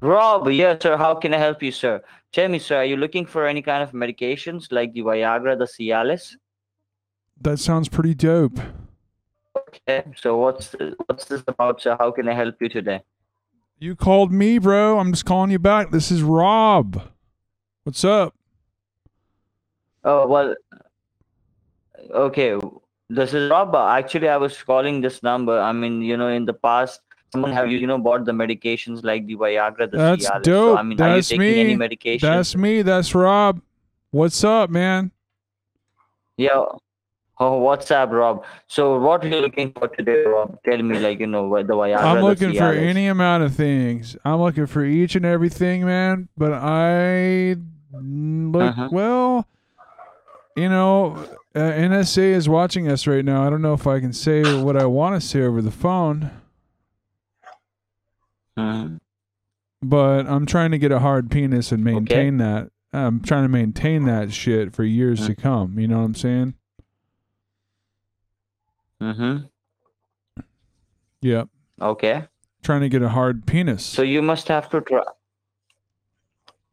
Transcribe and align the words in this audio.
Rob, 0.00 0.48
yes, 0.50 0.82
sir. 0.82 0.96
How 0.96 1.14
can 1.14 1.32
I 1.34 1.38
help 1.38 1.62
you, 1.62 1.72
sir? 1.72 2.02
Tell 2.32 2.48
me, 2.48 2.58
sir, 2.58 2.78
are 2.78 2.84
you 2.84 2.96
looking 2.96 3.24
for 3.24 3.46
any 3.46 3.62
kind 3.62 3.82
of 3.82 3.92
medications 3.92 4.70
like 4.70 4.92
the 4.92 5.00
Viagra, 5.00 5.58
the 5.58 5.64
Cialis? 5.64 6.36
That 7.40 7.58
sounds 7.58 7.88
pretty 7.88 8.14
dope. 8.14 8.58
Okay. 9.56 10.04
So 10.16 10.36
what's 10.36 10.74
what's 11.06 11.26
this 11.26 11.42
about, 11.46 11.80
sir? 11.80 11.96
How 11.98 12.10
can 12.10 12.28
I 12.28 12.34
help 12.34 12.60
you 12.60 12.68
today? 12.68 13.02
You 13.78 13.94
called 13.94 14.32
me, 14.32 14.58
bro. 14.58 14.98
I'm 14.98 15.12
just 15.12 15.24
calling 15.24 15.50
you 15.50 15.58
back. 15.58 15.90
This 15.90 16.10
is 16.10 16.22
Rob. 16.22 17.10
What's 17.84 18.04
up? 18.04 18.34
Oh 20.04 20.26
well. 20.26 20.54
Okay, 22.10 22.58
this 23.08 23.34
is 23.34 23.50
Rob. 23.50 23.74
Actually, 23.74 24.28
I 24.28 24.36
was 24.36 24.62
calling 24.62 25.00
this 25.00 25.22
number. 25.22 25.58
I 25.58 25.72
mean, 25.72 26.02
you 26.02 26.16
know, 26.16 26.28
in 26.28 26.44
the 26.44 26.54
past, 26.54 27.00
someone 27.36 27.52
have 27.52 27.70
you, 27.70 27.78
you 27.78 27.86
know, 27.86 27.98
bought 27.98 28.24
the 28.24 28.32
medications 28.32 29.04
like 29.04 29.26
the 29.26 29.36
Viagra, 29.36 29.90
the 29.90 29.96
That's 29.98 30.26
Cialis. 30.28 30.42
dope. 30.42 30.74
So, 30.74 30.78
I 30.78 30.82
mean, 30.82 30.96
That's 30.96 31.30
are 31.30 31.34
you 31.34 31.40
taking 31.40 31.58
any 31.60 31.72
me. 31.74 31.76
medication? 31.76 32.28
That's 32.28 32.56
me. 32.56 32.82
That's 32.82 33.14
Rob. 33.14 33.60
What's 34.10 34.42
up, 34.44 34.70
man? 34.70 35.10
Yeah. 36.36 36.64
Oh, 37.38 37.58
what's 37.58 37.90
up, 37.90 38.10
Rob? 38.12 38.44
So, 38.66 38.98
what 38.98 39.22
are 39.24 39.28
you 39.28 39.40
looking 39.40 39.70
for 39.72 39.88
today, 39.88 40.24
Rob? 40.24 40.58
Tell 40.64 40.80
me, 40.82 40.98
like, 40.98 41.20
you 41.20 41.26
know, 41.26 41.46
what 41.48 41.66
the 41.66 41.74
Viagra, 41.74 41.98
I'm 42.02 42.22
looking 42.24 42.54
for 42.54 42.72
any 42.72 43.08
amount 43.08 43.42
of 43.44 43.54
things. 43.54 44.16
I'm 44.24 44.40
looking 44.40 44.64
for 44.66 44.84
each 44.84 45.16
and 45.16 45.26
everything, 45.26 45.84
man. 45.84 46.28
But 46.36 46.52
I 46.54 47.56
look 47.92 48.62
Uh-huh. 48.70 48.88
well. 48.90 49.46
You 50.56 50.70
know, 50.70 51.16
uh, 51.54 51.58
NSA 51.60 52.22
is 52.32 52.48
watching 52.48 52.88
us 52.88 53.06
right 53.06 53.22
now. 53.22 53.46
I 53.46 53.50
don't 53.50 53.60
know 53.60 53.74
if 53.74 53.86
I 53.86 54.00
can 54.00 54.14
say 54.14 54.42
what 54.54 54.74
I 54.74 54.86
want 54.86 55.20
to 55.20 55.26
say 55.26 55.42
over 55.42 55.60
the 55.60 55.70
phone, 55.70 56.30
Mhm. 58.58 59.00
but 59.82 60.26
I'm 60.26 60.46
trying 60.46 60.70
to 60.70 60.78
get 60.78 60.90
a 60.92 60.98
hard 61.00 61.30
penis 61.30 61.70
and 61.72 61.84
maintain 61.84 62.38
that. 62.38 62.70
I'm 62.92 63.20
trying 63.20 63.44
to 63.44 63.48
maintain 63.48 64.04
that 64.06 64.32
shit 64.32 64.74
for 64.74 64.84
years 64.84 65.20
Mm. 65.20 65.26
to 65.26 65.34
come. 65.34 65.78
You 65.78 65.86
know 65.88 65.98
what 65.98 66.04
I'm 66.06 66.14
saying? 66.14 66.54
Mm 69.00 69.16
hmm. 69.16 70.42
Yep. 71.22 71.48
Okay. 71.82 72.24
Trying 72.62 72.80
to 72.80 72.88
get 72.88 73.02
a 73.02 73.08
hard 73.10 73.46
penis. 73.46 73.84
So 73.84 74.02
you 74.02 74.22
must 74.22 74.48
have 74.48 74.68
to 74.70 74.80
try. 74.80 75.02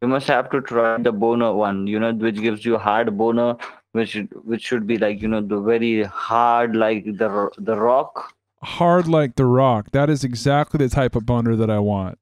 You 0.00 0.08
must 0.08 0.26
have 0.28 0.50
to 0.50 0.60
try 0.60 0.98
the 0.98 1.12
boner 1.12 1.52
one. 1.52 1.86
You 1.86 1.98
know, 2.00 2.12
which 2.12 2.36
gives 2.40 2.64
you 2.64 2.78
hard 2.78 3.16
boner, 3.16 3.56
which 3.92 4.16
which 4.44 4.62
should 4.62 4.86
be 4.86 4.98
like 4.98 5.20
you 5.22 5.28
know 5.28 5.40
the 5.40 5.60
very 5.60 6.02
hard 6.04 6.74
like 6.76 7.04
the 7.04 7.50
the 7.58 7.76
rock. 7.76 8.33
Hard 8.64 9.06
like 9.06 9.36
the 9.36 9.44
rock. 9.46 9.90
That 9.92 10.10
is 10.10 10.24
exactly 10.24 10.78
the 10.78 10.88
type 10.88 11.14
of 11.14 11.24
boner 11.26 11.54
that 11.56 11.70
I 11.70 11.78
want. 11.78 12.18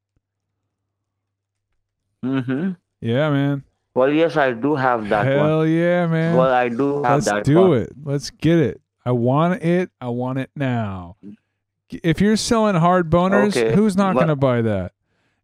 Mm-hmm. 2.25 2.71
Yeah, 3.01 3.31
man. 3.31 3.65
Well, 3.95 4.11
yes, 4.11 4.37
I 4.37 4.53
do 4.53 4.75
have 4.75 5.09
that 5.11 5.27
one. 5.27 5.47
Hell 5.48 5.67
yeah, 5.67 6.07
man. 6.07 6.37
Well, 6.37 6.51
I 6.51 6.69
do 6.69 7.03
have 7.03 7.15
Let's 7.17 7.27
that 7.27 7.45
do 7.45 7.61
one. 7.61 7.73
it. 7.79 7.93
Let's 8.03 8.31
get 8.31 8.59
it. 8.59 8.81
I 9.05 9.11
want 9.13 9.63
it. 9.63 9.91
I 10.01 10.09
want 10.09 10.39
it 10.39 10.51
now. 10.57 11.17
If 11.91 12.20
you're 12.20 12.37
selling 12.37 12.77
hard 12.77 13.11
boners, 13.11 13.48
Okay, 13.57 13.75
who's 13.75 13.97
not 13.97 14.15
going 14.15 14.29
to 14.29 14.37
buy 14.37 14.63
that? 14.63 14.93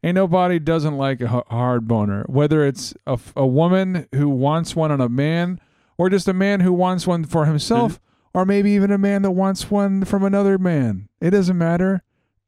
Ain't 0.03 0.15
nobody 0.15 0.59
doesn't 0.61 0.97
like 0.97 1.21
a 1.21 1.43
hard 1.49 1.89
boner. 1.89 2.25
Whether 2.29 2.65
it's 2.65 2.95
a, 3.07 3.19
a 3.37 3.47
woman 3.47 4.09
who 4.15 4.29
wants 4.31 4.75
one 4.77 4.93
on 4.93 5.01
a 5.01 5.09
man, 5.09 5.61
or 5.99 6.09
just 6.09 6.29
a 6.29 6.33
man 6.33 6.61
who 6.61 6.73
wants 6.73 7.07
one 7.07 7.25
for 7.25 7.45
himself, 7.47 7.95
Mm-hmm. 7.95 8.05
Or 8.35 8.45
maybe 8.45 8.71
even 8.73 8.91
a 8.91 8.99
man 8.99 9.23
that 9.23 9.33
wants 9.33 9.71
one 9.71 10.05
from 10.05 10.23
another 10.25 10.59
man. 10.59 11.09
It 11.21 11.31
doesn't 11.31 11.59
matter. 11.59 12.03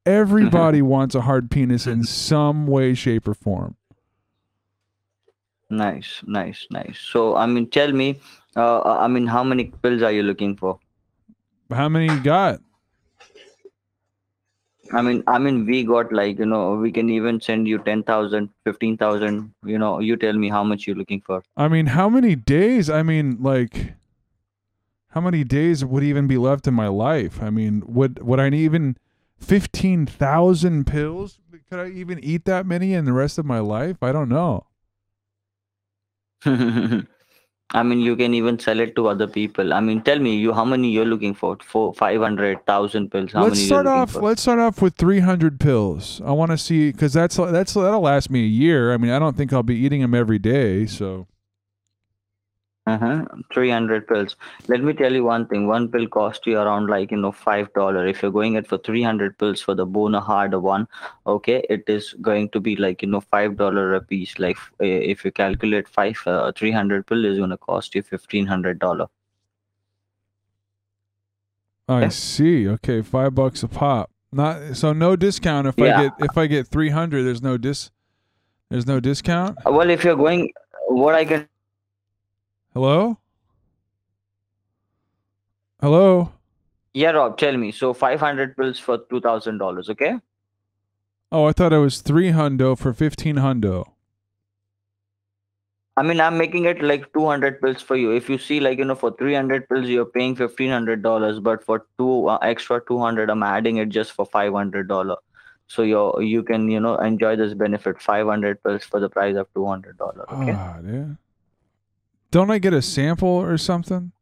Everybody 0.07 0.79
Mm-hmm. 0.79 0.87
wants 0.89 1.15
a 1.15 1.23
hard 1.23 1.51
penis 1.51 1.87
in 1.87 2.05
some 2.05 2.67
way, 2.67 2.95
shape, 2.95 3.29
or 3.29 3.35
form. 3.35 3.77
Nice, 5.71 6.23
nice, 6.27 6.67
nice. 6.71 6.99
So, 6.99 7.37
I 7.37 7.47
mean, 7.47 7.69
tell 7.71 7.93
me, 7.93 8.21
uh, 8.57 8.83
I 8.83 9.09
mean, 9.09 9.27
how 9.27 9.43
many 9.45 9.65
pills 9.83 10.03
are 10.03 10.13
you 10.13 10.23
looking 10.23 10.57
for? 10.57 10.79
How 11.71 11.89
many 11.89 12.07
you 12.13 12.21
got? 12.21 12.61
I 14.93 15.03
mean, 15.03 15.23
I 15.27 15.39
mean, 15.39 15.67
we 15.67 15.85
got 15.85 16.13
like 16.13 16.39
you 16.39 16.47
know, 16.47 16.75
we 16.77 16.91
can 16.93 17.09
even 17.11 17.41
send 17.41 17.67
you 17.69 17.79
10,000, 17.79 18.51
15,000. 18.65 19.53
You 19.65 19.79
know, 19.79 20.01
you 20.01 20.17
tell 20.17 20.33
me 20.35 20.49
how 20.49 20.65
much 20.65 20.87
you're 20.87 20.97
looking 20.97 21.21
for. 21.21 21.43
I 21.57 21.69
mean, 21.69 21.87
how 21.87 22.09
many 22.09 22.35
days? 22.35 22.89
I 22.91 23.03
mean, 23.03 23.39
like, 23.41 23.95
how 25.11 25.21
many 25.21 25.45
days 25.45 25.85
would 25.85 26.03
even 26.05 26.27
be 26.27 26.39
left 26.39 26.67
in 26.67 26.75
my 26.75 26.89
life? 26.89 27.43
I 27.43 27.51
mean, 27.51 27.83
would 27.87 28.23
would 28.23 28.41
I 28.41 28.49
even 28.49 28.97
fifteen 29.37 30.07
thousand 30.07 30.87
pills? 30.87 31.39
Could 31.69 31.81
I 31.81 31.89
even 31.91 32.19
eat 32.25 32.45
that 32.47 32.67
many 32.67 32.95
in 32.95 33.05
the 33.05 33.13
rest 33.13 33.39
of 33.39 33.45
my 33.45 33.61
life? 33.61 34.03
I 34.03 34.13
don't 34.13 34.29
know. 34.29 34.67
I 37.73 37.85
mean, 37.85 38.01
you 38.01 38.17
can 38.17 38.35
even 38.35 38.59
sell 38.59 38.81
it 38.81 38.97
to 38.97 39.07
other 39.07 39.29
people. 39.29 39.73
I 39.73 39.79
mean, 39.81 40.03
tell 40.03 40.19
me, 40.19 40.37
you 40.37 40.53
how 40.53 40.65
many 40.65 40.91
you're 40.91 41.05
looking 41.05 41.35
for? 41.35 41.57
For 41.65 41.95
five 41.95 42.21
hundred 42.21 42.65
thousand 42.67 43.11
pills. 43.11 43.33
How 43.33 43.45
let's 43.45 43.57
many 43.57 43.67
start 43.67 43.87
off. 43.87 44.13
for? 44.13 44.23
Let's 44.23 44.43
start 44.43 44.59
off 44.59 44.83
with 44.83 44.95
three 44.95 45.21
hundred 45.21 45.61
pills. 45.61 46.21
I 46.25 46.33
want 46.33 46.51
to 46.51 46.59
see 46.59 46.91
because 46.91 47.13
that's 47.13 47.37
that's 47.37 47.75
that'll 47.75 48.01
last 48.01 48.31
me 48.31 48.45
a 48.45 48.49
year. 48.49 48.93
I 48.93 48.97
mean, 48.97 49.13
I 49.13 49.19
don't 49.19 49.37
think 49.37 49.53
I'll 49.53 49.63
be 49.63 49.77
eating 49.77 50.01
them 50.01 50.15
every 50.15 50.41
day. 50.41 50.87
So 50.87 51.29
Uh-huh. 52.91 53.25
300 53.55 54.07
pills. 54.09 54.37
Let 54.69 54.83
me 54.83 54.93
tell 54.93 55.13
you 55.13 55.25
one 55.25 55.47
thing. 55.47 55.67
One 55.67 55.89
pill 55.89 56.07
cost 56.09 56.47
you 56.47 56.59
around 56.59 56.89
like, 56.89 57.11
you 57.11 57.17
know, 57.19 57.33
$5. 57.33 58.11
If 58.11 58.23
you're 58.23 58.31
going 58.33 58.55
it 58.55 58.67
for 58.67 58.79
300 58.79 59.39
pills 59.39 59.61
for 59.61 59.75
the 59.75 59.87
boner 59.87 60.21
hard 60.21 60.55
one, 60.55 60.89
okay, 61.27 61.65
it 61.71 61.85
is 61.89 62.15
going 62.15 62.49
to 62.51 62.61
be 62.61 62.77
like, 62.77 63.03
you 63.03 63.09
know, 63.09 63.21
$5 63.21 63.97
a 63.97 64.01
piece. 64.01 64.39
Like 64.39 64.59
uh, 64.81 64.85
if 65.13 65.25
you 65.25 65.31
calculate 65.31 65.89
five, 65.89 66.21
uh, 66.27 66.53
300 66.57 67.07
pill 67.07 67.25
is 67.25 67.39
going 67.39 67.51
to 67.51 67.59
cost 67.59 67.95
you 67.95 68.03
$1,500. 68.03 69.09
I 71.89 72.03
Yeah. 72.03 72.09
see. 72.09 72.69
Okay, 72.69 73.03
five 73.03 73.35
bucks 73.35 73.63
a 73.65 73.69
pop. 73.69 74.11
Not 74.33 74.77
so 74.77 74.93
no 74.93 75.17
discount 75.17 75.67
if 75.67 75.77
I 75.81 76.03
get 76.03 76.13
if 76.21 76.39
I 76.39 76.47
get 76.47 76.69
three 76.69 76.91
hundred. 76.91 77.25
There's 77.25 77.43
no 77.43 77.57
dis. 77.57 77.91
There's 78.69 78.87
no 78.87 79.01
discount. 79.01 79.59
Well, 79.65 79.91
if 79.91 80.05
you're 80.05 80.15
going, 80.15 80.53
what 80.87 81.17
I 81.17 81.25
can 81.25 81.49
Hello? 82.75 83.19
Hello? 85.81 86.33
Yeah, 86.95 87.11
Rob, 87.11 87.37
tell 87.37 87.57
me. 87.57 87.73
So 87.73 87.93
500 87.93 88.57
pills 88.57 88.79
for 88.79 88.99
$2,000, 88.99 89.89
okay? 89.91 90.19
Oh, 91.33 91.47
I 91.47 91.53
thought 91.53 91.73
it 91.73 91.79
was 91.79 92.03
three 92.03 92.31
hundo 92.31 92.79
for 92.79 92.93
fifteen 92.95 93.37
hundo. 93.37 93.95
I 95.97 96.03
mean, 96.03 96.21
I'm 96.21 96.39
making 96.39 96.65
it 96.65 96.83
like 96.83 97.13
200 97.13 97.61
pills 97.61 97.83
for 97.83 97.97
you. 97.97 98.11
If 98.13 98.29
you 98.31 98.39
see, 98.39 98.61
like, 98.61 98.79
you 98.79 98.85
know, 98.85 98.95
for 98.95 99.11
300 99.17 99.69
pills, 99.69 99.89
you're 99.89 100.07
paying 100.07 100.35
$1,500, 100.37 101.43
but 101.43 101.63
for 101.65 101.87
two 101.99 102.29
uh, 102.29 102.39
extra 102.39 102.81
200, 102.87 103.29
I'm 103.31 103.43
adding 103.43 103.77
it 103.79 103.89
just 103.91 104.13
for 104.13 104.27
$500. 104.27 105.17
So 105.67 105.83
you 105.83 106.21
you 106.21 106.43
can, 106.43 106.69
you 106.71 106.81
know, 106.81 106.97
enjoy 106.99 107.37
this 107.37 107.55
benefit 107.55 108.01
500 108.03 108.63
pills 108.63 108.85
for 108.85 108.99
the 109.01 109.09
price 109.09 109.37
of 109.37 109.53
$200, 109.55 110.33
okay? 110.33 110.59
Ah, 110.59 110.79
yeah. 110.85 111.07
Don't 112.31 112.51
I 112.51 112.59
get 112.59 112.73
a 112.73 112.83
sample 112.83 113.29
or 113.29 113.59
something? 113.59 114.13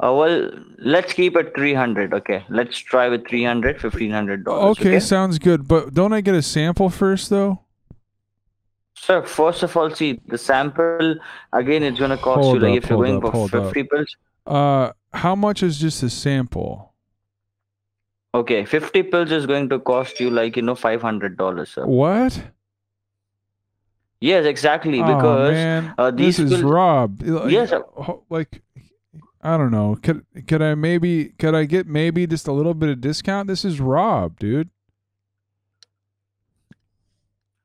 Uh, 0.00 0.12
well, 0.12 0.50
let's 0.78 1.12
keep 1.12 1.36
it 1.36 1.52
300, 1.56 2.14
okay? 2.14 2.44
Let's 2.48 2.78
try 2.78 3.08
with 3.08 3.26
300, 3.28 3.78
$1,500. 3.78 4.46
Okay, 4.46 4.88
okay? 4.90 5.00
sounds 5.00 5.38
good. 5.38 5.66
But 5.66 5.92
don't 5.92 6.12
I 6.12 6.20
get 6.20 6.34
a 6.34 6.42
sample 6.42 6.88
first 6.88 7.30
though? 7.30 7.60
Sir, 8.94 9.22
first 9.22 9.62
of 9.62 9.76
all, 9.76 9.90
see, 9.90 10.20
the 10.26 10.38
sample, 10.38 11.16
again, 11.52 11.82
it's 11.84 11.98
going 11.98 12.10
to 12.10 12.16
cost 12.16 12.42
Hold 12.42 12.54
you, 12.54 12.60
like, 12.60 12.78
up, 12.78 12.84
if 12.84 12.90
you're 12.90 12.98
going 12.98 13.16
up, 13.16 13.22
for 13.22 13.30
hold 13.30 13.54
up. 13.54 13.74
50 13.74 13.82
pills, 13.84 14.16
Uh, 14.46 14.92
how 15.12 15.34
much 15.36 15.62
is 15.62 15.78
just 15.78 16.02
a 16.02 16.10
sample? 16.10 16.92
Okay, 18.34 18.64
50 18.64 19.04
pills 19.04 19.30
is 19.30 19.46
going 19.46 19.68
to 19.68 19.78
cost 19.78 20.20
you 20.20 20.30
like, 20.30 20.56
you 20.56 20.62
know, 20.62 20.74
$500, 20.74 21.68
sir. 21.68 21.86
What? 21.86 22.42
Yes, 24.20 24.46
exactly. 24.46 25.00
oh 25.00 25.06
Because, 25.06 25.52
man, 25.52 25.94
uh, 25.96 26.10
this 26.10 26.38
is 26.38 26.50
pills- 26.50 26.62
Rob. 26.62 27.22
Like, 27.22 27.50
Yes, 27.52 27.72
like 28.30 28.62
I 29.42 29.56
don't 29.56 29.70
know. 29.70 29.96
Could 30.02 30.24
could 30.48 30.60
I 30.62 30.74
maybe 30.74 31.26
could 31.38 31.54
I 31.54 31.64
get 31.64 31.86
maybe 31.86 32.26
just 32.26 32.48
a 32.48 32.52
little 32.52 32.74
bit 32.74 32.88
of 32.88 33.00
discount? 33.00 33.46
This 33.48 33.64
is 33.64 33.80
Rob, 33.80 34.38
dude. 34.38 34.70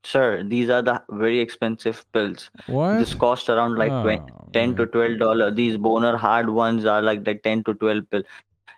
sir, 0.06 0.44
these 0.44 0.70
are 0.70 0.82
the 0.82 1.02
very 1.12 1.40
expensive 1.40 2.06
pills. 2.14 2.50
What? 2.68 3.00
This 3.00 3.14
cost 3.14 3.50
around 3.50 3.78
like 3.78 3.90
20, 3.90 4.22
Oh, 4.34 4.50
10 4.52 4.76
to 4.76 4.86
12 4.86 5.18
dollar. 5.18 5.50
These 5.50 5.78
boner 5.78 6.18
hard 6.18 6.50
ones 6.50 6.86
are 6.86 7.02
like 7.02 7.24
the 7.24 7.36
10 7.36 7.64
to 7.64 7.74
12 7.74 8.10
pill. 8.10 8.24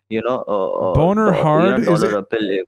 You 0.10 0.22
know, 0.22 0.44
uh, 0.48 0.92
uh, 0.92 0.94
Boner 0.94 1.30
uh, 1.33 1.42
hard? 1.44 1.80
Is 1.80 2.04
it- 2.04 2.13
a 2.13 2.22
pill. 2.24 2.63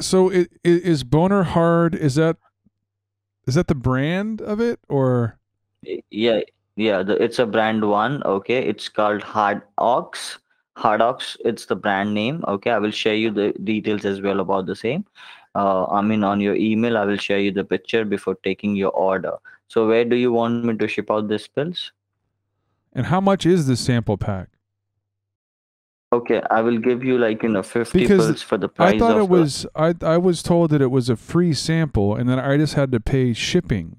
So 0.00 0.30
it, 0.30 0.50
it 0.64 0.82
is 0.82 1.04
Boner 1.04 1.42
Hard. 1.44 1.94
Is 1.94 2.16
that 2.16 2.36
is 3.48 3.54
that 3.54 3.66
the 3.66 3.74
brand 3.74 4.42
of 4.42 4.60
it 4.60 4.78
or? 4.90 5.38
Yeah, 6.10 6.40
yeah, 6.76 7.02
the, 7.02 7.20
it's 7.22 7.38
a 7.38 7.46
brand 7.46 7.88
one. 7.88 8.22
Okay, 8.24 8.58
it's 8.58 8.88
called 8.88 9.22
Hard 9.22 9.62
Ox. 9.78 10.38
Hard 10.76 11.00
Ox, 11.00 11.36
it's 11.44 11.64
the 11.66 11.74
brand 11.74 12.12
name. 12.14 12.44
Okay, 12.46 12.70
I 12.70 12.78
will 12.78 12.90
share 12.90 13.14
you 13.14 13.30
the 13.30 13.52
details 13.64 14.04
as 14.04 14.20
well 14.20 14.40
about 14.40 14.66
the 14.66 14.76
same. 14.76 15.04
Uh, 15.54 15.86
I 15.86 16.02
mean, 16.02 16.22
on 16.22 16.40
your 16.40 16.54
email, 16.54 16.98
I 16.98 17.04
will 17.06 17.16
share 17.16 17.40
you 17.40 17.50
the 17.50 17.64
picture 17.64 18.04
before 18.04 18.36
taking 18.44 18.76
your 18.76 18.90
order. 18.90 19.32
So, 19.68 19.88
where 19.88 20.04
do 20.04 20.14
you 20.14 20.30
want 20.30 20.64
me 20.64 20.76
to 20.76 20.86
ship 20.86 21.10
out 21.10 21.28
these 21.28 21.48
pills? 21.48 21.90
And 22.92 23.06
how 23.06 23.20
much 23.20 23.46
is 23.46 23.66
this 23.66 23.80
sample 23.80 24.18
pack? 24.18 24.50
Okay, 26.10 26.40
I 26.50 26.62
will 26.62 26.78
give 26.78 27.04
you 27.04 27.18
like 27.18 27.42
you 27.42 27.50
know 27.50 27.62
fifty 27.62 28.00
Because 28.00 28.26
pills 28.26 28.42
for 28.42 28.56
the 28.56 28.68
price 28.68 28.94
I 28.94 28.98
thought 28.98 29.18
it 29.18 29.28
was 29.28 29.66
I 29.74 29.94
I 30.00 30.16
was 30.16 30.42
told 30.42 30.70
that 30.70 30.80
it 30.80 30.90
was 30.90 31.10
a 31.10 31.16
free 31.16 31.52
sample 31.52 32.16
and 32.16 32.28
then 32.28 32.38
I 32.38 32.56
just 32.56 32.74
had 32.74 32.92
to 32.92 33.00
pay 33.00 33.34
shipping. 33.34 33.96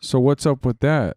So 0.00 0.18
what's 0.18 0.44
up 0.44 0.66
with 0.66 0.80
that? 0.80 1.16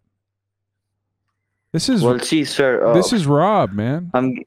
This 1.72 1.90
is 1.90 2.04
well, 2.04 2.20
see, 2.20 2.46
sir. 2.46 2.86
Uh, 2.86 2.94
this 2.94 3.12
is 3.12 3.26
Rob, 3.26 3.74
man. 3.74 4.12
I'm. 4.14 4.38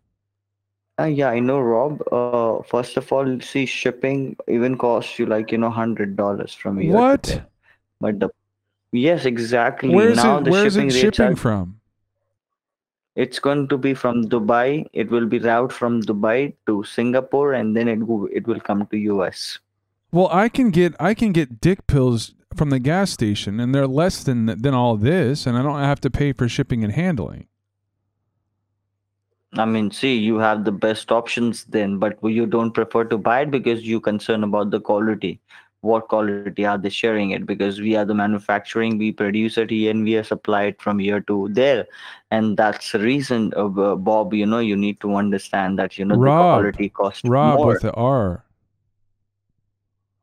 Uh, 0.98 1.04
yeah, 1.04 1.30
I 1.30 1.40
know, 1.40 1.60
Rob. 1.60 2.02
Uh, 2.12 2.62
first 2.62 2.96
of 2.96 3.12
all, 3.12 3.40
see, 3.40 3.66
shipping 3.66 4.36
even 4.48 4.76
costs 4.78 5.18
you 5.18 5.26
like 5.26 5.50
you 5.50 5.58
know 5.58 5.70
hundred 5.70 6.16
dollars 6.16 6.54
from 6.54 6.78
here. 6.78 6.92
What? 6.92 7.42
But 8.00 8.20
the 8.20 8.30
yes, 8.92 9.24
exactly. 9.24 9.88
Where's 9.90 10.16
now 10.16 10.38
it 10.38 10.44
the 10.44 10.50
where's 10.50 10.74
shipping 10.74 10.88
it 10.88 10.92
shipping 10.92 11.32
are 11.32 11.36
from? 11.36 11.79
It's 13.16 13.38
going 13.38 13.68
to 13.68 13.76
be 13.76 13.94
from 13.94 14.24
Dubai. 14.28 14.86
It 14.92 15.10
will 15.10 15.26
be 15.26 15.38
route 15.38 15.72
from 15.72 16.02
Dubai 16.02 16.54
to 16.66 16.84
Singapore, 16.84 17.52
and 17.54 17.76
then 17.76 17.88
it 17.88 18.06
will, 18.06 18.28
it 18.32 18.46
will 18.46 18.60
come 18.60 18.86
to 18.86 18.96
US. 18.96 19.58
Well, 20.12 20.28
I 20.32 20.48
can 20.48 20.70
get 20.70 20.94
I 20.98 21.14
can 21.14 21.32
get 21.32 21.60
dick 21.60 21.86
pills 21.86 22.34
from 22.54 22.70
the 22.70 22.80
gas 22.80 23.10
station 23.12 23.60
and 23.60 23.74
they're 23.74 23.86
less 23.86 24.24
than 24.24 24.46
than 24.46 24.74
all 24.74 24.96
this 24.96 25.46
and 25.46 25.56
I 25.56 25.62
don't 25.62 25.78
have 25.80 26.00
to 26.00 26.10
pay 26.10 26.32
for 26.32 26.48
shipping 26.48 26.82
and 26.82 26.92
handling. 26.92 27.46
I 29.54 29.64
mean, 29.64 29.90
see, 29.90 30.16
you 30.16 30.38
have 30.38 30.64
the 30.64 30.72
best 30.72 31.10
options 31.10 31.64
then, 31.64 31.98
but 31.98 32.18
you 32.22 32.46
don't 32.46 32.70
prefer 32.72 33.04
to 33.04 33.18
buy 33.18 33.40
it 33.40 33.50
because 33.50 33.82
you 33.82 34.00
concern 34.00 34.44
about 34.44 34.70
the 34.70 34.80
quality. 34.80 35.40
What 35.82 36.08
quality 36.08 36.66
are 36.66 36.76
they 36.76 36.90
sharing 36.90 37.30
it? 37.30 37.46
Because 37.46 37.80
we 37.80 37.96
are 37.96 38.04
the 38.04 38.14
manufacturing, 38.14 38.98
we 38.98 39.12
produce 39.12 39.56
it 39.56 39.70
here 39.70 39.90
and 39.90 40.04
we 40.04 40.16
are 40.16 40.22
supplied 40.22 40.76
from 40.78 40.98
here 40.98 41.20
to 41.22 41.48
there, 41.52 41.86
and 42.30 42.56
that's 42.56 42.92
the 42.92 42.98
reason, 42.98 43.52
uh, 43.56 43.64
uh, 43.66 43.96
Bob. 43.96 44.34
You 44.34 44.44
know, 44.44 44.58
you 44.58 44.76
need 44.76 45.00
to 45.00 45.14
understand 45.14 45.78
that 45.78 45.96
you 45.96 46.04
know 46.04 46.16
Rob. 46.16 46.64
the 46.64 46.70
quality 46.72 46.88
costs 46.90 47.24
Rob 47.24 47.58
more. 47.58 47.66
with 47.68 47.82
the 47.82 47.92
R. 47.94 48.44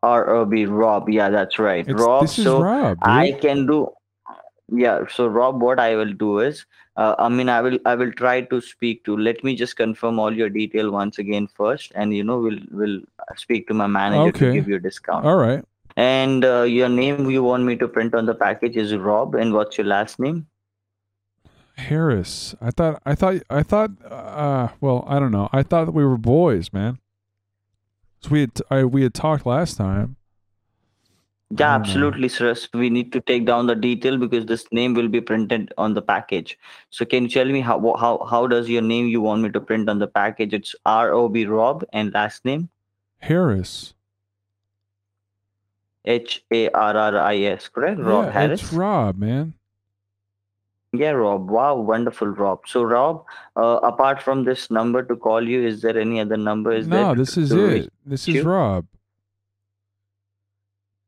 R 0.04 0.30
O 0.30 0.46
B 0.46 0.66
Rob, 0.68 1.10
yeah, 1.10 1.30
that's 1.30 1.58
right, 1.58 1.88
It's, 1.88 2.00
Rob. 2.00 2.30
so 2.30 2.62
Rob. 2.62 3.00
I 3.02 3.32
can 3.42 3.66
do 3.66 3.90
yeah 4.70 5.02
so 5.10 5.28
Rob 5.28 5.62
what 5.62 5.80
I 5.80 5.96
will 5.96 6.14
do 6.14 6.40
is 6.40 6.66
uh, 6.98 7.16
I 7.18 7.30
mean 7.30 7.50
I 7.50 7.62
will 7.62 7.80
I 7.86 7.96
will 7.96 8.12
try 8.12 8.42
to 8.42 8.60
speak 8.60 9.06
to 9.06 9.16
let 9.16 9.44
me 9.44 9.56
just 9.56 9.78
confirm 9.78 10.20
all 10.20 10.34
your 10.34 10.50
detail 10.50 10.92
once 10.92 11.20
again 11.20 11.48
first 11.48 11.92
and 11.96 12.14
you 12.14 12.24
know 12.24 12.40
we'll 12.40 12.60
we'll 12.72 13.02
speak 13.36 13.68
to 13.70 13.74
my 13.74 13.88
manager 13.88 14.32
to 14.32 14.54
give 14.54 14.68
you 14.68 14.76
a 14.76 14.80
discount 14.80 15.26
all 15.26 15.38
right. 15.38 15.64
and 15.96 16.44
uh, 16.44 16.64
your 16.64 16.90
name 16.90 17.30
you 17.30 17.44
want 17.44 17.64
me 17.64 17.76
to 17.78 17.88
print 17.88 18.14
on 18.14 18.26
the 18.26 18.36
package 18.36 18.76
is 18.76 18.94
Rob 18.96 19.36
and 19.36 19.54
what's 19.54 19.78
your 19.78 19.88
last 19.88 20.20
name 20.20 20.48
Harris. 21.78 22.56
I 22.60 22.72
thought 22.72 23.02
I 23.06 23.16
thought 23.16 23.44
I 23.50 23.64
thought 23.64 23.92
uh 24.04 24.70
well, 24.82 25.06
I 25.08 25.20
don't 25.20 25.32
know. 25.32 25.50
I 25.54 25.64
thought 25.64 25.86
that 25.86 25.92
we 25.92 26.04
were 26.04 26.18
boys, 26.18 26.74
man. 26.74 27.00
So 28.22 28.30
we 28.32 28.42
had 28.42 28.52
I, 28.70 28.84
we 28.84 29.04
had 29.04 29.14
talked 29.14 29.46
last 29.46 29.78
time. 29.78 30.16
Yeah 31.50 31.74
absolutely 31.76 32.28
sir 32.28 32.54
So 32.54 32.68
we 32.74 32.90
need 32.90 33.12
to 33.14 33.22
take 33.22 33.46
down 33.46 33.68
the 33.68 33.76
detail 33.76 34.18
because 34.18 34.46
this 34.46 34.66
name 34.72 34.94
will 34.94 35.08
be 35.08 35.22
printed 35.22 35.74
on 35.78 35.94
the 35.94 36.02
package 36.02 36.58
so 36.90 37.06
can 37.06 37.24
you 37.24 37.30
tell 37.30 37.46
me 37.46 37.62
how 37.62 37.78
how 37.96 38.26
how 38.30 38.48
does 38.48 38.68
your 38.70 38.82
name 38.82 39.08
you 39.08 39.22
want 39.22 39.44
me 39.44 39.50
to 39.52 39.62
print 39.62 39.90
on 39.90 40.00
the 40.00 40.08
package 40.08 40.54
it's 40.54 40.76
R 40.86 41.14
O 41.14 41.30
B 41.30 41.46
Rob 41.46 41.86
and 41.94 42.14
last 42.14 42.44
name 42.44 42.70
Harris. 43.20 43.94
H 46.06 46.44
A 46.52 46.70
R 46.70 46.96
R 46.96 47.18
I 47.20 47.38
S, 47.38 47.68
correct? 47.68 48.00
Rob 48.00 48.26
yeah, 48.26 48.32
Harris. 48.32 48.64
it's 48.64 48.74
Rob, 48.74 49.18
man. 49.18 49.54
Yeah, 50.94 51.12
Rob. 51.12 51.50
Wow, 51.50 51.76
wonderful, 51.76 52.28
Rob. 52.28 52.62
So, 52.66 52.84
Rob, 52.84 53.26
uh, 53.58 53.80
apart 53.84 54.22
from 54.22 54.46
this 54.46 54.72
number 54.72 55.04
to 55.04 55.16
call 55.18 55.48
you, 55.48 55.68
is 55.68 55.82
there 55.82 55.98
any 55.98 56.22
other 56.22 56.38
number? 56.38 56.72
Is 56.72 56.88
no, 56.88 57.08
there 57.08 57.16
this 57.16 57.38
is 57.38 57.50
to 57.50 57.66
it. 57.66 57.94
This 58.06 58.28
is 58.28 58.36
you? 58.36 58.44
Rob. 58.44 58.86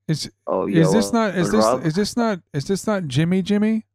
Is 0.09 0.29
Oh, 0.47 0.65
yeah. 0.65 0.81
is 0.81 0.91
this 0.91 1.11
well, 1.13 1.27
not 1.29 1.35
is 1.37 1.51
this 1.51 1.65
is 1.85 1.93
this 1.95 2.17
not 2.17 2.39
is 2.53 2.65
this 2.67 2.87
not 2.87 3.07
Jimmy 3.07 3.41
Jimmy? 3.43 3.85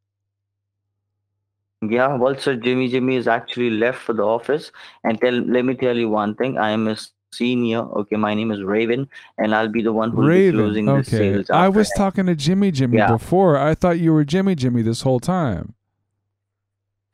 Yeah, 1.82 2.14
well, 2.14 2.36
sir, 2.38 2.54
Jimmy 2.56 2.88
Jimmy 2.88 3.16
is 3.16 3.26
actually 3.28 3.70
left 3.70 4.00
for 4.00 4.14
the 4.14 4.22
office. 4.22 4.70
And 5.02 5.20
tell, 5.20 5.34
let 5.34 5.64
me 5.66 5.74
tell 5.74 5.96
you 5.96 6.08
one 6.08 6.34
thing. 6.34 6.56
I 6.56 6.70
am 6.70 6.88
a 6.88 6.96
senior. 7.32 7.80
Okay, 7.80 8.16
my 8.16 8.32
name 8.32 8.50
is 8.52 8.62
Raven, 8.62 9.06
and 9.38 9.54
I'll 9.54 9.68
be 9.68 9.82
the 9.82 9.92
one 9.92 10.10
who 10.12 10.18
will 10.18 10.28
be 10.28 10.46
Raven. 10.46 10.60
closing 10.60 10.86
the 10.86 10.92
Okay. 10.92 11.18
sales. 11.18 11.50
I 11.50 11.68
was 11.68 11.90
talking 11.90 12.24
to 12.26 12.34
Jimmy 12.34 12.70
Jimmy 12.70 12.98
Yeah. 12.98 13.08
before. 13.12 13.58
I 13.58 13.74
thought 13.74 13.98
you 13.98 14.14
were 14.14 14.24
Jimmy 14.24 14.54
Jimmy 14.54 14.80
this 14.82 15.02
whole 15.02 15.20
time. 15.20 15.74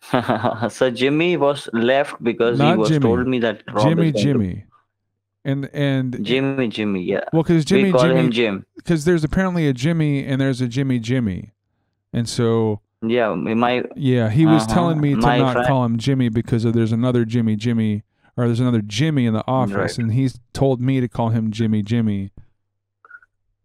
so 0.69 0.91
Jimmy 0.91 1.37
was 1.37 1.69
left 1.73 2.23
because 2.23 2.59
Not 2.59 2.73
he 2.73 2.79
was 2.79 2.89
Jimmy. 2.91 3.03
told 3.03 3.27
me 3.27 3.39
that 3.41 3.63
Rob 3.73 3.89
Jimmy 3.89 4.13
Jimmy. 4.13 4.65
And 5.45 5.71
and 5.73 6.23
Jimmy 6.25 6.69
Jimmy, 6.69 7.03
yeah. 7.03 7.21
well, 7.33 7.43
because 7.43 7.65
Jimmy 7.65 7.85
we 7.85 7.93
call 7.93 8.03
Jimmy 8.03 8.21
him 8.21 8.31
Jim. 8.31 8.67
because 8.77 9.07
there's 9.07 9.25
apparently 9.25 9.67
a 9.69 9.73
Jimmy 9.73 10.25
and 10.27 10.39
there's 10.41 10.61
a 10.61 10.69
Jimmy 10.69 10.99
Jimmy, 10.99 11.53
and 12.13 12.29
so 12.29 12.81
Yeah, 13.01 13.33
my 13.35 13.83
yeah, 13.97 14.29
he 14.29 14.45
was 14.45 14.65
Uh-huh. 14.65 14.75
telling 14.75 15.01
me 15.01 15.13
to 15.15 15.17
My 15.17 15.39
not 15.39 15.53
friend- 15.55 15.67
call 15.67 15.85
him 15.87 15.97
Jimmy 15.97 16.29
because 16.29 16.67
of, 16.67 16.75
there's 16.75 16.93
another 16.93 17.25
Jimmy 17.25 17.57
Jimmy 17.57 18.03
or 18.37 18.47
there's 18.47 18.61
another 18.61 18.83
Jimmy 18.83 19.25
in 19.25 19.33
the 19.33 19.43
office, 19.49 19.75
Right. 19.75 19.99
and 19.99 20.13
he's 20.13 20.39
told 20.53 20.81
me 20.83 21.01
to 21.01 21.09
call 21.09 21.31
him 21.31 21.51
Jimmy 21.51 21.83
Jimmy. 21.83 22.33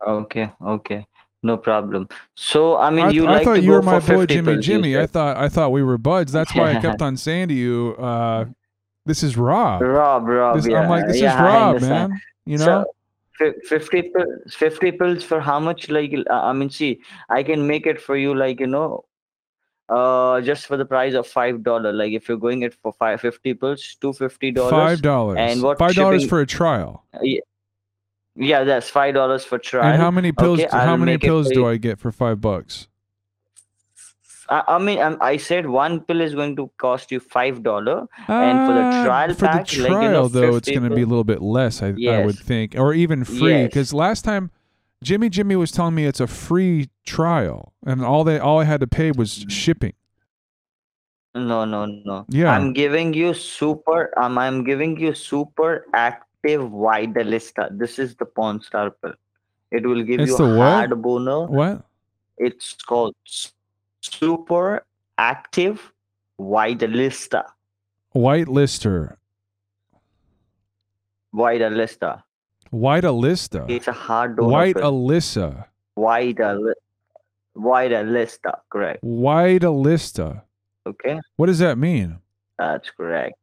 Okay, 0.06 0.52
okay, 0.62 1.06
no 1.44 1.58
problem. 1.58 2.08
So 2.36 2.78
I 2.78 2.90
mean, 2.90 3.06
I, 3.06 3.10
you 3.10 3.28
I 3.28 3.32
like 3.34 3.44
thought 3.44 3.56
to 3.56 3.62
you 3.62 3.72
were 3.72 3.82
my 3.82 4.00
boy 4.00 4.22
50 4.22 4.34
Jimmy 4.34 4.58
Jimmy. 4.60 4.98
I 4.98 5.08
thought 5.08 5.36
I 5.38 5.50
thought 5.50 5.72
we 5.74 5.84
were 5.84 5.98
buds. 5.98 6.32
That's 6.32 6.56
why 6.56 6.72
I 6.76 6.80
kept 6.80 7.02
on 7.08 7.18
saying 7.18 7.50
to 7.50 7.54
you, 7.54 7.96
uh, 8.00 8.46
"This 9.06 9.24
is 9.24 9.38
Rob." 9.38 9.82
Rob, 9.82 10.28
Rob, 10.28 10.56
This, 10.56 10.68
yeah, 10.68 10.82
I'm 10.82 10.90
like, 10.90 11.08
"This 11.08 11.20
yeah, 11.22 11.36
is 11.36 11.42
Rob, 11.42 11.82
man." 11.90 12.22
You 12.46 12.58
So, 12.58 12.66
know? 12.66 12.86
fi- 13.38 13.60
50 13.68 14.02
pills, 14.16 14.54
50 14.54 14.92
pills 14.92 15.24
for 15.24 15.40
how 15.40 15.60
much? 15.60 15.90
Like, 15.90 16.14
uh, 16.30 16.34
I 16.34 16.54
mean, 16.54 16.70
see, 16.70 17.02
I 17.30 17.44
can 17.44 17.68
make 17.68 17.86
it 17.86 18.02
for 18.02 18.16
you, 18.16 18.36
like 18.36 18.60
you 18.60 18.68
know, 18.68 19.06
uh, 19.90 20.42
just 20.42 20.66
for 20.68 20.78
the 20.78 20.86
price 20.86 21.14
of 21.14 21.28
five 21.28 21.64
dollar. 21.64 21.94
Like, 21.94 22.14
if 22.14 22.28
you're 22.30 22.38
going 22.38 22.64
it 22.64 22.74
for 22.82 22.94
five 22.94 23.22
fifty 23.22 23.54
pills, 23.54 23.98
two 24.00 24.14
fifty 24.14 24.52
dollars. 24.52 24.72
five 24.72 25.02
dollars. 25.02 25.38
And 25.40 25.62
what 25.62 25.78
Five 25.78 25.96
dollars 25.96 26.28
for 26.28 26.42
a 26.42 26.46
trial. 26.46 27.04
Yeah, 27.22 27.40
yeah 28.36 28.64
that's 28.64 28.90
five 28.90 29.14
dollars 29.14 29.46
for 29.46 29.58
trial. 29.58 29.92
And 29.92 30.02
how 30.02 30.12
many 30.12 30.32
pills? 30.32 30.60
Okay, 30.60 30.70
how 30.72 30.98
many 30.98 31.18
pills 31.18 31.50
do. 31.50 31.68
I 31.68 31.78
get 31.78 32.00
for 32.00 32.12
five 32.12 32.42
bucks? 32.42 32.88
I, 34.50 34.64
I 34.68 34.78
mean, 34.78 35.00
um, 35.00 35.18
I 35.22 35.38
said 35.38 35.68
one 35.68 36.02
pill 36.02 36.22
is 36.22 36.36
going 36.36 36.56
to 36.58 36.70
cost 36.78 37.12
you 37.12 37.20
five 37.20 37.64
dollar. 37.64 38.08
And 38.28 38.68
for 38.68 38.74
the 38.74 38.82
Uh, 38.82 39.06
trial 39.06 39.34
for 39.34 39.48
pack, 39.48 39.68
the 39.68 39.82
like, 39.82 39.92
trial 39.92 40.04
you 40.04 40.10
know, 40.10 40.28
though, 40.28 40.56
it's 40.56 40.70
going 40.70 40.88
to 40.90 40.96
be 40.96 41.02
a 41.02 41.06
little 41.08 41.24
bit 41.24 41.42
less. 41.42 41.82
I, 41.82 41.96
I 42.10 42.26
would 42.26 42.38
think, 42.38 42.76
or 42.78 42.94
even 42.94 43.24
free. 43.24 43.52
Yes. 43.52 43.68
Because 43.68 43.94
last 43.94 44.24
time, 44.24 44.52
Jimmy 45.04 45.30
Jimmy 45.30 45.56
was 45.56 45.72
telling 45.72 45.96
me 45.96 46.06
it's 46.06 46.20
a 46.20 46.28
free 46.28 46.90
trial, 47.06 47.74
and 47.86 48.04
all 48.04 48.24
they 48.24 48.40
all 48.40 48.60
I 48.60 48.64
had 48.66 48.80
to 48.82 48.88
pay 48.88 49.12
was 49.12 49.46
shipping. 49.50 49.94
No, 51.34 51.66
no, 51.66 51.86
no. 51.86 52.26
Yeah. 52.30 52.52
I'm 52.52 52.72
giving 52.72 53.14
you 53.14 53.34
super. 53.34 54.18
Um, 54.18 54.38
I'm 54.38 54.64
giving 54.64 54.98
you 54.98 55.14
super 55.14 55.86
active 55.94 56.62
Vidalista. 56.62 57.78
This 57.78 58.00
is 58.00 58.16
the 58.16 58.26
Pawn 58.26 58.62
Star 58.62 58.92
pill. 58.92 59.14
It 59.72 59.86
will 59.86 60.04
give 60.04 60.22
It's 60.22 60.32
you 60.32 60.38
the 60.38 60.44
a 60.46 60.58
what? 60.58 60.66
hard 60.66 61.02
boner. 61.02 61.46
What? 61.48 61.84
It's 62.38 62.74
called 62.74 63.16
super 64.12 64.86
active 65.18 65.92
Vidalista. 66.40 67.44
White 68.12 68.48
Lister. 68.48 69.18
Vidalista. 71.34 72.24
White 72.72 73.04
Alista. 73.04 73.70
It's 73.70 73.88
a 73.88 73.94
hard 73.94 74.38
donor 74.38 74.50
White. 74.50 74.76
Alyssa. 74.76 75.66
Vidal. 75.98 76.74
Vidalista. 77.58 78.60
Correct. 78.70 79.04
White 79.04 79.62
Alista. 79.62 80.42
Okay, 80.88 81.20
What 81.38 81.48
does 81.48 81.60
that 81.60 81.78
mean? 81.78 82.20
that's 82.60 82.92
correct. 82.92 83.36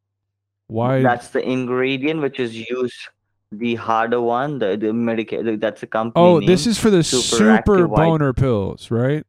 White. 0.69 1.02
That's 1.02 1.28
the 1.28 1.47
ingredient 1.47 2.23
which 2.23 2.38
is 2.40 2.57
used. 2.57 3.09
The 3.50 3.75
harder 3.75 4.21
one, 4.23 4.59
the 4.59 4.76
the 4.78 4.87
Medicaid. 4.87 5.61
That's 5.61 5.83
a 5.83 5.87
company. 5.87 6.25
oh, 6.25 6.40
this 6.40 6.66
is 6.66 6.78
for 6.78 6.88
the 6.88 7.02
Super 7.02 7.37
super 7.37 7.88
boner 7.88 8.33
pills, 8.33 8.90
right? 8.90 9.26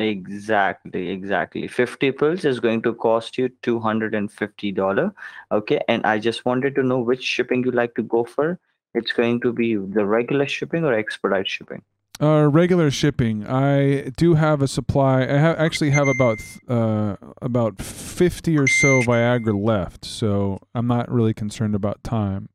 Exactly, 0.00 1.10
exactly. 1.10 1.68
50 1.68 2.12
pills 2.12 2.44
is 2.44 2.60
going 2.60 2.82
to 2.82 2.94
cost 2.94 3.38
you 3.38 3.48
$250. 3.62 5.12
Okay. 5.52 5.80
And 5.88 6.06
I 6.06 6.18
just 6.18 6.44
wanted 6.44 6.74
to 6.76 6.82
know 6.82 6.98
which 6.98 7.22
shipping 7.22 7.64
you 7.64 7.70
like 7.70 7.94
to 7.94 8.02
go 8.02 8.24
for. 8.24 8.58
It's 8.94 9.12
going 9.12 9.40
to 9.40 9.52
be 9.52 9.76
the 9.76 10.04
regular 10.06 10.46
shipping 10.46 10.84
or 10.84 10.94
expedite 10.94 11.48
shipping. 11.48 11.82
Uh, 12.20 12.48
regular 12.50 12.90
shipping. 12.90 13.46
I 13.46 14.10
do 14.16 14.34
have 14.34 14.60
a 14.60 14.66
supply. 14.66 15.22
I 15.22 15.38
ha- 15.38 15.54
actually 15.56 15.90
have 15.90 16.08
about 16.08 16.38
uh 16.66 17.14
about 17.40 17.80
fifty 17.80 18.58
or 18.58 18.66
so 18.66 19.02
Viagra 19.02 19.54
left, 19.54 20.04
so 20.04 20.58
I'm 20.74 20.88
not 20.88 21.08
really 21.08 21.32
concerned 21.32 21.76
about 21.76 22.02
time. 22.02 22.48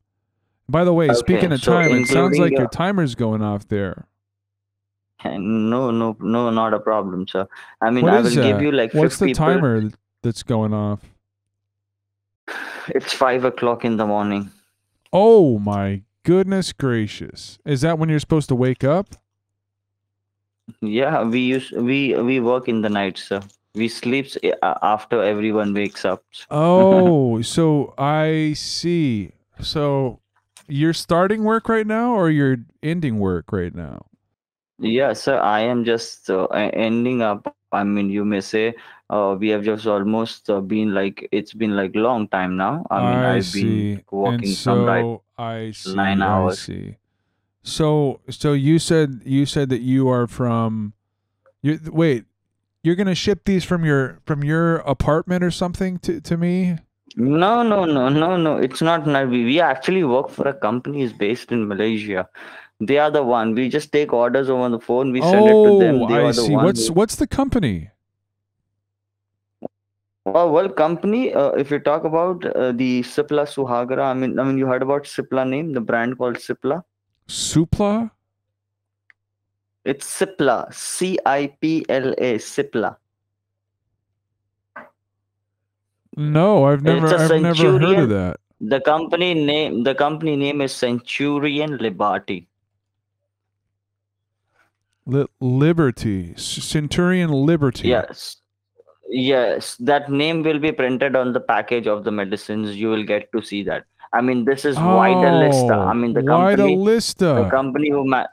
By 0.68 0.84
the 0.84 0.94
way, 0.94 1.14
speaking 1.14 1.54
of 1.54 1.62
so 1.62 1.72
time, 1.72 1.92
it 1.94 2.08
sounds 2.08 2.38
like 2.38 2.52
your 2.52 2.62
your 2.62 2.70
timer's 2.70 3.16
going 3.16 3.42
off 3.42 3.70
there. 3.70 4.08
No, 5.26 5.92
no, 5.92 6.16
no, 6.20 6.50
not 6.50 6.74
a 6.74 6.80
problem, 6.80 7.28
sir. 7.28 7.48
I 7.82 7.90
mean, 7.90 8.04
What 8.04 8.14
I 8.14 8.22
will 8.22 8.30
give 8.30 8.62
you 8.62 8.70
uh, 8.70 8.74
like 8.74 8.94
What's 8.94 9.18
the 9.18 9.28
50 9.28 9.34
pil- 9.34 9.54
timer 9.56 9.92
that's 10.22 10.44
going 10.44 10.74
off? 10.74 11.00
It's 12.90 13.14
five 13.14 13.46
o'clock 13.46 13.86
in 13.86 13.98
the 13.98 14.06
morning. 14.06 14.52
Oh 15.12 15.60
my 15.60 16.02
goodness 16.24 16.74
gracious. 16.74 17.60
Is 17.66 17.82
that 17.82 17.98
when 17.98 18.10
you're 18.10 18.20
supposed 18.20 18.50
to 18.50 18.56
wake 18.56 18.84
up? 18.84 19.16
Yeah, 20.82 21.24
we 21.24 21.40
use 21.40 21.72
we 21.72 22.16
we 22.16 22.40
work 22.40 22.68
in 22.68 22.82
the 22.82 22.90
night, 22.90 23.18
sir. 23.18 23.42
We 23.76 23.88
sleeps 23.88 24.38
a- 24.44 24.64
uh, 24.66 24.78
after 24.82 25.22
everyone 25.24 25.74
wakes 25.74 26.06
up. 26.06 26.24
Oh, 26.52 27.42
so 27.42 27.94
I 27.98 28.54
see. 28.56 29.32
So 29.62 30.20
you're 30.68 30.94
starting 30.94 31.44
work 31.44 31.68
right 31.70 31.88
now 31.88 32.14
or 32.14 32.30
you're 32.30 32.58
ending 32.82 33.20
work 33.20 33.52
right 33.52 33.74
now? 33.74 34.06
Yeah, 34.80 35.14
sir. 35.14 35.40
I 35.40 35.62
am 35.62 35.86
just 35.86 36.30
uh, 36.30 36.48
e- 36.54 36.74
ending 36.74 37.22
up. 37.22 37.56
I 37.72 37.84
mean, 37.84 38.10
you 38.10 38.26
may 38.26 38.42
say 38.42 38.76
uh, 39.10 39.36
we 39.40 39.50
have 39.50 39.64
just 39.64 39.88
almost 39.88 40.50
uh, 40.50 40.62
been 40.62 40.94
like 40.94 41.28
it's 41.32 41.54
been 41.54 41.76
like 41.76 41.96
long 41.96 42.28
time 42.28 42.58
now. 42.58 42.86
I 42.90 43.00
mean, 43.02 43.24
I've 43.24 43.46
see. 43.46 43.96
been 43.96 44.04
working 44.12 44.50
and 44.66 44.86
like 44.86 45.04
so 45.04 45.24
I 45.38 45.72
see. 45.72 45.96
nine 45.96 46.22
I 46.22 46.26
hours. 46.26 46.60
see. 46.60 46.98
So 47.64 48.20
so 48.30 48.54
you 48.54 48.80
said 48.80 49.22
you 49.24 49.46
said 49.46 49.70
that 49.70 49.82
you 49.82 50.10
are 50.10 50.28
from 50.28 50.94
you 51.62 51.80
wait, 51.92 52.26
you're 52.84 52.96
going 52.96 53.08
to 53.08 53.16
ship 53.16 53.46
these 53.46 53.64
from 53.64 53.86
your 53.86 54.20
from 54.26 54.44
your 54.44 54.78
apartment 54.78 55.44
or 55.44 55.52
something 55.52 55.98
to 56.00 56.20
to 56.22 56.38
me? 56.38 56.78
No, 57.16 57.62
no, 57.62 57.86
no, 57.86 58.10
no, 58.10 58.38
no. 58.38 58.58
It's 58.58 58.82
not 58.82 59.06
Narvi. 59.06 59.46
We 59.46 59.60
actually 59.60 60.04
work 60.04 60.30
for 60.30 60.48
a 60.48 60.54
company 60.54 61.04
is 61.04 61.14
based 61.14 61.52
in 61.52 61.68
Malaysia. 61.68 62.28
They 62.80 62.98
are 62.98 63.12
the 63.12 63.24
one. 63.24 63.54
We 63.56 63.70
just 63.70 63.92
take 63.92 64.12
orders 64.14 64.50
over 64.50 64.70
the 64.70 64.80
phone. 64.80 65.12
We 65.12 65.22
send 65.22 65.48
it 65.48 65.54
to 65.54 65.80
them. 65.80 66.02
Oh, 66.02 66.08
They 66.08 66.16
I 66.16 66.22
are 66.24 66.34
the 66.34 66.42
see. 66.42 66.52
one. 66.56 66.66
What's 66.66 66.88
who- 66.88 66.94
what's 66.94 67.16
the 67.16 67.28
company? 67.28 67.90
Uh, 70.26 70.48
well, 70.50 70.70
company. 70.70 71.34
Uh, 71.34 71.50
if 71.52 71.70
you 71.70 71.80
talk 71.80 72.06
about 72.06 72.46
uh, 72.46 72.72
the 72.72 73.02
Cipla 73.02 73.46
Suhagra, 73.46 74.04
I 74.04 74.14
mean, 74.14 74.40
I 74.40 74.44
mean, 74.44 74.58
you 74.58 74.66
heard 74.68 74.82
about 74.82 75.04
Cipla 75.04 75.48
name, 75.48 75.74
the 75.74 75.82
brand 75.82 76.18
called 76.18 76.38
Cipla. 76.38 76.82
Supla? 77.28 78.10
It's 79.86 80.08
Cipla, 80.20 80.74
C 80.74 81.20
I 81.26 81.54
P 81.60 81.86
L 81.90 82.14
A, 82.18 82.36
Cipla. 82.38 82.96
No, 86.16 86.66
I've 86.66 86.84
never 86.84 87.06
It's 87.06 87.14
a 87.14 87.36
I've 87.36 87.42
never 87.42 87.80
heard 87.80 88.00
of 88.00 88.10
that. 88.10 88.38
The 88.62 88.80
company 88.80 89.34
name, 89.34 89.84
the 89.84 89.94
company 89.94 90.38
name 90.38 90.62
is 90.62 90.72
Centurion 90.74 91.78
Liberty. 91.78 92.48
Li- 95.06 95.28
Liberty, 95.40 96.34
Centurion 96.38 97.30
Liberty. 97.32 97.90
Yes. 97.90 98.38
Yes, 99.10 99.76
that 99.76 100.10
name 100.10 100.42
will 100.42 100.60
be 100.60 100.72
printed 100.72 101.16
on 101.16 101.34
the 101.34 101.40
package 101.40 101.88
of 101.88 102.04
the 102.04 102.12
medicines. 102.12 102.76
You 102.76 102.90
will 102.90 103.04
get 103.04 103.32
to 103.34 103.42
see 103.44 103.62
that. 103.64 103.84
I 104.14 104.22
mean, 104.22 104.46
this 104.46 104.64
is 104.66 104.78
Vidalista. 104.78 105.78
I 105.88 105.94
mean, 105.94 106.14
the 106.14 106.24
company, 106.24 106.76
the 106.76 106.82
Vidalista. 106.82 107.52
company 107.52 107.90
who 107.90 108.06
ma- 108.06 108.28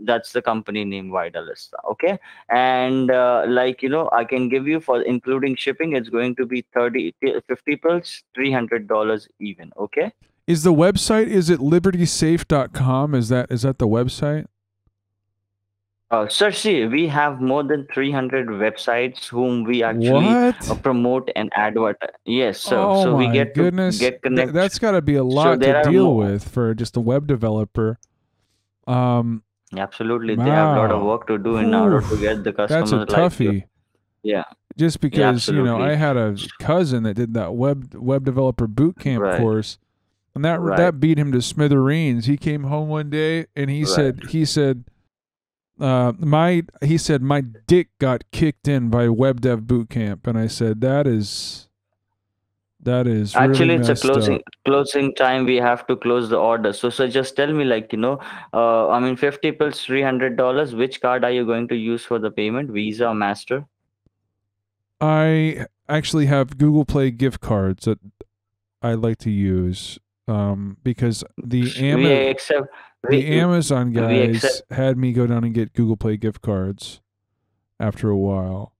that's 0.00 0.32
the 0.32 0.40
company 0.40 0.84
name 0.84 1.10
Vidalista. 1.10 1.74
Okay, 1.90 2.18
and 2.48 3.10
uh, 3.10 3.44
like 3.46 3.82
you 3.82 3.88
know, 3.88 4.08
I 4.12 4.24
can 4.24 4.48
give 4.48 4.66
you 4.66 4.80
for 4.80 5.02
including 5.02 5.56
shipping, 5.56 5.94
it's 5.94 6.08
going 6.08 6.36
to 6.36 6.46
be 6.46 6.64
30, 6.72 7.14
50 7.46 7.76
pills, 7.76 8.22
three 8.34 8.50
hundred 8.52 8.88
dollars 8.88 9.28
even. 9.40 9.72
Okay. 9.76 10.12
Is 10.46 10.62
the 10.62 10.72
website 10.72 11.26
is 11.26 11.50
it 11.50 11.60
libertysafe.com? 11.60 13.14
Is 13.14 13.28
that 13.28 13.52
is 13.52 13.62
that 13.62 13.78
the 13.78 13.88
website? 13.88 14.46
Uh, 16.10 16.26
sir, 16.26 16.50
see, 16.50 16.86
we 16.86 17.06
have 17.06 17.38
more 17.40 17.62
than 17.62 17.86
300 17.92 18.46
websites 18.48 19.26
whom 19.26 19.64
we 19.64 19.82
actually 19.82 20.26
uh, 20.28 20.74
promote 20.76 21.28
and 21.36 21.52
advertise. 21.54 22.08
Yes, 22.24 22.58
sir. 22.60 22.78
oh 22.78 23.02
so 23.02 23.14
we 23.14 23.28
get 23.30 23.54
goodness. 23.54 23.98
to 23.98 24.10
get 24.10 24.22
Th- 24.22 24.48
that's 24.48 24.78
got 24.78 24.92
to 24.92 25.02
be 25.02 25.16
a 25.16 25.24
lot 25.24 25.58
there 25.60 25.82
to 25.82 25.90
deal 25.90 26.04
more. 26.06 26.24
with 26.32 26.48
for 26.48 26.74
just 26.74 26.96
a 26.96 27.00
web 27.00 27.26
developer. 27.26 27.98
Um 28.86 29.42
Absolutely, 29.76 30.34
they 30.34 30.44
have 30.44 30.78
a 30.78 30.80
lot 30.80 30.90
of 30.92 31.02
work 31.02 31.26
to 31.26 31.36
do 31.36 31.58
in 31.58 31.74
order 31.74 32.00
to 32.00 32.16
get 32.18 32.42
the 32.42 32.54
customer. 32.54 32.80
that's 32.80 32.90
customers 32.90 33.12
a 33.12 33.12
like 33.20 33.32
toughie. 33.32 33.64
Yeah, 34.22 34.44
Just 34.78 35.00
because, 35.00 35.46
you 35.46 35.62
know. 35.62 35.78
I 35.78 35.94
had 35.94 36.16
a 36.16 36.36
cousin 36.58 37.02
that 37.02 37.14
did 37.14 37.34
that 37.34 37.54
web 37.54 37.94
web 37.94 38.24
developer 38.24 38.66
boot 38.66 38.98
camp 38.98 39.22
Right. 39.24 39.38
course. 39.38 39.76
And 40.34 40.42
that 40.42 40.58
Right. 40.60 40.78
that 40.78 41.00
beat 41.00 41.18
him 41.18 41.32
to 41.32 41.42
smithereens. 41.42 42.24
He 42.24 42.38
came 42.38 42.64
home 42.64 42.88
one 42.88 43.10
day 43.10 43.44
and 43.54 43.68
he 43.68 43.80
Right. 43.80 43.88
said 43.88 44.20
he 44.30 44.46
said 44.46 44.84
uh 45.80 46.12
my 46.18 46.62
he 46.82 46.98
said 46.98 47.22
my 47.22 47.40
dick 47.40 47.88
got 47.98 48.24
kicked 48.32 48.66
in 48.66 48.88
by 48.88 49.08
web 49.08 49.40
dev 49.40 49.66
boot 49.66 49.90
camp 49.90 50.26
and 50.26 50.38
I 50.38 50.46
said 50.46 50.80
that 50.80 51.06
is 51.06 51.68
that 52.80 53.06
is 53.06 53.34
really 53.34 53.50
actually, 53.50 53.74
it's 53.74 53.88
a 53.88 53.94
closing 53.94 54.36
up. 54.36 54.42
closing 54.64 55.14
time. 55.14 55.44
We 55.46 55.56
have 55.56 55.86
to 55.88 55.96
close 55.96 56.28
the 56.28 56.36
order. 56.36 56.72
So, 56.72 56.90
so 56.90 57.08
just 57.08 57.34
tell 57.36 57.52
me, 57.52 57.64
like 57.64 57.92
you 57.92 57.98
know, 57.98 58.20
uh, 58.52 58.88
I 58.88 59.00
mean, 59.00 59.16
50 59.16 59.52
pills, 59.52 59.84
300 59.84 60.36
dollars. 60.36 60.74
Which 60.74 61.00
card 61.00 61.24
are 61.24 61.30
you 61.30 61.44
going 61.44 61.68
to 61.68 61.76
use 61.76 62.04
for 62.04 62.18
the 62.18 62.30
payment? 62.30 62.70
Visa 62.70 63.08
or 63.08 63.14
Master? 63.14 63.64
I 65.00 65.66
actually 65.88 66.26
have 66.26 66.56
Google 66.58 66.84
Play 66.84 67.10
gift 67.10 67.40
cards 67.40 67.84
that 67.84 67.98
I 68.82 68.94
like 68.94 69.18
to 69.18 69.30
use 69.30 69.98
um 70.28 70.76
because 70.82 71.24
the 71.36 71.62
we 71.62 72.12
accept. 72.12 72.68
The 73.02 73.08
We, 73.18 73.26
Amazon 73.40 73.92
guys 73.92 74.36
accept- 74.44 74.72
had 74.72 74.96
me 74.98 75.12
go 75.12 75.26
down 75.26 75.44
and 75.44 75.54
get 75.54 75.72
Google 75.72 75.96
Play 75.96 76.16
gift 76.16 76.40
cards 76.42 77.00
after 77.78 78.10
a 78.10 78.16
while. 78.16 78.72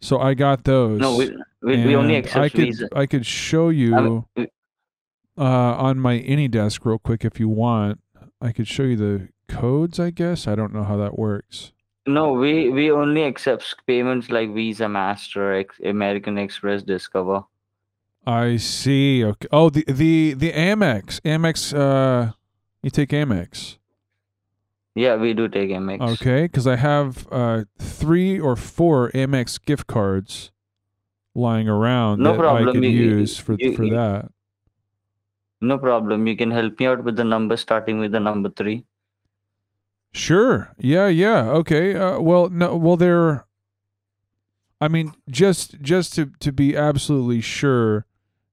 So 0.00 0.18
I 0.20 0.34
got 0.34 0.64
those. 0.64 1.00
no, 1.00 1.16
we, 1.16 1.34
we, 1.62 1.84
we 1.86 1.96
only 1.96 2.16
accept 2.16 2.36
I 2.36 2.48
could 2.50 2.60
Visa. 2.64 2.88
I 2.94 3.06
could 3.06 3.24
show 3.26 3.68
you 3.70 4.26
uh 5.36 5.42
on 5.42 5.98
my 5.98 6.18
AnyDesk 6.20 6.84
real 6.84 6.98
quick 6.98 7.24
if 7.24 7.40
you 7.40 7.48
want. 7.48 8.00
I 8.40 8.52
could 8.52 8.68
show 8.68 8.82
you 8.82 8.96
the 8.96 9.28
codes, 9.48 9.98
I 9.98 10.10
guess. 10.10 10.46
I 10.46 10.54
don't 10.54 10.72
know 10.74 10.84
how 10.84 10.96
that 10.98 11.18
works. 11.18 11.72
No, 12.06 12.32
we 12.32 12.68
we 12.68 12.90
only 12.90 13.22
accept 13.22 13.74
payments 13.86 14.28
like 14.30 14.52
Visa, 14.52 14.88
Master, 14.88 15.64
American 15.82 16.36
Express, 16.36 16.82
Discover. 16.82 17.44
I 18.26 18.56
see. 18.58 19.24
Okay. 19.24 19.48
Oh, 19.50 19.70
the 19.70 19.84
the 19.88 20.34
the 20.34 20.52
Amex. 20.52 21.18
Amex 21.22 21.72
uh 21.74 22.32
you 22.84 22.90
take 22.90 23.08
Amex. 23.10 23.78
Yeah, 24.94 25.16
we 25.16 25.32
do 25.34 25.48
take 25.48 25.70
Amex. 25.70 26.00
Okay, 26.14 26.46
cuz 26.48 26.66
I 26.66 26.76
have 26.76 27.26
uh 27.32 27.64
3 27.78 28.38
or 28.38 28.54
4 28.56 29.10
Amex 29.12 29.58
gift 29.64 29.86
cards 29.88 30.52
lying 31.34 31.68
around 31.68 32.20
No 32.22 32.30
that 32.32 32.38
I 32.40 32.42
problem, 32.42 32.74
could 32.74 32.84
you- 32.84 32.90
you- 32.90 33.18
use 33.18 33.36
for 33.38 33.56
you- 33.58 33.74
for 33.76 33.84
you- 33.84 33.94
that. 33.94 34.30
No 35.60 35.78
problem. 35.78 36.26
You 36.28 36.36
can 36.36 36.50
help 36.50 36.78
me 36.78 36.86
out 36.86 37.02
with 37.04 37.16
the 37.16 37.24
number 37.24 37.56
starting 37.56 37.98
with 37.98 38.12
the 38.12 38.20
number 38.20 38.50
three. 38.50 38.84
Sure. 40.12 40.70
Yeah, 40.78 41.08
yeah. 41.08 41.48
Okay. 41.50 41.96
Uh, 41.96 42.20
well, 42.20 42.48
no. 42.50 42.76
Well, 42.76 42.96
they're. 42.96 43.46
I 44.80 44.88
mean, 44.88 45.12
just 45.28 45.80
just 45.80 46.14
to 46.14 46.26
to 46.40 46.52
be 46.52 46.76
absolutely 46.76 47.40
sure, 47.40 48.04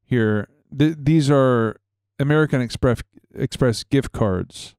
here, 0.03 0.47
th- 0.75 0.95
these 0.97 1.29
are 1.29 1.75
American 2.19 2.61
Express 2.61 3.03
Express 3.35 3.83
gift 3.83 4.11
cards. 4.11 4.75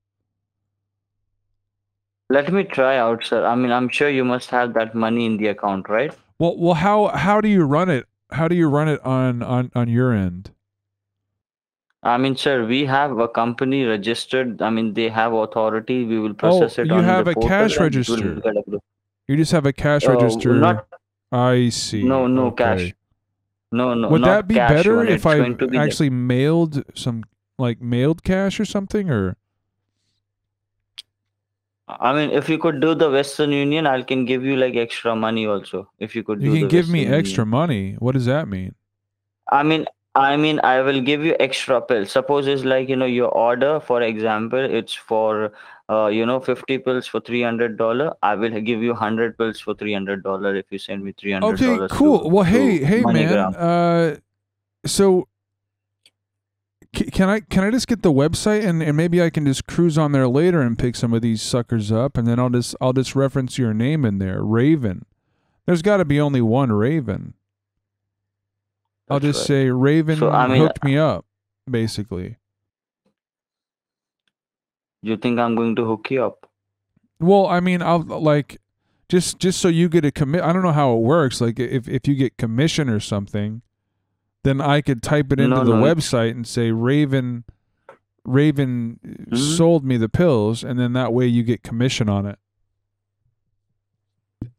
Let 2.28 2.52
me 2.52 2.64
try 2.64 2.96
out, 2.96 3.24
sir. 3.24 3.44
I 3.44 3.54
mean, 3.54 3.70
I'm 3.72 3.88
sure 3.88 4.08
you 4.08 4.24
must 4.24 4.50
have 4.50 4.72
that 4.74 4.94
money 4.94 5.26
in 5.26 5.36
the 5.36 5.48
account, 5.48 5.88
right? 5.88 6.14
Well, 6.38 6.56
well, 6.58 6.74
how 6.74 7.08
how 7.08 7.40
do 7.40 7.48
you 7.48 7.64
run 7.64 7.90
it? 7.90 8.06
How 8.30 8.48
do 8.48 8.54
you 8.54 8.68
run 8.68 8.88
it 8.88 9.00
on 9.04 9.42
on 9.42 9.70
on 9.74 9.88
your 9.88 10.12
end? 10.12 10.50
I 12.02 12.16
mean, 12.18 12.36
sir, 12.36 12.66
we 12.66 12.84
have 12.86 13.18
a 13.18 13.28
company 13.28 13.84
registered. 13.84 14.60
I 14.60 14.70
mean, 14.70 14.94
they 14.94 15.08
have 15.08 15.32
authority. 15.32 16.04
We 16.04 16.18
will 16.18 16.34
process 16.34 16.78
it 16.78 16.90
Oh, 16.90 16.94
you 16.94 16.98
on 17.00 17.04
have 17.04 17.28
a 17.28 17.34
cash 17.34 17.76
it 17.76 17.80
register. 17.80 18.42
You 19.28 19.36
just 19.36 19.52
have 19.52 19.66
a 19.66 19.72
cash 19.72 20.06
Uh, 20.06 20.12
register. 20.14 20.54
not- 20.54 20.86
I 21.30 21.68
see. 21.68 22.02
No, 22.02 22.26
no 22.26 22.46
Okay. 22.46 22.64
cash. 22.64 22.94
No, 23.70 23.94
no. 23.94 24.08
Would 24.08 24.24
that 24.24 24.48
be 24.48 24.56
better 24.56 25.04
if 25.04 25.24
I 25.24 25.36
going 25.38 25.56
to 25.58 25.66
be 25.68 25.78
the- 25.78 25.82
actually 25.82 26.10
mailed 26.10 26.82
some 26.94 27.22
like 27.58 27.80
mailed 27.80 28.22
cash 28.22 28.58
or 28.60 28.64
something 28.64 29.10
or? 29.10 29.36
I 31.88 32.14
mean, 32.14 32.30
if 32.30 32.48
you 32.48 32.58
could 32.58 32.80
do 32.80 32.94
the 32.94 33.10
Western 33.10 33.50
Union, 33.50 33.86
I 33.86 34.02
can 34.02 34.24
give 34.24 34.44
you 34.44 34.56
like 34.56 34.76
extra 34.76 35.14
money 35.14 35.46
also. 35.46 35.90
If 35.98 36.14
you 36.16 36.22
could 36.22 36.40
You 36.42 36.52
can 36.52 36.68
give 36.68 36.88
me 36.88 37.00
Western 37.00 37.14
extra 37.18 37.42
Union. 37.42 37.50
money. 37.50 37.96
What 37.98 38.12
does 38.12 38.26
that 38.26 38.48
mean? 38.48 38.74
I 39.50 39.62
mean, 39.62 39.86
I 40.14 40.36
mean, 40.36 40.60
I 40.62 40.80
will 40.82 41.00
give 41.00 41.24
you 41.24 41.34
extra 41.40 41.80
pills. 41.80 42.10
Suppose 42.10 42.46
it's 42.46 42.64
like 42.64 42.88
you 42.88 42.96
know 42.96 43.06
your 43.06 43.28
order, 43.28 43.80
for 43.80 44.02
example, 44.02 44.58
it's 44.58 44.94
for 44.94 45.52
uh 45.88 46.06
you 46.06 46.24
know 46.24 46.38
fifty 46.40 46.78
pills 46.78 47.06
for 47.06 47.20
three 47.20 47.42
hundred 47.42 47.76
dollar. 47.76 48.14
I 48.22 48.34
will 48.34 48.60
give 48.60 48.82
you 48.82 48.94
hundred 48.94 49.36
pills 49.38 49.60
for 49.60 49.74
three 49.74 49.92
hundred 49.92 50.22
dollar 50.22 50.54
if 50.54 50.66
you 50.70 50.78
send 50.78 51.02
me 51.02 51.12
three 51.12 51.32
hundred 51.32 51.62
Okay, 51.62 51.88
cool. 51.90 52.30
Well, 52.30 52.44
hey, 52.44 52.78
hey, 52.78 53.02
man. 53.02 53.54
Uh, 53.54 54.16
so, 54.84 55.28
can 56.92 57.30
I 57.30 57.40
can 57.40 57.64
I 57.64 57.70
just 57.70 57.86
get 57.86 58.02
the 58.02 58.12
website 58.12 58.64
and, 58.64 58.82
and 58.82 58.96
maybe 58.96 59.22
I 59.22 59.30
can 59.30 59.46
just 59.46 59.66
cruise 59.66 59.96
on 59.96 60.12
there 60.12 60.28
later 60.28 60.60
and 60.60 60.78
pick 60.78 60.94
some 60.94 61.14
of 61.14 61.22
these 61.22 61.40
suckers 61.40 61.90
up 61.90 62.18
and 62.18 62.26
then 62.26 62.38
I'll 62.38 62.50
just 62.50 62.76
I'll 62.80 62.92
just 62.92 63.16
reference 63.16 63.56
your 63.58 63.72
name 63.72 64.04
in 64.04 64.18
there, 64.18 64.42
Raven. 64.42 65.06
There's 65.66 65.82
got 65.82 65.98
to 65.98 66.04
be 66.04 66.20
only 66.20 66.40
one 66.42 66.70
Raven. 66.72 67.34
I'll 69.08 69.20
That's 69.20 69.38
just 69.38 69.50
right. 69.50 69.64
say 69.64 69.70
Raven 69.70 70.18
So, 70.18 70.30
I 70.30 70.46
mean, 70.46 70.62
hooked 70.62 70.84
me 70.84 70.98
up, 70.98 71.24
basically. 71.70 72.36
You 75.02 75.16
think 75.16 75.38
I'm 75.38 75.54
going 75.56 75.74
to 75.76 75.84
hook 75.84 76.10
you 76.10 76.24
up? 76.24 76.48
Well, 77.18 77.46
I 77.46 77.60
mean, 77.60 77.82
I'll 77.82 78.00
like 78.02 78.60
just 79.08 79.38
just 79.38 79.60
so 79.60 79.68
you 79.68 79.88
get 79.88 80.04
a 80.04 80.10
commit. 80.10 80.42
I 80.42 80.52
don't 80.52 80.62
know 80.62 80.72
how 80.72 80.94
it 80.94 81.00
works. 81.00 81.40
Like 81.40 81.58
if 81.58 81.88
if 81.88 82.06
you 82.06 82.14
get 82.14 82.36
commission 82.36 82.88
or 82.88 83.00
something, 83.00 83.62
then 84.44 84.60
I 84.60 84.80
could 84.80 85.02
type 85.02 85.32
it 85.32 85.40
into 85.40 85.56
No, 85.56 85.64
the 85.64 85.76
no, 85.76 85.82
website 85.82 86.30
and 86.32 86.46
say 86.46 86.70
Raven 86.70 87.44
Raven 88.24 89.00
uh, 89.04 89.34
Mhm. 89.34 89.56
sold 89.56 89.84
me 89.84 89.96
the 89.96 90.08
pills, 90.08 90.62
and 90.62 90.78
then 90.78 90.92
that 90.92 91.12
way 91.12 91.26
you 91.26 91.42
get 91.42 91.62
commission 91.64 92.08
on 92.08 92.24
it. 92.26 92.38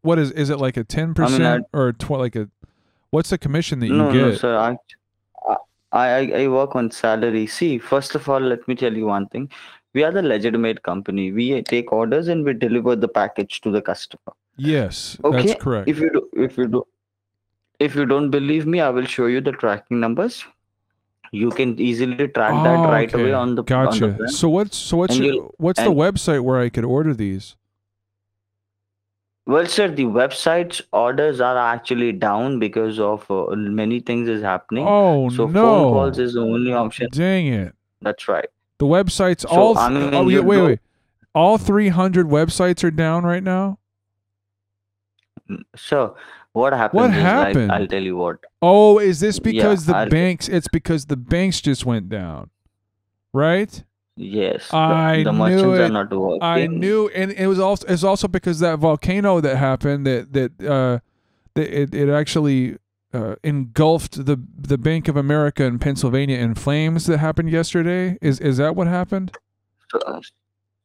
What 0.02 0.20
is 0.20 0.32
is 0.32 0.50
it 0.50 0.58
like 0.58 0.75
a 0.78 0.84
ten 0.84 1.13
percent 1.13 1.66
or 1.74 1.90
a 1.90 1.94
tw- 1.94 2.12
like 2.12 2.36
a 2.36 2.50
what's 3.12 3.30
the 3.30 3.38
commission 3.38 3.80
that 3.80 3.88
you 3.88 3.94
No, 3.96 4.12
get? 4.12 4.22
no, 4.22 4.36
sir. 4.36 4.58
I, 4.58 4.78
I, 5.92 6.08
I, 6.10 6.32
I 6.44 6.48
work 6.48 6.75
on 6.75 6.92
salary. 6.92 7.48
See, 7.48 7.78
first 7.78 8.16
of 8.16 8.28
all, 8.28 8.40
let 8.40 8.68
me 8.68 8.75
tell 8.75 8.94
you 8.94 9.06
one 9.06 9.28
thing. 9.28 9.50
We 9.94 10.04
are 10.04 10.12
the 10.12 10.24
legitimate 10.24 10.82
company. 10.84 11.32
We 11.32 11.62
take 11.62 11.92
orders 11.94 12.28
and 12.28 12.44
we 12.44 12.54
deliver 12.54 12.96
the 12.96 13.08
package 13.08 13.62
to 13.62 13.72
the 13.72 13.82
customer. 13.82 14.34
Yes, 14.58 15.18
Okay, 15.24 15.48
that's 15.48 15.63
correct. 15.63 15.88
If 15.88 16.00
you 16.00 16.10
do, 16.12 16.30
if 16.34 16.58
you 16.58 16.68
do, 16.68 16.86
if 17.80 17.96
you 17.96 18.06
don't 18.06 18.30
believe 18.30 18.65
me, 18.65 18.80
I 18.80 18.89
will 18.89 19.06
show 19.06 19.27
you 19.27 19.42
the 19.42 19.51
tracking 19.51 20.00
numbers. 20.00 20.46
You 21.32 21.50
can 21.50 21.80
easily 21.80 22.27
track 22.27 22.53
that 22.63 22.80
Oh, 22.80 22.84
right 22.84 23.12
away 23.12 23.34
on 23.34 23.56
the 23.56 23.62
on 23.62 24.00
the 24.00 24.10
Gotcha. 24.10 24.30
So 24.30 24.50
what's 24.50 24.77
so 24.77 24.98
what's 24.98 25.18
your, 25.18 25.51
what's 25.58 25.80
the 25.80 25.92
website 25.92 26.42
where 26.42 26.60
I 26.60 26.70
could 26.70 26.86
order 26.86 27.13
these? 27.13 27.56
Well, 29.46 29.65
sir, 29.65 29.89
the 29.89 30.06
website's 30.06 30.82
orders 30.94 31.42
are 31.42 31.58
actually 31.58 32.13
down 32.13 32.60
because 32.60 33.00
of 33.00 33.30
uh, 33.30 33.48
many 33.56 34.00
things 34.00 34.30
is 34.30 34.42
happening. 34.42 34.86
Oh 34.88 35.30
so 35.30 35.48
no! 35.48 35.62
phone 35.62 35.94
calls 35.94 36.20
is 36.20 36.36
the 36.36 36.42
only 36.42 36.72
option. 36.72 37.10
Dang 37.12 37.48
it! 37.48 37.75
That's 38.01 38.27
right. 38.27 38.48
The 38.77 38.86
websites 38.86 39.42
So, 39.42 39.48
all 39.50 39.77
I 39.77 39.89
mean, 39.89 40.13
oh, 40.13 40.24
wait, 40.25 40.42
wait. 40.42 40.80
All 41.36 41.58
300 41.58 42.27
websites 42.27 42.84
are 42.84 42.92
down 42.92 43.24
right 43.24 43.44
now? 43.44 43.80
So 45.75 46.15
what 46.53 46.74
happened? 46.74 47.01
What 47.01 47.12
happened? 47.12 47.67
like 47.67 47.81
I'll 47.81 47.88
tell 47.88 48.01
you 48.01 48.15
what. 48.17 48.38
Oh, 48.62 48.98
is 49.00 49.19
this 49.19 49.38
Yeah, 49.38 49.51
because 49.51 49.86
the 49.86 49.95
I'll- 49.95 50.10
banks 50.10 50.48
it's 50.48 50.67
because 50.67 51.05
the 51.05 51.17
banks 51.17 51.62
just 51.62 51.86
went 51.86 52.10
down. 52.10 52.50
Right? 53.33 53.83
Yes, 54.15 54.69
the, 54.69 54.77
I 54.77 55.24
the 55.24 55.31
knew 55.31 55.39
merchants 55.39 55.79
it. 55.79 55.81
are 55.81 55.89
not 55.89 56.12
working. 56.12 56.43
I 56.43 56.67
knew 56.67 57.10
and 57.15 57.31
it 57.31 57.48
was 57.48 57.57
also 57.60 57.88
it's 57.88 58.03
also 58.03 58.27
because 58.27 58.60
that 58.60 58.77
volcano 58.77 59.41
that 59.41 59.57
happened 59.57 60.05
that 60.05 60.33
that 60.33 60.51
uh 60.63 61.00
that 61.55 61.81
it, 61.81 61.95
it 61.95 62.10
actually 62.10 62.77
uh, 63.12 63.36
engulfed 63.43 64.25
the 64.25 64.38
the 64.55 64.77
Bank 64.77 65.07
of 65.07 65.17
America 65.17 65.63
in 65.63 65.79
Pennsylvania 65.79 66.38
in 66.38 66.53
flames 66.53 67.07
that 67.07 67.17
happened 67.17 67.50
yesterday. 67.50 68.17
Is 68.22 68.39
is 68.39 68.57
that 68.57 68.75
what 68.75 68.86
happened? 68.88 69.36
So, 69.91 70.22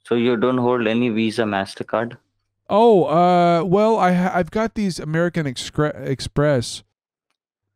so 0.04 0.14
you 0.14 0.36
don't 0.38 0.58
hold 0.58 0.86
any 0.86 1.10
Visa, 1.10 1.42
Mastercard. 1.42 2.16
Oh, 2.68 3.04
uh, 3.04 3.64
well, 3.64 3.96
I 3.98 4.12
ha- 4.12 4.32
I've 4.34 4.50
got 4.50 4.74
these 4.74 4.98
American 5.00 5.46
Excre- 5.46 6.06
Express, 6.06 6.82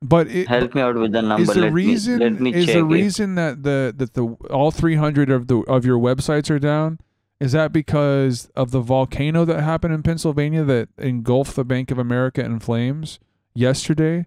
but 0.03 0.27
it 0.29 0.49
Help 0.49 0.75
me 0.75 0.81
out 0.83 0.97
with 0.97 1.13
the 1.13 1.19
is 1.21 1.25
number. 1.25 1.55
the 1.55 1.61
let 1.63 1.73
reason 1.73 2.19
me 2.19 2.25
let 2.31 2.41
me 2.41 2.55
is 2.55 2.67
the 2.67 2.79
it. 2.81 2.83
reason 2.83 3.35
that 3.37 3.63
the 3.63 3.95
that 3.97 4.13
the 4.15 4.27
all 4.51 4.71
300 4.71 5.31
of 5.31 5.47
the 5.47 5.59
of 5.61 5.85
your 5.87 5.99
websites 5.99 6.51
are 6.51 6.59
down 6.59 6.99
is 7.41 7.53
that 7.53 7.73
because 7.73 8.51
of 8.55 8.71
the 8.71 8.81
volcano 8.81 9.45
that 9.47 9.63
happened 9.63 9.95
in 9.95 10.03
Pennsylvania 10.03 10.63
that 10.65 10.89
engulfed 10.99 11.57
the 11.57 11.65
Bank 11.65 11.91
of 11.91 11.99
America 11.99 12.45
in 12.45 12.61
flames 12.61 13.19
yesterday? 13.55 14.27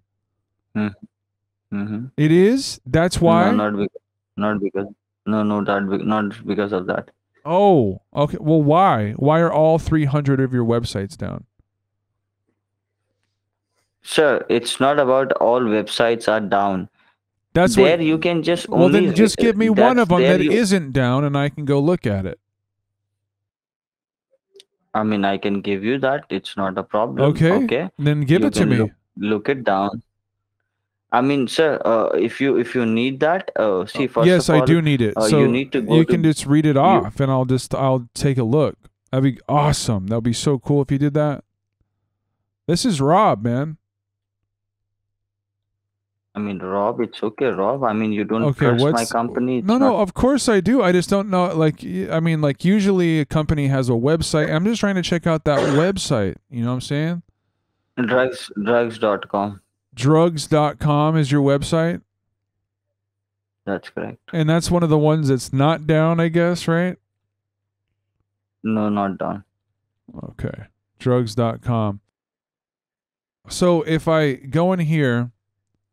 Mm-hmm. 0.75 2.05
It 2.17 2.31
is. 2.31 2.81
That's 2.85 3.21
why. 3.21 3.51
No, 3.51 3.69
not 3.69 3.77
because. 3.77 4.01
Not 4.37 4.59
because. 4.61 4.87
No, 5.27 5.43
no, 5.43 5.63
that 5.63 5.81
not 6.05 6.45
because 6.45 6.71
of 6.71 6.85
that. 6.87 7.11
Oh, 7.45 8.01
okay. 8.15 8.37
Well, 8.41 8.61
why? 8.63 9.11
Why 9.13 9.39
are 9.39 9.53
all 9.53 9.77
300 9.77 10.39
of 10.39 10.51
your 10.53 10.65
websites 10.65 11.15
down? 11.15 11.45
Sir, 14.01 14.45
it's 14.49 14.79
not 14.79 14.99
about 14.99 15.31
all 15.33 15.61
websites 15.61 16.27
are 16.31 16.39
down. 16.41 16.89
That's 17.53 17.75
there 17.75 17.97
what. 17.97 18.05
you 18.05 18.17
can 18.17 18.43
just 18.43 18.67
Well, 18.67 18.83
only. 18.85 19.05
then 19.07 19.15
just 19.15 19.37
give 19.37 19.55
me 19.55 19.69
uh, 19.69 19.73
one 19.73 19.97
of 19.99 20.09
them 20.09 20.21
that 20.21 20.41
not 20.41 20.91
down, 20.93 21.23
and 21.23 21.37
I 21.37 21.49
can 21.49 21.65
go 21.65 21.79
look 21.79 22.05
at 22.05 22.25
it. 22.25 22.39
I 24.93 25.03
mean, 25.03 25.25
I 25.25 25.37
can 25.37 25.61
give 25.61 25.83
you 25.83 25.97
that. 25.99 26.25
It's 26.29 26.55
not 26.57 26.77
a 26.77 26.83
problem. 26.83 27.31
Okay. 27.31 27.51
Okay. 27.51 27.89
Then 27.97 28.21
give 28.21 28.41
You 28.41 28.47
it 28.47 28.53
to 28.55 28.65
me. 28.65 28.77
Look, 28.77 28.91
look 29.17 29.49
it 29.49 29.63
down. 29.63 30.01
I 31.15 31.21
mean, 31.21 31.47
sir, 31.47 31.81
uh, 31.85 32.07
if 32.07 32.41
you 32.41 32.57
if 32.57 32.75
you 32.75 32.85
need 32.85 33.21
that, 33.21 33.49
uh, 33.55 33.85
see 33.85 34.05
first 34.05 34.27
yes, 34.27 34.49
all, 34.49 34.61
I 34.61 34.65
do 34.65 34.81
need 34.81 35.01
it. 35.01 35.15
uh, 35.15 35.29
so 35.29 35.39
you 35.39 35.47
need 35.47 35.71
to 35.71 35.81
go 35.81 35.95
you 35.95 36.03
to 36.03 36.11
can 36.11 36.21
just 36.21 36.45
read 36.45 36.65
it 36.65 36.75
off, 36.75 37.21
and 37.21 37.31
I'll 37.31 37.45
just 37.45 37.73
I'll 37.73 38.09
take 38.13 38.37
a 38.37 38.43
look. 38.43 38.75
That'd 39.11 39.23
be 39.23 39.39
awesome. 39.47 40.07
That'd 40.07 40.25
be 40.25 40.33
so 40.33 40.59
cool 40.59 40.81
if 40.81 40.91
you 40.91 40.97
did 40.97 41.13
that. 41.13 41.45
This 42.67 42.83
is 42.83 42.99
Rob, 42.99 43.45
man. 43.45 43.77
I 46.35 46.39
mean, 46.39 46.59
Rob, 46.59 46.99
it's 46.99 47.23
okay, 47.23 47.45
Rob. 47.45 47.85
I 47.85 47.93
mean, 47.93 48.11
you 48.11 48.25
don't 48.25 48.43
Okay, 48.43 48.77
trust 48.77 48.83
my 48.83 49.05
company. 49.05 49.59
It's 49.59 49.67
No, 49.67 49.77
no, 49.77 49.95
of 49.99 50.13
course 50.13 50.49
I 50.49 50.59
do. 50.59 50.83
I 50.83 50.91
just 50.91 51.09
don't 51.09 51.29
know. 51.29 51.45
Like, 51.55 51.81
I 52.11 52.19
mean, 52.19 52.41
like 52.41 52.65
usually 52.65 53.21
a 53.21 53.25
company 53.25 53.67
has 53.67 53.87
a 53.87 53.93
website. 53.93 54.53
I'm 54.53 54.65
just 54.65 54.81
trying 54.81 54.95
to 54.95 55.01
check 55.01 55.25
out 55.25 55.45
that 55.45 55.59
website. 55.59 56.35
You 56.49 56.63
know 56.63 56.71
what 56.71 56.73
I'm 56.73 56.81
saying? 56.81 57.23
drugs 58.03 58.51
drugs.com. 58.61 59.61
Drugs.com 59.95 61.15
is 61.17 61.31
your 61.31 61.41
website, 61.41 62.01
That's 63.65 63.89
correct. 63.89 64.19
and 64.33 64.49
that's 64.49 64.69
one 64.69 64.83
of 64.83 64.89
the 64.89 64.97
ones 64.97 65.29
that's 65.29 65.51
not 65.53 65.87
down, 65.87 66.19
I 66.19 66.27
guess, 66.27 66.67
right? 66.67 66.97
No, 68.63 68.89
not 68.89 69.17
down. 69.17 69.43
Okay. 70.31 70.65
Drugs.com. 70.99 72.01
So 73.47 73.83
if 73.83 74.07
I 74.07 74.33
go 74.33 74.73
in 74.73 74.79
here 74.79 75.31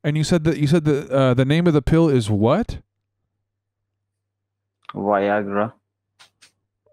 and 0.03 0.17
you 0.17 0.25
said 0.25 0.45
that 0.45 0.57
you 0.59 0.67
said 0.67 0.85
that 0.87 1.11
uh, 1.11 1.35
the 1.35 1.45
name 1.45 1.67
of 1.67 1.75
the 1.75 1.83
pill 1.83 2.09
is 2.09 2.29
what? 2.31 2.79
Viagra. 4.95 5.73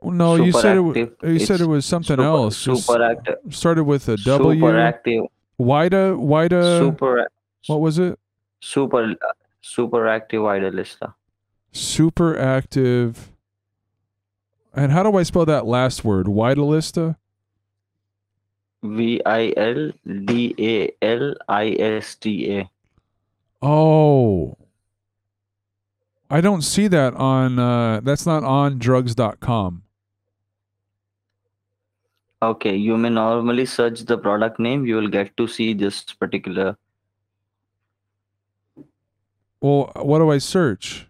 No, 0.04 0.36
you 0.36 0.52
said 0.52 0.78
it. 0.78 0.80
wa- 0.82 0.94
Superactive. 0.94 1.34
You 1.34 1.40
said 1.40 1.62
it 1.62 1.66
was 1.68 1.86
something 1.86 2.16
super, 2.16 2.24
else. 2.24 2.58
Super 2.58 3.04
active. 3.04 3.36
started 3.50 3.84
with 3.84 4.08
a 4.08 4.16
W. 4.18 4.60
Super 4.60 4.78
active. 4.80 5.24
Wida, 5.60 6.18
Wida. 6.18 6.80
super. 6.80 7.28
What 7.68 7.82
was 7.82 8.00
it? 8.00 8.18
Super. 8.62 9.16
Super 9.62 10.08
active 10.08 10.42
Idolista. 10.42 11.14
Super 11.72 12.38
active. 12.38 13.32
And 14.74 14.92
how 14.92 15.04
do 15.04 15.18
I 15.18 15.24
spell 15.24 15.46
that 15.46 15.66
last 15.66 16.06
word? 16.06 16.28
Widalista? 16.28 17.18
V 18.82 19.22
I 19.26 19.54
L 19.58 19.92
D 20.26 20.56
A 20.58 21.06
L 21.06 21.36
I 21.50 21.76
S 21.80 22.16
T 22.16 22.58
A. 22.58 22.70
Oh. 23.62 24.58
I 26.30 26.42
don't 26.42 26.62
see 26.62 26.88
that 26.88 27.14
on 27.16 27.60
uh 27.60 28.00
that's 28.02 28.26
not 28.26 28.44
on 28.44 28.80
drugs.com. 28.80 29.84
Okay, 32.42 32.76
you 32.76 32.98
may 32.98 33.10
normally 33.10 33.66
search 33.66 34.02
the 34.06 34.18
product 34.18 34.60
name. 34.60 34.86
You 34.86 34.96
will 34.96 35.10
get 35.10 35.36
to 35.38 35.48
see 35.48 35.74
this 35.74 36.04
particular. 36.04 36.78
Well, 39.62 39.92
what 39.96 40.20
do 40.20 40.32
I 40.32 40.38
search? 40.38 41.08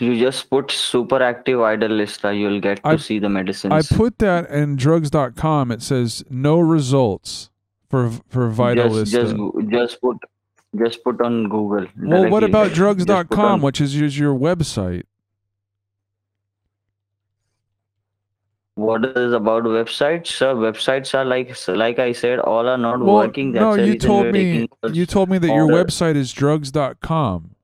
You 0.00 0.18
just 0.18 0.50
put 0.50 0.72
super 0.72 1.22
active 1.22 1.58
Idolista. 1.58 2.26
Uh, 2.26 2.30
you 2.30 2.48
will 2.48 2.60
get 2.60 2.82
to 2.82 2.88
I- 2.88 2.96
see 2.96 3.18
the 3.20 3.28
medicines. 3.28 3.72
I 3.72 3.94
put 3.94 4.18
that 4.18 4.50
in 4.50 4.74
drugs.com. 4.76 5.70
It 5.70 5.82
says 5.82 6.24
no 6.28 6.58
results 6.58 7.50
for 7.88 8.10
for 8.28 8.50
Vitalista. 8.50 9.04
Just, 9.04 9.12
just, 9.12 9.34
uh, 9.34 9.62
just 9.70 10.00
put, 10.00 10.16
just 10.76 11.04
put 11.04 11.20
on 11.20 11.48
Google. 11.48 11.86
well, 11.96 12.28
what 12.28 12.42
about 12.42 12.72
drugs.com, 12.80 13.38
on- 13.38 13.60
which 13.60 13.80
is 13.80 13.94
is 13.94 14.18
your 14.18 14.34
website? 14.34 15.04
What 18.80 19.04
is 19.04 19.32
about 19.34 19.64
websites? 19.64 20.28
Sir, 20.28 20.54
websites 20.54 21.14
are 21.14 21.24
like, 21.24 21.54
like 21.68 21.98
I 21.98 22.12
said, 22.12 22.38
all 22.40 22.66
are 22.66 22.78
not 22.78 23.00
Well, 23.00 23.16
working. 23.16 23.52
That's 23.52 23.76
no, 23.76 23.84
you 23.84 23.98
told 23.98 24.32
me 24.32 24.68
you 24.90 25.06
told 25.06 25.28
me 25.28 25.38
that 25.38 25.48
your 25.48 25.68
website 25.68 26.16
is 26.16 26.32
drugs.com. 26.32 27.56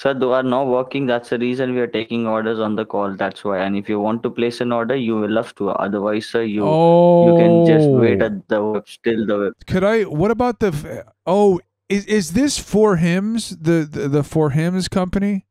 Sir, 0.00 0.12
they 0.14 0.26
are 0.26 0.42
not 0.42 0.66
working. 0.66 1.06
That's 1.06 1.30
the 1.30 1.38
reason 1.38 1.74
we 1.74 1.80
are 1.80 1.88
taking 1.88 2.26
orders 2.26 2.60
on 2.60 2.76
the 2.76 2.84
call. 2.84 3.16
That's 3.16 3.42
why. 3.42 3.58
And 3.60 3.76
if 3.76 3.88
you 3.88 3.98
want 3.98 4.22
to 4.24 4.30
place 4.30 4.60
an 4.60 4.72
order, 4.72 4.94
you 4.94 5.16
will 5.16 5.34
have 5.36 5.54
to. 5.56 5.70
Otherwise, 5.70 6.26
sir, 6.26 6.42
you 6.42 6.64
oh, 6.64 7.26
you 7.28 7.38
can 7.38 7.66
just 7.66 7.88
wait 7.88 8.22
at 8.22 8.46
the 8.48 8.62
web 8.62 8.86
till 9.02 9.26
the 9.26 9.38
web. 9.38 9.54
Could 9.66 9.84
I? 9.84 10.02
What 10.02 10.30
about 10.30 10.60
the? 10.60 11.04
Oh, 11.26 11.60
Is 11.88 12.04
is 12.04 12.32
this 12.34 12.58
for 12.58 12.96
Hims? 12.96 13.56
The 13.56 13.88
the, 13.90 14.08
the 14.08 14.22
for 14.22 14.50
Hims 14.50 14.88
company? 14.88 15.46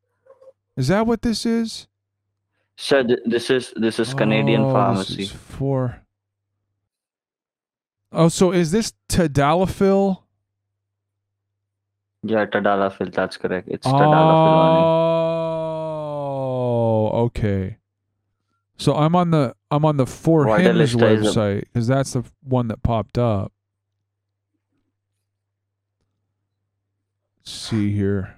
Is 0.76 0.86
that 0.88 1.08
what 1.08 1.22
this 1.22 1.44
is? 1.44 1.87
Sir, 2.80 3.02
th- 3.02 3.18
this 3.26 3.50
is 3.50 3.72
this 3.74 3.98
is 3.98 4.14
Canadian 4.14 4.60
Oh, 4.62 4.66
this 4.66 4.72
pharmacy. 4.72 5.22
is 5.24 5.32
for. 5.32 6.00
Oh, 8.12 8.28
so 8.28 8.52
is 8.52 8.70
this 8.70 8.92
Tadalafil? 9.08 10.22
Yeah, 12.22 12.46
Tadalafil. 12.46 13.12
That's 13.12 13.36
correct. 13.36 13.66
It's 13.68 13.84
oh, 13.84 13.90
Tadalafil. 13.92 14.82
Oh, 17.10 17.24
okay. 17.26 17.78
So 18.76 18.94
I'm 18.94 19.16
on 19.16 19.32
the 19.32 19.56
I'm 19.72 19.84
on 19.84 19.96
the 19.96 20.06
For 20.06 20.46
Hims 20.56 20.94
Vitalista 20.94 21.18
is 21.18 21.26
a- 21.26 21.40
website 21.40 21.60
because 21.62 21.88
that's 21.88 22.12
the 22.12 22.22
one 22.44 22.68
that 22.68 22.84
popped 22.84 23.18
up. 23.18 23.52
Let's 27.40 27.50
see 27.50 27.92
here. 27.92 28.36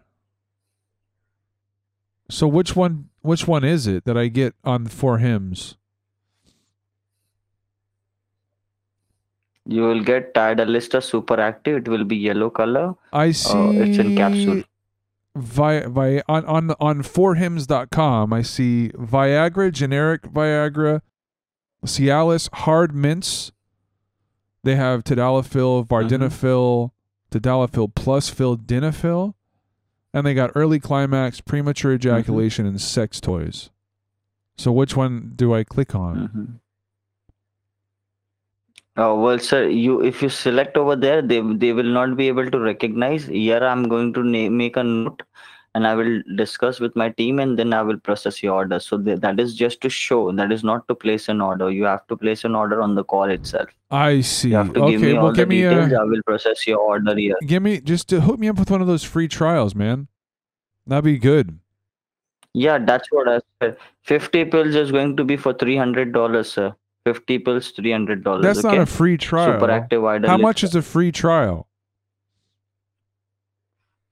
So 2.30 2.48
which 2.48 2.74
one 2.74 3.09
which 3.22 3.46
one 3.46 3.64
is 3.64 3.86
it 3.86 4.04
that 4.04 4.16
I 4.16 4.28
get 4.28 4.54
on 4.64 4.86
four 4.86 5.18
Hims? 5.18 5.76
You 9.66 9.82
will 9.82 10.02
get 10.02 10.34
Tidalista 10.34 11.02
Super 11.02 11.38
Active. 11.40 11.76
It 11.78 11.88
will 11.88 12.04
be 12.04 12.16
yellow 12.16 12.50
color. 12.50 12.94
I 13.12 13.30
see 13.32 13.56
Uh, 13.58 13.70
it's 13.84 13.98
in 13.98 14.16
capsule. 14.16 14.62
Vi, 15.36 15.80
vi, 15.86 16.22
on 16.28 16.44
on 16.46 16.70
on 16.80 17.02
forhims.com 17.02 18.32
I 18.32 18.42
see 18.42 18.90
Viagra, 18.96 19.70
generic 19.70 20.22
Viagra, 20.22 21.02
Cialis, 21.86 22.48
hard 22.64 22.94
mints. 22.94 23.52
They 24.64 24.74
have 24.74 25.04
Tadalafil, 25.04 25.86
Vardenafil, 25.86 26.90
Tadalafil 27.30 27.94
plus 27.94 28.28
Sildenafil, 28.34 29.34
and 30.12 30.26
they 30.26 30.34
got 30.34 30.52
early 30.54 30.80
climax, 30.80 31.40
premature 31.40 31.92
ejaculation, 31.94 32.66
and 32.66 32.80
sex 32.80 33.20
toys. 33.20 33.70
So 34.56 34.72
which 34.72 34.96
one 34.96 35.32
do 35.36 35.54
I 35.54 35.64
click 35.64 35.94
on? 35.94 36.16
Mhm. 36.28 36.48
Oh 38.96 39.20
well, 39.20 39.38
sir. 39.38 39.68
You 39.68 40.02
if 40.02 40.20
you 40.22 40.28
select 40.28 40.76
over 40.76 40.96
there, 40.96 41.22
they 41.22 41.40
they 41.64 41.72
will 41.72 41.92
not 41.98 42.16
be 42.16 42.28
able 42.28 42.50
to 42.50 42.58
recognize. 42.58 43.26
Here, 43.26 43.62
I'm 43.64 43.84
going 43.88 44.12
to 44.14 44.22
na- 44.22 44.50
make 44.50 44.76
a 44.76 44.82
note, 44.84 45.22
and 45.74 45.86
I 45.86 45.94
will 45.94 46.22
discuss 46.36 46.80
with 46.80 46.96
my 46.96 47.10
team, 47.10 47.38
and 47.38 47.58
then 47.58 47.72
I 47.72 47.82
will 47.82 47.98
process 47.98 48.42
your 48.42 48.54
order. 48.54 48.80
So 48.80 48.98
th- 48.98 49.20
that 49.20 49.38
is 49.38 49.54
just 49.54 49.80
to 49.82 49.88
show. 49.88 50.32
That 50.32 50.50
is 50.50 50.64
not 50.64 50.86
to 50.88 50.94
place 50.94 51.28
an 51.28 51.40
order. 51.40 51.70
You 51.70 51.84
have 51.84 52.06
to 52.08 52.16
place 52.16 52.44
an 52.44 52.56
order 52.56 52.82
on 52.82 52.96
the 52.96 53.04
call 53.04 53.24
itself. 53.24 53.68
I 53.90 54.20
see. 54.20 54.50
You 54.50 54.56
have 54.56 54.72
to 54.74 54.82
okay, 54.82 54.92
give 54.92 55.00
me 55.00 55.12
well 55.12 55.26
all 55.26 55.32
the 55.32 55.36
give 55.36 55.48
me 55.48 55.62
details. 55.62 55.92
a 55.92 56.00
I 56.00 56.04
will 56.04 56.22
process 56.26 56.66
your 56.66 56.78
order 56.78 57.16
here. 57.16 57.36
give 57.46 57.62
me 57.62 57.80
just 57.80 58.08
to 58.08 58.20
hook 58.20 58.38
me 58.38 58.48
up 58.48 58.58
with 58.58 58.70
one 58.70 58.80
of 58.80 58.86
those 58.86 59.04
free 59.04 59.28
trials, 59.28 59.74
man. 59.74 60.08
That'd 60.86 61.04
be 61.04 61.18
good. 61.18 61.58
Yeah, 62.52 62.78
that's 62.78 63.06
what 63.12 63.28
I 63.28 63.40
said. 63.62 63.76
Fifty 64.02 64.44
pills 64.44 64.74
is 64.74 64.90
going 64.90 65.16
to 65.16 65.24
be 65.24 65.36
for 65.36 65.54
three 65.54 65.76
hundred 65.76 66.12
dollars, 66.12 66.52
sir. 66.52 66.74
Fifty 67.04 67.38
pills, 67.38 67.70
three 67.70 67.92
hundred 67.92 68.24
dollars. 68.24 68.42
That's 68.42 68.64
okay? 68.64 68.76
not 68.76 68.82
a 68.82 68.86
free 68.86 69.16
trial. 69.16 69.52
Super 69.52 69.70
active 69.70 70.02
How 70.26 70.36
much 70.36 70.64
is 70.64 70.74
a 70.74 70.82
free 70.82 71.12
trial? 71.12 71.68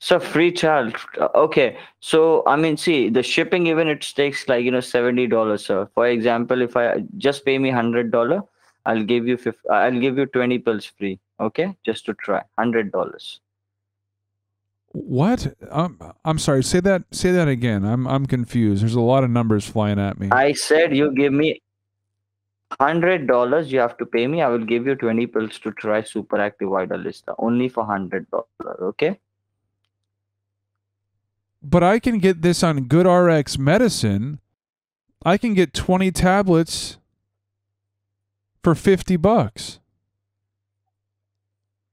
So 0.01 0.21
free 0.21 0.53
child. 0.53 0.95
Uh, 1.21 1.29
okay. 1.35 1.77
So 2.01 2.43
I 2.47 2.57
mean, 2.57 2.77
see, 2.77 3.09
the 3.09 3.23
shipping 3.23 3.67
even 3.67 3.89
it 3.89 4.01
takes 4.15 4.47
like 4.49 4.65
you 4.65 4.71
know 4.71 4.81
seventy 4.81 5.27
dollars, 5.27 5.67
sir. 5.67 5.89
For 5.95 6.07
example, 6.07 6.63
if 6.63 6.77
I 6.77 7.05
just 7.17 7.45
pay 7.45 7.59
me 7.59 7.71
hundred 7.71 8.13
dollar, 8.13 8.43
I'll 8.87 9.03
give 9.03 9.27
you 9.27 9.37
50, 9.37 9.69
I'll 9.69 9.99
give 9.99 10.17
you 10.17 10.27
twenty 10.27 10.59
pills 10.59 10.87
free. 10.87 11.19
Okay, 11.41 11.77
just 11.85 12.07
to 12.07 12.15
try 12.15 12.43
hundred 12.57 12.93
dollars. 12.93 13.41
What? 14.93 15.55
I'm 15.71 15.99
I'm 16.25 16.39
sorry. 16.39 16.63
Say 16.63 16.81
that. 16.81 17.03
Say 17.11 17.33
that 17.33 17.49
again. 17.49 17.85
I'm 17.85 18.07
I'm 18.07 18.27
confused. 18.27 18.83
There's 18.83 18.95
a 18.95 19.01
lot 19.01 19.25
of 19.25 19.31
numbers 19.31 19.67
flying 19.67 19.99
at 19.99 20.19
me. 20.19 20.29
I 20.31 20.53
said 20.53 20.97
you 20.97 21.13
give 21.13 21.33
me 21.33 21.61
hundred 22.81 23.27
dollars. 23.27 23.73
You 23.73 23.81
have 23.81 23.99
to 23.99 24.07
pay 24.07 24.27
me. 24.29 24.43
I 24.43 24.49
will 24.49 24.65
give 24.65 24.87
you 24.87 24.95
twenty 24.95 25.27
pills 25.27 25.59
to 25.61 25.73
try 25.73 26.03
super 26.03 26.41
active 26.41 26.69
Vidalista 26.69 27.35
only 27.39 27.69
for 27.69 27.85
hundred 27.85 28.31
dollar. 28.31 28.77
Okay. 28.93 29.19
But 31.63 31.83
I 31.83 31.99
can 31.99 32.19
get 32.19 32.43
this 32.43 32.63
on 32.63 32.87
GoodRx 32.89 33.59
medicine. 33.59 34.41
I 35.25 35.37
can 35.37 35.55
get 35.55 35.75
20 35.75 36.11
tablets 36.13 36.99
for 38.63 38.75
50 38.75 39.17
bucks. 39.17 39.81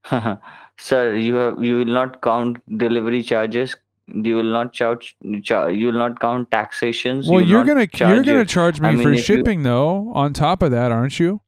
Sir, 0.78 1.16
you 1.16 1.36
have 1.36 1.64
you 1.64 1.78
will 1.78 1.86
not 1.86 2.22
count 2.22 2.58
delivery 2.78 3.24
charges. 3.24 3.76
You 4.08 4.36
will 4.36 4.44
not 4.44 4.72
charge. 4.74 5.16
Char, 5.42 5.72
you 5.72 5.88
will 5.88 5.94
not 5.94 6.20
count 6.20 6.52
taxations. 6.52 7.28
Well, 7.28 7.42
you 7.42 7.48
you're 7.48 7.64
going 7.64 7.80
to 7.80 7.88
charge 7.88 8.14
you're 8.14 8.24
gonna 8.24 8.46
charge 8.46 8.80
me 8.80 8.90
I 8.90 8.92
for 8.92 8.98
mean, 9.10 9.14
you- 9.16 9.18
shipping 9.22 9.64
though 9.64 10.12
on 10.14 10.34
top 10.34 10.62
of 10.62 10.70
that, 10.72 10.92
aren't 10.92 11.20
you? 11.20 11.42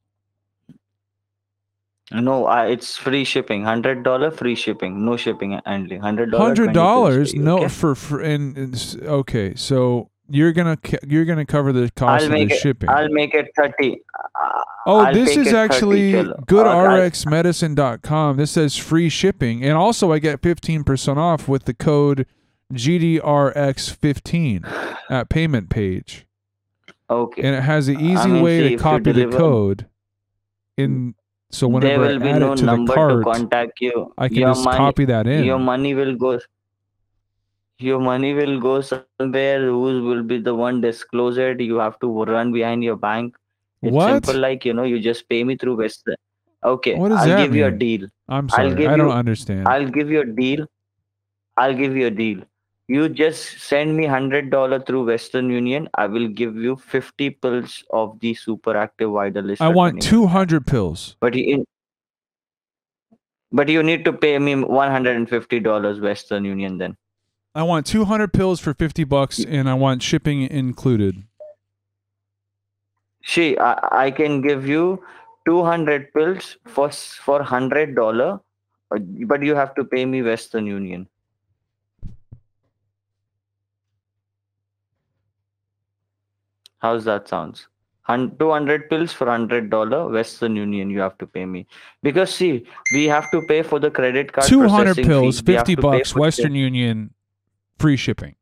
No, 2.11 2.45
I, 2.45 2.67
it's 2.67 2.95
free 2.95 3.25
shipping. 3.25 3.63
Hundred 3.63 4.03
dollar 4.03 4.31
free 4.31 4.55
shipping. 4.55 5.05
No 5.05 5.17
shipping 5.17 5.53
and 5.53 5.61
handling. 5.65 6.01
Hundred 6.01 6.31
dollar. 6.31 6.45
Hundred 6.45 6.73
dollars, 6.73 7.33
no 7.33 7.59
okay? 7.59 7.67
for 7.67 7.95
for 7.95 8.21
and, 8.21 8.97
okay. 9.03 9.53
So 9.55 10.09
you're 10.29 10.53
gonna 10.53 10.77
you're 11.05 11.25
gonna 11.25 11.45
cover 11.45 11.73
the 11.73 11.91
cost 11.91 12.21
I'll 12.21 12.27
of 12.27 12.31
make 12.31 12.49
the 12.49 12.55
it. 12.55 12.59
shipping. 12.59 12.89
I'll 12.89 13.09
make 13.09 13.33
it 13.33 13.51
thirty. 13.55 14.01
Uh, 14.41 14.63
Oh, 14.89 15.01
I'll 15.01 15.13
this 15.13 15.31
is 15.31 15.47
it 15.47 15.51
30 15.51 15.57
actually 15.57 16.17
uh, 16.17 16.23
goodrxmedicine.com. 16.47 18.37
This 18.37 18.51
says 18.51 18.77
free 18.77 19.09
shipping, 19.09 19.61
and 19.61 19.73
also 19.73 20.13
I 20.13 20.19
get 20.19 20.41
15% 20.41 21.17
off 21.17 21.49
with 21.49 21.65
the 21.65 21.73
code 21.73 22.25
GDRX15 22.73 24.95
at 25.09 25.27
payment 25.27 25.69
page. 25.69 26.25
Okay. 27.09 27.41
And 27.41 27.53
it 27.53 27.63
has 27.63 27.89
an 27.89 27.99
easy 27.99 28.29
mean, 28.29 28.41
way 28.41 28.69
to 28.69 28.77
copy 28.77 29.11
the 29.11 29.27
code. 29.27 29.87
In 30.77 31.15
so 31.49 31.67
whenever 31.67 31.87
there 31.87 31.99
will 31.99 32.21
I 32.21 32.25
be 32.25 32.29
add 32.31 32.39
no 32.39 32.51
it 32.53 32.55
to 32.57 32.65
the 32.65 32.75
number 32.75 32.95
to 33.17 33.23
contact 33.23 33.79
you. 33.81 34.13
I 34.17 34.27
can 34.27 34.37
your 34.37 34.49
just 34.49 34.65
money, 34.65 34.77
copy 34.77 35.05
that 35.05 35.27
in. 35.27 35.43
Your 35.45 35.59
money 35.59 35.93
will 35.93 36.15
go. 36.15 36.39
Your 37.79 37.99
money 37.99 38.33
will 38.33 38.59
go 38.59 38.81
somewhere. 38.81 39.61
Who 39.65 39.79
will 40.03 40.23
be 40.23 40.39
the 40.39 40.53
one 40.55 40.81
disclose 40.81 41.37
it? 41.37 41.59
You 41.61 41.77
have 41.77 41.99
to 41.99 42.23
run 42.25 42.51
behind 42.51 42.83
your 42.83 42.95
bank. 42.95 43.35
It's 43.81 43.93
What? 43.93 44.25
simple, 44.25 44.41
like 44.41 44.65
you 44.65 44.73
know, 44.73 44.83
you 44.83 44.99
just 44.99 45.29
pay 45.29 45.43
me 45.43 45.55
through 45.55 45.75
Western. 45.77 46.15
Okay, 46.63 46.95
What 46.95 47.09
does 47.09 47.19
I'll 47.19 47.27
that 47.27 47.43
give 47.45 47.55
you 47.55 47.65
a 47.67 47.71
deal. 47.71 48.07
I'm 48.27 48.45
I'll 48.45 48.49
sorry, 48.49 48.75
give 48.75 48.91
I 48.91 48.97
don't 48.97 49.07
you- 49.07 49.13
understand. 49.13 49.67
I'll 49.67 49.87
give 49.87 50.09
you 50.09 50.21
a 50.21 50.25
deal. 50.25 50.65
I'll 51.55 51.75
give 51.75 51.95
you 51.95 52.07
a 52.07 52.11
deal. 52.11 52.41
You 52.87 53.09
just 53.09 53.59
send 53.59 53.97
me 53.97 54.05
hundred 54.05 54.49
dollar 54.49 54.79
through 54.79 55.05
Western 55.07 55.49
Union. 55.49 55.89
I 55.93 56.07
will 56.07 56.27
give 56.29 56.55
you 56.55 56.77
fifty 56.77 57.29
pills 57.29 57.83
of 57.91 58.17
the 58.21 58.33
super 58.33 58.77
active 58.77 59.09
Vidalist. 59.09 59.59
I 59.59 59.67
want 59.67 60.01
200 60.01 60.65
pills. 60.65 61.17
But 61.19 61.33
you, 61.33 61.65
but 63.51 63.67
you 63.67 63.83
need 63.83 64.05
to 64.05 64.13
pay 64.13 64.39
me 64.39 64.55
one 64.55 64.89
hundred 64.89 65.17
and 65.17 65.29
fifty 65.29 65.59
dollars 65.59 65.99
Western 65.99 66.45
Union 66.45 66.77
then. 66.77 66.95
I 67.53 67.63
want 67.63 67.87
200 67.87 68.31
pills 68.31 68.59
for 68.59 68.73
50 68.73 69.03
bucks, 69.03 69.43
and 69.43 69.67
I 69.67 69.73
want 69.73 70.03
shipping 70.03 70.43
included. 70.43 71.23
See, 73.25 73.57
I, 73.57 74.05
I 74.05 74.11
can 74.11 74.41
give 74.41 74.67
you 74.67 75.03
two 75.45 75.61
hundred 75.61 76.13
pills 76.13 76.55
for 76.65 76.89
for 76.89 77.43
hundred 77.43 77.95
dollar, 77.95 78.39
but 78.89 79.43
you 79.43 79.55
have 79.55 79.75
to 79.75 79.83
pay 79.83 80.05
me 80.05 80.21
Western 80.21 80.65
Union. 80.65 81.09
How's 86.79 87.05
that 87.05 87.27
sounds? 87.27 87.67
Hun- 88.03 88.37
200 88.39 88.89
pills 88.89 89.11
for 89.11 89.27
$100 89.27 90.11
western 90.13 90.55
union 90.55 90.89
you 90.89 90.99
have 90.99 91.17
to 91.17 91.27
pay 91.27 91.45
me 91.45 91.67
because 92.03 92.33
see 92.33 92.65
we 92.93 93.03
have 93.05 93.29
to 93.31 93.41
pay 93.49 93.61
for 93.61 93.79
the 93.79 93.91
credit 93.91 94.31
card 94.31 94.47
200 94.47 94.69
processing 94.69 95.05
pills, 95.05 95.41
fee. 95.41 95.51
We 95.51 95.53
have 95.55 95.67
50 95.67 95.81
bucks, 95.81 96.15
Western 96.15 96.55
Union, 96.55 97.13
free 97.79 97.97
shipping. 97.97 98.35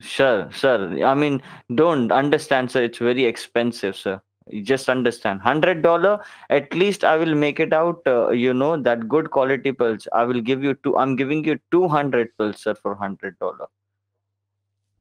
Sure, 0.00 0.50
sir. 0.52 1.02
I 1.04 1.14
mean, 1.14 1.40
don't 1.74 2.12
understand, 2.12 2.70
sir. 2.70 2.82
It's 2.82 2.98
very 2.98 3.24
expensive, 3.24 3.96
sir. 3.96 4.20
You 4.48 4.62
just 4.62 4.88
understand. 4.88 5.40
Hundred 5.40 5.82
dollar. 5.82 6.20
At 6.50 6.74
least 6.74 7.02
I 7.02 7.16
will 7.16 7.34
make 7.34 7.58
it 7.58 7.72
out. 7.72 8.02
Uh, 8.06 8.30
you 8.30 8.52
know 8.52 8.76
that 8.76 9.08
good 9.08 9.30
quality 9.30 9.72
pills. 9.72 10.06
I 10.12 10.24
will 10.24 10.40
give 10.40 10.62
you 10.62 10.74
two. 10.84 10.96
I'm 10.98 11.16
giving 11.16 11.44
you 11.44 11.58
two 11.70 11.88
hundred 11.88 12.36
pills, 12.36 12.60
sir, 12.62 12.74
for 12.74 12.94
hundred 12.94 13.38
dollar. 13.38 13.66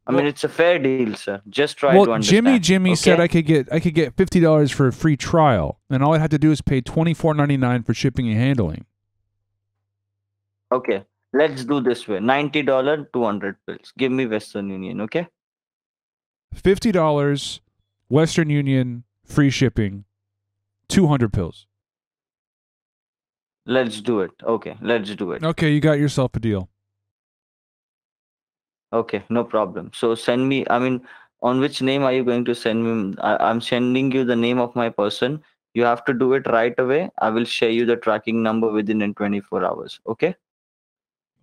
I 0.08 0.12
mean, 0.12 0.28
it's 0.28 0.44
a 0.44 0.50
fair 0.50 0.78
deal, 0.78 1.16
sir. 1.16 1.42
Just 1.50 1.78
try 1.78 1.94
to 1.94 2.00
well, 2.00 2.12
understand. 2.12 2.46
Jimmy 2.46 2.60
Jimmy 2.60 2.96
said? 2.96 3.20
I 3.20 3.28
could 3.28 3.46
get 3.46 3.72
I 3.72 3.80
could 3.80 3.96
get 3.96 4.16
fifty 4.16 4.40
dollars 4.40 4.72
for 4.72 4.88
a 4.88 4.94
free 4.94 5.18
trial, 5.18 5.80
and 5.90 6.04
all 6.04 6.14
I 6.14 6.20
had 6.20 6.30
to 6.32 6.38
do 6.38 6.52
is 6.52 6.62
pay 6.62 6.82
twenty 6.82 7.16
four 7.16 7.34
ninety 7.34 7.58
nine 7.58 7.82
for 7.82 7.94
shipping 7.94 8.28
and 8.28 8.38
handling. 8.38 8.86
Okay, 10.72 11.04
let's 11.34 11.66
do 11.66 11.82
this 11.82 12.08
way. 12.08 12.20
Ninety 12.20 12.62
dollar, 12.62 13.08
two 13.12 13.24
hundred 13.24 13.58
pills. 13.66 13.94
Give 13.98 14.12
me 14.12 14.28
Western 14.28 14.70
Union. 14.70 15.02
Okay. 15.02 15.28
Fifty 16.54 16.92
dollars, 16.92 17.62
Western 18.08 18.52
Union, 18.52 19.06
free 19.24 19.50
shipping, 19.50 20.06
two 20.88 21.08
hundred 21.08 21.34
pills. 21.34 21.66
Let's 23.66 24.02
do 24.02 24.20
it. 24.20 24.32
Okay, 24.44 24.78
let's 24.82 25.16
do 25.16 25.32
it. 25.32 25.44
Okay, 25.44 25.72
you 25.74 25.80
got 25.80 25.98
yourself 25.98 26.36
a 26.36 26.40
deal. 26.40 26.70
Okay, 28.94 29.24
no 29.30 29.44
problem. 29.44 29.92
So 29.94 30.16
send 30.16 30.48
me. 30.48 30.66
I 30.70 30.80
mean, 30.80 31.02
on 31.42 31.60
which 31.60 31.82
name 31.82 32.04
are 32.04 32.14
you 32.14 32.24
going 32.24 32.46
to 32.46 32.56
send 32.56 32.84
me? 32.84 33.16
I, 33.22 33.38
I'm 33.50 33.62
sending 33.62 34.12
you 34.12 34.24
the 34.24 34.36
name 34.36 34.60
of 34.60 34.76
my 34.76 34.90
person. 34.90 35.44
You 35.74 35.84
have 35.84 36.06
to 36.06 36.14
do 36.14 36.34
it 36.34 36.48
right 36.48 36.74
away. 36.80 37.10
I 37.20 37.30
will 37.30 37.44
share 37.46 37.70
you 37.70 37.86
the 37.86 37.98
tracking 37.98 38.42
number 38.42 38.72
within 38.72 39.02
in 39.02 39.14
24 39.14 39.66
hours. 39.66 40.00
Okay. 40.08 40.36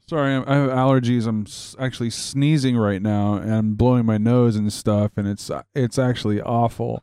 Sorry, 0.08 0.32
I'm- 0.34 0.44
I 0.46 0.54
have 0.56 0.70
allergies. 0.70 1.26
I'm 1.26 1.42
s- 1.42 1.76
actually 1.78 2.10
sneezing 2.10 2.76
right 2.76 3.00
now, 3.00 3.34
and 3.34 3.52
I'm 3.52 3.74
blowing 3.74 4.04
my 4.04 4.18
nose 4.18 4.56
and 4.56 4.72
stuff, 4.72 5.12
and 5.16 5.28
it's 5.28 5.50
it's 5.74 5.98
actually 5.98 6.40
awful. 6.40 7.02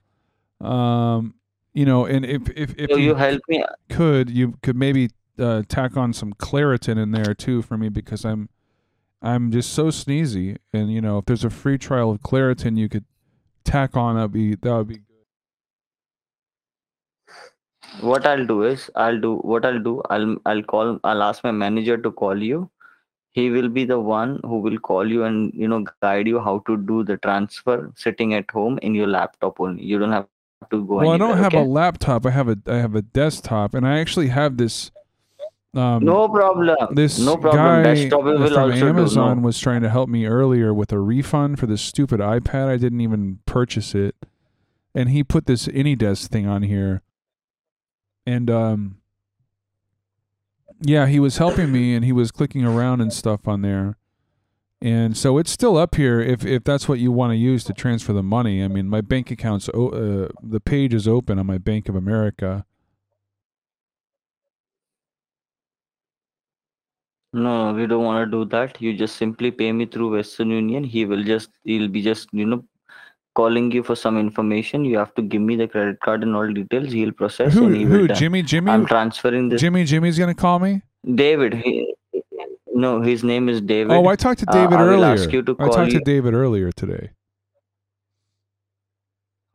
Um, 0.60 1.36
you 1.74 1.86
know, 1.86 2.06
and 2.06 2.26
if 2.26 2.50
if 2.56 2.76
if 2.78 2.90
So 2.92 2.98
you 2.98 3.04
you 3.06 3.16
help 3.16 3.42
me. 3.48 3.64
could, 3.90 4.30
you 4.30 4.56
could 4.62 4.76
maybe 4.76 5.10
uh, 5.38 5.64
tack 5.68 5.96
on 5.96 6.14
some 6.14 6.34
Claritin 6.34 6.98
in 6.98 7.12
there 7.12 7.34
too 7.34 7.62
for 7.62 7.78
me 7.78 7.90
because 7.90 8.26
I'm 8.26 8.50
I'm 9.22 9.52
just 9.52 9.74
so 9.74 9.88
sneezy, 9.88 10.58
and 10.74 10.92
you 10.92 11.02
know, 11.02 11.18
if 11.20 11.26
there's 11.26 11.44
a 11.46 11.50
free 11.50 11.78
trial 11.78 12.12
of 12.12 12.22
Claritin, 12.22 12.78
you 12.78 12.90
could 12.90 13.06
tack 13.64 13.98
on. 13.98 14.16
That'd 14.16 14.32
be 14.32 14.56
that 14.56 14.74
would 14.78 14.88
be 14.88 14.98
good. 14.98 15.04
What 18.02 18.26
I'll 18.26 18.46
do 18.46 18.64
is 18.64 18.90
I'll 18.96 19.20
do 19.20 19.36
what 19.38 19.66
I'll 19.66 19.80
do. 19.82 20.02
I'll 20.10 20.38
I'll 20.46 20.64
call. 20.64 21.00
I'll 21.04 21.24
ask 21.24 21.44
my 21.44 21.52
manager 21.52 21.98
to 21.98 22.12
call 22.12 22.42
you. 22.42 22.70
He 23.32 23.50
will 23.52 23.70
be 23.70 23.86
the 23.86 24.00
one 24.00 24.40
who 24.44 24.60
will 24.60 24.80
call 24.80 25.10
you 25.10 25.24
and 25.26 25.54
you 25.54 25.68
know 25.68 25.86
guide 26.02 26.28
you 26.28 26.40
how 26.40 26.60
to 26.68 26.78
do 26.78 27.04
the 27.04 27.18
transfer 27.18 27.92
sitting 27.96 28.34
at 28.34 28.50
home 28.52 28.80
in 28.82 28.96
your 28.96 29.08
laptop 29.08 29.60
only. 29.60 29.84
You 29.84 30.00
don't 30.00 30.12
have 30.12 30.28
to 30.72 30.86
go 30.86 31.00
Well, 31.00 31.12
I 31.12 31.18
don't 31.18 31.38
have 31.38 31.56
okay? 31.56 31.62
a 31.62 31.64
laptop. 31.64 32.26
I 32.26 32.32
have 32.32 32.50
a 32.50 32.58
I 32.68 32.76
have 32.78 32.96
a 32.96 33.02
desktop, 33.02 33.74
and 33.74 33.88
I 33.88 34.00
actually 34.00 34.28
have 34.30 34.58
this. 34.58 34.92
Um, 35.76 36.04
no 36.04 36.28
problem. 36.28 36.96
this 36.96 37.20
no 37.20 37.38
problem. 37.38 37.84
guy 37.84 38.10
from 38.10 38.28
also 38.28 38.88
Amazon. 38.88 39.42
Was 39.44 39.60
trying 39.60 39.82
to 39.82 39.90
help 39.90 40.10
me 40.10 40.26
earlier 40.26 40.74
with 40.74 40.92
a 40.92 41.00
refund 41.00 41.60
for 41.60 41.68
this 41.68 41.82
stupid 41.82 42.20
iPad. 42.20 42.70
I 42.70 42.78
didn't 42.78 43.02
even 43.02 43.40
purchase 43.46 43.94
it, 43.94 44.16
and 44.96 45.10
he 45.10 45.24
put 45.24 45.46
this 45.46 45.68
AnyDesk 45.68 46.28
thing 46.30 46.48
on 46.48 46.64
here, 46.64 47.04
and 48.26 48.50
um, 48.50 48.98
yeah, 50.82 51.06
he 51.06 51.20
was 51.20 51.38
helping 51.38 51.72
me, 51.72 51.94
and 51.94 52.04
he 52.04 52.12
was 52.12 52.32
clicking 52.32 52.66
around 52.66 53.00
and 53.02 53.14
stuff 53.14 53.48
on 53.48 53.62
there, 53.62 53.96
and 54.82 55.16
so 55.16 55.38
it's 55.38 55.52
still 55.52 55.78
up 55.78 55.94
here 55.94 56.20
if 56.20 56.44
if 56.44 56.64
that's 56.64 56.90
what 56.90 56.98
you 56.98 57.12
want 57.12 57.32
to 57.32 57.38
use 57.38 57.64
to 57.66 57.74
transfer 57.74 58.12
the 58.14 58.24
money. 58.24 58.64
I 58.64 58.68
mean, 58.70 58.90
my 58.90 59.02
bank 59.02 59.30
account's 59.30 59.70
o- 59.76 59.90
uh, 59.90 60.30
the 60.42 60.60
page 60.60 60.96
is 60.96 61.08
open 61.08 61.38
on 61.38 61.46
my 61.46 61.60
Bank 61.60 61.90
of 61.90 61.96
America. 61.96 62.66
No, 67.34 67.74
we 67.74 67.86
don't 67.86 68.04
want 68.04 68.26
to 68.26 68.32
do 68.38 68.46
that. 68.50 68.82
You 68.82 68.94
just 68.94 69.18
simply 69.18 69.52
pay 69.52 69.72
me 69.72 69.86
through 69.86 70.16
Western 70.16 70.50
Union. 70.50 70.84
He 70.84 71.06
will 71.06 71.24
just 71.24 71.50
he'll 71.64 71.88
be 71.88 72.02
just 72.02 72.28
you 72.32 72.46
know 72.46 72.64
calling 73.36 73.72
you 73.72 73.84
for 73.84 73.96
some 73.96 74.18
information. 74.18 74.84
You 74.84 74.98
have 74.98 75.14
to 75.16 75.22
give 75.22 75.42
me 75.42 75.56
the 75.56 75.68
credit 75.68 76.00
card 76.00 76.24
and 76.24 76.36
all 76.36 76.52
details. 76.52 76.92
He'll 76.92 77.12
process 77.12 77.54
Who 77.54 77.68
and 77.68 77.76
he 77.76 77.86
will 77.86 77.92
who 78.00 78.08
done. 78.08 78.18
Jimmy 78.18 78.42
Jimmy 78.42 78.72
I'm 78.72 78.86
transferring 78.86 79.50
this. 79.50 79.62
Jimmy 79.62 79.84
Jimmy's 79.84 80.18
gonna 80.18 80.34
call 80.34 80.58
me. 80.60 80.82
David. 81.16 81.54
He, 81.54 81.94
no, 82.74 83.02
his 83.02 83.24
name 83.24 83.48
is 83.50 83.62
David. 83.62 83.92
Oh, 83.94 84.08
I 84.08 84.16
talked 84.16 84.40
to 84.40 84.50
Uh, 84.50 84.54
David 84.54 84.80
I 84.80 84.84
will 84.84 85.04
earlier. 85.04 85.42
to 85.44 85.56
I 85.60 85.70
talked 85.70 85.92
you- 85.92 86.00
to 86.00 86.06
David 86.06 86.34
earlier 86.34 86.72
today. 86.72 87.12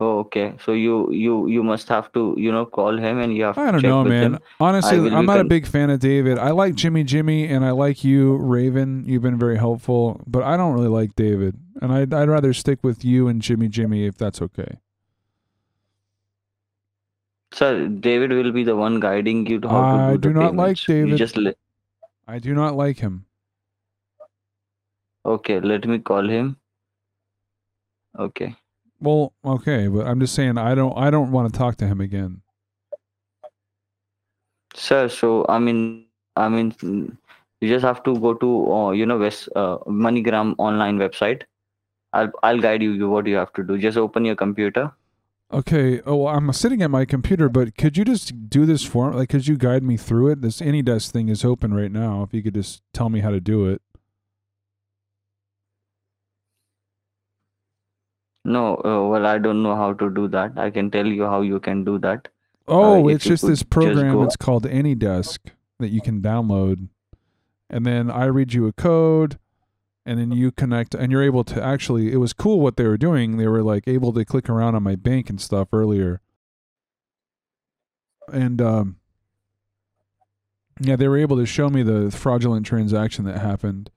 Oh, 0.01 0.19
okay. 0.19 0.53
So 0.63 0.73
you 0.73 1.09
you 1.11 1.47
you 1.47 1.63
must 1.63 1.87
have 1.87 2.11
to 2.13 2.35
you 2.37 2.51
know 2.51 2.65
call 2.65 2.97
him 2.97 3.19
and 3.19 3.33
you 3.35 3.43
have 3.45 3.57
I 3.57 3.67
to 3.67 3.71
don't 3.71 3.81
check 3.81 3.89
know, 3.89 4.03
with 4.03 4.11
man. 4.11 4.33
him. 4.35 4.39
Honestly, 4.59 4.97
I'm 5.09 5.25
not 5.25 5.39
a 5.39 5.45
big 5.45 5.65
fan 5.65 5.89
of 5.89 5.99
David. 6.01 6.37
I 6.37 6.51
like 6.51 6.75
Jimmy 6.75 7.03
Jimmy 7.05 7.47
and 7.47 7.63
I 7.63 7.71
like 7.71 8.03
you, 8.03 8.35
Raven. 8.35 9.05
You've 9.07 9.21
been 9.21 9.39
very 9.39 9.57
helpful, 9.57 10.21
but 10.27 10.43
I 10.43 10.57
don't 10.57 10.73
really 10.73 10.89
like 10.89 11.15
David. 11.15 11.55
And 11.81 11.93
I'd, 11.93 12.13
I'd 12.13 12.27
rather 12.27 12.53
stick 12.53 12.79
with 12.83 13.05
you 13.05 13.29
and 13.29 13.41
Jimmy 13.41 13.69
Jimmy 13.69 14.05
if 14.05 14.17
that's 14.17 14.41
okay. 14.41 14.79
Sir, 17.53 17.87
David 17.87 18.31
will 18.31 18.51
be 18.51 18.63
the 18.65 18.75
one 18.75 18.99
guiding 18.99 19.45
you 19.47 19.59
to 19.61 19.69
how 19.69 20.09
I 20.09 20.11
to 20.11 20.17
do, 20.17 20.29
do 20.29 20.33
not 20.33 20.55
like 20.55 20.77
payments. 20.77 20.87
You 20.89 21.17
David. 21.17 21.17
just 21.17 21.37
li- 21.37 21.55
I 22.27 22.39
do 22.39 22.53
not 22.53 22.75
like 22.75 22.97
him. 22.99 23.25
okay. 25.25 25.59
Let 25.61 25.85
me 25.87 25.99
call 25.99 26.27
him. 26.29 26.57
Okay. 28.19 28.55
Well, 28.99 29.33
okay, 29.43 29.87
but 29.87 30.07
I'm 30.07 30.19
just 30.19 30.33
saying 30.33 30.57
I 30.57 30.75
don't 30.75 30.97
I 30.97 31.09
don't 31.09 31.31
want 31.31 31.51
to 31.51 31.57
talk 31.57 31.75
to 31.77 31.87
him 31.87 32.01
again. 32.01 32.41
Sir, 34.73 35.07
so 35.09 35.45
I 35.47 35.59
mean, 35.59 36.05
I 36.35 36.49
mean, 36.49 36.73
you 36.81 37.69
just 37.69 37.85
have 37.85 38.03
to 38.03 38.17
go 38.19 38.33
to 38.33 38.73
uh, 38.73 38.91
you 38.91 39.05
know 39.05 39.17
West 39.17 39.49
uh, 39.55 39.77
MoneyGram 39.87 40.55
online 40.57 40.97
website. 40.97 41.43
I'll 42.13 42.31
I'll 42.43 42.59
guide 42.59 42.81
you 42.81 42.91
you 42.91 43.09
what 43.09 43.27
you 43.27 43.35
have 43.35 43.53
to 43.53 43.63
do. 43.63 43.77
Just 43.77 43.97
open 43.97 44.25
your 44.25 44.35
computer. 44.35 44.91
Okay. 45.51 46.01
Oh, 46.05 46.15
well, 46.15 46.35
I'm 46.35 46.51
sitting 46.53 46.81
at 46.81 46.89
my 46.89 47.05
computer, 47.05 47.49
but 47.49 47.77
could 47.77 47.97
you 47.97 48.03
just 48.03 48.49
do 48.49 48.65
this 48.65 48.83
for 48.83 49.11
me? 49.11 49.17
Like, 49.17 49.29
could 49.29 49.47
you 49.47 49.57
guide 49.57 49.83
me 49.83 49.95
through 49.95 50.29
it? 50.29 50.41
This 50.41 50.59
AnyDesk 50.59 51.11
thing 51.11 51.29
is 51.29 51.45
open 51.45 51.73
right 51.73 51.91
now. 51.91 52.23
If 52.23 52.33
you 52.33 52.41
could 52.41 52.55
just 52.55 52.81
tell 52.93 53.09
me 53.09 53.19
how 53.19 53.29
to 53.29 53.39
do 53.39 53.67
it. 53.67 53.81
No, 58.45 58.75
uh, 58.85 59.07
well, 59.09 59.25
I 59.25 59.37
don't 59.39 59.61
know 59.63 59.75
how 59.75 59.93
to 59.93 60.09
do 60.09 60.27
that. 60.29 60.57
I 60.57 60.69
can 60.69 60.89
tell 60.91 61.05
you 61.07 61.23
how 61.25 61.41
you 61.41 61.59
can 61.59 61.83
do 61.83 61.97
that. 61.99 62.27
Oh, 62.67 63.07
if 63.09 63.15
it's 63.17 63.25
just 63.25 63.45
this 63.45 63.63
program. 63.63 64.13
go- 64.13 64.23
It's 64.23 64.35
called 64.37 64.65
AnyDesk 64.65 65.39
that 65.79 65.89
you 65.89 66.01
can 66.01 66.21
download, 66.21 66.87
and 67.69 67.85
then 67.85 68.09
I 68.11 68.25
read 68.25 68.53
you 68.53 68.67
a 68.67 68.71
code, 68.73 69.37
and 70.05 70.19
then 70.19 70.31
you 70.31 70.51
connect, 70.51 70.93
and 70.95 71.11
you're 71.11 71.23
able 71.23 71.43
to 71.45 71.61
actually. 71.63 72.11
It 72.11 72.17
was 72.17 72.33
cool 72.33 72.59
what 72.59 72.77
they 72.77 72.85
were 72.87 72.97
doing. 72.97 73.37
They 73.37 73.47
were 73.47 73.63
like 73.63 73.87
able 73.87 74.13
to 74.13 74.23
click 74.25 74.47
around 74.49 74.75
on 74.75 74.83
my 74.83 74.95
bank 74.95 75.29
and 75.29 75.41
stuff 75.41 75.69
earlier, 75.73 76.21
and 78.31 78.61
um, 78.61 78.97
yeah, 80.79 80.95
they 80.95 81.07
were 81.07 81.17
able 81.17 81.37
to 81.37 81.45
show 81.45 81.69
me 81.69 81.83
the 81.83 82.11
fraudulent 82.11 82.65
transaction 82.65 83.25
that 83.25 83.39
happened. 83.39 83.89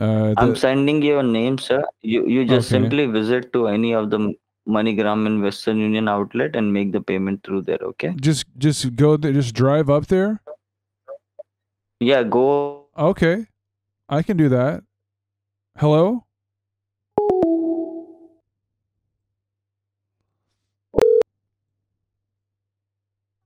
Uh, 0.00 0.34
I'm 0.36 0.50
the, 0.50 0.56
sending 0.56 1.02
you 1.02 1.18
a 1.18 1.22
name, 1.22 1.58
sir. 1.58 1.84
You 2.02 2.26
you 2.26 2.44
just 2.44 2.72
Okay. 2.72 2.80
simply 2.80 3.06
visit 3.06 3.52
to 3.52 3.68
any 3.68 3.92
of 3.94 4.10
the 4.10 4.34
MoneyGram 4.66 5.26
and 5.26 5.42
Western 5.42 5.78
Union 5.78 6.08
outlet 6.08 6.56
and 6.56 6.72
make 6.72 6.90
the 6.92 7.00
payment 7.00 7.44
through 7.44 7.62
there. 7.62 7.78
Okay? 7.80 8.14
just 8.20 8.46
just 8.58 8.96
go 8.96 9.16
there, 9.16 9.32
just 9.32 9.54
drive 9.54 9.88
up 9.90 10.06
there. 10.06 10.40
Yeah, 12.00 12.22
go. 12.24 12.86
Okay, 12.98 13.46
I 14.08 14.22
can 14.22 14.36
do 14.36 14.48
that. 14.48 14.82
Hello. 15.78 16.24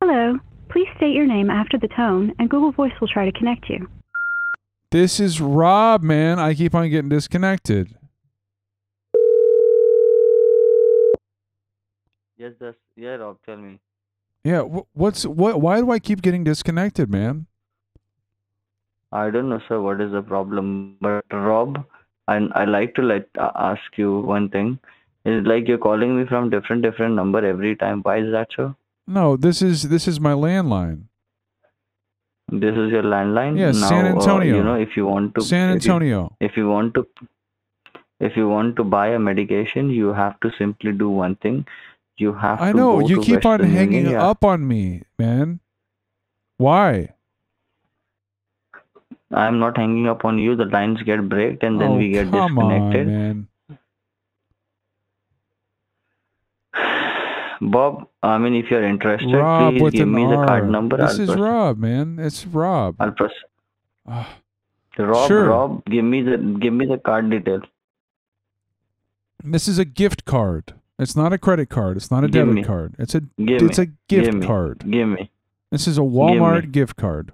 Hello. 0.00 0.38
Please 0.70 0.88
state 0.96 1.14
your 1.14 1.26
name 1.26 1.50
after 1.50 1.78
the 1.78 1.88
tone, 1.88 2.34
and 2.38 2.48
Google 2.48 2.72
Voice 2.72 2.92
will 3.00 3.08
try 3.08 3.24
to 3.24 3.32
connect 3.32 3.68
you. 3.68 3.88
This 4.90 5.20
is 5.20 5.38
Rob, 5.38 6.02
man. 6.02 6.38
I 6.38 6.54
keep 6.54 6.74
on 6.74 6.88
getting 6.88 7.10
disconnected. 7.10 7.94
Yes, 12.38 12.52
that's 12.58 12.76
yeah, 12.96 13.16
Rob. 13.16 13.36
Tell 13.44 13.58
me. 13.58 13.80
Yeah, 14.44 14.62
wh- 14.62 14.96
what's 14.96 15.26
what? 15.26 15.60
Why 15.60 15.80
do 15.80 15.90
I 15.90 15.98
keep 15.98 16.22
getting 16.22 16.42
disconnected, 16.42 17.10
man? 17.10 17.46
I 19.12 19.28
don't 19.28 19.50
know, 19.50 19.60
sir, 19.68 19.80
what 19.80 20.00
is 20.00 20.12
the 20.12 20.22
problem, 20.22 20.96
but 21.02 21.24
Rob, 21.30 21.84
I 22.26 22.36
I 22.54 22.64
like 22.64 22.94
to 22.94 23.02
let 23.02 23.28
uh, 23.38 23.50
ask 23.56 23.82
you 23.96 24.20
one 24.20 24.48
thing. 24.48 24.78
It's 25.26 25.46
like 25.46 25.68
you're 25.68 25.76
calling 25.76 26.18
me 26.18 26.24
from 26.26 26.48
different 26.48 26.82
different 26.82 27.14
number 27.14 27.44
every 27.44 27.76
time. 27.76 28.00
Why 28.02 28.20
is 28.20 28.32
that 28.32 28.48
sir? 28.56 28.74
No, 29.06 29.36
this 29.36 29.60
is 29.60 29.88
this 29.90 30.08
is 30.08 30.18
my 30.18 30.32
landline. 30.32 31.08
This 32.50 32.76
is 32.76 32.90
your 32.90 33.02
landline. 33.02 33.58
Yes, 33.58 33.76
now, 33.76 33.88
San 33.88 34.06
uh, 34.06 34.08
Antonio. 34.08 34.56
you 34.56 34.62
know, 34.62 34.74
if 34.74 34.96
you 34.96 35.06
want 35.06 35.34
to, 35.34 35.42
San 35.42 35.76
if 35.76 35.84
you- 35.84 35.92
Antonio. 35.92 36.36
if 36.40 36.56
you 36.56 36.68
want 36.68 36.94
to 36.94 37.06
if 38.20 38.36
you 38.36 38.48
want 38.48 38.74
to 38.76 38.84
buy 38.84 39.08
a 39.08 39.18
medication 39.18 39.90
you 39.90 40.12
have 40.12 40.38
to 40.40 40.50
simply 40.58 40.92
do 40.92 41.08
one 41.08 41.36
thing 41.36 41.64
you 42.16 42.32
have 42.32 42.60
I 42.60 42.72
know 42.72 42.98
you 42.98 43.20
keep 43.20 43.46
on 43.46 43.60
hanging. 43.60 44.08
Yeah. 44.10 44.28
up 44.28 44.44
on 44.44 44.66
me, 44.66 45.02
man. 45.18 45.60
Why? 46.56 47.10
i'm 49.30 49.58
not 49.58 49.76
hanging 49.76 50.08
up 50.08 50.24
on 50.24 50.38
you 50.38 50.56
the 50.56 50.64
lines 50.64 51.02
get 51.02 51.28
breaked 51.28 51.62
and 51.62 51.78
then 51.78 51.90
oh, 51.90 51.96
we 51.96 52.08
get 52.08 52.30
disconnected 52.30 53.06
on, 53.06 53.14
man. 53.14 53.48
Bob 57.60 58.08
i 58.22 58.38
mean 58.38 58.54
if 58.54 58.70
you're 58.70 58.84
interested 58.84 59.32
Rob 59.34 59.76
please 59.76 59.92
give 59.92 60.08
me 60.08 60.24
the 60.26 60.36
card 60.46 60.70
number 60.70 60.96
This 60.96 61.18
I'll 61.18 61.30
is. 61.30 61.36
Rob, 61.36 61.78
man. 61.78 62.18
It's 62.20 62.46
Rob. 62.46 62.96
i'll 63.00 63.10
press 63.12 63.32
Ah, 64.06 64.36
rob 64.98 65.28
Sure. 65.28 65.48
rob 65.48 65.84
give 65.86 66.04
me 66.04 66.22
the 66.22 66.36
give 66.60 66.72
me 66.72 66.86
the 66.86 66.98
card 66.98 67.30
details 67.30 67.62
this 69.44 69.68
is 69.68 69.78
a 69.78 69.84
gift 69.84 70.24
card. 70.24 70.74
It's 70.98 71.14
not 71.14 71.32
a 71.32 71.38
credit 71.38 71.68
card. 71.68 71.96
It's 71.96 72.10
not 72.10 72.24
a 72.24 72.26
Give 72.26 72.40
debit 72.44 72.54
me. 72.54 72.64
card. 72.64 72.96
It's 72.98 73.14
a 73.14 73.20
give 73.20 73.62
it's 73.62 73.78
me 73.78 73.84
a 73.84 73.86
gift 74.08 74.24
Give 74.26 74.34
me. 74.34 74.46
card. 74.46 74.78
give 74.90 75.08
me 75.08 75.30
This 75.70 75.86
is 75.86 75.96
a 75.96 76.00
Walmart 76.00 76.72
gift 76.72 76.96
card. 76.96 77.32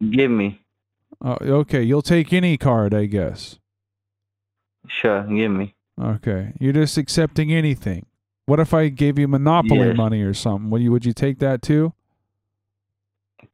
Give 0.00 0.32
me. 0.32 0.60
Uh, 1.24 1.36
okay, 1.42 1.80
you'll 1.82 2.02
take 2.02 2.32
any 2.32 2.56
card, 2.56 2.92
I 2.92 3.06
guess. 3.06 3.60
Sure, 4.88 5.22
give 5.22 5.52
me. 5.52 5.74
Okay, 6.00 6.54
you're 6.58 6.72
just 6.72 6.98
accepting 6.98 7.52
anything. 7.52 8.06
What 8.48 8.60
if 8.60 8.72
I 8.72 8.88
gave 8.88 9.18
you 9.18 9.28
Monopoly 9.28 9.92
money 9.92 10.22
or 10.22 10.32
something? 10.32 10.70
Would 10.70 10.80
you 10.80 10.90
would 10.90 11.04
you 11.04 11.12
take 11.12 11.38
that 11.40 11.60
too? 11.60 11.92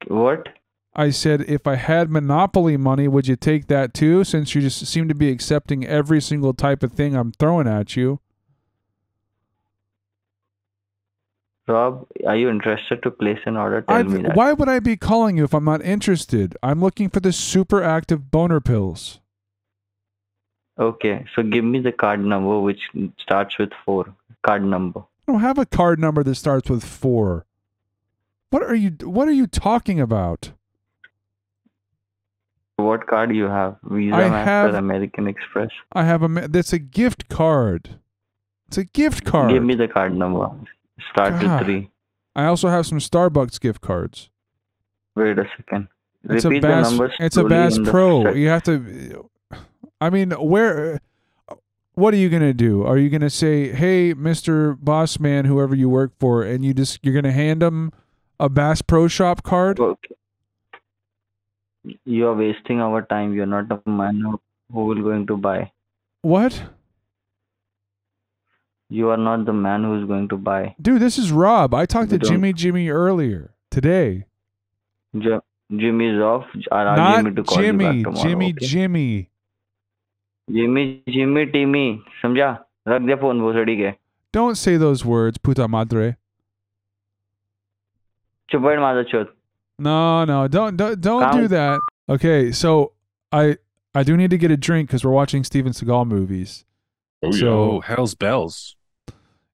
What? 0.06 0.50
I 0.94 1.10
said 1.10 1.40
if 1.48 1.66
I 1.66 1.74
had 1.74 2.12
Monopoly 2.12 2.76
money, 2.76 3.08
would 3.08 3.26
you 3.26 3.34
take 3.34 3.66
that 3.66 3.92
too? 3.92 4.22
Since 4.22 4.54
you 4.54 4.60
just 4.60 4.86
seem 4.86 5.08
to 5.08 5.14
be 5.14 5.30
accepting 5.30 5.84
every 5.84 6.20
single 6.20 6.54
type 6.54 6.84
of 6.84 6.92
thing 6.92 7.16
I'm 7.16 7.32
throwing 7.32 7.66
at 7.66 7.96
you. 7.96 8.20
Rob, 11.66 12.06
are 12.24 12.36
you 12.36 12.48
interested 12.48 13.02
to 13.02 13.10
place 13.10 13.40
an 13.46 13.56
order? 13.56 13.80
Tell 13.80 13.96
I've- 13.96 14.08
me 14.08 14.22
that. 14.22 14.36
why 14.36 14.52
would 14.52 14.68
I 14.68 14.78
be 14.78 14.96
calling 14.96 15.36
you 15.38 15.42
if 15.42 15.54
I'm 15.54 15.64
not 15.64 15.82
interested? 15.82 16.56
I'm 16.62 16.80
looking 16.80 17.08
for 17.08 17.18
the 17.18 17.32
super 17.32 17.82
active 17.82 18.30
boner 18.30 18.60
pills. 18.60 19.18
Okay, 20.78 21.24
so 21.34 21.42
give 21.42 21.64
me 21.64 21.80
the 21.80 21.90
card 21.90 22.24
number 22.24 22.60
which 22.60 22.90
starts 23.18 23.58
with 23.58 23.72
four. 23.84 24.14
Card 24.44 24.64
number. 24.64 25.00
I 25.00 25.32
don't 25.32 25.40
have 25.40 25.58
a 25.58 25.66
card 25.66 25.98
number 25.98 26.22
that 26.22 26.34
starts 26.34 26.68
with 26.68 26.84
four. 26.84 27.46
What 28.50 28.62
are 28.62 28.74
you 28.74 28.90
What 29.02 29.26
are 29.28 29.32
you 29.32 29.46
talking 29.46 30.00
about? 30.00 30.52
What 32.76 33.06
card 33.06 33.30
do 33.30 33.34
you 33.34 33.44
have? 33.46 33.76
Visa, 33.84 34.14
I 34.16 34.28
Master, 34.28 34.44
have- 34.50 34.74
American 34.74 35.26
Express. 35.28 35.70
I 35.92 36.04
have 36.04 36.22
a. 36.22 36.28
That's 36.48 36.72
a 36.72 36.78
gift 36.78 37.28
card. 37.28 37.98
It's 38.68 38.78
a 38.78 38.84
gift 38.84 39.24
card. 39.24 39.50
Give 39.52 39.62
me 39.62 39.74
the 39.74 39.88
card 39.88 40.14
number. 40.14 40.50
Start 41.12 41.40
God. 41.40 41.42
with 41.42 41.66
three. 41.66 41.90
I 42.36 42.46
also 42.46 42.68
have 42.68 42.86
some 42.86 42.98
Starbucks 42.98 43.60
gift 43.60 43.80
cards. 43.80 44.30
Wait 45.14 45.38
a 45.38 45.44
second. 45.56 45.88
It's 46.28 46.44
Repeat 46.44 46.58
a 46.58 46.60
Bass. 46.62 46.84
the 46.86 46.90
numbers. 46.96 47.12
It's 47.20 47.36
a 47.36 47.44
Bass 47.44 47.78
Pro. 47.84 48.32
You 48.32 48.48
have 48.48 48.64
to. 48.64 49.30
I 50.00 50.10
mean, 50.10 50.32
where? 50.32 51.00
What 51.94 52.12
are 52.14 52.16
you 52.16 52.28
gonna 52.28 52.52
do? 52.54 52.82
Are 52.84 52.98
you 52.98 53.08
gonna 53.08 53.30
say, 53.30 53.70
"Hey, 53.70 54.14
Mister 54.14 54.74
Boss 54.74 55.20
Man, 55.20 55.44
whoever 55.44 55.74
you 55.74 55.88
work 55.88 56.12
for," 56.18 56.42
and 56.42 56.64
you 56.64 56.74
just 56.74 56.98
you're 57.04 57.14
gonna 57.14 57.32
hand 57.32 57.62
them 57.62 57.92
a 58.40 58.48
Bass 58.48 58.82
Pro 58.82 59.06
Shop 59.06 59.42
card? 59.44 59.78
Okay. 59.78 60.14
You 62.04 62.26
are 62.28 62.34
wasting 62.34 62.80
our 62.80 63.02
time. 63.02 63.32
You're 63.34 63.46
not 63.46 63.70
a 63.70 63.80
man 63.88 64.20
who, 64.20 64.40
will 64.72 65.02
going 65.02 65.26
to 65.26 65.36
buy. 65.36 65.70
What, 66.22 66.62
You 68.88 69.10
are 69.10 69.16
not 69.18 69.44
the 69.44 69.52
man 69.52 69.84
who 69.84 70.00
is 70.00 70.06
going 70.06 70.28
to 70.28 70.36
buy. 70.38 70.74
dude? 70.80 71.00
This 71.02 71.18
is 71.18 71.30
Rob. 71.30 71.74
I 71.74 71.84
talked 71.86 72.10
to 72.10 72.18
don't- 72.18 72.30
Jimmy 72.30 72.52
Jimmy 72.54 72.88
earlier 72.88 73.54
today. 73.70 74.24
J- 75.16 75.40
Jimmy 75.70 76.08
is 76.08 76.20
off. 76.20 76.46
I'll 76.72 76.96
Not 76.96 77.16
Jimmy 77.24 77.34
to 77.36 77.44
call 77.44 77.58
Jimmy. 77.58 77.84
you 77.84 77.90
back 77.92 78.04
tomorrow. 78.04 78.28
Jimmy. 78.28 78.50
okay? 78.56 78.66
Jimmy. 78.66 79.30
Jimmy, 80.51 81.03
Jimmy, 81.09 81.45
Timmy. 81.51 81.87
समझा? 82.23 82.49
रख 82.87 83.01
दे 83.07 83.15
phone 83.21 83.41
भोसड़ी 83.41 83.75
के. 83.77 83.93
Don't 84.33 84.55
say 84.55 84.77
those 84.77 85.03
words, 85.05 85.37
puta 85.37 85.67
madre. 85.67 86.15
चुप 88.51 88.61
बैठ 88.61 88.79
मादरचोद. 88.79 89.27
No, 89.87 90.25
no, 90.25 90.47
don't 90.47 90.75
don't 90.77 90.99
don't 91.01 91.31
do 91.33 91.47
Count. 91.47 91.49
that. 91.51 91.79
Okay, 92.15 92.51
so 92.51 92.93
I 93.31 93.57
I 93.95 94.03
do 94.03 94.15
need 94.17 94.31
to 94.31 94.37
get 94.37 94.51
a 94.51 94.57
drink 94.57 94.89
because 94.89 95.05
we're 95.05 95.13
watching 95.17 95.43
Steven 95.43 95.71
Seagal 95.73 96.07
movies. 96.07 96.65
Oh 97.23 97.27
yeah. 97.31 97.39
So- 97.39 97.53
Oh, 97.59 97.79
hell's 97.81 98.15
bells. 98.15 98.57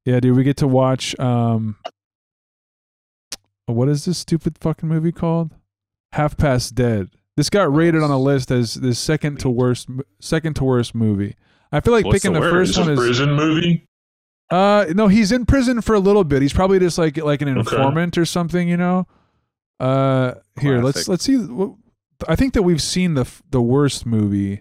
Yeah, 0.05 0.19
dude, 0.19 0.35
we 0.37 0.43
get 0.43 0.57
to 0.57 0.67
watch 0.67 1.17
um 1.19 1.75
what 3.65 3.89
is 3.89 4.05
this 4.05 4.17
stupid 4.19 4.57
fucking 4.59 4.87
movie 4.89 5.11
called? 5.11 5.51
Half 6.13 6.37
Past 6.37 6.75
Dead. 6.75 7.09
This 7.40 7.48
got 7.48 7.74
rated 7.74 8.02
on 8.02 8.10
a 8.10 8.18
list 8.18 8.50
as 8.50 8.74
the 8.74 8.94
second 8.94 9.40
to 9.40 9.48
worst 9.48 9.88
second 10.20 10.56
to 10.56 10.64
worst 10.64 10.94
movie. 10.94 11.36
I 11.72 11.80
feel 11.80 11.94
like 11.94 12.04
What's 12.04 12.18
picking 12.18 12.34
the 12.34 12.40
the, 12.40 12.44
word? 12.44 12.50
first 12.50 12.72
Is 12.72 12.78
one 12.78 12.88
a 12.90 12.92
is 12.92 12.98
prison 12.98 13.32
movie? 13.32 13.86
uh 14.50 14.84
no, 14.90 15.08
he's 15.08 15.32
in 15.32 15.46
prison 15.46 15.80
for 15.80 15.94
a 15.94 16.00
little 16.00 16.22
bit. 16.22 16.42
He's 16.42 16.52
probably 16.52 16.78
just 16.80 16.98
like 16.98 17.16
like 17.16 17.40
an 17.40 17.48
Okay. 17.48 17.60
informant 17.60 18.18
or 18.18 18.26
something, 18.26 18.68
you 18.68 18.76
know. 18.76 19.06
Uh 19.78 20.34
here, 20.60 20.82
let's 20.82 21.08
let's 21.08 21.24
see 21.24 21.42
I 22.28 22.36
think 22.36 22.52
that 22.52 22.60
we've 22.60 22.82
seen 22.82 23.14
the 23.14 23.26
the 23.48 23.62
worst 23.62 24.04
movie 24.04 24.60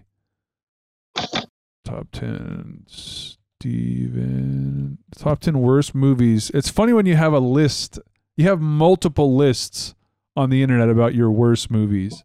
top 1.84 2.06
10 2.12 2.84
Steven 2.86 4.96
top 5.18 5.40
10 5.40 5.60
worst 5.60 5.94
movies. 5.94 6.50
It's 6.54 6.70
funny 6.70 6.94
when 6.94 7.04
you 7.04 7.16
have 7.16 7.34
a 7.34 7.40
list. 7.40 7.98
You 8.38 8.46
have 8.46 8.62
multiple 8.62 9.36
lists 9.36 9.94
on 10.34 10.48
the 10.48 10.62
internet 10.62 10.88
about 10.88 11.14
your 11.14 11.30
worst 11.30 11.70
movies. 11.70 12.24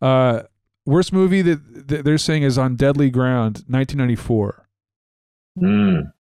Uh 0.00 0.42
worst 0.86 1.12
movie 1.12 1.42
that, 1.42 1.88
that 1.88 2.04
they're 2.04 2.18
saying 2.18 2.42
is 2.42 2.56
on 2.58 2.74
Deadly 2.76 3.10
Ground 3.10 3.64
1994. 3.68 4.66
Mm, 5.58 6.12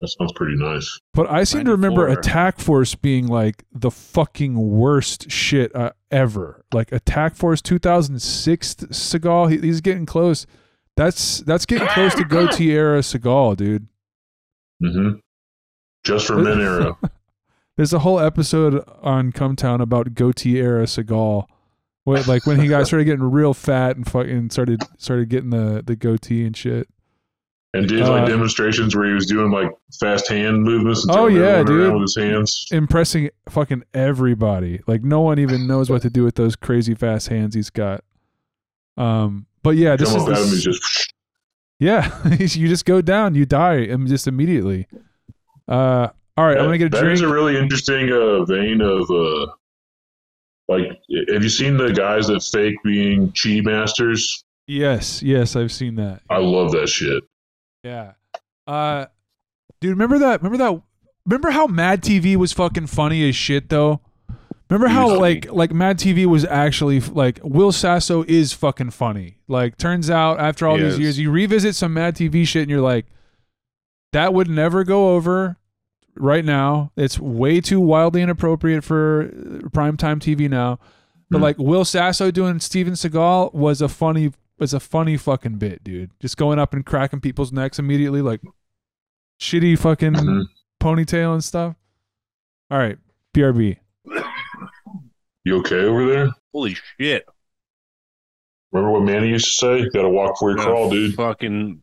that 0.00 0.08
sounds 0.08 0.32
pretty 0.34 0.56
nice. 0.56 0.98
But 1.12 1.28
I 1.30 1.44
seem 1.44 1.64
to 1.64 1.72
remember 1.72 2.06
Attack 2.06 2.58
Force 2.60 2.94
being 2.94 3.26
like 3.26 3.64
the 3.72 3.90
fucking 3.90 4.56
worst 4.56 5.30
shit 5.30 5.74
uh, 5.74 5.92
ever. 6.10 6.64
Like 6.72 6.92
Attack 6.92 7.34
Force 7.34 7.60
2006 7.60 8.74
Seagal, 8.74 9.50
he, 9.50 9.58
he's 9.58 9.80
getting 9.80 10.06
close. 10.06 10.46
That's 10.96 11.38
that's 11.40 11.66
getting 11.66 11.88
close 11.88 12.14
to 12.14 12.22
era 12.70 13.00
Seagal, 13.00 13.56
dude. 13.56 13.88
hmm 14.80 15.14
Just 16.04 16.26
for 16.26 16.36
men 16.36 16.60
era. 16.60 16.96
There's 17.76 17.92
a 17.92 18.00
whole 18.00 18.18
episode 18.18 18.82
on 19.02 19.30
Cum 19.32 19.54
Town 19.54 19.80
about 19.80 20.14
goatee 20.14 20.58
era 20.58 20.84
Seagal. 20.84 21.46
Where, 22.08 22.22
like 22.24 22.46
when 22.46 22.58
he 22.58 22.68
got 22.68 22.86
started 22.86 23.04
getting 23.04 23.22
real 23.30 23.52
fat 23.54 23.96
and 23.96 24.06
fucking 24.10 24.50
started 24.50 24.82
started 24.98 25.28
getting 25.28 25.50
the 25.50 25.82
the 25.86 25.94
goatee 25.96 26.44
and 26.46 26.56
shit. 26.56 26.88
And 27.74 27.86
did 27.86 28.00
like 28.00 28.22
Uh, 28.22 28.26
demonstrations 28.26 28.96
where 28.96 29.06
he 29.06 29.12
was 29.12 29.26
doing 29.26 29.50
like 29.50 29.70
fast 30.00 30.26
hand 30.28 30.62
movements 30.62 31.04
and 31.06 31.14
Oh, 31.14 31.26
yeah, 31.26 31.62
dude. 31.62 31.92
with 31.92 32.00
his 32.02 32.16
hands. 32.16 32.66
impressing 32.72 33.28
fucking 33.50 33.82
everybody. 33.92 34.80
Like 34.86 35.02
no 35.04 35.20
one 35.20 35.38
even 35.38 35.66
knows 35.66 35.90
what 35.90 36.00
to 36.02 36.08
do 36.10 36.24
with 36.24 36.36
those 36.36 36.56
crazy 36.56 36.94
fast 36.94 37.28
hands 37.28 37.54
he's 37.54 37.68
got. 37.68 38.04
Um, 38.96 39.44
but 39.62 39.76
yeah, 39.76 39.96
this 39.96 40.08
Come 40.08 40.16
is 40.22 40.22
up 40.24 40.30
at 40.30 40.38
him, 40.44 40.48
he's 40.48 40.64
just 40.64 41.12
yeah. 41.78 42.26
you 42.38 42.68
just 42.68 42.86
go 42.86 43.02
down, 43.02 43.34
you 43.34 43.44
die, 43.44 43.74
and 43.80 44.08
just 44.08 44.26
immediately. 44.26 44.86
Uh, 45.68 46.08
all 46.38 46.46
right, 46.46 46.56
I'm 46.56 46.64
gonna 46.64 46.78
get 46.78 46.86
a 46.86 46.88
That 46.90 47.00
drink. 47.02 47.14
is 47.16 47.20
a 47.20 47.28
really 47.28 47.58
interesting 47.58 48.10
uh, 48.10 48.44
vein 48.44 48.80
of 48.80 49.10
uh, 49.10 49.46
like. 50.68 50.82
Have 51.32 51.42
you 51.42 51.48
seen 51.48 51.76
the 51.76 51.92
guys 51.92 52.26
that 52.28 52.42
fake 52.42 52.76
being 52.84 53.32
chi 53.32 53.60
masters? 53.62 54.44
yes, 54.66 55.22
yes, 55.22 55.56
I've 55.56 55.72
seen 55.72 55.94
that. 55.96 56.20
I 56.28 56.38
love 56.38 56.72
that 56.72 56.88
shit. 56.88 57.24
Yeah. 57.82 58.12
Uh, 58.66 59.06
dude, 59.80 59.90
remember 59.92 60.18
that? 60.18 60.42
Remember 60.42 60.58
that? 60.58 60.82
Remember 61.24 61.50
how 61.50 61.66
Mad 61.66 62.02
TV 62.02 62.36
was 62.36 62.52
fucking 62.52 62.86
funny 62.88 63.26
as 63.28 63.34
shit 63.36 63.68
though. 63.70 64.00
Remember 64.70 64.88
how 64.88 65.18
like 65.18 65.50
like 65.50 65.72
Mad 65.72 65.98
TV 65.98 66.26
was 66.26 66.44
actually 66.44 67.00
like 67.00 67.40
Will 67.42 67.72
Sasso 67.72 68.24
is 68.28 68.52
fucking 68.52 68.90
funny. 68.90 69.38
Like 69.48 69.78
turns 69.78 70.10
out 70.10 70.38
after 70.38 70.66
all 70.66 70.76
He 70.76 70.82
these 70.84 70.92
is. 70.94 70.98
years, 71.00 71.18
you 71.18 71.30
revisit 71.30 71.74
some 71.74 71.94
Mad 71.94 72.14
TV 72.16 72.46
shit 72.46 72.62
and 72.62 72.70
you're 72.70 72.82
like, 72.82 73.06
that 74.12 74.34
would 74.34 74.48
never 74.48 74.84
go 74.84 75.14
over 75.14 75.56
right 76.18 76.44
now. 76.44 76.92
It's 76.96 77.18
way 77.18 77.60
too 77.60 77.80
wildly 77.80 78.22
inappropriate 78.22 78.84
for 78.84 79.22
uh, 79.22 79.68
primetime 79.68 80.18
TV 80.18 80.48
now. 80.48 80.78
But 81.30 81.38
Hmm. 81.38 81.42
like 81.42 81.58
Will 81.58 81.84
Sasso 81.84 82.30
doing 82.30 82.58
Steven 82.60 82.94
Seagal 82.94 83.52
was 83.54 83.80
a 83.82 83.88
funny 83.88 84.32
was 84.58 84.74
a 84.74 84.80
funny 84.80 85.16
fucking 85.16 85.58
bit, 85.58 85.84
dude. 85.84 86.10
Just 86.20 86.36
going 86.36 86.58
up 86.58 86.72
and 86.74 86.84
cracking 86.84 87.20
people's 87.20 87.52
necks 87.52 87.78
immediately, 87.78 88.20
like 88.22 88.40
shitty 89.40 89.78
fucking 89.78 90.14
Mhm. 90.14 90.44
ponytail 90.80 91.32
and 91.34 91.44
stuff. 91.44 91.76
All 92.70 92.78
right, 92.78 92.98
BRB. 93.34 93.78
You 95.44 95.58
okay 95.60 95.82
over 95.84 96.06
there? 96.06 96.30
Holy 96.52 96.74
shit. 96.98 97.24
Remember 98.72 98.92
what 98.92 99.04
Manny 99.04 99.28
used 99.28 99.46
to 99.46 99.52
say? 99.52 99.78
You 99.80 99.90
gotta 99.90 100.08
walk 100.10 100.34
before 100.34 100.50
you 100.50 100.56
crawl, 100.56 100.90
dude. 100.90 101.14
Fucking 101.14 101.82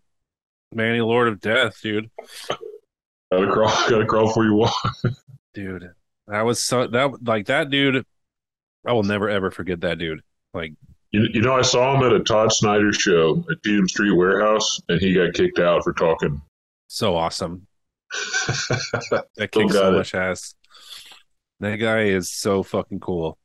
Manny 0.73 1.01
Lord 1.01 1.27
of 1.29 1.39
Death, 1.39 1.79
dude. 1.81 2.09
Gotta 3.39 3.51
crawl. 3.51 3.69
Gotta 3.89 4.05
crawl 4.05 4.27
before 4.27 4.45
you 4.45 4.53
walk. 4.55 4.95
Dude. 5.53 5.91
That 6.27 6.41
was 6.41 6.61
so 6.63 6.87
that 6.87 7.23
like 7.23 7.47
that 7.47 7.69
dude. 7.69 8.05
I 8.85 8.93
will 8.93 9.03
never 9.03 9.29
ever 9.29 9.51
forget 9.51 9.81
that 9.81 9.97
dude. 9.97 10.21
Like 10.53 10.73
You, 11.11 11.27
you 11.33 11.41
know, 11.41 11.53
I 11.55 11.61
saw 11.61 11.95
him 11.95 12.03
at 12.05 12.13
a 12.13 12.23
Todd 12.23 12.51
Snyder 12.51 12.91
show 12.93 13.43
at 13.51 13.61
Tatum 13.63 13.87
Street 13.87 14.13
Warehouse, 14.15 14.79
and 14.89 14.99
he 15.01 15.13
got 15.13 15.33
kicked 15.33 15.59
out 15.59 15.83
for 15.83 15.93
talking. 15.93 16.41
so 16.87 17.15
awesome. 17.15 17.67
That 19.37 19.49
kicks 19.51 19.73
so 19.73 19.93
it. 19.93 19.97
much 19.97 20.13
ass. 20.15 20.55
That 21.59 21.77
guy 21.77 22.03
is 22.03 22.31
so 22.31 22.63
fucking 22.63 22.99
cool. 22.99 23.37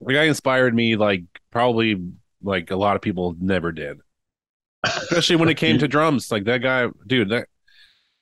The 0.00 0.12
guy 0.14 0.24
inspired 0.24 0.74
me 0.74 0.96
like 0.96 1.24
probably 1.50 2.02
like 2.42 2.70
a 2.70 2.76
lot 2.76 2.96
of 2.96 3.02
people 3.02 3.36
never 3.40 3.72
did. 3.72 4.00
Especially 4.84 5.36
when 5.36 5.48
it 5.48 5.56
came 5.56 5.78
to 5.78 5.88
drums. 5.94 6.30
Like 6.30 6.44
that 6.44 6.58
guy, 6.58 6.88
dude, 7.06 7.30
that 7.30 7.48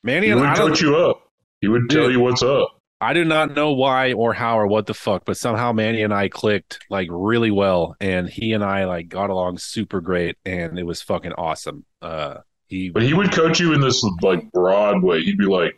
Manny 0.02 0.26
he 0.26 0.32
and 0.32 0.40
would 0.40 0.50
I 0.50 0.56
coach 0.56 0.80
you 0.80 0.96
up. 0.96 1.22
He 1.60 1.68
would 1.68 1.88
tell 1.88 2.04
Dude. 2.04 2.12
you 2.12 2.20
what's 2.20 2.42
up. 2.42 2.76
I 3.00 3.12
do 3.14 3.24
not 3.24 3.54
know 3.54 3.72
why 3.72 4.12
or 4.12 4.32
how 4.32 4.58
or 4.58 4.66
what 4.68 4.86
the 4.86 4.94
fuck, 4.94 5.24
but 5.24 5.36
somehow 5.36 5.72
Manny 5.72 6.02
and 6.02 6.14
I 6.14 6.28
clicked 6.28 6.78
like 6.88 7.08
really 7.10 7.50
well, 7.50 7.96
and 8.00 8.28
he 8.28 8.52
and 8.52 8.62
I 8.62 8.84
like 8.84 9.08
got 9.08 9.28
along 9.30 9.58
super 9.58 10.00
great, 10.00 10.36
and 10.44 10.78
it 10.78 10.84
was 10.84 11.02
fucking 11.02 11.32
awesome. 11.32 11.84
Uh, 12.00 12.38
he 12.68 12.90
But 12.90 13.02
he 13.02 13.12
would 13.12 13.32
coach 13.32 13.58
you 13.58 13.72
in 13.74 13.80
this 13.80 14.04
like 14.22 14.50
broad 14.52 15.02
way. 15.02 15.20
He'd 15.22 15.36
be 15.38 15.46
like, 15.46 15.76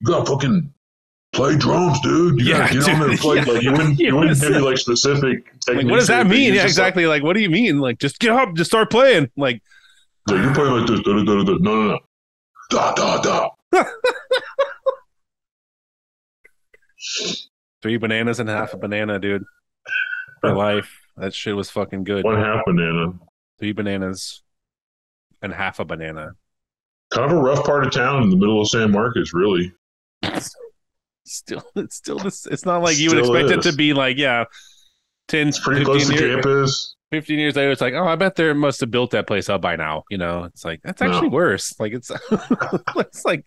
"You 0.00 0.06
got 0.06 0.26
fucking 0.26 0.72
play 1.34 1.56
drums, 1.56 2.00
dude. 2.00 2.40
You 2.40 2.46
Yeah, 2.46 2.58
gotta 2.60 2.74
get 2.80 2.88
on 2.88 3.00
there 3.00 3.10
and 3.10 3.18
play." 3.18 3.36
yeah. 3.44 3.44
Like 3.44 3.62
you 3.62 3.72
wouldn't, 3.72 3.98
you 3.98 4.16
wouldn't 4.16 4.40
give 4.40 4.50
you 4.50 4.60
like 4.60 4.78
specific 4.78 5.44
like, 5.68 5.84
what 5.84 5.96
does 5.96 6.06
that 6.08 6.26
mean? 6.26 6.54
Yeah, 6.54 6.62
just 6.62 6.78
like, 6.78 6.88
exactly. 6.88 7.06
Like, 7.06 7.22
what 7.22 7.34
do 7.34 7.40
you 7.42 7.50
mean? 7.50 7.80
Like, 7.80 7.98
just 7.98 8.18
get 8.18 8.32
up, 8.32 8.54
just 8.54 8.70
start 8.70 8.90
playing. 8.90 9.30
Like, 9.36 9.62
So 10.26 10.36
you're 10.36 10.54
playing 10.54 10.72
like 10.72 10.86
this. 10.86 11.00
Da, 11.00 11.12
da, 11.12 11.22
da. 11.22 11.42
No, 11.42 11.54
no, 11.58 11.86
no. 11.88 11.98
Da, 12.70 12.94
da, 12.94 13.20
da. 13.20 13.50
three 17.82 17.96
bananas 17.96 18.38
and 18.40 18.48
half 18.48 18.72
a 18.74 18.76
banana, 18.76 19.18
dude. 19.18 19.44
For 20.40 20.54
life, 20.54 21.00
that 21.16 21.34
shit 21.34 21.54
was 21.56 21.68
fucking 21.68 22.04
good. 22.04 22.24
One 22.24 22.36
half 22.36 22.64
banana. 22.64 23.12
Three 23.58 23.72
bananas 23.72 24.42
and 25.42 25.52
half 25.52 25.80
a 25.80 25.84
banana. 25.84 26.32
Kind 27.12 27.30
of 27.30 27.36
a 27.36 27.40
rough 27.40 27.64
part 27.64 27.84
of 27.84 27.92
town 27.92 28.22
in 28.22 28.30
the 28.30 28.36
middle 28.36 28.60
of 28.60 28.68
San 28.68 28.92
Marcos, 28.92 29.34
really. 29.34 29.72
Still, 31.24 31.62
it's 31.76 31.96
still 31.96 32.18
this. 32.18 32.46
It's 32.46 32.64
not 32.64 32.82
like 32.82 32.98
you 32.98 33.10
would 33.10 33.24
Still 33.24 33.34
expect 33.34 33.66
it 33.66 33.70
to 33.70 33.76
be 33.76 33.92
like, 33.92 34.16
yeah, 34.16 34.44
10, 35.30 35.48
It's 35.48 35.58
pretty 35.60 35.80
15 35.84 35.84
close 35.84 36.08
to 36.08 36.14
years, 36.14 36.34
campus. 36.44 36.96
15 37.12 37.38
years 37.38 37.56
later, 37.56 37.70
it's 37.70 37.80
like, 37.80 37.94
oh, 37.94 38.06
I 38.06 38.14
bet 38.16 38.36
they 38.36 38.52
must 38.52 38.80
have 38.80 38.90
built 38.90 39.10
that 39.12 39.26
place 39.26 39.48
up 39.48 39.60
by 39.62 39.76
now. 39.76 40.04
You 40.10 40.18
know, 40.18 40.44
it's 40.44 40.64
like 40.64 40.80
that's 40.84 41.00
actually 41.02 41.28
No. 41.30 41.34
worse. 41.34 41.74
Like 41.80 41.92
it's, 41.92 42.10
it's 42.96 43.24
like 43.24 43.44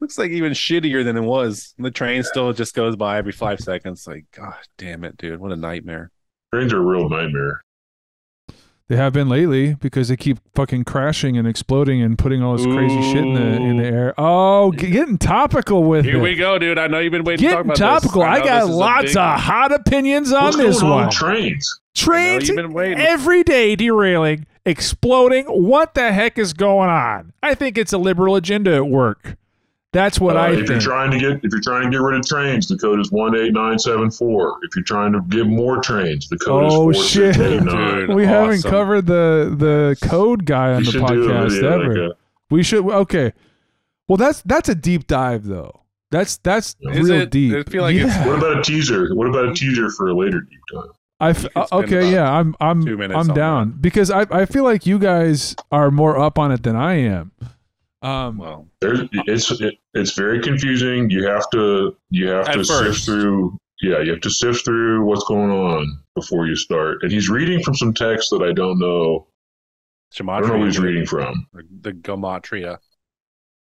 looks 0.00 0.16
like 0.18 0.30
even 0.30 0.52
shittier 0.52 1.04
than 1.04 1.16
it 1.16 1.22
was. 1.22 1.74
The 1.78 1.90
train 1.90 2.22
still 2.22 2.52
just 2.52 2.74
goes 2.74 2.96
by 2.96 3.18
every 3.18 3.32
five 3.32 3.60
seconds. 3.60 4.06
Like, 4.06 4.24
god 4.34 4.54
damn 4.78 5.04
it, 5.04 5.16
dude, 5.16 5.40
what 5.40 5.52
a 5.52 5.56
nightmare. 5.56 6.10
Trains 6.54 6.72
are 6.72 6.78
a 6.78 6.80
real 6.80 7.08
nightmare. 7.08 7.62
They 8.88 8.94
have 8.96 9.12
been 9.12 9.28
lately 9.28 9.74
because 9.74 10.06
they 10.08 10.16
keep 10.16 10.38
fucking 10.54 10.84
crashing 10.84 11.36
and 11.36 11.46
exploding 11.48 12.00
and 12.02 12.16
putting 12.16 12.40
all 12.40 12.56
this 12.56 12.66
crazy 12.66 13.02
shit 13.02 13.24
in 13.24 13.34
the 13.34 13.40
in 13.40 13.76
the 13.78 13.84
air. 13.84 14.14
Oh, 14.16 14.70
g- 14.70 14.90
getting 14.90 15.18
topical 15.18 15.82
with 15.82 16.04
you. 16.04 16.12
Here 16.12 16.20
it. 16.20 16.22
we 16.22 16.36
go, 16.36 16.56
dude. 16.56 16.78
I 16.78 16.86
know 16.86 17.00
you've 17.00 17.10
been 17.10 17.24
waiting 17.24 17.48
to 17.48 17.50
talk 17.54 17.66
Getting 17.66 17.82
about 17.82 18.00
topical. 18.02 18.20
this. 18.22 18.28
I, 18.30 18.38
know 18.38 18.44
got 18.44 18.66
this 18.66 18.74
lots 18.76 19.02
big- 19.06 19.16
of 19.16 19.40
hot 19.40 19.72
opinions 19.72 20.32
on 20.32 20.44
What's 20.44 20.56
this 20.56 20.82
on 20.82 20.90
one. 20.90 21.06
with 21.06 21.14
trains? 21.16 21.80
Trains 21.96 22.46
you've 22.46 22.56
been 22.56 22.72
waiting. 22.72 22.98
every 23.00 23.42
day 23.42 23.74
derailing, 23.74 24.46
exploding. 24.64 25.46
What 25.46 25.94
the 25.94 26.12
heck 26.12 26.38
is 26.38 26.52
going 26.52 26.88
on? 26.90 27.32
I 27.42 27.54
think 27.56 27.76
it's 27.78 27.92
a 27.92 27.98
liberal 27.98 28.36
agenda 28.36 28.76
at 28.76 28.86
work. 28.86 29.36
That's 29.96 30.20
what 30.20 30.36
Uh, 30.36 30.40
I 30.40 30.50
if 30.50 30.58
you're 30.58 30.66
think. 30.66 30.82
trying 30.82 31.10
to 31.10 31.18
get 31.18 31.30
if 31.42 31.50
you're 31.50 31.60
trying 31.62 31.84
to 31.84 31.90
get 31.90 32.02
rid 32.02 32.16
of 32.20 32.26
trains, 32.26 32.68
the 32.68 32.76
code 32.76 33.00
is 33.00 33.10
one 33.10 33.34
eight 33.34 33.54
nine 33.54 33.78
seven 33.78 34.10
four. 34.10 34.58
If 34.62 34.76
you're 34.76 34.84
trying 34.84 35.12
to 35.14 35.22
get 35.28 35.46
more 35.46 35.80
trains, 35.80 36.28
the 36.28 36.36
code 36.36 36.64
Oh, 36.70 36.90
is 36.90 36.96
four 36.98 37.04
shit. 37.04 37.34
six 37.34 37.38
eight 37.46 37.62
nine. 37.62 38.06
Dude, 38.08 38.10
we 38.16 38.26
haven't 38.26 38.62
covered 38.62 39.06
the 39.06 39.54
the 39.56 39.96
code 40.06 40.44
guy 40.44 40.74
on 40.74 40.80
You 40.80 40.84
the 40.86 40.92
should 40.92 41.06
do 41.06 41.24
a 41.24 41.32
podcast 41.32 41.62
ever. 41.62 41.78
like 41.88 41.94
that. 41.94 42.14
we 42.50 42.62
should. 42.62 42.84
Okay. 42.86 43.32
Well, 44.06 44.18
that's 44.18 44.42
that's 44.42 44.68
a 44.68 44.74
deep 44.74 45.06
dive 45.06 45.44
though. 45.46 45.80
That's 46.10 46.36
that's 46.38 46.76
Is 46.82 47.08
real 47.08 47.22
it? 47.22 47.30
deep. 47.30 47.54
I 47.54 47.62
feel 47.70 47.82
like 47.82 47.96
it's- 47.96 48.14
Yeah. 48.14 48.26
What 48.26 48.36
about 48.38 48.58
a 48.58 48.62
teaser? 48.62 49.14
What 49.14 49.28
about 49.28 49.46
a 49.48 49.54
teaser 49.54 49.88
for 49.90 50.08
a 50.08 50.14
later 50.14 50.40
deep 50.42 50.60
dive? 50.72 50.90
I 51.18 51.30
f- 51.30 51.42
You 51.44 51.48
could 51.54 51.66
spend 51.68 51.84
okay, 51.84 52.12
yeah, 52.12 52.30
I'm 52.30 52.54
I'm 52.60 52.86
I'm 52.86 53.12
on 53.16 53.28
down 53.28 53.78
because 53.80 54.10
I 54.10 54.26
I 54.30 54.44
feel 54.44 54.62
like 54.64 54.84
you 54.84 54.98
guys 54.98 55.56
are 55.72 55.90
more 55.90 56.18
up 56.18 56.38
on 56.38 56.52
it 56.52 56.62
than 56.64 56.76
I 56.76 56.96
am. 56.96 57.32
Um, 58.02 58.38
Well, 58.38 58.68
There's, 58.80 59.00
it's 59.12 59.50
it, 59.60 59.74
it's 59.94 60.12
very 60.12 60.40
confusing. 60.40 61.08
You 61.10 61.26
have 61.26 61.48
to 61.50 61.96
you 62.10 62.28
have 62.28 62.48
At 62.48 62.54
to 62.56 62.64
sift 62.64 63.04
through. 63.04 63.56
Yeah, 63.82 64.00
you 64.00 64.12
have 64.12 64.20
to 64.22 64.30
sift 64.30 64.64
through 64.64 65.04
what's 65.04 65.24
going 65.24 65.50
on 65.50 65.98
before 66.14 66.46
you 66.46 66.56
start. 66.56 67.02
And 67.02 67.12
he's 67.12 67.28
reading 67.28 67.62
from 67.62 67.74
some 67.74 67.92
text 67.92 68.30
that 68.30 68.42
I 68.42 68.52
don't 68.52 68.78
know. 68.78 69.26
I 70.20 70.40
don't 70.40 70.48
know 70.48 70.58
who 70.58 70.64
he's 70.64 70.78
reading 70.78 71.04
from. 71.04 71.46
The 71.82 71.92
gematria. 71.92 72.78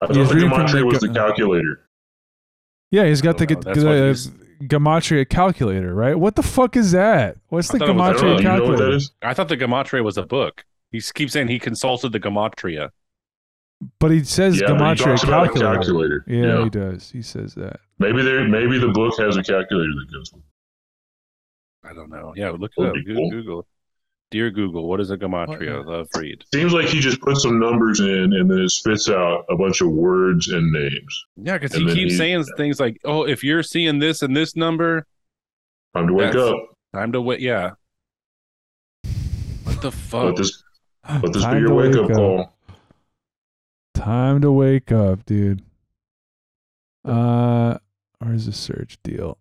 I 0.00 0.06
thought 0.06 0.16
He's 0.16 0.28
the 0.28 0.34
reading 0.36 0.50
from 0.50 0.66
gematria 0.66 0.72
the 0.80 0.86
was 0.86 0.98
gu- 0.98 1.08
the 1.08 1.14
calculator. 1.14 1.88
yeah, 2.90 3.04
he's 3.06 3.20
got 3.20 3.36
the, 3.38 3.46
don't 3.46 3.66
know. 3.66 3.72
The 3.98 4.06
he's- 4.06 4.30
gematria 4.62 5.28
calculator, 5.28 5.94
right? 5.94 6.14
What 6.18 6.36
the 6.36 6.42
fuck 6.42 6.76
is 6.76 6.92
that? 6.92 7.36
What's 7.48 7.68
the 7.68 7.78
thought 7.78 7.88
it 7.90 7.94
was- 7.96 8.00
I 8.00 8.12
don't 8.12 8.22
know. 8.22 8.28
gematria 8.28 8.38
You 8.38 8.44
know 8.44 8.50
what 8.52 8.58
calculator? 8.60 8.84
that 8.90 8.96
is? 8.96 9.12
I 9.22 9.34
thought 9.34 9.48
the 9.48 9.56
gematria 9.56 10.04
was 10.04 10.16
a 10.16 10.22
book. 10.24 10.64
He 10.92 10.98
s- 10.98 11.12
keeps 11.12 11.32
saying 11.34 11.48
he 11.48 11.58
consulted 11.58 12.12
the 12.12 12.20
gematria. 12.20 12.90
But 14.00 14.10
he 14.10 14.24
says 14.24 14.60
Yeah, 14.60 14.68
but 14.72 14.78
he 14.78 14.82
gematria 14.82 15.04
talks 15.04 15.22
about 15.22 15.44
a 15.44 15.48
calculator. 15.50 15.74
calculator. 15.78 16.24
Yeah, 16.26 16.58
Yeah. 16.58 16.64
he 16.64 16.70
does. 16.70 17.10
He 17.10 17.22
says 17.22 17.54
that. 17.54 17.78
Maybe 17.98 18.22
there. 18.22 18.46
Maybe 18.48 18.78
the 18.78 18.88
book 18.88 19.16
has 19.18 19.36
a 19.36 19.42
calculator 19.42 19.92
that 20.00 20.12
goes. 20.12 20.32
with. 20.32 20.42
I 21.84 21.94
don't 21.94 22.10
know. 22.10 22.32
Yeah, 22.36 22.50
look 22.50 22.72
it 22.76 22.84
up. 22.86 22.94
be 22.94 23.04
Goo- 23.04 23.14
cool. 23.14 23.30
Google. 23.30 23.66
Dear 24.30 24.50
Google, 24.50 24.86
what 24.88 25.00
is 25.00 25.10
a 25.10 25.16
gematria? 25.16 25.78
What? 25.78 25.86
Love 25.86 26.08
read. 26.16 26.44
Seems 26.52 26.72
like 26.74 26.88
he 26.88 27.00
just 27.00 27.18
puts 27.22 27.42
some 27.42 27.58
numbers 27.58 28.00
in 28.00 28.32
and 28.34 28.50
then 28.50 28.58
it 28.58 28.68
spits 28.70 29.08
out 29.08 29.46
a 29.48 29.56
bunch 29.56 29.80
of 29.80 29.90
words 29.90 30.48
and 30.48 30.70
names. 30.70 31.24
Yeah, 31.36 31.56
because 31.56 31.74
he 31.74 31.86
keeps 31.86 32.12
he- 32.12 32.18
saying 32.18 32.44
things 32.58 32.78
like, 32.78 33.00
"Oh, 33.04 33.22
if 33.26 33.42
you're 33.42 33.62
seeing 33.62 34.00
this 34.00 34.20
and 34.22 34.36
this 34.36 34.54
number, 34.56 35.06
Time 35.94 36.08
to 36.08 36.12
wake 36.12 36.32
That's- 36.32 36.50
up. 36.52 36.76
time 36.92 37.12
to 37.12 37.20
wait." 37.22 37.40
Yeah. 37.40 37.70
What 39.64 39.80
the 39.80 39.90
fuck? 39.92 40.24
Let 40.24 40.36
this 40.36 40.62
let 41.22 41.32
this 41.32 41.46
be 41.46 41.58
your 41.60 41.74
wake 41.74 41.94
wake 41.94 42.04
up 42.04 42.10
up. 42.10 42.16
call. 42.16 42.57
Time 43.98 44.40
to 44.42 44.52
wake 44.52 44.92
up, 44.92 45.26
dude. 45.26 45.60
Uh, 47.04 47.78
where's 48.20 48.46
the 48.46 48.52
search 48.52 48.96
deal? 49.02 49.38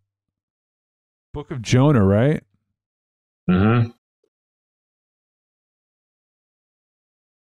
Book 1.31 1.51
of 1.51 1.61
Jonah, 1.61 2.03
right? 2.03 2.43
Mm 3.47 3.83
hmm 3.83 3.89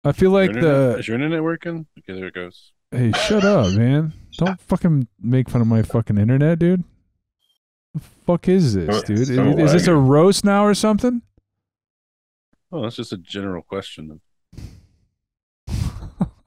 I 0.04 0.12
feel 0.12 0.30
like 0.30 0.48
internet- 0.48 0.94
the 0.94 0.98
is 1.00 1.06
your 1.06 1.16
internet 1.16 1.42
working? 1.42 1.86
Okay, 1.98 2.18
there 2.18 2.28
it 2.28 2.34
goes. 2.34 2.72
hey, 2.90 3.12
shut 3.12 3.44
up, 3.44 3.74
man! 3.74 4.14
Don't 4.38 4.58
fucking 4.58 5.06
make 5.20 5.50
fun 5.50 5.60
of 5.60 5.66
my 5.66 5.82
fucking 5.82 6.16
internet, 6.16 6.58
dude. 6.58 6.82
The 7.92 8.00
fuck 8.00 8.48
is 8.48 8.72
this, 8.72 9.02
dude? 9.02 9.18
Is, 9.20 9.30
is 9.30 9.72
this 9.72 9.86
a 9.86 9.94
roast 9.94 10.46
now 10.46 10.64
or 10.64 10.74
something? 10.74 11.20
Oh, 12.72 12.82
that's 12.82 12.96
just 12.96 13.12
a 13.12 13.18
general 13.18 13.62
question. 13.62 14.20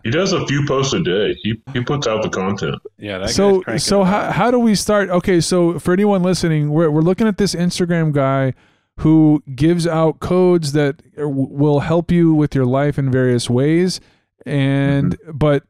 He 0.05 0.11
does 0.11 0.31
a 0.33 0.45
few 0.45 0.65
posts 0.67 0.93
a 0.93 1.01
day. 1.01 1.33
He 1.41 1.59
he 1.73 1.81
puts 1.83 2.05
out 2.07 2.21
the 2.21 2.29
content. 2.29 2.75
Yeah, 2.97 3.17
that 3.17 3.29
so 3.31 3.61
so 3.77 4.03
how 4.03 4.31
how 4.31 4.51
do 4.51 4.59
we 4.59 4.75
start? 4.75 5.09
Okay, 5.09 5.41
so 5.41 5.79
for 5.79 5.93
anyone 5.93 6.21
listening, 6.23 6.69
we're 6.69 6.89
we're 6.91 7.01
looking 7.01 7.27
at 7.27 7.37
this 7.37 7.53
Instagram 7.55 8.11
guy 8.13 8.53
who 8.99 9.43
gives 9.55 9.85
out 9.87 10.19
codes 10.19 10.71
that 10.73 11.01
will 11.17 11.79
help 11.81 12.11
you 12.11 12.33
with 12.35 12.53
your 12.55 12.65
life 12.65 12.97
in 12.99 13.11
various 13.11 13.49
ways, 13.49 13.99
and 14.45 15.17
Mm-hmm. 15.17 15.37
but 15.37 15.63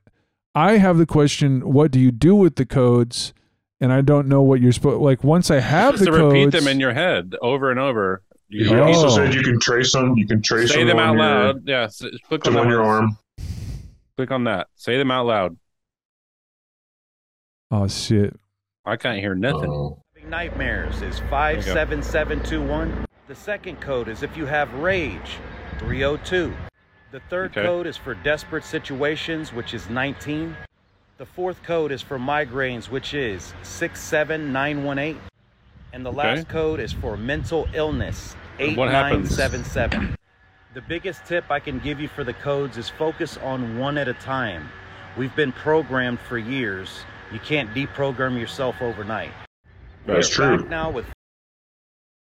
I 0.54 0.78
have 0.80 0.98
the 0.98 1.06
question: 1.06 1.72
What 1.72 1.92
do 1.92 2.00
you 2.00 2.12
do 2.12 2.36
with 2.36 2.58
the 2.58 2.66
codes? 2.66 3.34
And 3.82 3.92
I 3.92 4.02
don't 4.02 4.28
know 4.28 4.42
what 4.42 4.62
you're 4.62 4.72
supposed 4.72 5.02
like. 5.02 5.24
Once 5.24 5.50
I 5.52 5.60
have 5.60 5.94
Just 5.96 6.06
the 6.06 6.12
to 6.12 6.18
codes, 6.18 6.34
repeat 6.34 6.52
them 6.60 6.68
in 6.68 6.80
your 6.80 6.94
head 6.94 7.36
over 7.42 7.72
and 7.72 7.80
over. 7.80 8.22
You 8.50 8.66
He 8.70 8.76
Oh. 8.76 8.84
also 8.84 9.10
said 9.10 9.34
you 9.34 9.42
can 9.44 9.60
trace 9.60 9.92
them. 9.94 10.16
You 10.18 10.26
can 10.28 10.42
trace 10.42 10.72
say 10.72 10.80
them, 10.86 10.98
them 10.98 11.00
out 11.00 11.10
on 11.10 11.18
your, 11.18 11.26
loud. 11.26 11.68
Yeah, 11.68 11.84
s- 11.84 12.02
click 12.28 12.42
Put 12.44 12.48
on, 12.48 12.54
them 12.54 12.62
on 12.66 12.70
your 12.70 12.84
arm. 12.84 13.18
Click 14.18 14.32
on 14.32 14.46
that. 14.46 14.68
Say 14.76 14.98
them 14.98 15.12
out 15.12 15.26
loud. 15.26 15.58
oh 17.72 17.88
shit! 17.88 18.34
I 18.86 18.96
can't 18.96 19.20
hear 19.20 19.36
nothing. 19.36 19.70
Oh. 19.72 20.02
Having 20.16 20.30
Nightmares 20.30 21.02
is 21.02 21.20
57721. 21.30 23.06
The 23.28 23.36
second 23.36 23.82
code 23.82 24.08
is 24.08 24.24
if 24.24 24.38
you 24.38 24.46
have 24.46 24.74
rage, 24.76 25.38
302. 25.80 26.54
The 27.12 27.20
third 27.30 27.52
Okay. 27.52 27.64
code 27.64 27.88
is 27.88 27.98
for 27.98 28.14
desperate 28.16 28.64
situations, 28.64 29.52
which 29.52 29.74
is 29.74 29.90
19. 29.90 30.56
The 31.18 31.26
fourth 31.26 31.62
code 31.64 31.92
is 31.92 32.02
for 32.02 32.18
migraines, 32.18 32.90
which 32.90 33.14
is 33.14 33.54
67918. 33.64 35.20
And 35.94 36.06
the 36.06 36.12
last 36.12 36.48
code 36.50 36.80
is 36.80 36.92
for 36.94 37.16
mental 37.18 37.68
illness, 37.74 38.36
And 38.60 38.72
8977. 38.72 40.16
The 40.76 40.82
biggest 40.82 41.24
tip 41.26 41.50
I 41.50 41.62
can 41.62 41.80
give 41.80 42.02
you 42.02 42.10
for 42.10 42.26
the 42.26 42.34
codes 42.34 42.78
is 42.78 42.90
focus 42.90 43.38
on 43.38 43.80
one 43.80 43.98
at 43.98 44.10
a 44.10 44.14
time. 44.14 44.68
We've 45.18 45.34
been 45.34 45.54
programmed 45.54 46.20
for 46.20 46.38
years. 46.38 46.90
You 47.32 47.40
can't 47.40 47.74
deprogram 47.74 48.38
yourself 48.38 48.82
overnight. 48.82 49.32
That's 50.06 50.28
true. 50.28 50.58
Back 50.58 50.68
now 50.70 50.92
with 50.92 51.06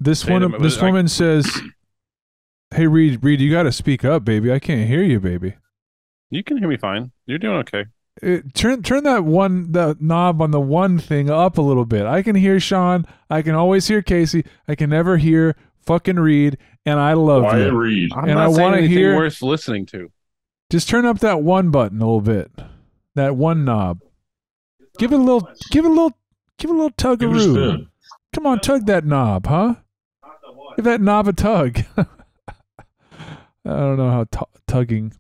This 0.01 0.25
one, 0.25 0.41
them- 0.41 0.63
this 0.63 0.79
I- 0.79 0.87
woman 0.87 1.09
says, 1.09 1.61
"Hey 2.75 2.87
Reed, 2.87 3.23
Reed, 3.23 3.43
you 3.43 3.51
got 3.51 3.65
to 3.65 3.73
speak 3.73 4.03
up, 4.03 4.25
baby. 4.25 4.51
I 4.51 4.59
can't 4.61 4.89
hear 4.89 5.03
you, 5.03 5.21
baby." 5.21 5.57
You 6.31 6.43
can 6.43 6.57
hear 6.57 6.69
me 6.69 6.79
fine. 6.79 7.13
You're 7.27 7.39
doing 7.39 7.59
okay. 7.59 7.85
Uh, 8.23 8.39
turn 8.55 8.83
turn 8.83 9.05
that 9.05 9.25
one 9.25 9.73
the 9.73 9.95
knob 10.01 10.41
on 10.41 10.53
the 10.53 10.61
one 10.61 10.99
thing 10.99 11.29
up 11.29 11.59
a 11.59 11.63
little 11.63 11.85
bit. 11.85 12.07
I 12.07 12.23
can 12.23 12.35
hear 12.35 12.59
Sean. 12.59 13.05
I 13.29 13.43
can 13.43 13.55
always 13.55 13.89
hear 13.89 14.01
Casey. 14.01 14.47
I 14.67 14.75
can 14.75 14.89
never 14.89 15.19
hear 15.19 15.55
fucking 15.85 16.17
Reed, 16.17 16.59
and 16.91 16.99
I 17.01 17.13
love 17.15 17.43
Quiet 17.43 17.73
you. 17.73 17.79
read. 17.79 18.13
I'm 18.15 18.25
And 18.25 18.35
not 18.35 18.49
I 18.49 18.53
saying 18.53 18.63
wanna 18.63 18.77
anything 18.79 18.97
hear- 18.99 19.17
worth 19.17 19.43
listening 19.43 19.87
to. 19.87 20.11
Just 20.71 20.89
turn 20.89 21.05
up 21.07 21.19
that 21.21 21.43
one 21.43 21.71
button 21.71 22.01
a 22.03 22.05
little 22.05 22.21
bit. 22.21 22.51
That 23.15 23.37
one 23.37 23.65
knob. 23.65 24.01
Give 24.99 25.13
it 25.13 25.17
a 25.17 25.23
little. 25.23 25.49
Give 25.71 25.85
it 25.85 25.89
a 25.89 25.93
little. 25.93 26.13
Give 26.59 26.71
it 26.71 26.75
a 26.75 26.77
little 26.77 26.89
Give 26.91 27.01
it 27.31 27.33
a 27.33 27.37
tug-a-roo. 27.37 27.87
Come 28.35 28.47
on, 28.47 28.61
tug 28.61 28.87
that 28.87 29.05
knob, 29.05 29.47
huh? 29.47 29.77
Give 30.77 30.85
that 30.85 31.01
knob 31.01 31.29
a 31.29 31.33
tug. 31.33 31.79
I 31.99 32.07
don't 33.65 33.97
know 33.97 34.11
how 34.11 34.25
tu- 34.25 34.47
tugging. 34.67 35.13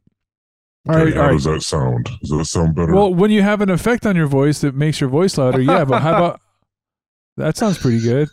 All 0.88 0.96
Okay, 0.96 1.14
how 1.14 1.20
all 1.20 1.26
right. 1.28 1.32
does 1.34 1.44
that 1.44 1.62
sound? 1.62 2.08
Does 2.20 2.30
that 2.30 2.44
sound 2.46 2.74
better? 2.74 2.94
Well, 2.94 3.12
when 3.12 3.30
you 3.30 3.42
have 3.42 3.60
an 3.60 3.70
effect 3.70 4.06
on 4.06 4.16
your 4.16 4.26
voice 4.26 4.60
that 4.62 4.74
makes 4.74 5.00
your 5.00 5.10
voice 5.10 5.36
louder, 5.38 5.60
yeah. 5.60 5.84
But 5.84 6.02
how 6.02 6.16
about 6.16 6.40
that? 7.36 7.56
Sounds 7.56 7.78
pretty 7.78 8.00
good. 8.00 8.28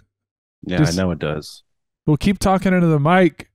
Yeah, 0.63 0.77
Just- 0.77 0.97
I 0.97 1.01
know 1.03 1.11
it 1.11 1.19
does. 1.19 1.63
Well, 2.05 2.17
keep 2.17 2.39
talking 2.39 2.73
into 2.73 2.87
the 2.87 2.99
mic. 2.99 3.49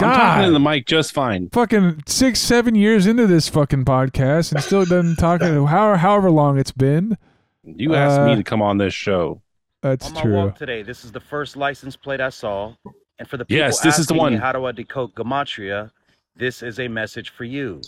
I'm 0.00 0.14
talking 0.14 0.46
in 0.46 0.52
the 0.52 0.60
mic 0.60 0.86
just 0.86 1.12
fine. 1.12 1.50
fucking 1.50 2.04
six, 2.06 2.38
seven 2.38 2.76
years 2.76 3.06
into 3.06 3.26
this 3.26 3.48
fucking 3.48 3.84
podcast 3.84 4.52
and 4.52 4.62
still 4.62 4.84
doesn't 4.84 5.16
talk. 5.16 5.42
How, 5.42 5.96
however 5.96 6.30
long 6.30 6.56
it's 6.58 6.70
been. 6.70 7.18
You 7.64 7.94
asked 7.96 8.20
Uh, 8.20 8.26
me 8.26 8.36
to 8.36 8.44
come 8.44 8.62
on 8.62 8.78
this 8.78 8.94
show. 8.94 9.42
That's 9.82 10.06
On 10.08 10.14
my 10.14 10.22
true. 10.22 10.34
walk 10.34 10.56
today, 10.56 10.82
this 10.82 11.04
is 11.04 11.10
the 11.12 11.20
first 11.20 11.56
license 11.56 11.96
plate 11.96 12.20
I 12.20 12.28
saw. 12.30 12.74
And 13.18 13.28
for 13.28 13.36
the 13.36 13.44
people 13.44 13.58
Yes, 13.58 13.80
this 13.80 13.98
is 13.98 14.06
the 14.06 14.14
asking 14.14 14.16
me 14.16 14.34
one. 14.34 14.40
how 14.40 14.52
do 14.52 14.64
I 14.66 14.72
decode 14.72 15.14
gematria, 15.14 15.90
this 16.36 16.62
is 16.62 16.78
a 16.78 16.86
message 16.86 17.30
for 17.30 17.44
you. 17.44 17.80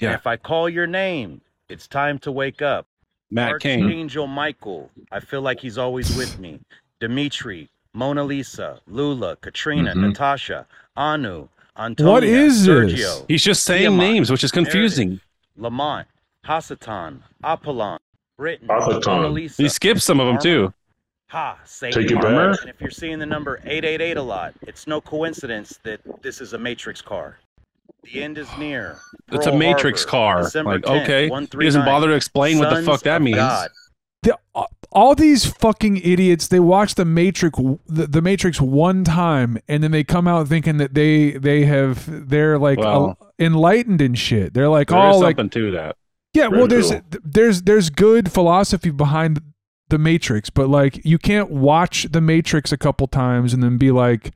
Yeah. 0.00 0.10
And 0.10 0.14
if 0.18 0.26
I 0.26 0.36
call 0.36 0.68
your 0.68 0.86
name, 0.86 1.40
it's 1.70 1.86
time 1.88 2.18
to 2.20 2.30
wake 2.32 2.60
up. 2.60 2.86
Matt 3.30 3.60
King. 3.60 3.82
Archangel 3.84 4.26
Michael, 4.26 4.90
I 5.10 5.20
feel 5.20 5.40
like 5.40 5.60
he's 5.60 5.78
always 5.78 6.14
with 6.14 6.38
me. 6.38 6.60
Dimitri, 7.00 7.70
Mona 7.94 8.24
Lisa, 8.24 8.80
Lula, 8.88 9.36
Katrina, 9.36 9.94
Mhm. 9.94 10.08
Natasha, 10.08 10.66
Anu, 10.96 11.48
Antonia, 11.76 12.12
What 12.12 12.24
is 12.24 12.64
this? 12.66 13.22
He's 13.28 13.42
just 13.42 13.64
saying 13.64 13.82
Tiamat, 13.90 13.98
names, 13.98 14.30
which 14.30 14.44
is 14.44 14.50
confusing. 14.52 15.20
Lamont, 15.56 16.06
Hasatan, 16.46 17.20
Apollon, 17.42 17.98
Britain, 18.36 18.68
Hasatan. 18.68 19.06
Mona 19.06 19.28
Lisa. 19.28 19.62
He 19.62 19.68
skipped 19.68 20.02
some 20.02 20.20
of 20.20 20.26
them 20.26 20.38
too. 20.38 20.72
Ha, 21.28 21.58
say 21.64 21.90
Take 21.90 22.10
it 22.10 22.16
Armor? 22.24 22.50
back. 22.52 22.60
And 22.62 22.70
if 22.70 22.80
you're 22.80 22.90
seeing 22.90 23.18
the 23.18 23.26
number 23.26 23.60
888 23.64 24.16
a 24.16 24.22
lot, 24.22 24.54
it's 24.62 24.86
no 24.86 25.00
coincidence 25.00 25.78
that 25.82 26.00
this 26.22 26.40
is 26.40 26.52
a 26.52 26.58
Matrix 26.58 27.00
car. 27.00 27.38
The 28.02 28.22
end 28.22 28.38
is 28.38 28.48
near. 28.58 28.98
It's 29.32 29.46
a 29.46 29.56
Matrix 29.56 30.04
Harbor, 30.04 30.10
car. 30.10 30.42
December 30.44 30.72
Like, 30.74 30.82
10th, 30.82 31.02
okay. 31.04 31.24
He 31.24 31.30
139. 31.30 31.66
doesn't 31.66 31.84
bother 31.86 32.08
to 32.08 32.14
explain 32.14 32.58
what 32.58 32.70
the 32.74 32.82
fuck 32.82 33.00
that 33.02 33.22
means. 33.22 33.36
God. 33.36 33.70
The, 34.24 34.38
all 34.90 35.14
these 35.14 35.44
fucking 35.46 35.96
idiots 35.98 36.48
they 36.48 36.60
watch 36.60 36.94
the 36.96 37.04
matrix 37.04 37.58
the, 37.86 38.06
the 38.06 38.20
matrix 38.22 38.60
one 38.60 39.04
time 39.04 39.58
and 39.68 39.82
then 39.82 39.90
they 39.90 40.04
come 40.04 40.26
out 40.28 40.46
thinking 40.48 40.76
that 40.78 40.94
they 40.94 41.32
they 41.32 41.64
have 41.64 42.28
they're 42.28 42.58
like 42.58 42.78
Well- 42.78 43.16
uh, 43.20 43.24
enlightened 43.38 44.00
and 44.00 44.18
shit. 44.18 44.54
They're 44.54 44.68
like 44.68 44.88
There 44.88 44.98
oh 44.98 45.16
is 45.16 45.22
like 45.22 45.36
something 45.36 45.50
to 45.62 45.70
that. 45.72 45.96
yeah 46.32 46.46
well 46.48 46.66
there's 46.68 46.92
there's 47.24 47.62
there's 47.62 47.90
good 47.90 48.30
philosophy 48.32 48.90
behind 48.90 49.40
the 49.88 49.98
matrix 49.98 50.48
but 50.50 50.68
like 50.68 51.04
you 51.04 51.18
can't 51.18 51.50
watch 51.50 52.06
the 52.10 52.20
matrix 52.20 52.72
a 52.72 52.76
couple 52.78 53.06
times 53.06 53.52
and 53.52 53.62
then 53.62 53.76
be 53.76 53.90
like 53.90 54.32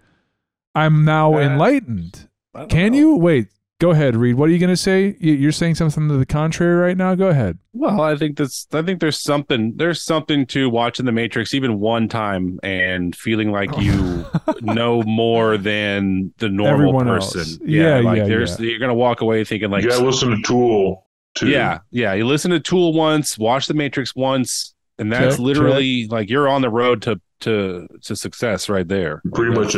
i'm 0.75 1.05
now 1.05 1.35
Uh, 1.35 1.39
enlightened. 1.41 2.29
Can 2.69 2.93
know. 2.93 2.99
you? 2.99 3.17
Wait 3.17 3.49
go 3.81 3.91
ahead 3.91 4.17
reed 4.17 4.35
what 4.35 4.49
are 4.49 4.53
you 4.53 4.59
going 4.59 4.69
to 4.71 4.77
say 4.77 5.17
You- 5.21 5.35
you're 5.35 5.53
saying 5.53 5.77
something 5.77 6.09
to 6.09 6.17
the 6.17 6.27
contrary 6.27 6.75
right 6.75 6.97
now 6.97 7.15
go 7.15 7.29
ahead 7.29 7.59
Well, 7.73 8.01
I 8.01 8.17
think 8.17 8.37
that's. 8.37 8.67
I 8.73 8.83
think 8.83 8.99
there's 9.01 9.21
something. 9.21 9.75
There's 9.77 10.03
something 10.03 10.47
to 10.47 10.69
watching 10.69 11.07
the 11.07 11.13
Matrix 11.13 11.55
even 11.55 11.79
one 11.79 12.09
time 12.09 12.59
and 12.65 13.15
feeling 13.15 13.53
like 13.53 13.71
you 13.79 14.25
know 14.61 15.03
more 15.05 15.57
than 15.57 16.33
the 16.39 16.49
normal 16.49 16.75
Everyone 16.89 17.07
person. 17.07 17.41
else. 17.41 17.59
Yeah, 17.65 18.01
like 18.01 18.19
yeah, 18.19 18.25
there's. 18.27 18.59
You're 18.59 18.81
gonna 18.81 18.95
walk 18.95 19.21
away 19.21 19.45
thinking 19.45 19.71
like, 19.71 19.85
you 19.85 19.91
gotta 19.91 20.05
listen 20.05 20.31
to 20.31 20.43
Tool 20.43 21.07
too. 21.37 21.49
yeah, 21.49 21.79
yeah. 21.93 22.15
You 22.15 22.27
listen 22.27 22.51
to 22.51 22.59
Tool 22.59 22.93
once, 22.95 23.39
watch 23.39 23.67
the 23.69 23.75
Matrix 23.75 24.13
once, 24.17 24.75
and 24.99 25.13
that's 25.13 25.37
Check, 25.37 25.45
literally 25.45 26.09
like 26.09 26.29
you're 26.29 26.49
on 26.49 26.63
the 26.63 26.71
road 26.71 27.01
to 27.03 27.21
to 27.43 27.87
to 28.03 28.17
success 28.17 28.69
right 28.69 28.89
there. 28.89 29.23
pretty 29.35 29.55
much 29.55 29.77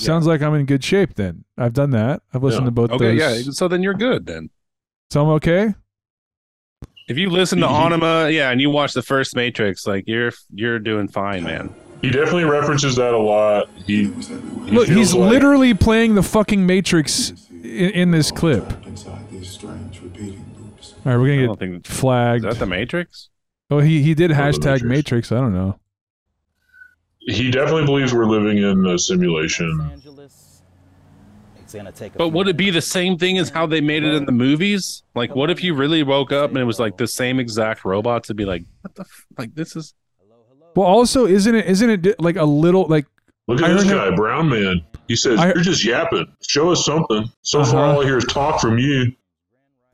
enlightened. 0.00 0.24
Sounds 0.24 0.26
like 0.26 0.42
I'm 0.42 0.54
in 0.54 0.66
good 0.66 0.84
shape 0.84 1.14
then. 1.14 1.44
I've 1.58 1.72
done 1.72 1.90
that. 1.90 2.22
I've 2.34 2.42
listened 2.42 2.62
Yeah. 2.62 2.66
to 2.66 2.70
both 2.72 2.90
Okay, 2.92 3.16
those. 3.16 3.46
yeah. 3.46 3.52
So 3.52 3.68
then 3.68 3.82
you're 3.82 3.94
good 3.94 4.26
then. 4.26 4.50
So 5.10 5.22
I'm 5.22 5.28
okay? 5.34 5.74
If 7.08 7.18
you 7.18 7.28
listen 7.30 7.58
to. 7.60 7.66
Ænima, 7.66 8.32
yeah, 8.32 8.50
and 8.50 8.60
you 8.60 8.70
watch 8.70 8.92
the 8.92 9.02
first 9.02 9.34
Matrix, 9.34 9.86
like 9.86 10.04
you're 10.06 10.32
you're 10.54 10.78
doing 10.78 11.08
fine, 11.08 11.42
man. 11.42 11.74
He 12.02 12.10
definitely 12.10 12.44
references 12.44 12.96
that 12.96 13.12
a 13.12 13.18
lot. 13.18 13.68
He, 13.84 14.04
he 14.04 14.10
Look, 14.70 14.88
he's 14.88 15.12
like- 15.12 15.30
literally 15.30 15.74
playing 15.74 16.14
the 16.14 16.22
fucking 16.22 16.64
Matrix 16.64 17.32
in, 17.50 17.90
in 17.90 18.10
this 18.12 18.30
clip. 18.30 18.62
All 18.72 18.78
right, 21.04 21.16
we're 21.16 21.28
gonna 21.36 21.48
get 21.48 21.58
think 21.58 21.86
is 21.86 21.92
flagged. 21.98 22.44
that 22.44 22.58
the 22.58 22.66
Matrix. 22.66 23.28
oh, 23.70 23.80
he 23.80 24.02
he 24.02 24.14
did 24.14 24.30
hashtag 24.30 24.82
Matrix. 24.82 24.84
Matrix. 24.84 25.32
I 25.32 25.36
don't 25.36 25.52
know. 25.54 25.78
He 27.20 27.50
definitely 27.50 27.84
believes 27.84 28.12
we're 28.14 28.24
living 28.26 28.58
in 28.58 28.86
a 28.86 28.98
simulation. 28.98 29.78
Angeles. 29.92 30.62
It's 31.58 31.74
gonna 31.74 31.92
take 31.92 32.14
a 32.14 32.18
But 32.18 32.30
would 32.30 32.48
it 32.48 32.56
be 32.56 32.70
the 32.70 32.80
same 32.80 33.16
thing 33.18 33.38
as 33.38 33.48
how 33.50 33.66
they 33.66 33.80
made 33.80 34.02
it 34.02 34.14
in 34.14 34.24
the 34.24 34.32
movies? 34.32 35.02
Like, 35.14 35.36
what 35.36 35.50
if 35.50 35.62
you 35.62 35.74
really 35.74 36.02
woke 36.02 36.32
up 36.32 36.50
and 36.50 36.58
it 36.58 36.64
was 36.64 36.80
like 36.80 36.96
the 36.96 37.06
same 37.06 37.38
exact 37.38 37.84
robots? 37.84 38.26
It'd 38.26 38.36
be 38.36 38.44
like, 38.44 38.64
what 38.82 38.94
the 38.94 39.02
f- 39.02 39.26
like 39.38 39.54
this 39.54 39.76
is 39.76 39.94
Hello, 40.20 40.40
hello. 40.48 40.66
Well, 40.74 40.86
also, 40.88 41.26
isn't 41.26 41.54
it 41.54 41.66
isn't 41.66 42.06
it 42.06 42.20
like 42.20 42.36
a 42.36 42.44
little 42.44 42.86
like 42.88 43.06
Look 43.46 43.62
I 43.62 43.70
at 43.70 43.74
this 43.78 43.88
heard 43.88 44.10
guy, 44.10 44.16
Brown 44.16 44.48
Man. 44.48 44.82
He 45.08 45.14
says, 45.16 45.38
I- 45.38 45.48
You're 45.48 45.62
just 45.62 45.84
yapping. 45.84 46.26
Show 46.48 46.70
us 46.72 46.84
something. 46.84 47.30
So 47.42 47.64
far, 47.64 47.84
Uh-huh. 47.84 47.92
all 47.96 48.02
I 48.02 48.04
hear 48.04 48.16
is 48.18 48.24
talk 48.24 48.60
from 48.60 48.78
you. 48.78 49.12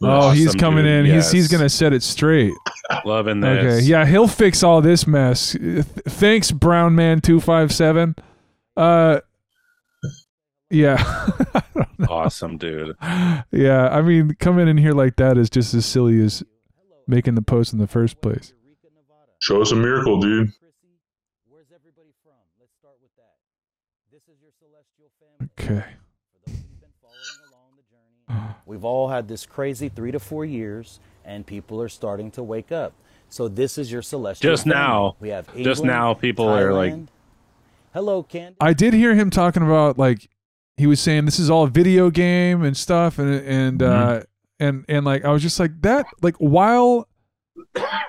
Oh 0.02 0.30
he's 0.30 0.54
coming 0.54 0.84
dude. 0.84 1.06
in. 1.06 1.14
He's 1.14 1.30
he's 1.30 1.48
gonna 1.48 1.68
set 1.68 1.92
it 1.92 2.02
straight. 2.02 2.54
loving 3.04 3.40
this. 3.40 3.78
Okay, 3.78 3.86
yeah, 3.86 4.04
he'll 4.06 4.28
fix 4.28 4.62
all 4.62 4.80
this 4.80 5.06
mess. 5.06 5.52
Th- 5.52 5.84
Thanks, 5.84 6.50
Brown 6.50 6.94
Man 6.94 7.20
two 7.20 7.40
five 7.40 7.72
seven. 7.72 8.14
Uh, 8.76 9.20
yeah. 10.70 10.96
I 11.54 11.62
don't 11.74 11.98
know. 11.98 12.06
awesome, 12.10 12.58
dude. 12.58 12.96
yeah, 13.50 13.88
I 13.90 14.02
mean, 14.02 14.34
coming 14.38 14.68
in 14.68 14.76
here 14.76 14.92
like 14.92 15.16
that 15.16 15.38
is 15.38 15.48
just 15.48 15.72
as 15.74 15.86
silly 15.86 16.20
as 16.22 16.42
making 17.06 17.34
the 17.36 17.42
post 17.42 17.72
in 17.72 17.78
the 17.78 17.86
first 17.86 18.20
place. 18.20 18.52
Show 19.38 19.62
us 19.62 19.70
a 19.70 19.76
miracle, 19.76 20.20
dude. 20.20 20.52
Where's 21.48 21.66
we've 28.66 28.84
all 28.84 29.08
had 29.08 29.28
this 29.28 29.46
crazy 29.46 29.88
three 29.88 30.12
to 30.12 30.18
four 30.18 30.44
years, 30.44 31.00
and 31.24 31.46
people 31.46 31.80
are 31.80 31.88
starting 31.88 32.30
to 32.32 32.42
wake 32.42 32.72
up. 32.72 32.92
So 33.28 33.48
this 33.48 33.78
is 33.78 33.90
your 33.90 34.02
celestial. 34.02 34.52
Just 34.52 34.64
family. 34.64 34.78
now. 34.78 35.16
we 35.20 35.28
have 35.30 35.54
Just 35.56 35.84
now, 35.84 36.14
people 36.14 36.48
are 36.48 36.72
like- 36.72 36.94
"Hello, 37.92 38.22
Candy." 38.22 38.56
I 38.60 38.72
did 38.72 38.94
hear 38.94 39.14
him 39.14 39.30
talking 39.30 39.62
about 39.62 39.98
like 39.98 40.28
he 40.76 40.86
was 40.86 41.00
saying 41.00 41.24
this 41.24 41.38
is 41.38 41.50
all 41.50 41.64
a 41.64 41.68
video 41.70 42.10
game 42.10 42.62
and 42.62 42.76
stuff 42.76 43.18
and 43.18 43.34
and 43.46 43.82
uh 43.82 44.22
and 44.60 44.84
and 44.88 45.04
like 45.06 45.24
I 45.24 45.30
was 45.32 45.42
just 45.42 45.58
like 45.58 45.80
that 45.82 46.06
like 46.22 46.36
while 46.36 47.08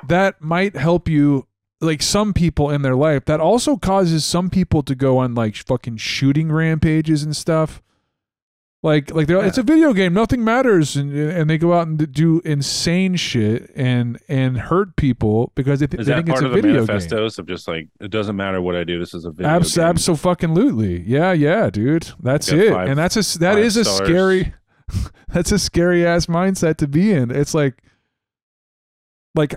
that 0.06 0.42
might 0.42 0.76
help 0.76 1.08
you 1.08 1.48
like 1.80 2.02
some 2.02 2.34
people 2.34 2.70
in 2.70 2.82
their 2.82 2.96
life 2.96 3.24
that 3.26 3.40
also 3.40 3.78
causes 3.78 4.26
some 4.26 4.50
people 4.50 4.84
to 4.84 4.96
go 4.96 5.18
on 5.20 5.34
like 5.36 5.56
fucking 5.56 5.98
shooting 5.98 6.52
rampages 6.52 7.24
and 7.24 7.36
stuff 7.36 7.82
like 8.84 9.12
like 9.12 9.26
they're 9.26 9.44
it's 9.44 9.58
a 9.58 9.64
video 9.64 9.92
game 9.92 10.14
nothing 10.14 10.44
matters 10.44 10.96
and 10.96 11.12
and 11.12 11.50
they 11.50 11.58
go 11.58 11.74
out 11.74 11.88
and 11.88 12.12
do 12.14 12.42
insane 12.46 13.16
shit 13.16 13.72
and 13.76 14.20
and 14.28 14.58
hurt 14.58 14.96
people 14.96 15.52
because 15.56 15.80
they, 15.80 15.88
th- 15.88 16.06
they 16.06 16.14
think 16.14 16.30
it's 16.30 16.42
a 16.42 16.50
video 16.50 16.74
game 16.74 16.86
manifestos 16.86 17.40
of 17.40 17.48
just 17.48 17.68
like 17.68 17.88
it 18.00 18.12
doesn't 18.12 18.36
matter 18.36 18.62
what 18.62 18.76
I 18.76 18.84
do, 18.84 19.00
this 19.00 19.16
is 19.16 19.26
a 19.26 19.32
video 19.32 19.50
Abs- 19.50 19.76
game. 19.76 19.86
Absolutely. 19.86 21.02
Yeah, 21.02 21.32
yeah, 21.32 21.70
dude. 21.72 22.12
That's 22.22 22.50
it. 22.50 22.72
five- 22.72 22.90
and 22.90 22.98
that's 22.98 23.16
a 23.36 23.40
that 23.40 23.58
is 23.58 23.78
a 23.78 23.84
stars. 23.84 24.08
scary 24.08 24.54
that's 25.28 25.52
a 25.52 25.60
scary 25.60 26.06
ass 26.06 26.28
mindset 26.28 26.78
to 26.78 26.88
be 26.88 27.12
in. 27.12 27.32
It's 27.32 27.56
like 27.56 27.82
like 29.34 29.56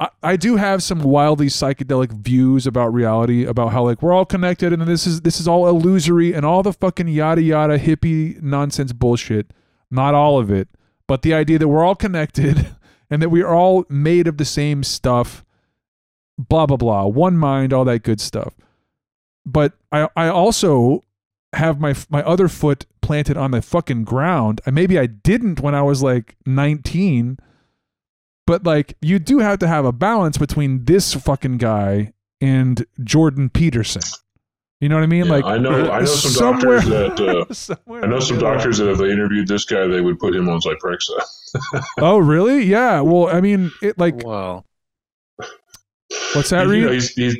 I, 0.00 0.08
I, 0.22 0.36
do 0.36 0.56
have 0.56 0.82
some 0.82 1.02
wildly 1.02 1.48
psychedelic 1.48 2.10
views 2.10 2.66
about 2.66 2.94
reality 2.94 3.44
about 3.44 3.72
how 3.72 3.84
like 3.84 4.00
we're 4.00 4.14
all 4.14 4.24
connected 4.24 4.72
and 4.72 4.82
this 4.82 5.06
is 5.06 5.20
this 5.20 5.38
is 5.38 5.46
all 5.46 5.68
illusory 5.68 6.32
and 6.32 6.46
all 6.46 6.62
the 6.62 6.72
fucking 6.72 7.08
yada 7.08 7.42
yada 7.42 7.78
hippie 7.78 8.40
nonsense 8.42 8.92
bullshit. 8.92 9.52
Not 9.90 10.14
all 10.14 10.38
of 10.38 10.50
it, 10.50 10.68
but 11.06 11.22
the 11.22 11.34
idea 11.34 11.58
that 11.58 11.68
we're 11.68 11.84
all 11.84 11.96
connected 11.96 12.68
and 13.10 13.20
that 13.20 13.28
we 13.28 13.42
are 13.42 13.54
all 13.54 13.84
made 13.88 14.26
of 14.26 14.38
the 14.38 14.44
same 14.44 14.82
stuff 14.82 15.44
blah 16.48 16.66
blah 16.66 16.76
blah 16.76 17.04
one 17.04 17.36
mind 17.36 17.72
all 17.72 17.84
that 17.84 18.02
good 18.02 18.20
stuff 18.20 18.54
but 19.44 19.74
i 19.92 20.08
i 20.16 20.28
also 20.28 21.02
have 21.52 21.80
my 21.80 21.94
my 22.08 22.22
other 22.22 22.48
foot 22.48 22.86
planted 23.02 23.36
on 23.36 23.50
the 23.50 23.60
fucking 23.60 24.04
ground 24.04 24.60
and 24.64 24.74
maybe 24.74 24.98
i 24.98 25.06
didn't 25.06 25.60
when 25.60 25.74
i 25.74 25.82
was 25.82 26.02
like 26.02 26.36
19 26.46 27.38
but 28.50 28.64
like 28.64 28.96
you 29.00 29.18
do 29.20 29.38
have 29.38 29.58
to 29.60 29.68
have 29.68 29.84
a 29.84 29.92
balance 29.92 30.36
between 30.38 30.84
this 30.86 31.14
fucking 31.14 31.56
guy 31.58 32.12
and 32.40 32.84
jordan 33.04 33.48
peterson 33.48 34.02
you 34.80 34.88
know 34.88 34.96
what 34.96 35.04
i 35.04 35.06
mean 35.06 35.26
Yeah, 35.26 35.32
like 35.32 35.44
I 35.44 35.56
know. 35.58 35.90
I 35.90 36.00
know 36.00 36.04
some 36.06 36.30
somewhere- 36.32 36.80
doctors 36.80 36.88
that. 37.16 37.20
Uh, 37.20 37.54
somewhere 37.54 38.04
I 38.04 38.06
know 38.08 38.18
some 38.20 38.38
doctors 38.38 38.78
that 38.78 38.88
if 38.90 38.98
they 38.98 39.10
interviewed 39.10 39.46
this 39.46 39.64
guy, 39.64 39.86
they 39.86 40.00
would 40.00 40.18
put 40.18 40.34
him 40.34 40.48
on 40.48 40.60
Zyprexa. 40.60 41.82
oh 41.98 42.18
really 42.18 42.64
yeah 42.64 43.00
well 43.00 43.28
i 43.28 43.40
mean 43.40 43.70
it 43.82 43.98
like 43.98 44.24
wow. 44.24 44.64
What's 46.34 46.50
that, 46.50 46.66
He's- 46.66 46.76
you 46.76 46.80
know, 46.82 46.90
Reed? 46.90 46.94
he's, 46.94 47.10
he's, 47.10 47.36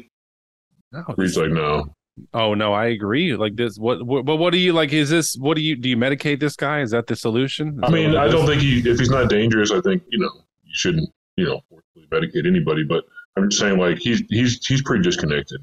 No, 0.93 1.05
Reed's 1.17 1.37
like, 1.37 1.51
no. 1.51 1.95
Oh 2.35 2.55
no, 2.55 2.73
I 2.73 2.87
agree. 2.87 3.35
Like 3.35 3.57
this, 3.57 3.77
what, 3.79 4.05
what? 4.07 4.25
But 4.25 4.37
what 4.37 4.53
do 4.53 4.59
you 4.59 4.73
like? 4.73 4.93
Is 4.93 5.09
this? 5.11 5.37
What 5.37 5.57
do 5.57 5.63
you 5.63 5.75
do? 5.75 5.89
You 5.89 5.97
medicate 5.97 6.39
this 6.39 6.55
guy? 6.55 6.81
Is 6.83 6.91
that 6.91 7.07
the 7.07 7.17
solution? 7.17 7.69
Is 7.75 7.81
I 7.83 7.89
mean, 7.91 8.15
I 8.17 8.29
don't 8.29 8.47
think 8.47 8.61
he, 8.63 8.79
if 8.81 8.99
he's 8.99 9.09
not 9.11 9.29
dangerous, 9.31 9.71
I 9.71 9.81
think, 9.81 10.03
you 10.11 10.19
know, 10.19 10.31
you 10.71 10.75
shouldn't, 10.75 11.11
you 11.37 11.45
know, 11.45 11.61
forcefully 11.69 12.07
medicate 12.13 12.47
anybody. 12.47 12.85
But 12.85 13.05
I'm 13.37 13.49
just 13.51 13.61
saying, 13.61 13.79
like, 13.79 13.99
he's, 13.99 14.23
he's, 14.31 14.65
he's 14.67 14.83
pretty 14.83 15.03
disconnected. 15.03 15.61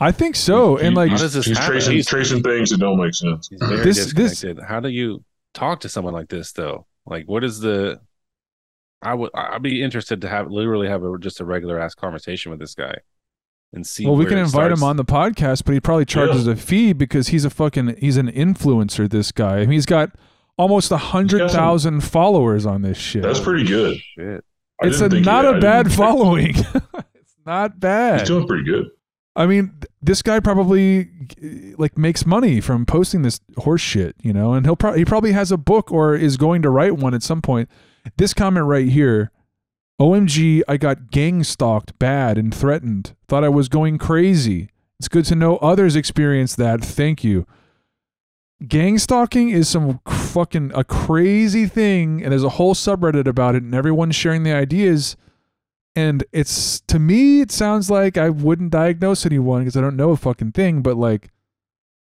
I 0.00 0.12
think 0.12 0.36
so. 0.36 0.76
He- 0.76 0.86
And 0.86 0.94
like, 0.96 1.08
How 1.10 1.14
he's, 1.14 1.20
does 1.22 1.32
this 1.34 1.46
he's 1.46 1.58
tracing, 1.58 1.92
He's- 1.94 2.06
tracing 2.06 2.42
things 2.42 2.70
that 2.70 2.78
don't 2.78 2.98
make 3.00 3.14
sense. 3.14 3.48
He's 3.48 3.60
very 3.60 3.82
This- 3.82 4.12
this- 4.12 4.12
disconnected. 4.30 4.64
How 4.64 4.80
do 4.80 4.88
you 4.88 5.24
talk 5.54 5.80
to 5.80 5.88
someone 5.88 6.14
like 6.14 6.28
this 6.28 6.52
though? 6.52 6.86
Like, 7.06 7.26
what 7.26 7.44
is 7.44 7.60
the? 7.60 8.00
I 9.02 9.12
would. 9.14 9.30
I'd 9.34 9.62
be 9.62 9.82
interested 9.82 10.22
to 10.22 10.28
have 10.28 10.50
literally 10.50 10.88
have 10.88 11.02
a 11.04 11.18
just 11.18 11.38
a 11.40 11.44
regular 11.44 11.78
ass 11.78 11.94
conversation 11.94 12.50
with 12.50 12.58
this 12.58 12.74
guy, 12.74 12.96
and 13.74 13.86
see. 13.86 14.06
well, 14.06 14.16
we 14.16 14.24
can 14.24 14.38
it 14.38 14.42
invite 14.42 14.72
him 14.72 14.82
on 14.82 14.96
the 14.96 15.04
podcast, 15.04 15.64
but 15.66 15.74
he 15.74 15.80
probably 15.80 16.06
charges 16.06 16.46
a 16.46 16.56
fee 16.56 16.94
because 16.94 17.28
he's 17.28 17.44
a 17.44 17.50
fucking 17.50 17.96
he's 17.98 18.16
an 18.16 18.28
influencer. 18.32 19.08
This 19.10 19.30
guy, 19.30 19.56
I 19.56 19.60
mean, 19.60 19.72
he's 19.72 19.84
got 19.84 20.12
almost 20.58 20.90
a 20.92 20.96
hundred 20.96 21.50
thousand 21.50 22.02
followers 22.02 22.66
on 22.66 22.82
this 22.82 22.98
shit. 22.98 23.22
That's 23.22 23.40
pretty 23.40 23.64
good. 23.64 23.98
Shit. 24.16 24.44
It's 24.82 25.00
a, 25.00 25.08
didn't 25.08 25.10
think 25.10 25.24
he- 25.26 25.30
not 25.30 25.44
I 25.44 25.48
a 25.48 25.52
didn't 25.52 25.62
bad 25.62 25.92
following. 25.92 26.54
it's 27.14 27.36
not 27.46 27.78
bad. 27.80 28.20
He's 28.20 28.28
doing 28.28 28.46
pretty 28.46 28.64
good. 28.64 28.86
I 29.36 29.46
mean, 29.46 29.72
this 30.00 30.22
guy 30.22 30.38
probably 30.38 31.08
like 31.76 31.98
makes 31.98 32.24
money 32.24 32.60
from 32.60 32.86
posting 32.86 33.22
this 33.22 33.40
horse 33.56 33.80
shit, 33.80 34.14
you 34.22 34.32
know, 34.32 34.52
and 34.54 34.64
he'll 34.64 34.76
probably 34.76 35.00
he 35.00 35.04
probably 35.04 35.32
has 35.32 35.50
a 35.50 35.56
book 35.56 35.90
or 35.90 36.14
is 36.14 36.36
going 36.36 36.62
to 36.62 36.70
write 36.70 36.96
one 36.96 37.14
at 37.14 37.22
some 37.24 37.42
point. 37.42 37.68
This 38.16 38.32
comment 38.32 38.66
right 38.66 38.86
here, 38.88 39.32
OMG, 40.00 40.62
I 40.68 40.76
got 40.76 41.10
gang 41.10 41.42
stalked 41.42 41.98
bad 41.98 42.38
and 42.38 42.54
threatened. 42.54 43.16
Thought 43.26 43.42
I 43.44 43.48
was 43.48 43.68
going 43.68 43.98
crazy. 43.98 44.70
It's 45.00 45.08
good 45.08 45.24
to 45.26 45.34
know 45.34 45.56
others 45.56 45.96
experience 45.96 46.54
that. 46.56 46.80
Thank 46.84 47.24
you. 47.24 47.44
Gang 48.68 48.98
stalking 48.98 49.50
is 49.50 49.68
some 49.68 50.00
fucking 50.34 50.72
a 50.74 50.84
crazy 50.84 51.66
thing, 51.66 52.22
and 52.22 52.32
there's 52.32 52.44
a 52.44 52.50
whole 52.50 52.74
subreddit 52.74 53.26
about 53.26 53.54
it, 53.54 53.62
and 53.62 53.74
everyone's 53.74 54.16
sharing 54.16 54.42
the 54.42 54.52
ideas 54.52 55.16
and 55.96 56.24
it's 56.32 56.80
to 56.80 56.98
me 56.98 57.40
it 57.40 57.52
sounds 57.52 57.88
like 57.88 58.18
i 58.18 58.28
wouldn't 58.28 58.72
diagnose 58.72 59.24
anyone 59.24 59.60
because 59.62 59.76
i 59.76 59.80
don't 59.80 59.94
know 59.94 60.10
a 60.10 60.16
fucking 60.16 60.50
thing 60.50 60.82
but 60.82 60.96
like 60.96 61.30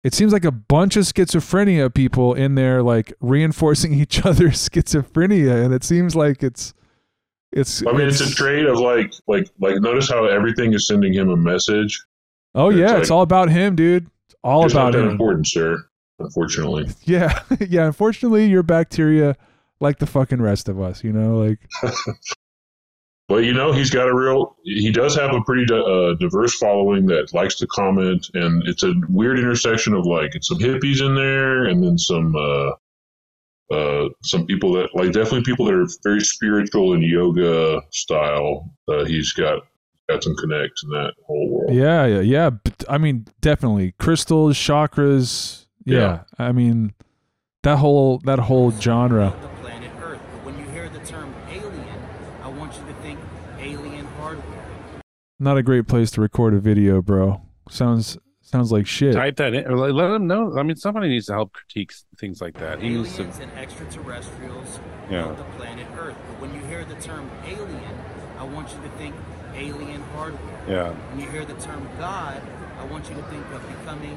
it 0.05 0.15
seems 0.15 0.33
like 0.33 0.45
a 0.45 0.53
bunch 0.53 0.97
of 0.97 1.03
schizophrenia 1.05 1.93
people 1.93 2.33
in 2.35 2.55
there 2.55 2.85
like 2.85 3.13
reinforcing 3.21 3.93
each 4.03 4.25
other's 4.25 4.69
schizophrenia 4.69 5.65
and 5.65 5.75
it 5.75 5.83
seems 5.83 6.15
like 6.15 6.41
it's 6.43 6.73
it's 7.53 7.85
I 7.85 7.91
mean, 7.91 8.07
it's 8.07 8.21
a 8.21 8.33
trade 8.33 8.67
of 8.67 8.79
like, 8.79 9.13
like, 9.27 9.51
like. 9.59 9.81
Notice 9.81 10.09
how 10.09 10.27
everything 10.27 10.73
is 10.73 10.87
sending 10.87 11.13
him 11.13 11.31
a 11.31 11.37
message. 11.37 12.01
oh 12.55 12.69
it's 12.71 12.79
yeah 12.79 12.93
like- 12.93 13.01
it's 13.01 13.11
all 13.11 13.23
about 13.23 13.51
him 13.51 13.75
dude 13.75 14.07
it's 14.29 14.37
all 14.45 14.71
about 14.71 14.95
him 14.95 15.09
important, 15.09 15.49
sir. 15.49 15.85
Unfortunately, 16.21 16.89
yeah 17.05 17.43
yeah 17.61 17.87
unfortunately 17.87 18.47
your 18.47 18.63
bacteria 18.63 19.37
like 19.81 19.99
the 19.99 20.07
fucking 20.07 20.41
rest 20.41 20.69
of 20.69 20.81
us 20.81 21.03
you 21.03 21.13
know 21.13 21.39
like 21.39 21.59
but 23.31 23.45
you 23.45 23.55
know, 23.55 23.73
he's 23.73 23.91
got 23.91 24.09
a 24.09 24.15
real. 24.15 24.57
He 24.65 24.91
does 24.91 25.15
have 25.15 25.33
a 25.33 25.41
pretty 25.43 25.73
uh, 25.73 26.15
diverse 26.19 26.57
following 26.57 27.07
that 27.07 27.33
likes 27.33 27.55
to 27.59 27.67
comment, 27.69 28.29
and 28.35 28.67
it's 28.67 28.83
a 28.83 28.93
weird 29.09 29.39
intersection 29.39 29.95
of 29.95 30.05
like 30.05 30.35
it's 30.35 30.49
some 30.49 30.59
hippies 30.59 31.01
in 31.01 31.15
there, 31.15 31.65
and 31.65 31.83
then 31.83 31.97
some. 31.97 32.35
uh 32.37 32.73
uh, 33.73 34.09
some 34.25 34.47
people 34.47 34.73
that 34.73 34.89
like 34.97 35.13
definitely 35.13 35.45
people 35.45 35.65
that 35.65 35.75
are 35.75 35.87
very 36.03 36.21
spiritual 36.21 36.93
and 36.93 37.05
yoga 37.05 37.81
style. 37.93 38.69
Uh, 38.89 39.05
he's 39.05 39.33
got 39.33 39.63
got 40.09 40.25
some 40.25 40.35
connects 40.35 40.83
in 40.83 40.91
that 40.91 41.13
whole 41.25 41.49
world. 41.49 41.73
yeah 41.73 42.05
yeah 42.05 42.21
yeah 42.21 42.51
i 42.89 42.99
mean 42.99 43.25
definitely 43.41 43.95
crystals 44.01 44.57
chakras 44.57 45.67
yeah. 45.85 45.99
Yeah. 45.99 46.21
i 46.39 46.53
mean 46.53 46.93
that 47.63 47.77
whole 47.79 48.19
that 48.25 48.39
whole 48.39 48.71
genre 48.71 49.35
the 49.43 49.49
planet 49.63 49.91
Earth. 50.03 50.21
But 50.33 50.45
when 50.47 50.59
you 50.59 50.65
hear 50.71 50.89
the 50.89 51.01
term 51.01 51.35
alien, 51.51 51.99
I 52.43 52.49
want 52.49 52.75
you 52.77 52.85
to 52.87 52.95
think 53.03 53.19
alien 53.59 54.07
hardware. 54.19 55.03
not 55.39 55.57
a 55.59 55.63
great 55.63 55.87
place 55.87 56.11
to 56.13 56.21
record 56.23 56.55
a 56.55 56.61
video, 56.61 57.03
bro. 57.03 57.43
Sounds 57.69 58.17
sounds 58.41 58.73
like 58.73 58.87
shit. 58.87 59.15
Type 59.15 59.37
that 59.37 59.53
in. 59.55 59.67
Or 59.67 59.93
let 59.93 60.09
them 60.09 60.27
know. 60.27 60.57
I 60.59 60.63
mean, 60.63 60.77
somebody 60.77 61.09
needs 61.09 61.27
to 61.27 61.35
help 61.35 61.53
critique 61.53 61.93
things 62.19 62.41
like 62.41 62.55
that. 62.59 62.81
He 62.81 62.89
needs 62.89 63.15
to. 63.17 63.23
Aliens 63.23 63.39
and 63.41 63.53
extraterrestrials 63.53 64.81
Yeah. 65.11 65.29
of 65.31 65.37
the 65.39 65.45
planet 65.59 65.87
Earth. 65.99 66.17
But 66.29 66.41
when 66.41 66.55
you 66.55 66.61
hear 66.67 66.85
the 66.85 66.97
term 66.97 67.31
alien, 67.47 67.95
I 68.39 68.45
want 68.45 68.71
you 68.71 68.81
to 68.83 68.89
think 68.97 69.15
alien 69.55 70.01
hardware. 70.17 70.61
Yeah. 70.67 70.91
When 71.11 71.21
you 71.21 71.29
hear 71.31 71.45
the 71.45 71.55
term 71.61 71.87
God, 71.99 72.41
I 72.81 72.85
want 72.87 73.09
you 73.11 73.15
to 73.17 73.23
think 73.25 73.45
of 73.53 73.61
becoming 73.69 74.17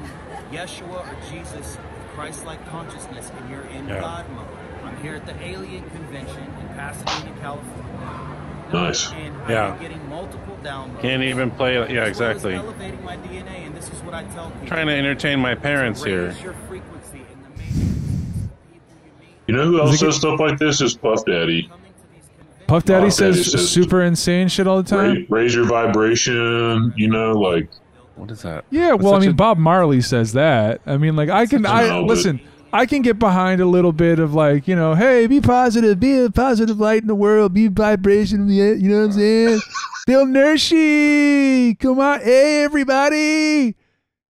Yeshua 0.54 1.00
or 1.00 1.16
Jesus 1.30 1.76
with 1.76 2.14
Christ-like 2.14 2.68
consciousness, 2.70 3.30
and 3.38 3.50
you're 3.50 3.62
in 3.76 3.88
Yeah. 3.88 4.00
God 4.00 4.24
mode. 4.34 4.46
I'm 4.84 4.96
here 5.02 5.14
at 5.16 5.26
the 5.26 5.34
Alien 5.44 5.82
Convention 5.90 6.42
in 6.60 6.68
Pasadena, 6.76 7.34
California. 7.40 8.30
Nice. 8.72 9.12
And 9.12 9.34
Yeah. 9.48 9.72
I'm 9.72 9.80
getting 9.80 10.08
multiple 10.08 10.58
downloads. 10.62 11.00
Can't 11.00 11.22
even 11.22 11.50
play. 11.50 11.76
as 11.76 11.88
Yeah, 11.90 11.94
well 11.96 12.02
as 12.04 12.08
exactly. 12.10 12.54
elevating 12.54 13.04
my 13.04 13.16
DNA, 13.16 13.66
and 13.66 13.74
this 13.74 13.86
is 13.90 14.00
what 14.02 14.14
I 14.14 14.22
tell 14.24 14.50
people. 14.50 14.66
Trying 14.68 14.86
to 14.86 14.92
entertain 14.94 15.38
my 15.40 15.54
parents 15.54 16.02
To 16.02 16.08
here. 16.08 16.34
your 16.42 16.54
frequency 16.68 17.18
in 17.18 17.42
the 17.42 17.50
matrix. 17.50 17.76
The 17.76 18.48
people 18.48 18.50
you 19.48 19.54
know 19.56 19.64
who 19.66 19.80
else 19.80 19.98
says 19.98 20.16
stuff 20.16 20.40
like 20.40 20.58
this? 20.58 20.80
Is 20.80 20.94
Puff 20.94 21.24
Daddy. 21.24 21.62
coming 21.68 21.78
to 21.78 22.14
these 22.14 22.24
conventions. 22.38 22.66
Puff 22.66 22.84
Daddy 22.84 23.10
says, 23.10 23.36
Daddy 23.36 23.50
says- 23.50 23.70
super 23.70 24.02
insane 24.02 24.48
shit 24.48 24.66
all 24.66 24.82
the 24.82 24.88
time. 24.88 25.14
Raise, 25.14 25.30
raise 25.30 25.54
your 25.54 25.66
vibration. 25.66 26.92
You 26.96 27.08
know, 27.08 27.32
like 27.32 27.68
What 28.16 28.30
is 28.30 28.42
that? 28.42 28.64
Yeah, 28.70 28.90
That's 28.92 29.02
well, 29.02 29.14
I 29.14 29.18
mean, 29.20 29.30
a- 29.30 29.34
Bob 29.34 29.58
Marley 29.58 30.00
says 30.00 30.32
that. 30.34 30.80
I 30.86 30.96
mean, 30.98 31.16
like, 31.16 31.28
I 31.30 31.46
can, 31.46 31.62
No, 31.62 31.70
I 31.70 31.88
but- 31.88 32.04
listen. 32.04 32.40
I 32.72 32.86
can 32.86 33.02
get 33.02 33.20
behind 33.20 33.60
a 33.60 33.66
little 33.66 33.92
bit 33.92 34.18
of 34.18 34.34
like, 34.34 34.66
you 34.66 34.74
know, 34.74 34.96
hey, 34.96 35.28
be 35.28 35.40
positive, 35.40 36.00
be 36.00 36.18
a 36.24 36.28
positive 36.28 36.80
light 36.80 37.02
in 37.02 37.06
the 37.06 37.14
world, 37.14 37.54
be 37.54 37.68
vibration, 37.68 38.48
you 38.48 38.74
know 38.88 38.98
what 38.98 39.04
I'm 39.04 39.12
saying? 39.12 39.60
Bill 40.08 40.26
Nershi, 40.26 41.78
come 41.78 42.00
on, 42.00 42.18
hey 42.22 42.64
everybody, 42.64 43.76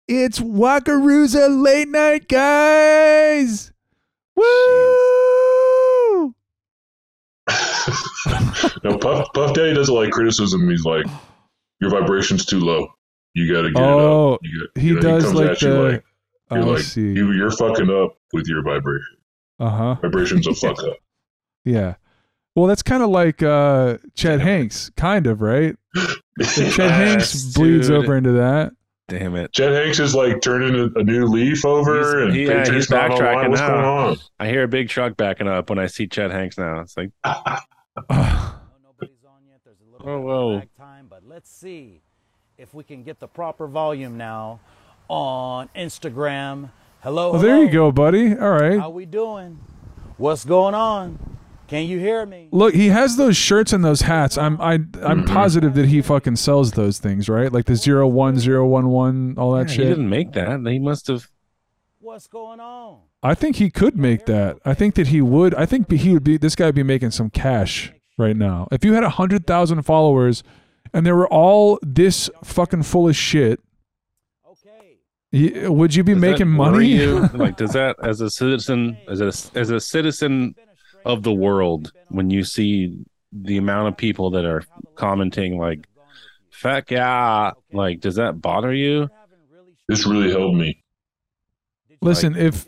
it's 0.07 0.39
Wakarusa 0.39 1.63
late 1.63 1.89
night 1.89 2.27
guys, 2.27 3.71
woo! 4.35 4.43
no, 8.83 8.97
Puff 8.97 9.27
Puff 9.35 9.53
Daddy 9.53 9.75
doesn't 9.75 9.93
like 9.93 10.09
criticism. 10.09 10.67
He's 10.67 10.83
like, 10.83 11.05
your 11.79 11.91
vibration's 11.91 12.43
too 12.45 12.59
low. 12.59 12.87
You 13.33 13.53
got 13.53 13.61
to 13.63 13.71
get 13.71 13.81
Oh, 13.81 14.33
it 14.33 14.33
up. 14.35 14.39
You 14.43 14.59
got, 14.75 14.81
He 14.81 14.87
you 14.89 14.95
know, 14.95 15.01
does 15.01 15.23
comes 15.25 15.35
like 15.35 15.49
at 15.51 15.61
you 15.61 15.69
the. 15.69 15.79
like, 15.81 16.03
oh, 16.51 16.55
you're 16.55 16.63
I 16.65 16.67
like 16.67 16.81
see. 16.83 17.01
you, 17.13 17.31
you're 17.31 17.51
fucking 17.51 17.89
up 17.89 18.17
with 18.33 18.47
your 18.47 18.61
vibration. 18.63 19.17
Uh 19.59 19.69
huh. 19.69 19.95
Vibration's 20.01 20.47
a 20.47 20.53
fuck 20.55 20.79
up. 20.83 20.97
Yeah. 21.63 21.95
Well, 22.55 22.67
that's 22.67 22.83
kind 22.83 23.01
of 23.01 23.09
like 23.09 23.41
uh, 23.41 23.97
Chet 24.15 24.41
Hanks, 24.41 24.89
kind 24.97 25.27
of, 25.27 25.41
right? 25.41 25.75
Chet 26.41 26.77
Hanks 26.91 27.45
bleeds 27.53 27.87
dude. 27.87 28.03
over 28.03 28.17
into 28.17 28.33
that. 28.33 28.73
Damn 29.07 29.35
it! 29.35 29.51
Chet 29.53 29.71
Hanks 29.73 29.99
is 29.99 30.15
like 30.15 30.41
turning 30.41 30.73
a, 30.95 30.99
a 30.99 31.03
new 31.03 31.25
leaf 31.25 31.65
over, 31.65 31.97
He's- 31.97 32.23
and 32.23 32.33
he- 32.33 32.45
yeah, 32.47 32.73
he's 32.73 32.87
backtracking 32.87 33.49
What's 33.49 33.59
now. 33.61 33.67
going 33.69 33.83
on? 33.85 34.17
I 34.39 34.47
hear 34.47 34.63
a 34.63 34.67
big 34.69 34.87
truck 34.89 35.17
backing 35.17 35.47
up 35.49 35.69
when 35.69 35.79
I 35.79 35.87
see 35.87 36.07
Chet 36.07 36.31
Hanks 36.31 36.57
now. 36.57 36.79
It's 36.81 36.95
like, 36.95 37.11
No, 37.25 37.31
nobody's 38.09 39.23
on 39.25 39.43
yet. 39.47 39.59
There's 39.65 39.79
a 39.81 39.91
little 39.91 40.09
Oh, 40.09 40.17
bit 40.17 40.25
whoa. 40.25 40.61
time, 40.85 41.07
but 41.09 41.23
let's 41.25 41.49
see 41.51 42.01
if 42.61 42.75
we 42.75 42.83
can 42.83 43.01
get 43.01 43.19
the 43.19 43.27
proper 43.27 43.65
volume 43.65 44.17
now 44.17 44.59
on 45.07 45.67
Instagram. 45.75 46.69
Hello. 46.99 47.31
Well, 47.31 47.41
there 47.41 47.57
you 47.57 47.71
go, 47.71 47.91
buddy. 47.91 48.37
All 48.37 48.51
right. 48.51 48.79
How 48.79 48.91
we 48.91 49.07
doing? 49.07 49.59
What's 50.17 50.45
going 50.45 50.75
on? 50.75 51.37
Can 51.67 51.87
you 51.87 51.97
hear 51.97 52.23
me? 52.23 52.49
Look, 52.51 52.75
he 52.75 52.89
has 52.89 53.17
those 53.17 53.35
shirts 53.35 53.73
and 53.73 53.83
those 53.83 54.01
hats. 54.01 54.37
I'm 54.37 54.61
I 54.61 54.73
I'm 54.73 54.83
mm-hmm. 54.91 55.33
positive 55.33 55.73
that 55.73 55.87
he 55.87 56.03
fucking 56.03 56.35
sells 56.35 56.73
those 56.73 56.99
things, 56.99 57.27
right? 57.27 57.51
Like 57.51 57.65
the 57.65 57.75
zero 57.75 58.07
one 58.07 58.37
zero 58.37 58.67
one 58.67 58.89
one, 58.89 59.33
all 59.39 59.53
that 59.53 59.71
he 59.71 59.77
shit. 59.77 59.85
He 59.85 59.89
didn't 59.89 60.09
make 60.09 60.33
that. 60.33 60.63
He 60.67 60.77
must 60.77 61.07
have. 61.07 61.31
What's 61.99 62.27
going 62.27 62.59
on? 62.59 62.99
I 63.23 63.33
think 63.33 63.55
he 63.55 63.71
could 63.71 63.97
make 63.97 64.27
that. 64.27 64.59
I 64.63 64.75
think 64.75 64.93
that 64.95 65.07
he 65.07 65.19
would. 65.19 65.55
I 65.55 65.65
think 65.65 65.89
he 65.91 66.13
would 66.13 66.23
be. 66.23 66.37
This 66.37 66.55
guy 66.55 66.67
would 66.67 66.75
be 66.75 66.83
making 66.83 67.11
some 67.11 67.31
cash 67.31 67.91
right 68.19 68.35
now. 68.35 68.67
If 68.71 68.85
you 68.85 68.93
had 68.93 69.03
a 69.03 69.09
hundred 69.09 69.47
thousand 69.47 69.81
followers, 69.81 70.43
and 70.93 71.05
they 71.05 71.11
were 71.11 71.27
all 71.27 71.79
this 71.81 72.29
fucking 72.43 72.83
full 72.83 73.07
of 73.07 73.15
shit, 73.15 73.59
Okay. 75.33 75.67
would 75.67 75.95
you 75.95 76.03
be 76.03 76.13
Does 76.13 76.21
making 76.21 76.49
money? 76.49 76.87
You? 76.87 77.27
like, 77.33 77.57
does 77.57 77.73
that 77.73 77.95
as 78.03 78.21
a 78.21 78.29
citizen, 78.29 78.97
as 79.07 79.21
a 79.21 79.31
as 79.57 79.69
a 79.69 79.79
citizen 79.79 80.55
of 81.05 81.23
the 81.23 81.33
world, 81.33 81.91
when 82.09 82.29
you 82.29 82.43
see 82.43 83.03
the 83.31 83.57
amount 83.57 83.87
of 83.87 83.97
people 83.97 84.31
that 84.31 84.45
are 84.45 84.63
commenting 84.95 85.57
like, 85.57 85.87
"Fuck 86.51 86.91
yeah," 86.91 87.51
like, 87.71 88.01
does 88.01 88.15
that 88.15 88.41
bother 88.41 88.73
you? 88.73 89.09
This 89.87 90.05
really 90.05 90.31
helped 90.31 90.55
me. 90.57 90.83
Listen, 92.01 92.35
if 92.35 92.65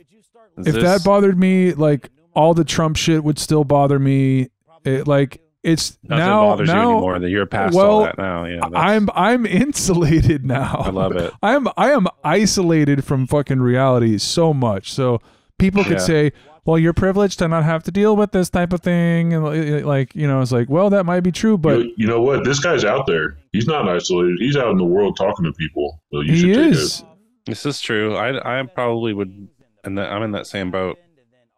if 0.57 0.65
this- 0.75 0.83
that 0.83 1.03
bothered 1.03 1.37
me, 1.37 1.73
like 1.73 2.09
all 2.33 2.53
the 2.53 2.63
Trump 2.63 2.95
shit 2.95 3.23
would 3.23 3.37
still 3.39 3.63
bother 3.63 3.99
me. 3.99 4.49
It, 4.85 5.07
like 5.07 5.41
it's 5.63 5.97
Nothing 6.03 6.17
now 6.25 6.41
bothers 6.49 6.67
you 6.67 6.73
now 6.75 6.91
anymore. 6.91 7.19
That 7.19 7.29
you're 7.29 7.45
past 7.45 7.73
well, 7.75 7.89
all 7.91 8.03
that 8.03 8.17
now. 8.17 8.45
Yeah, 8.45 8.59
I'm 8.73 9.09
I'm 9.15 9.45
insulated 9.45 10.45
now. 10.57 10.81
I 10.85 10.89
love 10.89 11.15
it. 11.15 11.33
I 11.43 11.53
am 11.55 11.67
I 11.77 11.91
am 11.91 12.07
isolated 12.23 13.03
from 13.05 13.27
fucking 13.27 13.61
reality 13.61 14.17
so 14.17 14.53
much. 14.53 14.91
So 14.91 15.21
people 15.57 15.83
could 15.83 15.93
Yeah. 15.93 15.97
say, 15.99 16.31
"Well, 16.65 16.77
you're 16.77 16.93
privileged 16.93 17.39
to 17.39 17.47
not 17.47 17.63
have 17.63 17.83
to 17.83 17.91
deal 17.91 18.15
with 18.17 18.31
this 18.33 18.49
type 18.49 18.73
of 18.73 18.81
thing," 18.81 19.33
and 19.33 19.45
uh, 19.45 19.87
like 19.87 20.13
you 20.15 20.27
know, 20.27 20.41
it's 20.41 20.51
like, 20.51 20.69
well, 20.69 20.89
that 20.89 21.05
might 21.05 21.21
be 21.21 21.31
true, 21.31 21.57
but 21.57 21.79
you, 21.79 21.93
you 21.97 22.07
know 22.07 22.21
what? 22.21 22.43
This 22.43 22.59
guy's 22.59 22.83
out 22.83 23.07
there. 23.07 23.37
He's 23.53 23.67
not 23.67 23.87
isolated. 23.87 24.37
He's 24.39 24.57
out 24.57 24.69
in 24.71 24.77
the 24.77 24.83
world 24.83 25.15
talking 25.15 25.45
to 25.45 25.53
people. 25.53 26.01
So 26.13 26.19
you 26.21 26.33
he 26.33 26.39
should 26.41 26.55
take 26.55 26.73
is. 26.73 27.03
This 27.45 27.65
is 27.65 27.79
true. 27.79 28.15
I 28.17 28.59
I 28.59 28.63
probably 28.63 29.13
would, 29.13 29.47
and 29.85 29.99
I'm 29.99 30.23
in 30.23 30.31
that 30.31 30.47
same 30.47 30.71
boat. 30.71 30.97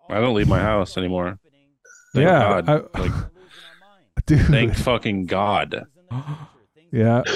I 0.10 0.20
don't 0.20 0.36
leave 0.36 0.48
my 0.48 0.60
house 0.62 0.98
anymore. 0.98 1.40
Thank 2.14 2.26
Yeah, 2.28 2.62
God. 2.62 2.70
I- 2.94 3.00
like 3.02 3.12
Dude. 4.26 4.46
thank 4.48 4.76
fucking 4.76 5.26
God. 5.26 5.86
yeah. 6.92 7.22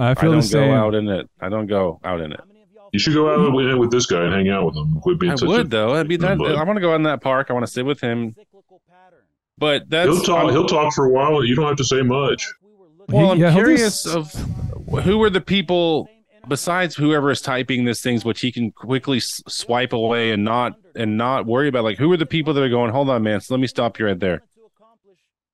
I 0.00 0.14
feel 0.14 0.30
I 0.30 0.32
don't 0.32 0.36
the 0.36 0.42
same. 0.42 0.70
go 0.70 0.74
out 0.74 0.94
in 0.94 1.08
it. 1.08 1.28
I 1.40 1.48
don't 1.48 1.66
go 1.66 2.00
out 2.04 2.20
in 2.20 2.32
it. 2.32 2.40
it. 2.40 2.44
You 2.92 2.98
should 2.98 3.14
go 3.14 3.28
out 3.32 3.52
with, 3.52 3.74
with 3.76 3.90
this 3.90 4.06
guy 4.06 4.22
and 4.24 4.32
hang 4.32 4.48
out 4.48 4.64
with 4.66 4.76
him. 4.76 5.00
Quit 5.00 5.18
being 5.18 5.32
I 5.32 5.36
such 5.36 5.48
would 5.48 5.66
a, 5.66 5.68
though. 5.68 5.94
I'd 5.94 6.08
be 6.08 6.16
that. 6.18 6.40
I 6.40 6.62
want 6.64 6.76
to 6.76 6.80
go 6.80 6.92
out 6.92 6.96
in 6.96 7.02
that 7.02 7.20
park. 7.20 7.48
I 7.50 7.52
want 7.52 7.66
to 7.66 7.70
sit 7.72 7.84
with 7.84 8.00
him. 8.00 8.34
But 9.58 9.90
that's 9.90 10.08
He'll 10.08 10.22
talk. 10.22 10.44
I'm- 10.44 10.50
He'll 10.52 10.66
talk 10.66 10.94
for 10.94 11.06
a 11.06 11.10
while. 11.10 11.44
You 11.44 11.56
don't 11.56 11.66
have 11.66 11.76
to 11.76 11.84
say 11.84 12.02
much. 12.02 12.46
Well, 13.08 13.32
I'm 13.32 13.38
Yeah, 13.38 13.52
curious 13.52 14.04
just- 14.04 14.14
of 14.16 14.32
who 15.04 15.22
are 15.22 15.30
the 15.30 15.40
people 15.40 16.08
besides 16.46 16.94
whoever 16.94 17.30
is 17.30 17.40
typing 17.40 17.84
these 17.84 18.00
things, 18.00 18.24
which 18.24 18.40
he 18.40 18.52
can 18.52 18.70
quickly 18.70 19.20
swipe 19.20 19.92
away 19.92 20.30
and 20.30 20.44
not 20.44 20.76
and 20.94 21.18
not 21.18 21.44
worry 21.46 21.68
about. 21.68 21.84
Like, 21.84 21.98
who 21.98 22.10
are 22.12 22.16
the 22.16 22.24
people 22.26 22.54
that 22.54 22.62
are 22.62 22.68
going? 22.68 22.92
Hold 22.92 23.10
on, 23.10 23.22
man. 23.22 23.40
So 23.40 23.54
let 23.54 23.60
me 23.60 23.66
stop 23.66 23.98
you 23.98 24.06
right 24.06 24.18
there. 24.18 24.42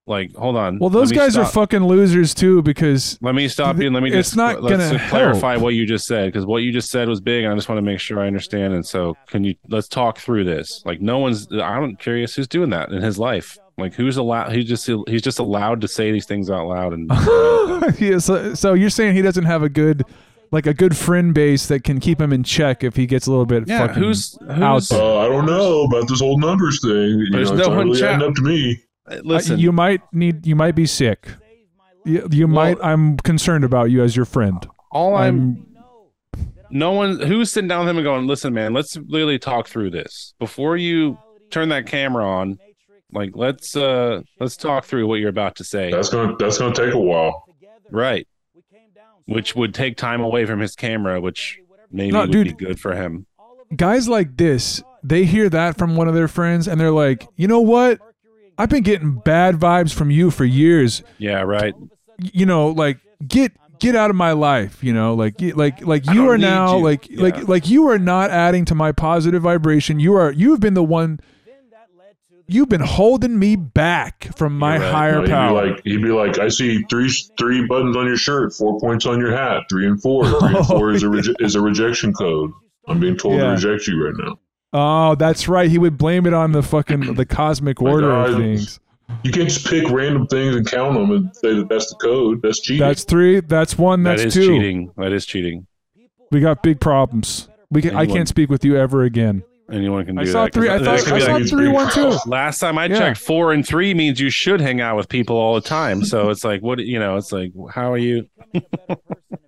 Like, 0.06 0.34
hold 0.34 0.56
on. 0.56 0.78
Well, 0.78 0.90
those 0.90 1.10
me 1.10 1.16
guys 1.16 1.34
are 1.36 1.46
fucking 1.46 1.82
losers 1.84 2.34
too 2.34 2.60
because 2.60 3.18
Let 3.22 3.34
me 3.34 3.48
stop 3.48 3.78
you 3.78 3.86
and 3.86 3.94
let 3.94 4.02
me 4.02 4.10
It's 4.10 4.28
just 4.28 4.36
not 4.36 4.62
let's 4.62 4.76
gonna 4.90 5.02
uh, 5.02 5.08
clarify 5.08 5.52
help. 5.52 5.62
what 5.62 5.74
you 5.74 5.86
just 5.86 6.06
said 6.06 6.26
because 6.26 6.44
what 6.44 6.58
you 6.58 6.72
just 6.72 6.90
said 6.90 7.08
was 7.08 7.20
big, 7.22 7.44
and 7.44 7.52
I 7.52 7.56
just 7.56 7.70
want 7.70 7.78
to 7.78 7.82
make 7.82 8.00
sure 8.00 8.20
I 8.20 8.26
understand. 8.26 8.74
And 8.74 8.84
so, 8.84 9.16
can 9.28 9.44
you 9.44 9.54
let's 9.68 9.88
talk 9.88 10.18
through 10.18 10.44
this? 10.44 10.82
Like, 10.84 11.00
no 11.00 11.18
one's. 11.20 11.48
I'm 11.50 11.96
curious 11.96 12.34
who's 12.34 12.46
doing 12.48 12.68
that 12.70 12.90
in 12.90 13.00
his 13.02 13.18
life. 13.18 13.56
Like, 13.78 13.94
who's 13.94 14.18
allowed? 14.18 14.52
He's 14.52 14.68
just 14.68 14.86
he's 15.08 15.22
just 15.22 15.38
allowed 15.38 15.80
to 15.80 15.88
say 15.88 16.12
these 16.12 16.26
things 16.26 16.50
out 16.50 16.66
loud 16.68 16.92
and. 16.92 17.10
yeah, 17.98 18.18
so, 18.18 18.54
so 18.54 18.74
you're 18.74 18.90
saying 18.90 19.14
he 19.16 19.22
doesn't 19.22 19.44
have 19.46 19.62
a 19.62 19.70
good 19.70 20.04
like 20.50 20.66
a 20.66 20.74
good 20.74 20.96
friend 20.96 21.32
base 21.34 21.66
that 21.68 21.82
can 21.82 21.98
keep 21.98 22.20
him 22.20 22.32
in 22.32 22.44
check 22.44 22.84
if 22.84 22.94
he 22.94 23.06
gets 23.06 23.26
a 23.26 23.30
little 23.30 23.46
bit 23.46 23.66
Yeah, 23.66 23.86
fucking 23.86 24.02
who's 24.02 24.36
who's 24.54 24.88
there. 24.88 25.00
Uh, 25.02 25.18
I 25.24 25.28
don't 25.28 25.46
know 25.46 25.84
about 25.84 26.06
this 26.08 26.20
whole 26.20 26.38
numbers 26.38 26.80
thing. 26.82 26.92
You 26.92 27.30
There's 27.30 27.50
know, 27.50 27.56
it's 27.56 27.66
no 27.66 27.68
not 27.70 27.76
one 27.78 27.86
really 27.88 28.00
chat- 28.00 28.22
up 28.22 28.34
to 28.34 28.42
me. 28.42 28.80
Uh, 29.06 29.20
listen. 29.24 29.58
you 29.58 29.70
might 29.72 30.00
need 30.12 30.46
you 30.46 30.56
might 30.56 30.74
be 30.74 30.86
sick. 30.86 31.28
You, 32.04 32.26
you 32.30 32.46
might 32.48 32.76
I'm 32.82 33.16
concerned 33.18 33.64
about 33.64 33.90
you 33.90 34.02
as 34.02 34.14
your 34.16 34.24
friend. 34.26 34.66
all 34.92 35.14
I'm, 35.14 35.26
I'm 35.26 35.66
no 36.70 36.92
one 36.92 37.20
who's 37.20 37.52
sitting 37.52 37.68
down 37.68 37.80
with 37.80 37.90
him 37.90 37.98
and 37.98 38.04
going, 38.04 38.26
listen, 38.26 38.52
man, 38.52 38.72
let's 38.72 38.96
really 38.96 39.38
talk 39.38 39.68
through 39.68 39.90
this 39.90 40.34
before 40.38 40.76
you 40.76 41.16
turn 41.50 41.68
that 41.68 41.86
camera 41.86 42.26
on. 42.26 42.58
Like, 43.12 43.30
let's 43.34 43.76
uh 43.76 44.22
let's 44.40 44.56
talk 44.56 44.84
through 44.84 45.06
what 45.06 45.16
you're 45.20 45.28
about 45.30 45.56
to 45.56 45.64
say. 45.64 45.90
That's 45.90 46.08
gonna 46.08 46.34
that's 46.38 46.58
gonna 46.58 46.74
take 46.74 46.92
a 46.94 46.98
while. 46.98 47.44
right. 47.90 48.26
Which 49.26 49.54
would 49.56 49.72
take 49.72 49.96
time 49.96 50.20
away 50.20 50.44
from 50.44 50.60
his 50.60 50.74
camera, 50.76 51.18
which 51.20 51.58
maybe 51.90 52.12
No, 52.12 52.20
would 52.22 52.32
dude. 52.32 52.58
be 52.58 52.64
good 52.66 52.78
for 52.80 52.94
him. 52.94 53.26
guys 53.74 54.08
like 54.08 54.36
this, 54.36 54.82
they 55.02 55.24
hear 55.24 55.48
that 55.48 55.78
from 55.78 55.96
one 55.96 56.08
of 56.08 56.14
their 56.14 56.28
friends 56.28 56.68
and 56.68 56.78
they're 56.80 56.90
like, 56.90 57.26
"You 57.36 57.48
know 57.48 57.60
what? 57.60 58.00
I've 58.58 58.68
been 58.70 58.82
getting 58.82 59.14
bad 59.24 59.56
vibes 59.56 59.92
from 59.92 60.10
you 60.10 60.30
for 60.30 60.44
years. 60.44 61.02
Yeah, 61.18 61.40
right. 61.42 61.74
You 62.18 62.46
know, 62.46 62.68
like 62.68 62.98
get 63.26 63.52
get 63.80 63.96
out 63.96 64.10
of 64.10 64.16
my 64.16 64.32
life, 64.32 64.82
you 64.84 64.92
know? 64.92 65.14
Like 65.14 65.34
y- 65.40 65.52
like 65.54 65.84
like 65.84 66.06
you 66.10 66.30
are 66.30 66.38
now 66.38 66.76
you. 66.78 66.84
like 66.84 67.10
Yeah. 67.10 67.22
like 67.22 67.48
like 67.48 67.68
you 67.68 67.88
are 67.88 67.98
not 67.98 68.30
adding 68.30 68.64
to 68.66 68.74
my 68.74 68.92
positive 68.92 69.42
vibration. 69.42 69.98
You 70.00 70.14
are 70.14 70.30
you've 70.32 70.60
been 70.60 70.74
the 70.74 70.84
one 70.84 71.20
You've 72.46 72.68
been 72.68 72.82
holding 72.82 73.38
me 73.38 73.56
back 73.56 74.28
from 74.36 74.58
my 74.58 74.76
right. 74.76 74.92
higher 74.92 75.14
No, 75.14 75.22
he'd 75.22 75.30
power. 75.30 75.62
be 75.62 75.70
like 75.70 75.80
he'd 75.84 76.02
be 76.02 76.10
like, 76.10 76.38
I 76.38 76.48
see 76.48 76.82
three 76.90 77.10
three 77.38 77.66
buttons 77.66 77.96
on 77.96 78.06
your 78.06 78.18
shirt, 78.18 78.52
four 78.52 78.78
points 78.78 79.06
on 79.06 79.18
your 79.18 79.34
hat, 79.34 79.62
three 79.70 79.86
and 79.86 80.00
four. 80.02 80.26
Three 80.26 80.54
and 80.54 80.66
four 80.66 80.90
is 80.92 81.02
a 81.02 81.06
reje- 81.08 81.34
is 81.40 81.54
a 81.54 81.62
rejection 81.62 82.12
code. 82.12 82.52
I'm 82.86 83.00
being 83.00 83.16
told 83.16 83.36
Yeah. 83.36 83.44
to 83.44 83.50
reject 83.68 83.86
you 83.88 84.04
right 84.04 84.14
now. 84.18 84.38
Oh, 84.74 85.14
that's 85.14 85.48
right. 85.48 85.70
He 85.70 85.78
would 85.78 85.96
blame 85.96 86.26
it 86.26 86.34
on 86.34 86.52
the 86.52 86.62
fucking 86.62 87.14
the 87.14 87.24
cosmic 87.24 87.80
My 87.80 87.90
order 87.90 88.12
of 88.12 88.36
things. 88.36 88.80
You 89.22 89.32
can't 89.32 89.48
just 89.48 89.66
pick 89.66 89.88
random 89.90 90.26
things 90.26 90.56
and 90.56 90.66
count 90.66 90.94
them 90.94 91.10
and 91.10 91.34
say 91.36 91.54
that 91.54 91.68
that's 91.68 91.90
the 91.90 91.96
code. 91.96 92.42
That's 92.42 92.60
cheating. 92.60 92.80
That's 92.86 93.04
three. 93.04 93.40
That's 93.40 93.78
one. 93.78 94.02
That 94.02 94.18
That's 94.18 94.34
two. 94.34 94.46
cheating. 94.46 94.92
That 94.96 95.12
is 95.12 95.24
cheating. 95.24 95.66
We 96.30 96.40
got 96.40 96.62
big 96.62 96.80
problems. 96.80 97.48
We 97.70 97.82
can, 97.82 97.96
I 97.96 98.06
can't 98.06 98.28
speak 98.28 98.50
with 98.50 98.64
you 98.64 98.76
ever 98.76 99.02
again. 99.02 99.44
Anyone 99.72 100.04
can 100.04 100.16
do 100.16 100.20
I 100.22 100.24
saw 100.26 100.44
that. 100.44 100.52
'cause 100.52 100.60
three. 100.62 100.68
I 100.70 100.78
thought 100.78 100.88
I 100.88 101.18
saw 101.20 101.32
like, 101.32 101.42
it's 101.42 101.50
three 101.50 101.68
one 101.68 101.90
two. 101.90 102.12
Last 102.26 102.58
time 102.58 102.76
I 102.76 102.84
Yeah. 102.86 102.98
checked, 102.98 103.18
four 103.18 103.52
and 103.52 103.66
three 103.66 103.94
means 103.94 104.20
you 104.20 104.28
should 104.30 104.60
hang 104.60 104.80
out 104.82 104.96
with 104.96 105.08
people 105.08 105.36
all 105.36 105.54
the 105.54 105.62
time. 105.62 106.04
So 106.04 106.28
it's 106.30 106.44
like, 106.44 106.60
what 106.62 106.78
you 106.80 106.98
know? 106.98 107.16
It's 107.16 107.32
like, 107.32 107.52
how 107.72 107.90
are 107.92 107.98
you? 107.98 108.28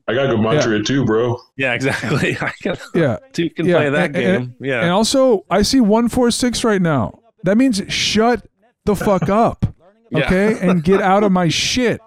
I 0.08 0.14
got 0.14 0.28
good 0.30 0.40
mantra 0.40 0.82
too, 0.82 1.04
bro. 1.04 1.38
Yeah, 1.56 1.74
exactly. 1.74 2.36
I 2.40 2.50
can, 2.62 2.76
Yeah. 2.94 3.18
two 3.32 3.50
can 3.50 3.66
Yeah, 3.66 3.76
play 3.76 3.90
that 3.90 4.04
and- 4.06 4.14
game. 4.14 4.34
and- 4.36 4.54
yeah, 4.60 4.80
And 4.82 4.90
also, 4.90 5.44
I 5.50 5.62
see 5.62 5.80
one 5.80 6.08
four 6.08 6.30
six 6.30 6.64
right 6.64 6.80
now. 6.82 7.18
That 7.44 7.58
means 7.58 7.82
shut 7.88 8.46
the 8.86 8.96
fuck 8.96 9.28
up, 9.28 9.66
Yeah. 10.10 10.24
okay, 10.24 10.58
and 10.60 10.82
get 10.82 11.02
out 11.02 11.24
of 11.24 11.32
my 11.32 11.48
shit, 11.48 12.00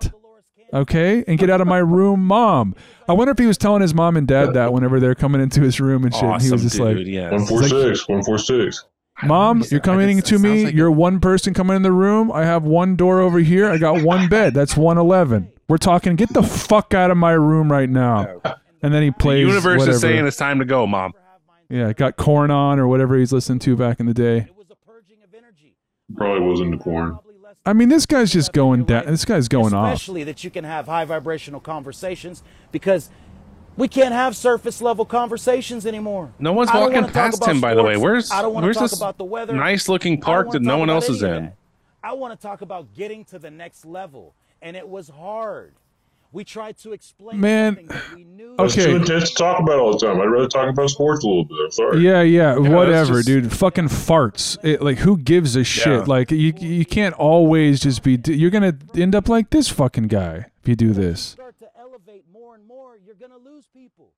okay, 0.74 1.24
and 1.28 1.38
get 1.40 1.50
out 1.50 1.62
of 1.62 1.68
my 1.68 1.78
room, 1.80 2.26
mom. 2.26 2.76
I 3.08 3.14
wonder 3.14 3.32
if 3.32 3.38
he 3.38 3.46
was 3.46 3.58
telling 3.58 3.82
his 3.82 3.94
mom 3.94 4.18
and 4.18 4.28
dad 4.28 4.54
that 4.54 4.72
whenever 4.74 5.00
they're 5.00 5.16
coming 5.16 5.42
into 5.42 5.62
his 5.62 5.80
room 5.80 6.04
and 6.06 6.14
shit. 6.14 6.24
and 6.24 6.42
he 6.42 6.52
was 6.52 6.62
just 6.64 6.78
dude. 6.78 6.98
like, 6.98 7.08
yeah, 7.08 7.32
One 7.32 7.46
four 7.46 7.64
It's 7.64 7.72
like- 7.72 7.96
six, 7.96 8.08
one 8.08 8.24
four 8.24 8.38
six. 8.38 8.86
"Mom, 9.24 9.64
you're 9.70 9.80
coming 9.82 10.18
just- 10.18 10.28
to 10.28 10.40
me. 10.40 10.66
like 10.66 10.74
you're 10.74 10.92
one 10.92 11.20
person 11.20 11.54
coming 11.54 11.76
in 11.76 11.82
the 11.82 11.92
room. 11.92 12.32
I 12.32 12.46
have 12.46 12.64
one 12.66 12.96
door 12.96 13.20
over 13.20 13.40
here. 13.40 13.70
I 13.70 13.78
got 13.78 14.02
one 14.04 14.30
bed. 14.30 14.54
That's 14.54 14.78
one 14.78 14.98
eleven. 14.98 15.50
We're 15.68 15.78
talking. 15.78 16.16
Get 16.16 16.34
the 16.34 16.44
fuck 16.44 16.94
out 16.94 17.12
of 17.12 17.18
my 17.18 17.32
room 17.34 17.72
right 17.72 17.90
now." 17.90 18.42
And 18.82 18.94
then 18.94 19.04
he 19.04 19.12
plays. 19.12 19.46
the 19.46 19.46
plays. 19.46 19.48
universe 19.48 19.80
whatever. 19.80 19.96
is 19.96 20.02
saying 20.02 20.26
it's 20.26 20.38
time 20.38 20.60
to 20.60 20.66
go, 20.66 20.88
mom. 20.88 21.12
Yeah, 21.70 21.92
got 21.94 22.16
Korn 22.16 22.50
on 22.50 22.80
or 22.80 22.88
whatever 22.88 23.18
he's 23.18 23.34
listening 23.34 23.60
to 23.60 23.76
back 23.76 24.00
in 24.00 24.06
the 24.06 24.14
day. 24.14 24.48
Probably 26.16 26.42
wasn't 26.48 26.72
the 26.72 26.78
porn. 26.78 27.18
I 27.70 27.74
mean, 27.74 27.88
this 27.88 28.08
guy's 28.08 28.34
just 28.34 28.52
going 28.52 28.86
down. 28.86 29.06
This 29.06 29.26
guy's 29.26 29.48
going 29.48 29.76
off. 29.76 29.94
Especially 29.94 30.24
that 30.24 30.44
you 30.44 30.50
can 30.50 30.64
have 30.64 30.88
high 30.88 31.06
vibrational 31.06 31.60
conversations 31.60 32.42
because 32.72 33.12
we 33.78 33.88
can't 33.88 34.12
have 34.12 34.36
surface 34.36 34.82
level 34.82 35.06
conversations 35.06 35.86
anymore. 35.86 36.34
No 36.40 36.52
one's 36.52 36.74
walking 36.74 37.06
past 37.10 37.46
him, 37.46 37.62
by 37.62 37.76
the 37.76 37.84
way. 37.84 37.96
Where's 37.96 38.32
I 38.32 38.42
don't 38.42 38.56
wanna 38.56 38.66
where's 38.66 38.78
talk 38.78 38.90
this 38.90 38.98
about 38.98 39.20
the 39.20 39.24
weather. 39.24 39.54
nice 39.54 39.88
looking 39.88 40.20
park 40.20 40.50
that 40.50 40.64
no 40.64 40.80
one 40.80 40.90
else 40.90 41.10
is 41.10 41.22
in? 41.22 41.52
I 42.04 42.14
want 42.14 42.34
to 42.34 42.42
talk 42.42 42.62
about 42.62 42.96
getting 42.96 43.24
to 43.26 43.38
the 43.38 43.52
next 43.52 43.86
level, 43.86 44.34
and 44.64 44.76
it 44.76 44.90
was 44.90 45.10
hard. 45.10 45.76
We 46.32 46.44
tried 46.44 46.78
to 46.80 46.94
explain 46.94 47.40
Man, 47.40 47.76
something 47.76 47.88
that 47.88 48.16
we 48.16 48.24
knew 48.24 48.56
That's 48.58 48.78
Okay. 48.78 48.86
too 48.86 48.96
intense 48.98 49.30
to 49.32 49.36
talk 49.36 49.60
about 49.60 49.80
all 49.80 49.98
the 49.98 50.06
time. 50.06 50.22
I'd 50.22 50.26
rather 50.26 50.48
talk 50.48 50.70
about 50.70 50.90
sports 50.92 51.24
a 51.24 51.28
little 51.28 51.46
bit. 51.46 51.58
I'm 51.66 51.72
sorry. 51.72 52.00
Yeah, 52.02 52.22
yeah, 52.22 52.56
whatever, 52.58 53.16
just- 53.16 53.28
dude. 53.28 53.52
Fucking 53.52 53.88
farts. 53.88 54.58
It, 54.64 54.82
like, 54.82 55.00
who 55.00 55.18
gives 55.18 55.56
a 55.56 55.64
shit? 55.64 55.88
Yeah. 55.88 56.04
Like, 56.06 56.30
you 56.32 56.54
you 56.60 56.86
can't 56.86 57.16
always 57.16 57.80
just 57.80 58.04
be. 58.04 58.20
You're 58.28 58.52
gonna 58.52 58.78
end 58.96 59.16
up 59.16 59.28
like 59.28 59.50
this 59.50 59.70
fucking 59.70 60.08
guy 60.08 60.46
if 60.62 60.68
you 60.68 60.76
do 60.76 60.94
this. 60.94 61.22
start 61.22 61.58
to 61.60 61.68
elevate 61.80 62.26
more 62.32 62.54
and 62.54 62.66
more, 62.68 62.98
you're 63.04 63.16
going 63.16 63.32
to 63.32 63.38
lose 63.38 63.66
people. 63.74 64.12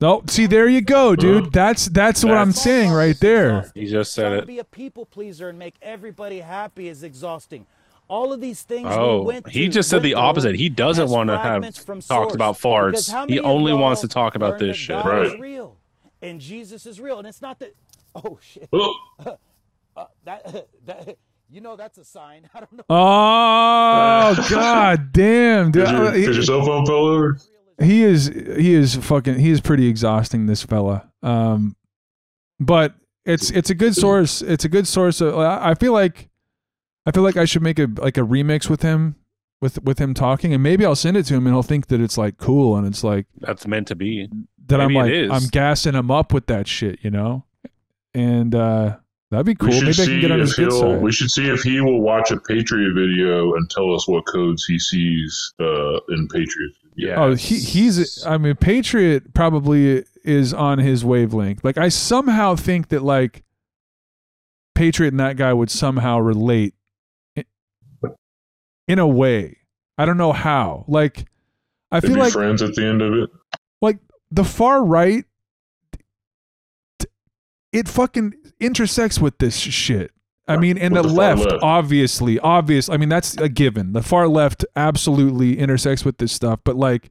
No, 0.00 0.22
see, 0.26 0.46
there 0.46 0.68
you 0.68 0.80
go, 0.80 1.08
uh-huh. 1.08 1.16
dude. 1.16 1.52
That's 1.52 1.86
that's 1.86 2.24
what 2.24 2.34
I'm 2.36 2.52
saying 2.52 2.90
right 2.90 3.18
there. 3.20 3.70
He 3.74 3.86
just 3.86 4.12
said 4.12 4.22
Trying 4.28 4.36
to 4.38 4.42
it. 4.42 4.46
be 4.46 4.58
a 4.58 4.64
people 4.64 5.04
pleaser 5.06 5.48
and 5.48 5.58
make 5.58 5.74
everybody 5.82 6.40
happy 6.40 6.88
is 6.88 7.02
exhausting. 7.02 7.66
All 8.08 8.32
of 8.32 8.40
these 8.40 8.62
things. 8.62 8.88
Oh, 8.90 9.20
we 9.20 9.26
went 9.26 9.48
he 9.48 9.68
just 9.68 9.88
said 9.88 10.02
the 10.02 10.14
opposite. 10.14 10.54
He 10.56 10.68
doesn't 10.68 11.08
want 11.08 11.28
to 11.30 11.38
have 11.38 11.62
fragments 11.74 12.06
talked 12.06 12.34
about 12.34 12.56
farts. 12.56 13.28
He 13.28 13.40
only 13.40 13.72
wants 13.72 14.00
to 14.02 14.08
talk 14.08 14.34
about 14.34 14.58
this 14.58 14.76
shit. 14.76 14.96
God 15.02 15.06
Right. 15.06 15.26
is 15.26 15.40
real 15.40 15.76
and 16.22 16.40
Jesus 16.40 16.86
is 16.86 17.00
real, 17.00 17.18
and 17.18 17.26
it's 17.26 17.42
not 17.42 17.58
that. 17.60 17.74
Oh 18.14 18.38
shit! 18.42 18.68
Oh, 18.72 18.94
Uh, 19.96 20.06
that, 20.24 20.66
that 20.86 21.16
you 21.48 21.60
know 21.60 21.76
that's 21.76 21.98
a 21.98 22.04
sign. 22.04 22.48
I 22.54 22.58
don't 22.58 22.72
know. 22.72 22.84
Oh 22.88 24.46
god 24.50 25.12
damn, 25.12 25.70
dude. 25.70 25.84
did, 25.86 25.92
your, 25.92 26.06
Uh, 26.06 26.12
he- 26.12 26.26
did 26.26 26.34
your 26.34 26.42
cell 26.44 26.64
phone 26.66 26.84
fell 26.86 27.06
over? 27.06 27.38
he 27.80 28.02
is 28.04 28.26
he 28.56 28.72
is 28.74 28.94
fucking 28.96 29.36
he 29.38 29.50
is 29.50 29.60
pretty 29.60 29.88
exhausting 29.88 30.46
this 30.46 30.62
fella 30.62 31.10
um 31.24 31.74
but 32.60 32.94
it's 33.24 33.50
it's 33.50 33.68
a 33.68 33.74
good 33.74 33.96
source 33.96 34.42
it's 34.42 34.64
a 34.64 34.68
good 34.68 34.86
source 34.86 35.20
of 35.20 35.36
i 35.36 35.70
I 35.70 35.74
feel 35.74 35.92
like 35.92 36.28
i 37.06 37.10
feel 37.10 37.22
like 37.22 37.36
i 37.36 37.44
should 37.44 37.62
make 37.62 37.78
a 37.78 37.88
like 37.98 38.16
a 38.16 38.22
remix 38.22 38.68
with 38.68 38.82
him 38.82 39.16
with 39.60 39.82
with 39.82 39.98
him 39.98 40.14
talking 40.14 40.52
and 40.54 40.62
maybe 40.62 40.84
i'll 40.84 40.96
send 40.96 41.16
it 41.16 41.24
to 41.24 41.34
him 41.34 41.46
and 41.46 41.54
he'll 41.54 41.62
think 41.62 41.86
that 41.88 42.00
it's 42.00 42.18
like 42.18 42.36
cool 42.38 42.76
and 42.76 42.86
it's 42.86 43.02
like 43.04 43.26
That's 43.38 43.66
meant 43.66 43.88
to 43.88 43.94
be. 43.94 44.28
that 44.66 44.80
i'm 44.80 44.92
like 44.94 45.10
it 45.10 45.24
is. 45.24 45.30
i'm 45.30 45.48
gassing 45.50 45.94
him 45.94 46.10
up 46.10 46.32
with 46.32 46.46
that 46.46 46.66
shit 46.68 46.98
you 47.02 47.10
know 47.10 47.44
and 48.14 48.54
uh 48.54 48.96
That'd 49.30 49.46
be 49.46 49.54
cool. 49.56 49.70
We 49.70 49.74
should 49.74 49.82
Maybe 49.86 49.90
I 49.90 50.04
see 50.04 50.06
can 50.12 50.20
get 50.20 50.30
on 50.30 50.40
if 50.40 50.46
his 50.46 50.54
good 50.54 50.68
he'll. 50.68 50.80
side. 50.80 51.02
We 51.02 51.10
should 51.10 51.30
see 51.30 51.48
if 51.48 51.62
he 51.62 51.80
will 51.80 52.00
watch 52.02 52.30
a 52.30 52.38
Patriot 52.38 52.92
video 52.94 53.54
and 53.54 53.68
tell 53.68 53.92
us 53.92 54.06
what 54.06 54.24
codes 54.28 54.64
he 54.64 54.78
sees 54.78 55.52
uh, 55.58 55.96
in 56.10 56.28
Patriot. 56.28 56.72
Yeah. 56.94 57.20
Oh, 57.20 57.34
he 57.34 57.58
he's. 57.58 58.24
I 58.24 58.38
mean, 58.38 58.54
Patriot 58.54 59.34
probably 59.34 60.04
is 60.24 60.54
on 60.54 60.78
his 60.78 61.04
wavelength. 61.04 61.64
Like 61.64 61.78
I 61.78 61.88
somehow 61.88 62.54
think 62.54 62.88
that 62.90 63.02
like 63.02 63.42
Patriot 64.76 65.08
and 65.08 65.20
that 65.20 65.36
guy 65.36 65.52
would 65.52 65.70
somehow 65.70 66.18
relate 66.20 66.74
i- 66.74 66.83
in 68.88 68.98
a 68.98 69.06
way. 69.06 69.58
I 69.98 70.04
don't 70.06 70.16
know 70.16 70.32
how. 70.32 70.84
Like 70.88 71.26
I 71.90 72.00
They'd 72.00 72.08
feel 72.08 72.18
like 72.18 72.32
friends 72.32 72.62
at 72.62 72.74
the 72.74 72.84
end 72.84 73.02
of 73.02 73.14
it. 73.14 73.30
like 73.80 73.98
the 74.30 74.44
far 74.44 74.84
right 74.84 75.24
it 77.72 77.88
fucking 77.88 78.34
intersects 78.60 79.20
with 79.20 79.38
this 79.38 79.56
shit 79.56 80.10
i 80.48 80.54
uh, 80.54 80.60
mean 80.60 80.78
and 80.78 80.94
the, 80.94 81.02
the 81.02 81.08
left, 81.08 81.44
left. 81.44 81.62
obviously 81.62 82.38
obvious 82.40 82.88
i 82.88 82.96
mean 82.96 83.08
that's 83.08 83.36
a 83.38 83.48
given 83.48 83.92
the 83.92 84.02
far 84.02 84.28
left 84.28 84.64
absolutely 84.76 85.58
intersects 85.58 86.04
with 86.04 86.18
this 86.18 86.32
stuff 86.32 86.60
but 86.64 86.76
like 86.76 87.10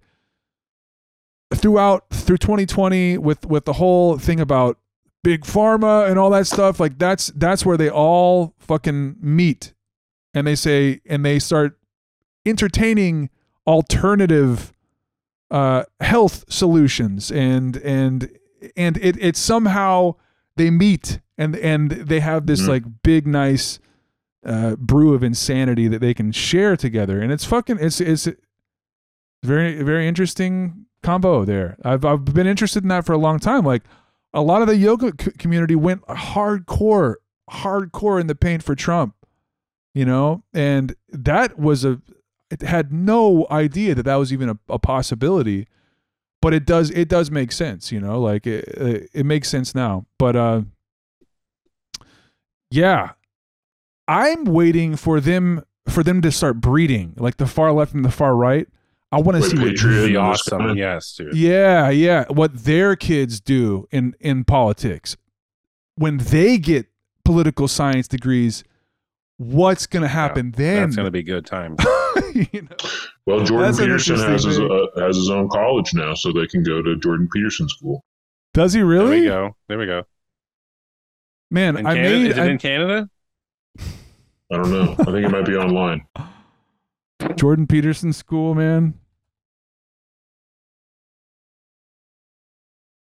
throughout 1.54 2.10
through 2.10 2.38
2020 2.38 3.18
with 3.18 3.46
with 3.46 3.66
the 3.66 3.74
whole 3.74 4.18
thing 4.18 4.40
about 4.40 4.78
big 5.24 5.42
pharma 5.44 6.10
and 6.10 6.18
all 6.18 6.30
that 6.30 6.48
stuff 6.48 6.80
like 6.80 6.98
that's 6.98 7.28
that's 7.36 7.66
where 7.66 7.78
they 7.78 7.90
all 7.90 8.54
fucking 8.60 9.16
meet 9.22 9.74
and 10.34 10.46
they 10.48 10.56
say 10.56 11.02
and 11.06 11.24
they 11.26 11.40
start 11.40 11.78
entertaining 12.46 13.30
alternative 13.68 14.74
uh, 15.52 15.84
health 16.00 16.46
solutions 16.50 17.32
and 17.32 17.78
and 17.78 18.30
and 18.76 18.98
it 18.98 19.18
it 19.22 19.38
somehow 19.38 20.16
they 20.58 20.70
meet 20.70 21.20
and 21.38 21.56
and 21.58 21.92
they 21.92 22.20
have 22.20 22.46
this 22.48 22.62
Mhm. 22.64 22.68
like 22.68 22.84
big 23.04 23.28
nice 23.28 23.80
uh, 24.46 24.76
brew 24.78 25.14
of 25.14 25.24
insanity 25.24 25.88
that 25.88 26.00
they 26.00 26.14
can 26.14 26.32
share 26.32 26.76
together 26.76 27.22
and 27.22 27.32
it's 27.32 27.46
fucking 27.46 27.78
it's 27.80 28.02
it's 28.02 28.28
very 29.44 29.82
very 29.84 30.08
interesting 30.08 30.86
combo 31.02 31.46
there. 31.46 31.78
I've 31.84 32.06
I've 32.06 32.26
been 32.26 32.48
interested 32.48 32.84
in 32.84 32.90
that 32.90 33.06
for 33.06 33.14
a 33.14 33.18
long 33.18 33.40
time. 33.40 33.64
Like 33.66 33.84
a 34.34 34.42
lot 34.42 34.62
of 34.62 34.68
the 34.68 34.76
yoga 34.78 35.12
c- 35.20 35.32
community 35.38 35.76
went 35.76 36.02
hardcore 36.08 37.16
hardcore 37.52 38.20
in 38.22 38.28
the 38.28 38.36
paint 38.36 38.64
for 38.64 38.74
Trump, 38.76 39.16
you 39.94 40.06
know, 40.06 40.44
and 40.54 40.96
that 41.10 41.58
was 41.60 41.86
a 41.86 42.02
it 42.50 42.62
had 42.62 42.94
no 42.94 43.48
idea 43.50 43.96
that 43.96 44.04
that 44.04 44.16
was 44.16 44.32
even 44.32 44.50
a, 44.50 44.58
a 44.70 44.78
possibility 44.80 45.68
but 46.44 46.54
it 46.54 46.66
does 46.66 46.92
it 46.92 47.08
does 47.08 47.32
make 47.32 47.52
sense 47.52 47.92
you 47.92 48.00
know 48.00 48.20
like 48.20 48.46
it, 48.46 48.66
it, 48.68 49.10
it 49.14 49.26
makes 49.26 49.50
sense 49.50 49.74
now 49.74 50.06
but 50.20 50.36
uh 50.36 50.62
yeah 52.70 53.12
i'm 54.08 54.44
waiting 54.44 54.96
for 54.98 55.22
them 55.22 55.64
for 55.88 56.04
them 56.04 56.22
to 56.22 56.32
start 56.32 56.60
breeding 56.60 57.14
like 57.18 57.38
the 57.38 57.48
far 57.48 57.72
left 57.72 57.94
and 57.94 58.04
the 58.04 58.12
far 58.12 58.36
right 58.36 58.68
i 59.12 59.20
want 59.20 59.42
to 59.42 59.50
see 59.50 59.58
what 59.58 59.70
Patriot. 59.70 60.08
Be 60.08 60.16
awesome. 60.18 60.78
Yes, 60.78 61.16
dude. 61.16 61.34
yeah 61.34 61.90
yeah 61.90 62.26
what 62.28 62.66
their 62.66 62.98
kids 62.98 63.40
do 63.40 63.88
in 63.90 64.14
in 64.20 64.44
politics 64.44 65.16
when 65.96 66.18
they 66.18 66.58
get 66.58 66.88
political 67.24 67.70
science 67.70 68.08
degrees 68.08 68.66
what's 69.52 69.86
gonna 69.88 70.08
happen 70.08 70.52
then 70.52 70.82
That's 70.84 70.96
gonna 70.96 71.12
be 71.12 71.24
good 71.24 71.46
time. 71.46 71.76
you 72.34 72.62
know? 72.64 72.76
Well, 73.26 73.40
Jordan 73.44 73.68
That's 73.68 73.80
Peterson 73.80 74.18
has 74.18 74.44
his 74.44 74.60
uh, 74.60 74.86
has 74.98 75.16
his 75.16 75.30
own 75.30 75.50
college 75.50 75.94
now, 75.94 76.14
so 76.14 76.32
they 76.32 76.48
can 76.48 76.64
go 76.64 76.82
to 76.82 76.96
Jordan 76.98 77.28
Peterson 77.34 77.68
School. 77.70 78.04
does 78.54 78.74
he 78.74 78.82
really? 78.82 79.22
There 79.28 79.40
really 79.40 79.46
we 79.48 79.50
go. 79.50 79.56
There 79.68 79.78
we 79.80 79.86
go. 79.86 80.04
man 81.52 81.78
In 81.78 81.86
i 81.86 81.94
Canada, 81.96 82.18
made 82.20 82.32
is 82.32 82.38
it 82.38 82.42
I- 82.42 82.50
in 82.50 82.58
Canada? 82.58 83.10
I 84.52 84.58
don't 84.58 84.72
know. 84.72 84.92
I 85.00 85.04
think 85.06 85.26
it 85.26 85.30
might 85.32 85.46
be 85.46 85.56
online. 85.56 86.06
jordan 87.38 87.66
peterson 87.66 88.12
school 88.12 88.54
man 88.54 88.94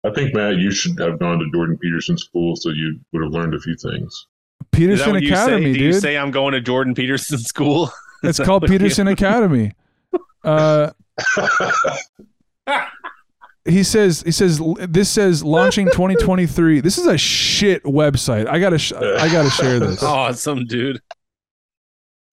I 0.05 0.11
think 0.11 0.35
Matt, 0.35 0.57
you 0.57 0.71
should 0.71 0.99
have 1.01 1.19
gone 1.19 1.39
to 1.41 1.51
Jordan 1.53 1.77
Peterson 1.77 2.17
School, 2.17 2.55
so 2.57 2.71
you 2.71 3.01
would 3.13 3.23
have 3.25 3.33
learned 3.33 3.55
a 3.55 3.59
few 3.61 3.75
things. 3.77 4.27
Is 4.61 4.67
Peterson 4.73 5.15
you 5.23 5.29
Academy, 5.29 5.73
say? 5.73 5.79
Do 5.79 5.85
you 5.85 5.93
say 5.93 6.17
I'm 6.17 6.31
going 6.31 6.53
to 6.53 6.61
Jordan 6.61 6.95
Peterson 6.95 7.39
School? 7.53 7.91
it's 8.23 8.39
called 8.39 8.63
what 8.63 8.71
you- 8.71 8.79
Peterson 8.79 9.09
Academy. 9.09 9.73
Uh, 10.45 10.91
he 13.65 13.83
says 13.83 14.23
he 14.23 14.31
says 14.31 14.61
this 14.89 15.09
says 15.11 15.43
launching 15.45 15.87
2023. 15.93 16.81
This 16.81 16.97
is 16.99 17.07
a 17.07 17.19
shit 17.19 17.83
website. 17.85 18.47
I 18.47 18.59
gotta 18.59 18.79
sh- 18.79 18.93
I 18.95 19.31
gotta 19.31 19.51
share 19.51 19.79
this. 19.81 20.03
Awesome, 20.03 20.65
dude. 20.67 21.01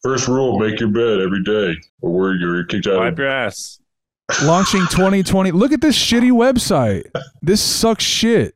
First 0.03 0.27
rule: 0.27 0.59
make 0.59 0.79
your 0.79 0.89
bed 0.89 1.19
every 1.19 1.43
day, 1.43 1.75
or 2.01 2.11
where 2.11 2.35
you're 2.35 2.63
kicked 2.65 2.87
out. 2.87 2.99
Wipe 2.99 3.13
Of, 3.13 3.19
your 3.19 3.27
ass. 3.27 3.79
Launching 4.43 4.81
2020. 4.81 5.51
Look 5.51 5.71
at 5.71 5.81
this 5.81 5.97
shitty 5.97 6.31
website. 6.31 7.03
This 7.41 7.61
sucks 7.61 8.03
shit. 8.03 8.55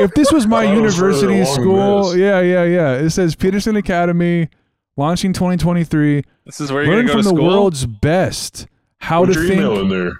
If 0.00 0.14
this 0.14 0.32
was 0.32 0.46
my 0.46 0.64
was 0.64 0.76
university 0.76 1.40
along 1.40 1.54
school, 1.54 2.16
yeah, 2.16 2.40
yeah, 2.40 2.64
yeah. 2.64 2.92
It 2.94 3.10
says 3.10 3.34
Peterson 3.34 3.76
Academy, 3.76 4.48
launching 4.96 5.32
2023. 5.32 6.22
This 6.46 6.60
is 6.60 6.72
where 6.72 6.82
you're 6.84 6.94
Learn 6.94 7.06
gonna 7.06 7.22
from 7.22 7.22
to 7.22 7.28
the 7.28 7.34
school. 7.36 7.48
world's 7.48 7.86
best. 7.86 8.66
How 8.98 9.24
put 9.24 9.34
to 9.34 9.48
think. 9.48 9.60
in 9.60 9.88
there. 9.88 10.12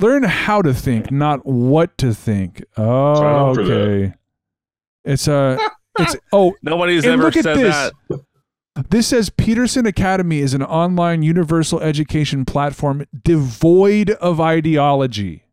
Learn 0.00 0.24
how 0.24 0.62
to 0.62 0.74
think, 0.74 1.10
not 1.10 1.46
what 1.46 1.96
to 1.98 2.12
think. 2.12 2.64
Oh, 2.76 3.52
up 3.52 3.58
okay. 3.58 4.14
It's 5.04 5.28
uh, 5.28 5.56
a. 5.60 5.70
It's 5.98 6.14
oh. 6.30 6.54
Nobody's 6.62 7.04
and 7.04 7.14
ever 7.14 7.22
look 7.22 7.38
at 7.38 7.44
said 7.44 7.56
this. 7.56 7.92
that. 8.10 8.90
This 8.90 9.06
says 9.06 9.30
Peterson 9.30 9.86
Academy 9.86 10.40
is 10.40 10.52
an 10.52 10.62
online 10.62 11.22
universal 11.22 11.80
education 11.80 12.44
platform 12.44 13.06
devoid 13.24 14.10
of 14.10 14.38
ideology. 14.38 15.45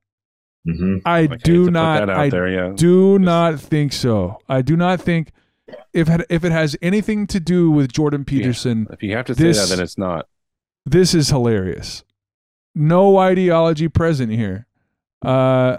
Hmm 0.66 0.98
I 1.06 1.22
Like, 1.22 1.30
I 1.30 1.34
hate 1.34 1.44
to 1.44 1.52
do 1.52 1.64
put 1.66 1.74
not. 1.74 2.10
I 2.10 2.30
there, 2.30 2.48
yeah. 2.48 2.72
do 2.76 3.20
not 3.20 3.60
think 3.60 3.92
so. 3.94 4.40
I 4.48 4.62
do 4.62 4.76
not 4.78 5.02
think 5.02 5.32
if 5.94 6.10
it, 6.10 6.26
if 6.30 6.44
it 6.44 6.52
has 6.52 6.76
anything 6.82 7.28
to 7.28 7.40
do 7.40 7.70
with 7.72 7.92
Jordan 7.92 8.26
Peterson, 8.26 8.88
If 8.92 9.02
you 9.04 9.16
have 9.16 9.26
to 9.26 9.36
say 9.36 9.44
This- 9.44 9.70
that, 9.70 9.76
then 9.76 9.84
it's 9.84 9.98
not. 9.98 10.28
this 10.86 11.14
is 11.14 11.30
hilarious. 11.30 12.04
No 12.76 13.18
ideology 13.18 13.88
present 13.88 14.32
here. 14.32 14.66
Uh, 15.22 15.78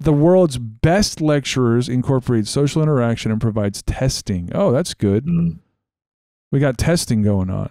the 0.00 0.12
world's 0.12 0.58
best 0.58 1.20
lecturers 1.20 1.88
incorporate 1.88 2.46
social 2.48 2.82
interaction 2.82 3.30
and 3.30 3.40
provides 3.40 3.82
testing. 3.82 4.50
Oh, 4.54 4.72
that's 4.72 4.92
good. 4.94 5.24
Mm. 5.26 5.58
We 6.50 6.58
got 6.58 6.76
testing 6.76 7.22
going 7.22 7.50
on. 7.50 7.70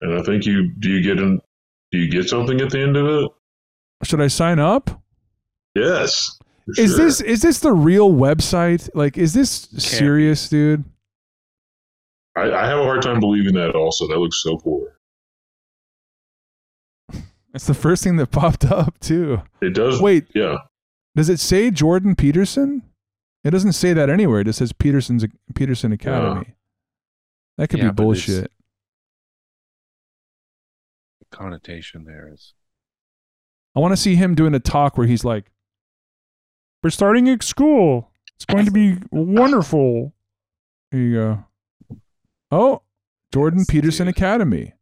And 0.00 0.14
I 0.18 0.22
think 0.22 0.46
you 0.46 0.70
do. 0.78 0.90
You 0.90 1.02
get 1.02 1.18
in. 1.18 1.40
Do 1.90 1.98
you 1.98 2.08
get 2.10 2.28
something 2.28 2.60
at 2.60 2.70
the 2.70 2.80
end 2.80 2.96
of 2.96 3.06
it? 3.06 3.30
Should 4.04 4.20
I 4.20 4.28
sign 4.28 4.58
up? 4.58 5.02
Yes. 5.76 6.38
Is 6.78 6.94
sure. 6.96 7.04
this 7.04 7.20
is 7.20 7.42
this 7.42 7.60
the 7.60 7.72
real 7.72 8.10
website? 8.10 8.88
Like, 8.94 9.16
is 9.18 9.34
this 9.34 9.68
serious, 9.78 10.48
dude? 10.48 10.84
I, 12.36 12.50
I 12.50 12.66
have 12.66 12.78
a 12.78 12.82
hard 12.82 13.02
time 13.02 13.20
believing 13.20 13.54
that. 13.54 13.74
Also, 13.76 14.08
that 14.08 14.18
looks 14.18 14.42
so 14.42 14.56
poor. 14.56 14.98
That's 17.52 17.66
the 17.66 17.74
first 17.74 18.02
thing 18.04 18.16
that 18.16 18.26
popped 18.32 18.64
up 18.64 18.98
too. 19.00 19.42
It 19.60 19.74
does. 19.74 20.00
Wait, 20.00 20.26
Yeah. 20.34 20.56
does 21.14 21.28
it 21.28 21.40
say 21.40 21.70
Jordan 21.70 22.14
Peterson? 22.16 22.82
It 23.44 23.50
doesn't 23.52 23.72
say 23.72 23.92
that 23.92 24.10
anywhere. 24.10 24.40
It 24.40 24.44
just 24.44 24.58
says 24.58 24.72
Peterson's 24.72 25.24
Peterson 25.54 25.92
Academy. 25.92 26.54
That 27.58 27.68
could 27.68 27.78
Yeah, 27.78 27.90
be 27.90 27.92
but 27.92 28.02
it's- 28.10 28.26
bullshit. 28.26 28.52
Connotation 31.30 32.04
there 32.04 32.30
is. 32.32 32.54
I 33.74 33.80
want 33.80 33.92
to 33.92 33.96
see 33.96 34.14
him 34.14 34.34
doing 34.34 34.54
a 34.54 34.60
talk 34.60 34.96
where 34.96 35.06
he's 35.06 35.24
like, 35.24 35.50
"We're 36.82 36.90
starting 36.90 37.28
at 37.28 37.42
school. 37.42 38.10
It's 38.34 38.44
going 38.44 38.64
to 38.66 38.70
be 38.70 38.98
wonderful." 39.10 40.12
Here 40.90 41.00
you 41.00 41.14
go. 41.14 41.44
Oh, 42.50 42.82
Jordan 43.32 43.60
Yes, 43.60 43.66
Peterson 43.70 44.06
dude. 44.06 44.16
Academy. 44.16 44.72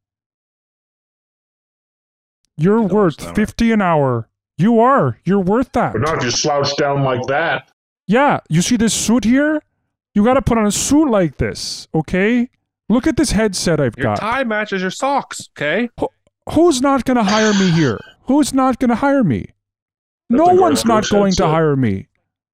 You're 2.57 2.81
Look 2.83 2.91
at 2.91 2.95
worth 2.95 3.15
stomach. 3.15 3.37
fifty 3.37 3.73
an 3.73 3.83
hour. 3.83 4.29
You 4.57 4.79
are. 4.81 5.19
You're 5.25 5.41
worth 5.41 5.73
that. 5.73 5.93
But 5.95 6.03
not 6.03 6.21
just 6.21 6.41
slouch 6.41 6.77
down 6.77 7.03
like 7.03 7.23
that. 7.27 7.71
Yeah, 8.07 8.41
you 8.49 8.63
see 8.63 8.77
this 8.77 8.95
suit 8.95 9.25
here? 9.25 9.61
You 10.15 10.25
got 10.25 10.35
to 10.35 10.43
put 10.43 10.59
on 10.59 10.67
a 10.67 10.71
suit 10.71 11.09
like 11.11 11.39
this, 11.39 11.89
okay? 11.93 12.49
Look 12.89 13.07
at 13.09 13.17
this 13.17 13.33
headset 13.33 13.81
I've 13.81 13.97
Your 13.97 14.05
got. 14.05 14.23
Your 14.23 14.31
tie 14.31 14.45
matches 14.45 14.81
your 14.83 14.91
socks, 14.93 15.49
okay? 15.57 15.89
Who, 15.99 16.09
Who's 16.53 16.81
not 16.83 17.05
going 17.05 17.17
to 17.17 17.25
hire 17.25 17.53
me 17.55 17.71
here? 17.71 17.99
Who's 18.27 18.53
not 18.55 18.79
going 18.79 18.91
to 18.91 18.95
hire 18.97 19.25
me? 19.25 19.47
No 20.31 20.47
one's 20.47 20.85
not 20.85 21.09
going 21.09 21.33
to 21.33 21.47
hire 21.47 21.77
me. 21.77 22.09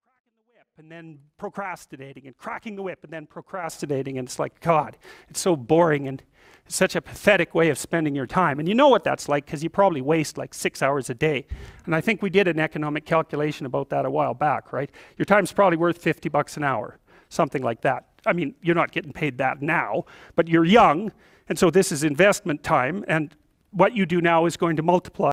cracking 0.04 0.36
the 0.36 0.52
whip 0.52 0.66
and 0.78 0.90
then 0.90 1.18
procrastinating 1.38 2.26
and 2.26 2.36
cracking 2.36 2.76
the 2.76 2.82
whip 2.82 3.04
and 3.04 3.12
then 3.12 3.26
procrastinating 3.26 4.18
and 4.18 4.28
it's 4.28 4.38
like 4.38 4.60
god 4.60 4.98
it's 5.28 5.40
so 5.40 5.56
boring 5.56 6.08
and 6.08 6.22
it's 6.66 6.76
such 6.76 6.94
a 6.94 7.00
pathetic 7.00 7.54
way 7.54 7.70
of 7.70 7.78
spending 7.78 8.14
your 8.14 8.26
time 8.26 8.58
and 8.58 8.68
you 8.68 8.74
know 8.74 8.88
what 8.88 9.04
that's 9.04 9.28
like 9.28 9.46
because 9.46 9.62
you 9.62 9.70
probably 9.70 10.00
waste 10.02 10.36
like 10.36 10.52
six 10.52 10.82
hours 10.82 11.08
a 11.08 11.14
day 11.14 11.46
and 11.86 11.94
i 11.94 12.00
think 12.00 12.20
we 12.20 12.28
did 12.28 12.46
an 12.46 12.60
economic 12.60 13.06
calculation 13.06 13.64
about 13.64 13.88
that 13.88 14.04
a 14.04 14.10
while 14.10 14.34
back 14.34 14.72
right 14.72 14.90
your 15.16 15.24
time's 15.24 15.52
probably 15.52 15.78
worth 15.78 15.96
50 15.96 16.28
bucks 16.28 16.56
an 16.56 16.64
hour 16.64 16.98
something 17.30 17.62
like 17.62 17.80
that. 17.80 18.04
I 18.26 18.34
mean, 18.34 18.54
you're 18.60 18.74
not 18.74 18.92
getting 18.92 19.12
paid 19.12 19.38
that 19.38 19.62
now, 19.62 20.04
but 20.34 20.46
you're 20.46 20.66
young, 20.66 21.10
and 21.48 21.58
so 21.58 21.70
this 21.70 21.90
is 21.90 22.04
investment 22.04 22.62
time, 22.62 23.04
and 23.08 23.34
what 23.70 23.96
you 23.96 24.04
do 24.04 24.20
now 24.20 24.44
is 24.44 24.58
going 24.58 24.76
to 24.76 24.82
multiply. 24.82 25.30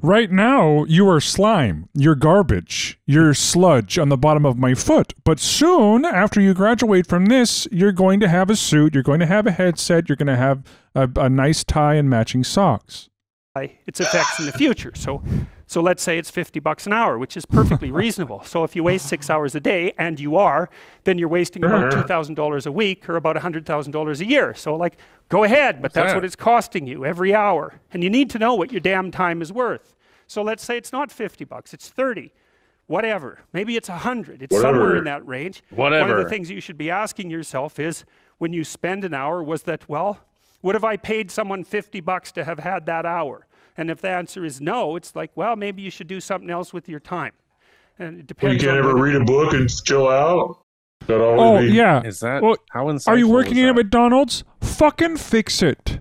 Right 0.00 0.30
now, 0.30 0.84
you 0.84 1.08
are 1.08 1.20
slime. 1.20 1.88
You're 1.92 2.14
garbage. 2.14 2.98
You're 3.06 3.34
sludge 3.34 3.98
on 3.98 4.08
the 4.08 4.16
bottom 4.16 4.46
of 4.46 4.56
my 4.56 4.74
foot. 4.74 5.12
But 5.24 5.38
soon, 5.38 6.04
after 6.04 6.40
you 6.40 6.54
graduate 6.54 7.06
from 7.06 7.26
this, 7.26 7.68
you're 7.70 7.92
going 7.92 8.18
to 8.20 8.28
have 8.28 8.48
a 8.48 8.56
suit. 8.56 8.94
You're 8.94 9.02
going 9.02 9.20
to 9.20 9.26
have 9.26 9.46
a 9.46 9.50
headset. 9.50 10.08
You're 10.08 10.16
going 10.16 10.28
to 10.28 10.36
have 10.36 10.64
a, 10.94 11.08
a 11.16 11.28
nice 11.28 11.62
tie 11.62 11.94
and 11.94 12.08
matching 12.08 12.42
socks. 12.42 13.10
its 13.86 14.00
effects 14.00 14.38
in 14.38 14.46
the 14.46 14.52
future. 14.52 14.92
So, 14.94 15.22
so 15.72 15.80
let's 15.80 16.02
say 16.02 16.18
it's 16.18 16.30
50 16.30 16.60
bucks 16.60 16.86
an 16.86 16.92
hour, 16.92 17.18
which 17.18 17.34
is 17.34 17.46
perfectly 17.46 17.90
reasonable. 18.02 18.42
So 18.44 18.62
if 18.62 18.76
you 18.76 18.84
waste 18.84 19.08
six 19.08 19.30
hours 19.30 19.54
a 19.54 19.60
day, 19.60 19.94
and 19.96 20.20
you 20.20 20.36
are, 20.36 20.68
then 21.04 21.16
you're 21.16 21.30
wasting 21.30 21.64
about 21.64 21.90
$2,000 22.06 22.66
a 22.66 22.72
week 22.72 23.08
or 23.08 23.16
about 23.16 23.36
$100,000 23.36 24.20
a 24.20 24.26
year. 24.26 24.52
So 24.52 24.76
like, 24.76 24.98
go 25.30 25.44
ahead, 25.44 25.76
but 25.76 25.84
What's 25.84 25.94
that's 25.94 26.08
that? 26.10 26.16
what 26.16 26.24
it's 26.26 26.36
costing 26.36 26.86
you 26.86 27.06
every 27.06 27.34
hour. 27.34 27.80
And 27.90 28.04
you 28.04 28.10
need 28.10 28.28
to 28.30 28.38
know 28.38 28.54
what 28.54 28.70
your 28.70 28.82
damn 28.82 29.10
time 29.10 29.40
is 29.40 29.50
worth. 29.50 29.94
So 30.26 30.42
let's 30.42 30.62
say 30.62 30.76
it's 30.76 30.92
not 30.92 31.10
50 31.10 31.46
bucks, 31.46 31.72
it's 31.72 31.88
30. 31.88 32.34
Whatever. 32.86 33.40
Maybe 33.54 33.76
it's 33.76 33.88
100. 33.88 34.42
It's 34.42 34.60
somewhere 34.60 34.96
in 34.96 35.04
that 35.04 35.26
range. 35.26 35.62
Whatever. 35.70 36.10
One 36.10 36.18
of 36.18 36.24
the 36.24 36.28
things 36.28 36.50
you 36.50 36.60
should 36.60 36.76
be 36.76 36.90
asking 36.90 37.30
yourself 37.30 37.78
is 37.78 38.04
when 38.36 38.52
you 38.52 38.64
spend 38.64 39.04
an 39.04 39.14
hour, 39.14 39.42
was 39.42 39.62
that, 39.62 39.88
well, 39.88 40.18
would 40.60 40.74
have 40.74 40.84
I 40.84 40.98
paid 40.98 41.30
someone 41.30 41.64
50 41.64 42.00
bucks 42.00 42.30
to 42.32 42.44
have 42.44 42.58
had 42.58 42.84
that 42.86 43.06
hour? 43.06 43.46
And 43.76 43.90
if 43.90 44.00
the 44.00 44.10
answer 44.10 44.44
is 44.44 44.60
no, 44.60 44.96
it's 44.96 45.16
like, 45.16 45.30
well, 45.34 45.56
maybe 45.56 45.82
you 45.82 45.90
should 45.90 46.06
do 46.06 46.20
something 46.20 46.50
else 46.50 46.72
with 46.72 46.88
your 46.88 47.00
time. 47.00 47.32
And 47.98 48.20
it 48.20 48.42
Well, 48.42 48.52
you 48.52 48.58
can't 48.58 48.72
on 48.72 48.78
ever 48.78 48.94
read 48.96 49.16
a 49.16 49.24
book 49.24 49.52
and 49.54 49.68
chill 49.84 50.08
out. 50.08 50.58
That 51.06 51.20
Oh, 51.20 51.38
always 51.38 51.70
be, 51.70 51.76
yeah. 51.76 52.02
Is 52.02 52.20
that 52.20 52.42
Well, 52.42 52.56
how 52.70 52.86
insightful 52.86 53.08
Are 53.08 53.18
you 53.18 53.26
is 53.26 53.32
working 53.32 53.58
at 53.60 53.66
that? 53.66 53.74
McDonald's? 53.74 54.44
Fucking 54.60 55.16
fix 55.16 55.62
it. 55.62 56.00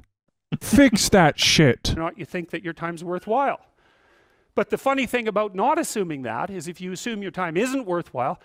fix 0.60 1.10
that 1.10 1.40
shit. 1.40 1.94
or 1.96 2.00
not 2.00 2.18
you 2.18 2.26
think 2.26 2.52
that 2.52 2.64
your 2.64 2.74
time's 2.74 3.04
worthwhile. 3.04 3.60
But 4.54 4.70
the 4.70 4.78
funny 4.78 5.06
thing 5.06 5.28
about 5.28 5.56
not 5.56 5.80
assuming 5.80 6.24
that 6.24 6.50
is 6.50 6.68
if 6.68 6.82
you 6.82 6.92
assume 6.92 7.22
your 7.22 7.32
time 7.32 7.56
isn't 7.56 7.86
worthwhile, 7.86 8.40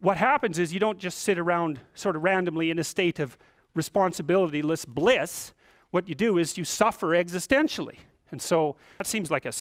what 0.00 0.16
happens 0.16 0.58
is 0.58 0.74
you 0.74 0.80
don't 0.80 0.98
just 0.98 1.18
sit 1.18 1.38
around 1.38 1.80
sort 1.94 2.16
of 2.16 2.24
randomly 2.24 2.70
in 2.70 2.78
a 2.78 2.84
state 2.84 3.18
of 3.18 3.38
responsibilityless 3.76 4.86
bliss. 4.86 5.54
What 5.90 6.08
you 6.08 6.14
do 6.14 6.36
is 6.36 6.58
you 6.58 6.64
suffer 6.64 7.08
existentially. 7.08 7.98
And 8.30 8.42
so 8.42 8.76
that 8.98 9.06
seems 9.06 9.30
like 9.30 9.46
a 9.46 9.52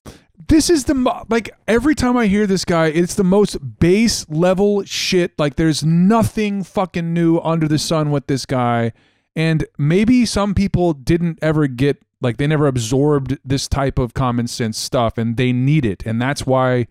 This 0.47 0.69
is 0.69 0.85
the 0.85 0.95
mo- 0.95 1.25
like 1.29 1.55
every 1.67 1.95
time 1.95 2.17
I 2.17 2.27
hear 2.27 2.47
this 2.47 2.65
guy, 2.65 2.87
it's 2.87 3.15
the 3.15 3.23
most 3.23 3.79
base 3.79 4.27
level 4.29 4.83
shit. 4.83 5.37
Like 5.37 5.55
there's 5.55 5.83
nothing 5.83 6.63
fucking 6.63 7.13
new 7.13 7.39
under 7.39 7.67
the 7.67 7.77
sun 7.77 8.11
with 8.11 8.27
this 8.27 8.45
guy. 8.45 8.91
And 9.35 9.65
maybe 9.77 10.25
some 10.25 10.53
people 10.53 10.93
didn't 10.93 11.39
ever 11.41 11.67
get 11.67 12.01
like 12.21 12.37
they 12.37 12.47
never 12.47 12.67
absorbed 12.67 13.37
this 13.45 13.67
type 13.67 13.99
of 13.99 14.13
common 14.13 14.47
sense 14.47 14.77
stuff 14.79 15.17
and 15.17 15.37
they 15.37 15.53
need 15.53 15.85
it. 15.85 16.03
And 16.05 16.21
that's 16.21 16.45
why 16.45 16.87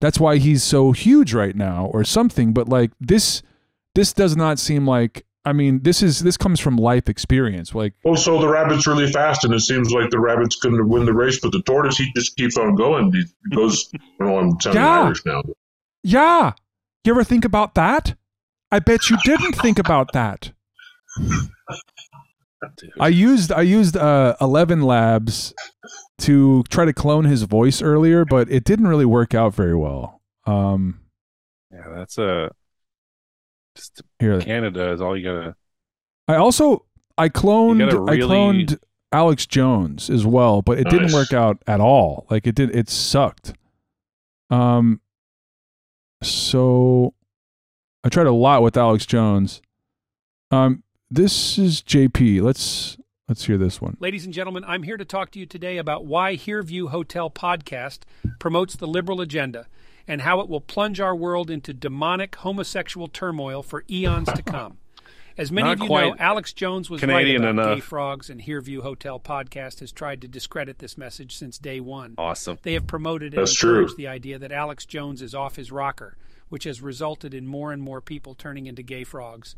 that's 0.00 0.20
why 0.20 0.36
he's 0.36 0.62
so 0.62 0.92
huge 0.92 1.32
right 1.32 1.56
now 1.56 1.86
or 1.86 2.04
something. 2.04 2.52
But 2.52 2.68
like 2.68 2.90
this 3.00 3.42
this 3.94 4.12
does 4.12 4.36
not 4.36 4.58
seem 4.58 4.86
like 4.86 5.24
I 5.44 5.52
mean, 5.54 5.82
this 5.82 6.02
is 6.02 6.20
this 6.20 6.36
comes 6.36 6.60
from 6.60 6.76
life 6.76 7.08
experience. 7.08 7.74
Like 7.74 7.94
Oh, 8.04 8.14
so 8.14 8.38
the 8.40 8.48
rabbit's 8.48 8.86
really 8.86 9.10
fast, 9.10 9.44
and 9.44 9.54
it 9.54 9.60
seems 9.60 9.90
like 9.90 10.10
the 10.10 10.20
rabbit's 10.20 10.56
going 10.56 10.76
to 10.76 10.84
win 10.84 11.06
the 11.06 11.14
race, 11.14 11.40
but 11.40 11.52
the 11.52 11.62
tortoise 11.62 11.96
he 11.96 12.12
just 12.14 12.36
keeps 12.36 12.56
on 12.58 12.74
going. 12.74 13.12
He 13.12 13.24
goes. 13.54 13.90
well, 14.20 14.38
I'm 14.38 14.60
sounding 14.60 14.82
Yeah. 14.82 15.02
Irish 15.02 15.24
now. 15.24 15.42
Yeah. 16.02 16.52
You 17.04 17.12
ever 17.12 17.24
think 17.24 17.44
about 17.44 17.74
that? 17.74 18.14
I 18.70 18.78
bet 18.78 19.08
you 19.08 19.16
didn't 19.24 19.54
think 19.54 19.78
about 19.78 20.12
that. 20.12 20.52
I 23.00 23.08
used 23.08 23.50
I 23.50 23.62
used 23.62 23.96
uh, 23.96 24.36
Eleven 24.40 24.82
Labs 24.82 25.54
to 26.18 26.62
try 26.64 26.84
to 26.84 26.92
clone 26.92 27.24
his 27.24 27.42
voice 27.44 27.80
earlier, 27.80 28.24
but 28.24 28.50
it 28.50 28.64
didn't 28.64 28.86
really 28.86 29.06
work 29.06 29.34
out 29.34 29.54
very 29.54 29.74
well. 29.74 30.20
Um, 30.46 31.00
yeah, 31.72 31.88
that's 31.94 32.18
a 32.18 32.50
just 33.74 34.02
here, 34.18 34.40
Canada 34.40 34.92
is 34.92 35.00
all 35.00 35.16
you 35.16 35.24
gotta. 35.24 35.56
I 36.28 36.36
also 36.36 36.86
I 37.16 37.28
cloned 37.28 37.78
gotta 37.78 38.10
I 38.10 38.16
cloned 38.18 38.78
Alex 39.12 39.46
Jones 39.46 40.08
as 40.10 40.24
well, 40.24 40.62
but 40.62 40.78
it 40.78 40.88
didn't 40.88 41.12
work 41.12 41.32
out 41.32 41.62
at 41.66 41.80
all. 41.80 42.26
Like 42.30 42.46
it 42.46 42.54
did, 42.54 42.74
it 42.74 42.88
sucked. 42.88 43.54
Um, 44.50 45.00
so 46.22 47.14
I 48.04 48.08
tried 48.08 48.26
a 48.26 48.32
lot 48.32 48.62
with 48.62 48.76
Alex 48.76 49.06
Jones. 49.06 49.62
Um, 50.50 50.82
this 51.10 51.58
is 51.58 51.82
JP. 51.82 52.42
Let's 52.42 52.96
let's 53.28 53.44
hear 53.44 53.58
this 53.58 53.80
one. 53.80 53.96
Ladies 54.00 54.24
and 54.24 54.34
gentlemen, 54.34 54.64
I'm 54.66 54.82
here 54.82 54.96
to 54.96 55.04
talk 55.04 55.30
to 55.32 55.38
you 55.38 55.46
today 55.46 55.78
about 55.78 56.04
why 56.04 56.36
Hereview 56.36 56.90
Hotel 56.90 57.30
Podcast 57.30 58.00
promotes 58.38 58.76
the 58.76 58.86
liberal 58.86 59.20
agenda 59.20 59.66
and 60.08 60.22
how 60.22 60.40
it 60.40 60.48
will 60.48 60.60
plunge 60.60 61.00
our 61.00 61.14
world 61.14 61.50
into 61.50 61.72
demonic 61.72 62.36
homosexual 62.36 63.08
turmoil 63.08 63.62
for 63.62 63.84
eons 63.90 64.30
to 64.32 64.42
come. 64.42 64.78
As 65.38 65.50
many 65.50 65.68
Not 65.68 65.78
of 65.80 65.82
you 65.84 65.88
know, 65.88 66.16
Alex 66.18 66.52
Jones 66.52 66.90
was 66.90 67.00
Canadian 67.00 67.42
right 67.42 67.50
about 67.50 67.64
enough. 67.64 67.76
gay 67.76 67.80
frogs, 67.80 68.28
and 68.28 68.42
Hereview 68.42 68.82
Hotel 68.82 69.18
Podcast 69.18 69.80
has 69.80 69.90
tried 69.90 70.20
to 70.20 70.28
discredit 70.28 70.80
this 70.80 70.98
message 70.98 71.34
since 71.36 71.56
day 71.56 71.80
one. 71.80 72.14
Awesome. 72.18 72.58
They 72.62 72.74
have 72.74 72.86
promoted 72.86 73.32
and 73.32 73.40
That's 73.40 73.54
true. 73.54 73.70
encouraged 73.70 73.96
the 73.96 74.08
idea 74.08 74.38
that 74.38 74.52
Alex 74.52 74.84
Jones 74.84 75.22
is 75.22 75.34
off 75.34 75.56
his 75.56 75.72
rocker, 75.72 76.16
which 76.50 76.64
has 76.64 76.82
resulted 76.82 77.32
in 77.32 77.46
more 77.46 77.72
and 77.72 77.80
more 77.80 78.02
people 78.02 78.34
turning 78.34 78.66
into 78.66 78.82
gay 78.82 79.04
frogs. 79.04 79.54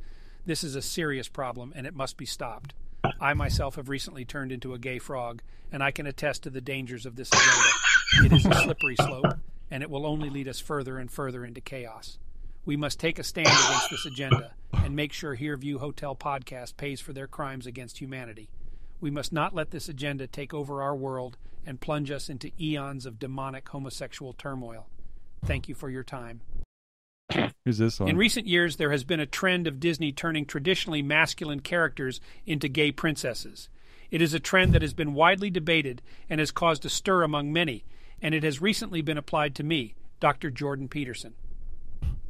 This 0.47 0.62
is 0.62 0.76
a 0.76 0.82
serious 0.82 1.26
problem 1.28 1.72
and 1.74 1.86
it 1.86 1.97
must 1.97 2.16
be 2.16 2.26
stopped. 2.26 2.74
I 3.20 3.34
myself 3.34 3.74
have 3.74 3.88
recently 3.88 4.24
turned 4.24 4.53
into 4.53 4.74
a 4.74 4.78
gay 4.78 5.01
frog, 5.01 5.43
and 5.72 5.82
I 5.82 5.90
can 5.90 6.07
attest 6.07 6.45
to 6.45 6.51
the 6.51 6.61
dangers 6.61 7.07
of 7.07 7.16
this 7.16 7.28
agenda. 7.32 8.26
It 8.26 8.32
is 8.32 8.47
a 8.47 8.55
slippery 8.62 8.95
slope, 8.97 9.38
and 9.72 9.82
it 9.82 9.88
will 9.88 10.04
only 10.04 10.28
lead 10.28 10.46
us 10.46 10.60
further 10.60 10.98
and 10.98 11.10
further 11.10 11.46
into 11.46 11.62
chaos. 11.62 12.18
We 12.66 12.76
must 12.76 13.00
take 13.00 13.18
a 13.18 13.24
stand 13.24 13.46
against 13.46 13.90
this 13.90 14.04
agenda 14.04 14.52
and 14.74 14.94
make 14.94 15.14
sure 15.14 15.34
Hereview 15.34 15.78
Hotel 15.78 16.14
Podcast 16.14 16.76
pays 16.76 17.00
for 17.00 17.14
their 17.14 17.26
crimes 17.26 17.66
against 17.66 17.98
humanity. 17.98 18.50
We 19.00 19.10
must 19.10 19.32
not 19.32 19.54
let 19.54 19.70
this 19.70 19.88
agenda 19.88 20.26
take 20.26 20.52
over 20.52 20.82
our 20.82 20.94
world 20.94 21.38
and 21.64 21.80
plunge 21.80 22.10
us 22.10 22.28
into 22.28 22.50
eons 22.60 23.06
of 23.06 23.18
demonic 23.18 23.66
homosexual 23.70 24.34
turmoil. 24.34 24.88
Thank 25.42 25.70
you 25.70 25.74
for 25.74 25.88
your 25.88 26.04
time. 26.04 26.42
Here's 27.64 27.78
this 27.78 27.98
one. 27.98 28.10
In 28.10 28.18
recent 28.18 28.46
years, 28.46 28.76
there 28.76 28.90
has 28.90 29.04
been 29.04 29.20
a 29.20 29.26
trend 29.26 29.66
of 29.66 29.80
Disney 29.80 30.12
turning 30.12 30.44
traditionally 30.44 31.00
masculine 31.00 31.60
characters 31.60 32.20
into 32.44 32.68
gay 32.68 32.92
princesses. 32.92 33.70
It 34.10 34.20
is 34.20 34.34
a 34.34 34.40
trend 34.40 34.74
that 34.74 34.82
has 34.82 34.92
been 34.92 35.14
widely 35.14 35.48
debated 35.48 36.02
and 36.28 36.40
has 36.40 36.50
caused 36.50 36.84
a 36.84 36.90
stir 36.90 37.22
among 37.22 37.54
many, 37.54 37.84
and 38.22 38.34
it 38.34 38.44
has 38.44 38.62
recently 38.62 39.02
been 39.02 39.18
applied 39.18 39.54
to 39.56 39.64
me, 39.64 39.94
Dr. 40.20 40.50
Jordan 40.50 40.88
Peterson. 40.88 41.34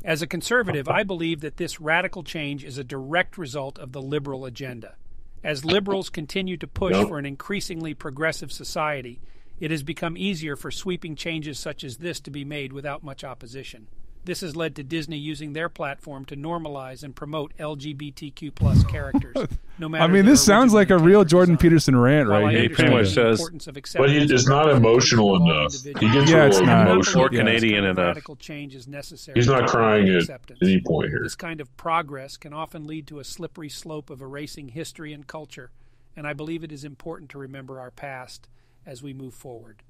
As 0.05 0.23
a 0.23 0.27
conservative, 0.27 0.89
I 0.89 1.05
believe 1.05 1.43
that 1.43 1.59
this 1.59 1.81
radical 1.81 2.25
change 2.25 2.65
is 2.65 2.79
a 2.79 2.83
direct 2.83 3.39
result 3.39 3.79
of 3.79 3.93
the 3.93 4.03
liberal 4.03 4.47
agenda. 4.47 4.97
As 5.45 5.65
liberals 5.65 6.09
continue 6.09 6.57
to 6.57 6.67
push 6.67 6.97
for 7.07 7.19
an 7.19 7.27
increasingly 7.27 7.95
progressive 7.95 8.51
society, 8.51 9.21
it 9.61 9.71
has 9.71 9.83
become 9.83 10.17
easier 10.17 10.57
for 10.57 10.73
sweeping 10.73 11.15
changes 11.15 11.59
such 11.59 11.85
as 11.85 11.99
this 11.99 12.19
to 12.21 12.31
be 12.31 12.45
made 12.45 12.73
without 12.73 13.05
much 13.05 13.23
opposition. 13.23 13.87
This 14.25 14.41
has 14.43 14.55
led 14.55 14.77
to 14.77 14.85
Disney 14.85 15.19
using 15.19 15.53
their 15.53 15.69
platform 15.69 16.25
to 16.27 16.37
normalize 16.37 17.03
and 17.03 17.15
promote 17.17 17.53
LGBTQ 17.59 18.55
plus 18.55 18.85
characters. 18.85 19.37
No 19.79 19.89
matter 19.89 20.05
I 20.05 20.07
mean, 20.07 20.27
this 20.27 20.45
sounds 20.45 20.75
like 20.75 20.91
a 20.91 20.99
real 20.99 21.25
Jordan 21.25 21.55
design. 21.55 21.71
Peterson 21.71 21.97
rant 21.97 22.29
right 22.29 22.51
here. 22.53 22.63
He 22.63 22.69
pretty 22.69 22.91
much 22.95 23.15
the 23.15 23.23
does. 23.25 23.41
importance 23.41 23.67
of 23.67 23.75
But 23.75 23.79
he, 24.11 24.19
acceptance 24.19 24.31
it's 24.31 24.43
and 24.45 24.51
not 24.51 24.69
emotional 24.69 25.35
enough. 25.35 25.73
He 25.83 25.93
gets 25.95 26.31
Yeah, 26.31 26.45
a 26.45 26.47
it's 26.47 26.59
little 26.61 26.67
not. 26.67 26.89
emotional. 26.91 27.25
Or 27.25 27.29
Canadian 27.31 27.55
This 27.57 27.71
kind 27.73 27.87
of 27.87 27.99
enough. 27.99 28.07
Radical 28.09 28.37
change 28.37 28.75
is 28.77 28.87
necessary 28.87 29.35
He's 29.35 29.49
not 29.49 29.67
crying 29.69 30.09
at 30.11 30.17
acceptance. 30.17 30.59
any 30.63 30.81
point 30.87 31.09
here. 31.09 31.21
This 31.23 31.35
kind 31.35 31.61
of 31.61 31.75
progress 31.79 32.37
can 32.37 32.53
often 32.53 32.85
lead 32.85 33.07
to 33.09 33.19
a 33.19 33.25
slippery 33.25 33.71
slope 33.71 34.11
of 34.11 34.21
erasing 34.21 34.69
history 34.69 35.13
and 35.15 35.27
culture, 35.27 35.71
and 36.15 36.27
I 36.29 36.35
believe 36.35 36.63
it 36.63 36.71
is 36.71 36.85
important 36.85 37.31
to 37.31 37.39
remember 37.39 37.81
our 37.81 37.91
past 37.91 38.49
as 38.87 39.03
we 39.03 39.15
move 39.15 39.33
forward. 39.35 39.83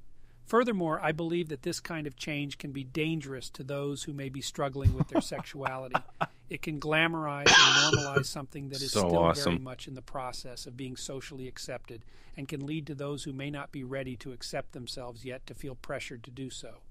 Furthermore, 0.52 1.00
I 1.02 1.12
believe 1.12 1.48
that 1.48 1.62
this 1.62 1.80
kind 1.80 2.06
of 2.06 2.14
change 2.14 2.58
can 2.58 2.72
be 2.72 2.84
dangerous 2.84 3.48
to 3.48 3.64
those 3.64 4.02
who 4.02 4.12
may 4.12 4.28
be 4.28 4.42
struggling 4.42 4.92
with 4.92 5.08
their 5.08 5.22
sexuality. 5.22 5.96
It 6.50 6.60
can 6.60 6.78
glamorize 6.78 7.46
and 7.46 7.96
normalize 7.96 8.26
something 8.26 8.68
that 8.68 8.82
is 8.82 8.92
So 8.92 9.08
still 9.08 9.32
very 9.32 9.58
much 9.58 9.88
in 9.88 9.94
the 9.94 10.02
process 10.02 10.66
of 10.66 10.76
being 10.76 10.94
socially 10.94 11.48
accepted 11.48 12.04
and 12.36 12.46
can 12.46 12.66
lead 12.66 12.86
to 12.88 12.94
those 12.94 13.24
who 13.24 13.32
may 13.32 13.50
not 13.50 13.72
be 13.72 13.82
ready 13.82 14.14
to 14.16 14.32
accept 14.32 14.72
themselves 14.72 15.24
yet 15.24 15.46
to 15.46 15.54
feel 15.54 15.74
pressured 15.74 16.22
to 16.24 16.30
do 16.30 16.50
so. 16.50 16.82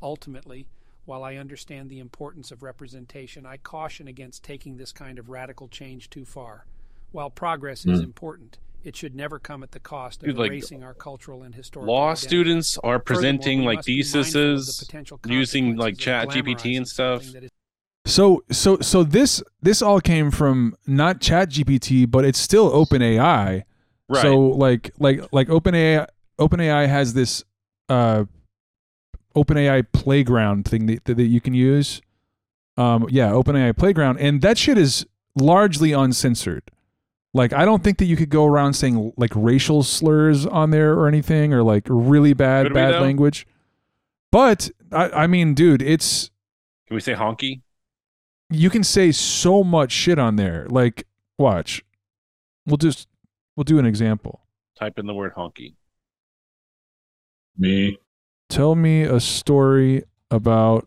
Ultimately, 0.00 0.66
while 1.04 1.24
I 1.24 1.36
understand 1.36 1.90
the 1.90 2.00
importance 2.00 2.50
of 2.50 2.62
representation, 2.62 3.44
I 3.44 3.58
caution 3.58 4.08
against 4.08 4.42
taking 4.42 4.78
this 4.78 4.92
kind 4.92 5.18
of 5.18 5.28
radical 5.28 5.68
change 5.68 6.08
too 6.08 6.24
far. 6.24 6.64
While 7.12 7.28
progress 7.28 7.84
is 7.84 7.98
Hmm. 7.98 8.04
important, 8.04 8.58
it 8.84 8.94
should 8.94 9.14
never 9.14 9.38
come 9.38 9.62
at 9.62 9.72
the 9.72 9.80
cost 9.80 10.22
of 10.22 10.26
Dude, 10.28 10.38
like, 10.38 10.50
erasing 10.50 10.82
our 10.84 10.94
cultural 10.94 11.42
and 11.42 11.54
historical 11.54 11.94
Law 11.94 12.10
identity. 12.10 12.26
students 12.26 12.78
are 12.78 12.98
presenting 12.98 13.62
like 13.62 13.78
must 13.78 13.86
be 13.86 13.96
mindful 14.02 14.20
of 14.20 14.26
the 14.26 14.30
theses 14.32 15.20
using 15.26 15.76
like 15.76 15.98
consequences 15.98 16.04
Chat 16.04 16.28
GPT 16.28 16.76
and 16.76 16.88
stuff. 16.88 17.22
something 17.24 17.40
that 17.40 17.44
is 17.46 17.50
So 18.06 18.44
so 18.50 18.78
so 18.80 19.02
this 19.02 19.42
this 19.62 19.80
all 19.80 20.00
came 20.00 20.30
from 20.30 20.76
not 20.86 21.20
Chat 21.20 21.50
GPT, 21.50 22.10
but 22.10 22.24
it's 22.24 22.38
still 22.38 22.70
OpenAI. 22.70 23.62
Right. 24.08 24.22
So 24.22 24.38
like 24.38 24.90
like 24.98 25.20
like 25.32 25.48
OpenAI 25.48 26.06
OpenAI 26.38 26.88
has 26.88 27.14
this 27.14 27.42
uh 27.88 28.24
OpenAI 29.34 29.84
playground 29.92 30.66
thing 30.66 30.86
that, 30.86 31.04
that 31.06 31.22
you 31.22 31.40
can 31.40 31.54
use. 31.54 32.02
Um 32.76 33.06
yeah, 33.08 33.30
OpenAI 33.30 33.76
playground 33.76 34.18
and 34.18 34.42
that 34.42 34.58
shit 34.58 34.76
is 34.76 35.06
largely 35.34 35.92
uncensored. 35.92 36.70
Like 37.34 37.52
I 37.52 37.64
don't 37.64 37.82
think 37.82 37.98
that 37.98 38.04
you 38.06 38.16
could 38.16 38.30
go 38.30 38.46
around 38.46 38.74
saying 38.74 39.12
like 39.16 39.32
racial 39.34 39.82
slurs 39.82 40.46
on 40.46 40.70
there 40.70 40.94
or 40.94 41.08
anything 41.08 41.52
or 41.52 41.62
like 41.64 41.84
really 41.88 42.32
bad 42.32 42.66
Could 42.66 42.72
we, 42.72 42.74
bad 42.74 42.94
though? 42.94 43.00
language. 43.00 43.46
But 44.32 44.70
I 44.92 45.10
I 45.10 45.26
mean, 45.26 45.52
dude, 45.54 45.82
it's 45.82 46.30
Can 46.86 46.94
we 46.94 47.00
say 47.00 47.14
honky? 47.14 47.60
you 48.50 48.70
can 48.70 48.84
say 48.84 49.10
so 49.10 49.64
much 49.64 49.90
shit 49.90 50.18
on 50.18 50.36
there. 50.36 50.66
Like, 50.68 51.06
watch. 51.38 51.82
We'll 52.66 52.76
just 52.76 53.08
we'll 53.56 53.64
do 53.64 53.78
an 53.80 53.86
example. 53.86 54.40
Type 54.78 54.98
in 54.98 55.06
the 55.06 55.14
word 55.14 55.34
honky. 55.34 55.74
Me. 57.56 57.98
Tell 58.48 58.74
me 58.76 59.02
a 59.02 59.18
story 59.18 60.04
about 60.30 60.86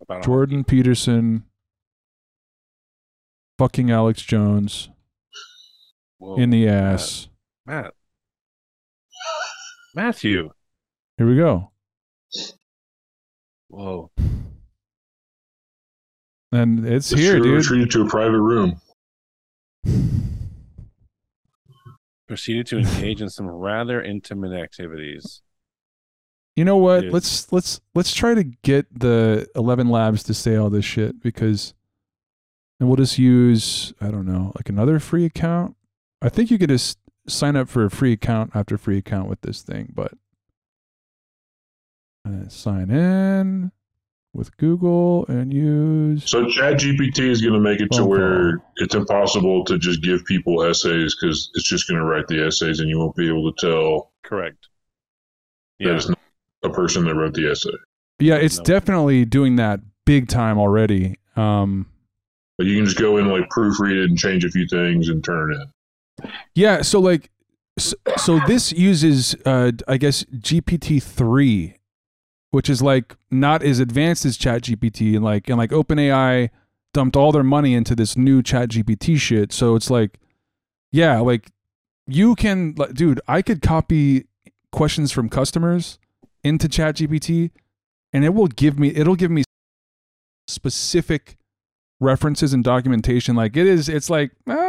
About 0.00 0.20
a 0.20 0.22
Jordan 0.26 0.62
Peterson 0.62 1.44
fucking 3.58 3.90
Alex 3.90 4.22
Jones 4.22 4.90
Whoa, 6.18 6.36
in 6.36 6.50
the 6.50 6.68
ass. 6.68 7.28
Matt. 7.66 7.94
Matthew. 9.94 10.50
Here 11.16 11.26
we 11.26 11.36
go. 11.36 11.70
Whoa. 13.68 14.10
And 16.52 16.86
it's 16.86 17.12
Let's 17.12 17.22
here, 17.22 17.32
sure 17.32 17.40
dude. 17.40 17.56
Retreated 17.56 17.90
to 17.92 18.02
a 18.02 18.08
private 18.08 18.40
room. 18.40 18.80
Proceeded 22.26 22.66
to 22.68 22.78
engage 22.78 23.22
in 23.22 23.28
some 23.28 23.46
rather 23.46 24.02
intimate 24.02 24.52
activities. 24.52 25.42
You 26.56 26.64
know 26.64 26.76
what? 26.76 27.02
Dude. 27.02 27.12
Let's 27.12 27.52
let's 27.52 27.80
let's 27.94 28.14
try 28.14 28.34
to 28.34 28.44
get 28.44 28.86
the 28.98 29.46
Eleven 29.54 29.88
Labs 29.90 30.22
to 30.24 30.34
say 30.34 30.56
all 30.56 30.70
this 30.70 30.84
shit 30.84 31.22
because, 31.22 31.74
and 32.80 32.88
we'll 32.88 32.96
just 32.96 33.18
use 33.18 33.92
I 34.00 34.10
don't 34.10 34.26
know 34.26 34.52
like 34.56 34.68
another 34.68 34.98
free 34.98 35.24
account. 35.24 35.76
I 36.22 36.28
think 36.28 36.50
you 36.50 36.58
could 36.58 36.70
just 36.70 36.98
sign 37.26 37.56
up 37.56 37.68
for 37.68 37.84
a 37.84 37.90
free 37.90 38.12
account 38.12 38.52
after 38.54 38.76
free 38.78 38.98
account 38.98 39.28
with 39.28 39.40
this 39.42 39.62
thing, 39.62 39.92
but 39.94 40.12
uh, 42.26 42.48
sign 42.48 42.90
in 42.90 43.70
with 44.34 44.56
Google 44.56 45.24
and 45.26 45.52
use. 45.52 46.28
So 46.28 46.44
ChatGPT 46.46 47.20
is 47.20 47.40
going 47.40 47.54
to 47.54 47.60
make 47.60 47.80
it 47.80 47.90
to 47.92 48.04
where 48.04 48.60
it's 48.76 48.94
impossible 48.94 49.64
to 49.64 49.78
just 49.78 50.02
give 50.02 50.24
people 50.24 50.62
essays 50.62 51.16
because 51.18 51.50
it's 51.54 51.68
just 51.68 51.88
going 51.88 51.98
to 51.98 52.04
write 52.04 52.26
the 52.28 52.44
essays 52.46 52.80
and 52.80 52.88
you 52.88 52.98
won't 52.98 53.16
be 53.16 53.28
able 53.28 53.52
to 53.52 53.66
tell 53.66 54.12
Correct. 54.22 54.68
that 55.80 55.86
Yeah. 55.86 55.96
it's 55.96 56.08
not 56.08 56.18
a 56.64 56.70
person 56.70 57.04
that 57.04 57.14
wrote 57.14 57.34
the 57.34 57.50
essay. 57.50 57.70
Yeah, 58.18 58.36
it's 58.36 58.58
No. 58.58 58.64
definitely 58.64 59.24
doing 59.24 59.56
that 59.56 59.80
big 60.04 60.28
time 60.28 60.58
already. 60.58 61.16
Um, 61.36 61.86
But 62.58 62.66
you 62.66 62.76
can 62.76 62.84
just 62.84 62.98
go 62.98 63.16
in 63.16 63.28
like 63.28 63.48
proofread 63.48 64.02
it 64.02 64.08
and 64.10 64.18
change 64.18 64.44
a 64.44 64.50
few 64.50 64.66
things 64.66 65.08
and 65.08 65.22
turn 65.24 65.52
it 65.52 65.56
in. 65.56 65.66
Yeah, 66.54 66.82
so 66.82 67.00
like 67.00 67.30
so, 67.78 67.96
so 68.16 68.40
this 68.46 68.72
uses 68.72 69.36
uh 69.44 69.72
I 69.86 69.96
guess 69.96 70.24
GPT 70.24 71.02
3 71.02 71.78
which 72.50 72.70
is 72.70 72.80
like 72.80 73.16
not 73.30 73.62
as 73.62 73.78
advanced 73.78 74.24
as 74.24 74.36
Chat 74.36 74.62
GPT, 74.62 75.14
and 75.14 75.24
like 75.24 75.48
and 75.48 75.58
like 75.58 75.70
OpenAI 75.70 76.50
dumped 76.94 77.16
all 77.16 77.32
their 77.32 77.42
money 77.42 77.74
into 77.74 77.94
this 77.94 78.16
new 78.16 78.42
Chat 78.42 78.70
GPT 78.70 79.18
shit. 79.18 79.52
So 79.52 79.74
it's 79.74 79.90
like 79.90 80.18
yeah, 80.90 81.18
like 81.18 81.50
you 82.06 82.34
can 82.34 82.74
like 82.76 82.94
dude, 82.94 83.20
I 83.28 83.42
could 83.42 83.62
copy 83.62 84.26
questions 84.72 85.12
from 85.12 85.28
customers 85.28 85.98
into 86.42 86.68
Chat 86.68 86.96
GPT, 86.96 87.50
and 88.12 88.24
it 88.24 88.30
will 88.34 88.48
give 88.48 88.78
me 88.78 88.88
it'll 88.88 89.16
give 89.16 89.30
me 89.30 89.44
specific 90.46 91.36
references 92.00 92.54
and 92.54 92.62
documentation 92.62 93.34
like 93.34 93.56
it 93.56 93.66
is 93.66 93.88
it's 93.88 94.08
like 94.08 94.30
ah 94.46 94.67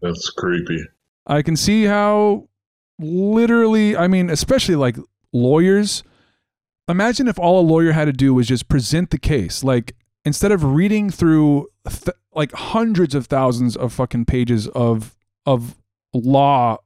That's 0.00 0.30
creepy. 0.30 0.84
I 1.26 1.42
can 1.42 1.56
see 1.56 1.84
how 1.84 2.48
literally, 2.98 3.96
I 3.96 4.08
mean, 4.08 4.30
especially 4.30 4.76
like 4.76 4.96
lawyers. 5.32 6.02
Imagine 6.88 7.28
if 7.28 7.38
all 7.38 7.60
a 7.60 7.66
lawyer 7.66 7.92
had 7.92 8.06
to 8.06 8.12
do 8.12 8.34
was 8.34 8.48
just 8.48 8.68
present 8.68 9.10
the 9.10 9.18
case. 9.18 9.62
Like, 9.62 9.94
instead 10.24 10.52
of 10.52 10.64
reading 10.64 11.10
through 11.10 11.68
th- 11.88 12.16
like 12.34 12.52
hundreds 12.52 13.14
of 13.14 13.26
thousands 13.26 13.76
of 13.76 13.92
fucking 13.92 14.24
pages 14.24 14.68
of 14.68 15.16
of 15.46 15.76
law 16.12 16.78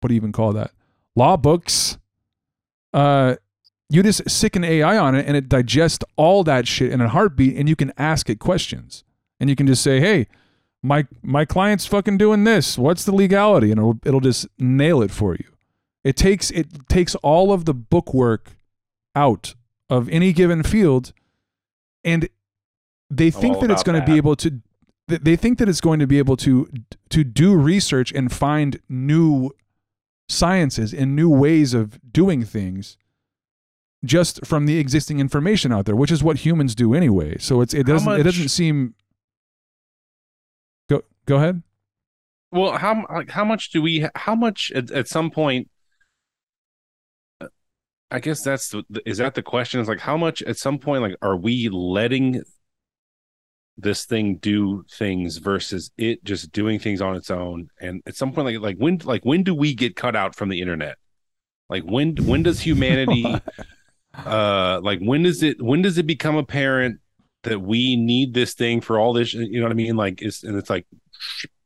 what 0.00 0.08
do 0.08 0.14
you 0.14 0.20
even 0.20 0.32
call 0.32 0.52
that? 0.52 0.70
Law 1.16 1.36
books. 1.36 1.96
Uh 2.92 3.36
you 3.88 4.02
just 4.02 4.28
stick 4.28 4.56
an 4.56 4.64
AI 4.64 4.98
on 4.98 5.14
it 5.14 5.26
and 5.26 5.36
it 5.36 5.48
digests 5.48 6.04
all 6.16 6.44
that 6.44 6.66
shit 6.66 6.90
in 6.90 7.00
a 7.00 7.08
heartbeat 7.08 7.56
and 7.56 7.68
you 7.68 7.76
can 7.76 7.92
ask 7.96 8.28
it 8.28 8.38
questions. 8.38 9.04
And 9.40 9.48
you 9.50 9.56
can 9.56 9.66
just 9.66 9.82
say, 9.82 10.00
"Hey, 10.00 10.26
my 10.84 11.06
my 11.22 11.44
client's 11.44 11.86
fucking 11.86 12.18
doing 12.18 12.44
this. 12.44 12.78
What's 12.78 13.04
the 13.04 13.14
legality?" 13.14 13.70
And 13.70 13.78
it'll 13.78 13.98
it'll 14.04 14.20
just 14.20 14.46
nail 14.58 15.02
it 15.02 15.10
for 15.10 15.34
you. 15.34 15.46
It 16.04 16.16
takes 16.16 16.50
it 16.50 16.88
takes 16.88 17.14
all 17.16 17.52
of 17.52 17.64
the 17.64 17.74
bookwork 17.74 18.56
out 19.16 19.54
of 19.88 20.08
any 20.10 20.32
given 20.32 20.62
field, 20.62 21.12
and 22.04 22.28
they 23.10 23.30
think 23.30 23.60
that 23.60 23.70
it's 23.70 23.82
going 23.82 23.98
to 23.98 24.06
be 24.06 24.16
able 24.16 24.36
to. 24.36 24.60
They 25.06 25.36
think 25.36 25.58
that 25.58 25.68
it's 25.68 25.80
going 25.80 26.00
to 26.00 26.06
be 26.06 26.18
able 26.18 26.36
to 26.38 26.68
to 27.10 27.24
do 27.24 27.54
research 27.56 28.12
and 28.12 28.30
find 28.30 28.80
new 28.88 29.50
sciences 30.28 30.94
and 30.94 31.14
new 31.16 31.28
ways 31.28 31.74
of 31.74 32.00
doing 32.10 32.44
things 32.44 32.96
just 34.04 34.44
from 34.44 34.66
the 34.66 34.78
existing 34.78 35.20
information 35.20 35.72
out 35.72 35.86
there, 35.86 35.96
which 35.96 36.10
is 36.10 36.22
what 36.22 36.38
humans 36.38 36.74
do 36.74 36.94
anyway. 36.94 37.36
So 37.38 37.60
it's 37.62 37.72
it 37.72 37.86
doesn't 37.86 38.20
it 38.20 38.22
doesn't 38.24 38.48
seem. 38.48 38.94
Go 41.26 41.36
ahead. 41.36 41.62
Well, 42.50 42.78
how 42.78 43.04
like 43.12 43.30
how 43.30 43.44
much 43.44 43.70
do 43.70 43.82
we? 43.82 44.06
How 44.14 44.34
much 44.34 44.70
at, 44.74 44.90
at 44.90 45.08
some 45.08 45.30
point? 45.30 45.68
I 48.10 48.20
guess 48.20 48.42
that's 48.42 48.68
the, 48.68 48.84
is 49.04 49.18
that 49.18 49.34
the 49.34 49.42
question? 49.42 49.80
Is 49.80 49.88
like 49.88 49.98
how 49.98 50.16
much 50.16 50.40
at 50.42 50.56
some 50.56 50.78
point? 50.78 51.02
Like, 51.02 51.16
are 51.20 51.36
we 51.36 51.68
letting 51.68 52.42
this 53.76 54.04
thing 54.04 54.36
do 54.36 54.84
things 54.88 55.38
versus 55.38 55.90
it 55.98 56.22
just 56.22 56.52
doing 56.52 56.78
things 56.78 57.00
on 57.00 57.16
its 57.16 57.28
own? 57.28 57.70
And 57.80 58.02
at 58.06 58.14
some 58.14 58.32
point, 58.32 58.46
like 58.46 58.60
like 58.60 58.76
when 58.76 58.98
like 59.02 59.24
when 59.24 59.42
do 59.42 59.52
we 59.52 59.74
get 59.74 59.96
cut 59.96 60.14
out 60.14 60.36
from 60.36 60.48
the 60.48 60.60
internet? 60.60 60.96
Like 61.68 61.82
when 61.82 62.14
when 62.24 62.44
does 62.44 62.60
humanity? 62.60 63.24
uh, 64.24 64.80
like 64.80 65.00
when 65.00 65.24
does 65.24 65.42
it 65.42 65.60
when 65.60 65.82
does 65.82 65.98
it 65.98 66.06
become 66.06 66.36
apparent 66.36 67.00
that 67.42 67.60
we 67.60 67.96
need 67.96 68.32
this 68.32 68.54
thing 68.54 68.80
for 68.80 68.96
all 68.96 69.12
this? 69.12 69.34
You 69.34 69.58
know 69.58 69.64
what 69.64 69.72
I 69.72 69.74
mean? 69.74 69.96
Like 69.96 70.22
it's 70.22 70.44
and 70.44 70.56
it's 70.56 70.70
like 70.70 70.86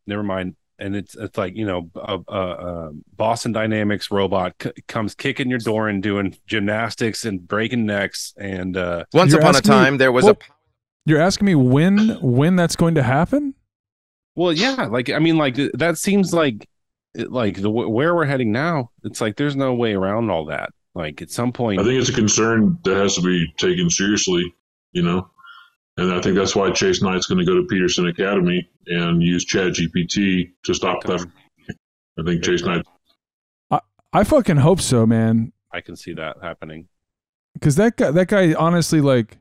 never 0.07 0.23
mind 0.23 0.57
and 0.79 0.95
it's 0.97 1.15
it's 1.17 1.37
like 1.37 1.57
you 1.57 1.67
know 1.67 1.91
a, 1.97 2.19
a, 2.29 2.41
a 2.41 2.91
boston 3.17 3.53
dynamics 3.53 4.11
robot 4.11 4.55
c- 4.63 4.71
comes 4.87 5.15
kicking 5.15 5.51
your 5.51 5.59
door 5.59 5.89
and 5.89 6.03
doing 6.03 6.35
gymnastics 6.47 7.25
and 7.25 7.47
breaking 7.47 7.85
necks 7.85 8.33
and 8.39 8.77
uh 8.77 9.05
Once 9.13 9.33
upon 9.33 9.55
a 9.55 9.59
asking 9.59 9.71
me- 9.73 9.77
time, 9.77 9.97
there 9.99 10.13
was 10.13 10.25
well, 10.25 10.35
a 10.41 10.53
You're 11.05 11.21
asking 11.21 11.47
me 11.47 11.55
when 11.57 12.19
when 12.21 12.57
that's 12.57 12.77
going 12.77 12.95
to 12.95 13.03
happen? 13.03 13.55
well 14.37 14.53
yeah 14.53 14.87
like 14.87 15.11
i 15.11 15.19
mean 15.19 15.37
like 15.37 15.57
that 15.75 15.99
seems 15.99 16.33
like 16.33 16.69
like 17.17 17.61
the 17.61 17.69
where 17.69 18.15
we're 18.15 18.25
heading 18.25 18.53
now 18.53 18.91
it's 19.03 19.21
like 19.21 19.37
there's 19.37 19.57
no 19.57 19.75
way 19.75 19.95
around 19.95 20.31
all 20.31 20.45
that 20.45 20.71
like 20.95 21.21
at 21.21 21.31
some 21.31 21.51
point 21.53 21.81
I 21.81 21.85
think 21.85 22.01
it's 22.01 22.09
a 22.09 22.13
concern 22.13 22.79
that 22.85 22.97
has 22.97 23.17
to 23.17 23.23
be 23.23 23.53
taken 23.57 23.89
seriously, 23.91 24.53
you 24.93 25.03
know. 25.03 25.29
And 25.99 26.13
I 26.13 26.21
think 26.21 26.37
that's 26.37 26.55
why 26.55 26.71
Chase 26.71 27.03
Knight's 27.03 27.27
going 27.27 27.41
to 27.41 27.45
go 27.45 27.57
to 27.57 27.67
Peterson 27.67 28.07
Academy 28.07 28.69
and 28.87 29.21
use 29.21 29.45
ChatGPT 29.45 30.53
to 30.65 30.73
stop 30.73 31.03
that. 31.03 31.27
I 32.17 32.23
think 32.23 32.45
Chase 32.45 32.63
Knight. 32.63 32.87
I 34.13 34.25
fucking 34.25 34.59
hope 34.59 34.81
so, 34.81 35.05
man. 35.05 35.53
i 35.73 35.81
can 35.81 35.95
see 35.95 36.15
that 36.15 36.37
happening 36.41 36.89
Because 37.53 37.77
that 37.77 37.97
guy, 37.97 38.11
that 38.13 38.29
guy, 38.29 38.55
honestly, 38.55 39.01
like 39.01 39.39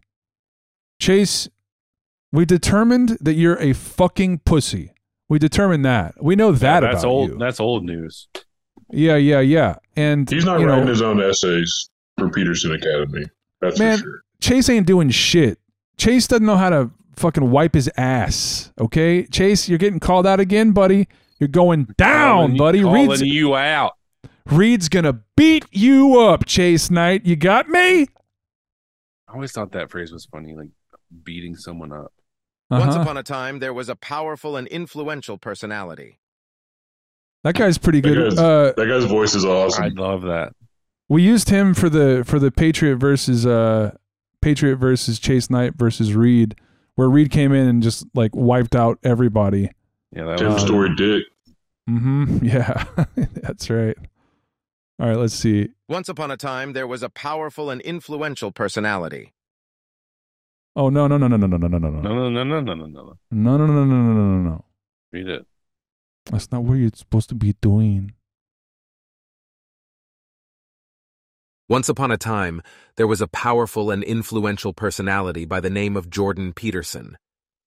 Chase, 0.99 1.47
we 2.31 2.43
determined 2.43 3.17
that 3.21 3.35
you're 3.35 3.59
a 3.59 3.73
fucking 3.73 4.39
pussy. 4.39 4.93
We 5.29 5.39
determined 5.39 5.85
that. 5.85 6.21
We 6.21 6.35
know 6.35 6.51
that 6.51 6.79
that's 6.81 7.03
about 7.03 7.09
old 7.09 7.29
you. 7.29 7.37
that's 7.37 7.59
old 7.59 7.85
news 7.85 8.27
Yeah, 8.89 9.15
yeah, 9.15 9.41
yeah. 9.41 9.75
And 9.95 10.29
He's 10.29 10.43
not 10.43 10.59
writing 10.59 10.85
know, 10.85 10.87
his 10.87 11.03
own 11.03 11.21
essays 11.21 11.89
for 12.17 12.29
Peterson 12.29 12.73
Academy. 12.73 13.25
That's 13.61 13.77
Man, 13.77 13.97
for 13.97 14.03
sure. 14.03 14.21
Chase 14.41 14.69
ain't 14.69 14.87
doing 14.87 15.11
shit. 15.11 15.59
Chase 15.97 16.27
doesn't 16.27 16.45
know 16.45 16.57
how 16.57 16.69
to 16.69 16.91
fucking 17.15 17.49
wipe 17.49 17.73
his 17.73 17.89
ass. 17.97 18.71
Okay, 18.79 19.25
Chase, 19.25 19.67
you're 19.67 19.79
getting 19.79 19.99
called 19.99 20.27
out 20.27 20.39
again, 20.39 20.71
buddy. 20.71 21.07
You're 21.39 21.47
going 21.47 21.85
down, 21.97 22.37
Calling- 22.55 22.57
buddy. 22.57 22.81
calling 22.81 23.09
Reed's, 23.09 23.21
you 23.21 23.55
out 23.55 23.93
Reed's 24.47 24.89
gonna 24.89 25.19
beat 25.35 25.65
you 25.71 26.19
up, 26.19 26.45
Chase 26.45 26.89
Knight. 26.89 27.25
You 27.25 27.35
got 27.35 27.67
me? 27.69 28.03
i 28.03 29.33
always 29.33 29.51
thought 29.51 29.73
that 29.73 29.91
phrase 29.91 30.11
was 30.11 30.25
funny 30.25 30.55
like 30.55 30.69
beating 31.23 31.55
someone 31.55 31.91
up. 31.91 32.13
Once 32.69 32.93
Uh-huh. 32.95 33.01
upon 33.01 33.17
a 33.17 33.23
time, 33.23 33.59
there 33.59 33.73
was 33.73 33.89
a 33.89 33.95
powerful 33.95 34.55
and 34.55 34.67
influential 34.67 35.37
personality. 35.37 36.19
That 37.43 37.55
guy's 37.55 37.77
pretty 37.77 37.99
That 38.01 38.07
good. 38.13 38.29
guy's, 38.31 38.39
Uh, 38.39 38.73
that 38.77 38.87
guy's 38.87 39.03
voice 39.05 39.35
is 39.35 39.43
awesome. 39.45 39.83
I 39.83 39.87
love 39.89 40.21
that. 40.23 40.53
we 41.09 41.23
used 41.23 41.49
him 41.49 41.73
for 41.73 41.89
the 41.89 42.23
for 42.25 42.39
the 42.39 42.51
Patriot 42.51 42.95
versus 42.97 43.45
uh 43.45 43.91
Patriot 44.47 44.77
versus 44.77 45.19
Chase 45.19 45.49
Knight 45.49 45.73
versus 45.75 46.13
Reed, 46.13 46.55
where 46.95 47.09
Reed 47.09 47.31
came 47.31 47.51
in 47.51 47.67
and 47.67 47.83
just 47.83 48.05
like 48.13 48.33
wiped 48.33 48.77
out 48.77 48.97
everybody. 49.03 49.71
Yeah, 50.15 50.23
that 50.23 50.37
Tim 50.37 50.53
was 50.53 50.61
Story 50.61 50.95
Dick. 50.95 51.25
Mm-hmm. 51.89 52.45
Yeah, 52.45 52.85
that's 53.41 53.69
right. 53.69 53.97
All 55.01 55.09
right, 55.09 55.17
let's 55.17 55.33
see. 55.33 55.67
Once 55.89 56.07
upon 56.07 56.31
a 56.31 56.37
time, 56.37 56.71
there 56.71 56.87
was 56.87 57.03
a 57.03 57.09
powerful 57.09 57.69
and 57.69 57.81
influential 57.81 58.53
personality. 58.53 59.33
Oh 60.77 60.87
no 60.87 61.07
no 61.07 61.17
no 61.17 61.27
no 61.27 61.35
no 61.35 61.45
no 61.47 61.57
no 61.57 61.67
no 61.67 61.77
no 61.77 61.89
no 61.89 62.01
no, 62.01 62.29
no, 62.29 62.43
no, 62.43 62.61
no, 62.61 62.61
no, 62.61 62.73
no, 62.73 62.85
no. 62.85 63.17
no 63.31 63.57
no 63.57 63.65
no 63.65 63.67
no 63.67 63.83
no 63.83 64.13
no 64.13 64.13
no 64.13 64.49
no. 64.49 64.65
Read 65.11 65.27
it. 65.27 65.45
That's 66.31 66.53
not 66.53 66.63
what 66.63 66.75
you're 66.75 66.91
supposed 66.93 67.27
to 67.29 67.35
be 67.35 67.53
doing. 67.59 68.13
Once 71.69 71.89
upon 71.89 72.11
a 72.11 72.17
time, 72.17 72.61
there 72.95 73.07
was 73.07 73.19
a 73.19 73.27
powerful 73.27 73.91
and 73.91 74.01
influential 74.01 74.71
personality 74.71 75.43
by 75.43 75.59
the 75.59 75.69
name 75.69 75.97
of 75.97 76.09
Jordan 76.09 76.53
Peterson. 76.53 77.17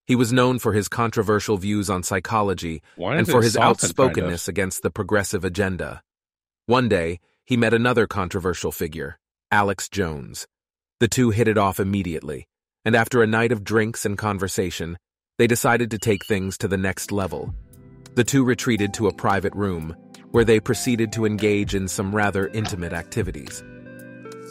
He 0.07 0.17
was 0.17 0.33
known 0.33 0.59
for 0.59 0.73
his 0.73 0.89
controversial 0.89 1.59
views 1.59 1.91
on 1.91 2.03
psychology 2.03 2.83
and 2.97 3.29
for 3.29 3.43
his 3.43 3.53
softened, 3.53 3.55
kind 3.55 3.61
of? 3.61 3.85
outspokenness 3.85 4.49
against 4.49 4.83
the 4.83 4.91
progressive 4.91 5.45
agenda. 5.45 6.01
One 6.65 6.89
day, 6.89 7.21
he 7.45 7.59
met 7.59 7.75
another 7.75 8.07
controversial 8.07 8.73
figure, 8.73 9.19
Alex 9.51 9.87
Jones. 9.91 10.47
The 10.99 11.09
two 11.09 11.29
hit 11.29 11.47
it 11.47 11.59
off 11.59 11.79
immediately, 11.79 12.49
and 12.87 12.97
after 12.97 13.23
a 13.23 13.27
night 13.27 13.53
of 13.53 13.65
drinks 13.65 14.07
and 14.07 14.17
conversation, 14.17 14.97
they 15.37 15.47
decided 15.47 15.91
to 15.91 15.99
take 15.99 16.25
things 16.25 16.57
to 16.59 16.69
the 16.69 16.79
next 16.79 17.13
level. 17.13 17.55
The 18.15 18.25
two 18.25 18.45
retreated 18.45 18.95
to 18.95 19.09
a 19.09 19.15
private 19.15 19.55
room, 19.55 19.95
where 20.31 20.45
they 20.45 20.59
proceeded 20.59 21.13
to 21.13 21.27
engage 21.27 21.75
in 21.75 21.87
some 21.87 22.15
rather 22.15 22.49
intimate 22.49 22.95
activities. 22.95 23.63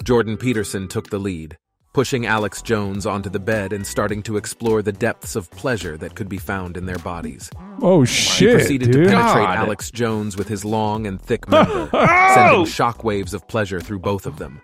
Jordan 0.03 0.37
Peterson 0.37 0.87
took 0.87 1.09
the 1.09 1.19
lead, 1.19 1.57
pushing 1.93 2.25
Alex 2.25 2.61
Jones 2.61 3.05
onto 3.05 3.29
the 3.29 3.39
bed 3.39 3.73
and 3.73 3.85
starting 3.85 4.21
to 4.23 4.37
explore 4.37 4.81
the 4.81 4.91
depths 4.91 5.35
of 5.35 5.49
pleasure 5.51 5.97
that 5.97 6.15
could 6.15 6.29
be 6.29 6.37
found 6.37 6.77
in 6.77 6.85
their 6.85 6.97
bodies. 6.99 7.49
Oh 7.81 8.05
shit! 8.05 8.49
He 8.49 8.55
proceeded 8.55 8.91
dude! 8.91 9.03
to 9.05 9.09
penetrate 9.09 9.45
God. 9.45 9.57
Alex 9.57 9.91
Jones 9.91 10.37
with 10.37 10.47
his 10.47 10.63
long 10.63 11.05
and 11.05 11.21
thick 11.21 11.49
member, 11.49 11.89
sending 11.91 12.61
oh! 12.61 12.65
shockwaves 12.65 13.33
of 13.33 13.47
pleasure 13.47 13.81
through 13.81 13.99
both 13.99 14.25
of 14.25 14.37
them. 14.37 14.61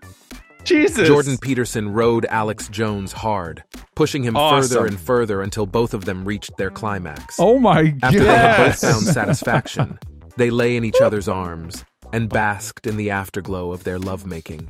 Jesus. 0.64 1.08
Jordan 1.08 1.38
Peterson 1.38 1.90
rode 1.90 2.26
Alex 2.26 2.68
Jones 2.70 3.12
hard, 3.12 3.64
pushing 3.96 4.24
him 4.24 4.34
further 4.34 4.86
and 4.86 5.00
further 5.00 5.42
until 5.42 5.68
both 5.68 5.94
of 5.94 6.06
them 6.06 6.26
reached 6.26 6.58
their 6.58 6.72
climax. 6.72 7.38
Oh 7.40 7.60
my 7.60 7.88
god. 7.88 8.04
After 8.04 8.20
they 8.20 8.26
had 8.26 8.68
both 8.68 8.82
found 8.82 9.06
satisfaction, 9.06 10.00
they 10.38 10.50
lay 10.50 10.76
in 10.76 10.84
each 10.84 11.02
other's 11.02 11.28
arms 11.28 11.86
and 12.14 12.30
basked 12.30 12.88
in 12.88 12.98
the 12.98 13.12
afterglow 13.12 13.72
of 13.72 13.84
their 13.84 14.00
lovemaking. 14.00 14.70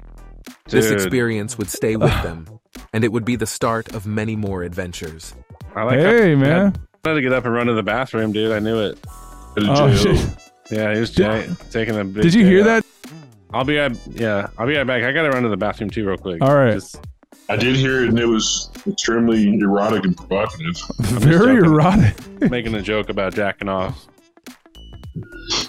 This 0.68 0.90
experience 0.92 1.58
would 1.58 1.70
stay 1.70 1.96
with 1.96 2.10
them, 2.24 2.48
and 2.94 3.04
it 3.04 3.12
would 3.12 3.26
be 3.26 3.36
the 3.36 3.46
start 3.48 3.94
of 3.94 4.06
many 4.06 4.36
more 4.36 4.64
adventures. 4.64 5.34
I 5.76 5.84
like 5.84 6.00
Hey, 6.00 6.34
how, 6.34 6.40
man. 6.40 6.76
I 7.06 7.10
had 7.10 7.16
to 7.16 7.22
get 7.22 7.34
up 7.34 7.46
and 7.46 7.54
run 7.54 7.68
to 7.68 7.74
the 7.74 7.84
bathroom, 7.84 8.32
dude. 8.32 8.52
I 8.52 8.60
knew 8.60 8.80
it. 8.80 8.98
Oh, 9.58 9.94
shit. 9.96 10.28
Yeah, 10.72 10.94
he 10.94 11.00
was 11.00 11.12
Did- 11.14 11.56
taking 11.72 11.98
a 12.00 12.04
big 12.04 12.24
Did 12.24 12.34
you 12.34 12.44
hear 12.46 12.62
out. 12.62 12.84
that? 12.84 12.86
I'll 13.54 13.64
be 13.64 13.78
right. 13.78 13.96
Yeah, 14.10 14.48
I'll 14.58 14.66
be 14.68 14.76
right 14.76 14.86
back. 14.88 15.04
I 15.04 15.12
gotta 15.12 15.30
run 15.30 15.44
to 15.44 15.50
the 15.50 15.56
bathroom 15.58 15.90
too, 15.92 16.06
real 16.08 16.18
quick. 16.18 16.42
All 16.42 16.56
right. 16.56 16.74
Just, 16.74 17.00
I 17.48 17.56
did 17.56 17.76
hear 17.76 18.04
it, 18.04 18.10
and 18.10 18.20
it 18.20 18.26
was 18.26 18.70
extremely 18.88 19.60
erotic 19.60 20.04
and 20.04 20.18
provocative. 20.18 20.76
Very 21.00 21.58
joking. 21.58 21.72
erotic. 21.72 22.50
making 22.52 22.74
a 22.74 22.82
joke 22.82 23.10
about 23.10 23.36
jacking 23.36 23.70
off. 23.70 24.08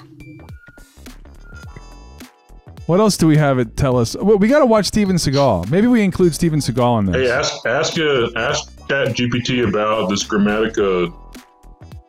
What 2.86 3.00
else 3.00 3.16
do 3.16 3.26
we 3.26 3.36
have 3.36 3.58
it 3.58 3.76
tell 3.76 3.98
us? 3.98 4.14
Well, 4.16 4.38
we 4.38 4.46
got 4.48 4.60
to 4.60 4.66
watch 4.66 4.86
Steven 4.86 5.16
Seagal. 5.16 5.68
Maybe 5.70 5.86
we 5.88 6.02
include 6.04 6.34
Steven 6.34 6.60
Seagal 6.60 7.00
in 7.00 7.06
this. 7.06 7.16
Hey, 7.16 7.30
ask 7.30 7.66
ask 7.66 7.98
uh, 7.98 8.28
ask 8.36 8.68
Chat 8.88 9.08
GPT 9.08 9.68
about 9.68 10.08
this 10.08 10.22
Grammatica 10.24 11.12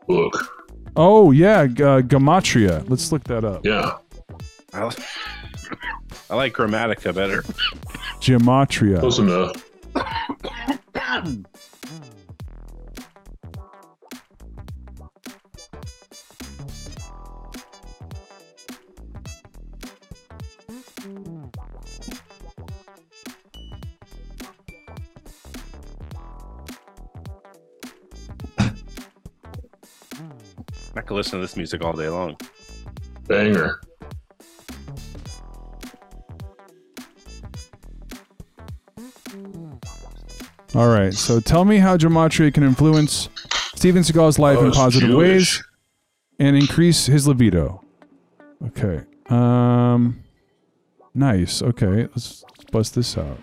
book. 0.08 0.54
Oh 0.96 1.32
yeah, 1.32 1.66
G- 1.68 1.84
uh, 1.84 2.02
Gematria. 2.02 2.88
Let's 2.90 3.12
look 3.12 3.24
that 3.26 3.44
up. 3.44 3.66
Yeah, 3.66 3.98
I, 4.74 4.86
li- 4.86 4.96
I 6.30 6.36
like 6.36 6.54
Grammatica 6.54 7.14
better. 7.14 7.42
Gematria. 8.22 9.00
close 9.00 9.18
enough. 9.20 9.64
I 30.98 31.02
could 31.02 31.16
listen 31.16 31.40
to 31.40 31.44
this 31.46 31.56
music 31.56 31.84
all 31.84 31.94
day 31.94 32.10
long. 32.10 32.38
Banger. 33.28 33.80
All 40.76 40.88
right. 40.90 41.14
So 41.14 41.40
tell 41.40 41.66
me 41.66 41.78
how 41.78 41.98
Gematria 41.98 42.54
can 42.54 42.64
influence 42.64 43.30
Steven 43.76 44.04
Seagal's 44.04 44.38
life 44.38 44.58
Oh, 44.60 44.66
in 44.66 44.72
positive 44.72 45.10
Jewish. 45.10 45.60
ways 45.60 45.64
and 46.40 46.56
increase 46.56 47.06
his 47.06 47.28
libido. 47.28 47.84
Okay. 48.68 49.04
Um. 49.30 50.24
Nice. 51.14 51.62
Okay. 51.62 52.04
Let's, 52.04 52.44
let's 52.44 52.64
bust 52.72 52.96
this 52.96 53.18
out. 53.18 53.42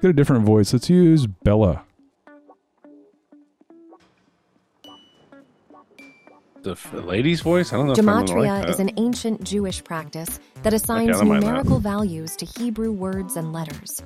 Get 0.00 0.10
a 0.10 0.14
different 0.14 0.44
voice. 0.44 0.72
Let's 0.72 0.88
use 0.88 1.26
Bella. 1.26 1.84
The 6.62 6.76
lady's 6.92 7.40
voice? 7.40 7.72
I 7.72 7.76
don't 7.76 7.86
know 7.86 7.92
if 7.92 7.98
I'm 7.98 8.04
gonna 8.04 8.26
Gematria 8.26 8.60
like 8.60 8.68
is 8.68 8.80
an 8.80 8.90
ancient 8.98 9.42
Jewish 9.42 9.82
practice 9.82 10.38
that 10.62 10.74
assigns 10.74 11.16
don't 11.16 11.28
mind 11.28 11.42
that. 11.42 11.46
numerical 11.46 11.78
values 11.78 12.36
to 12.36 12.44
Hebrew 12.44 12.92
words 12.92 13.36
and 13.36 13.52
letters. 13.52 14.02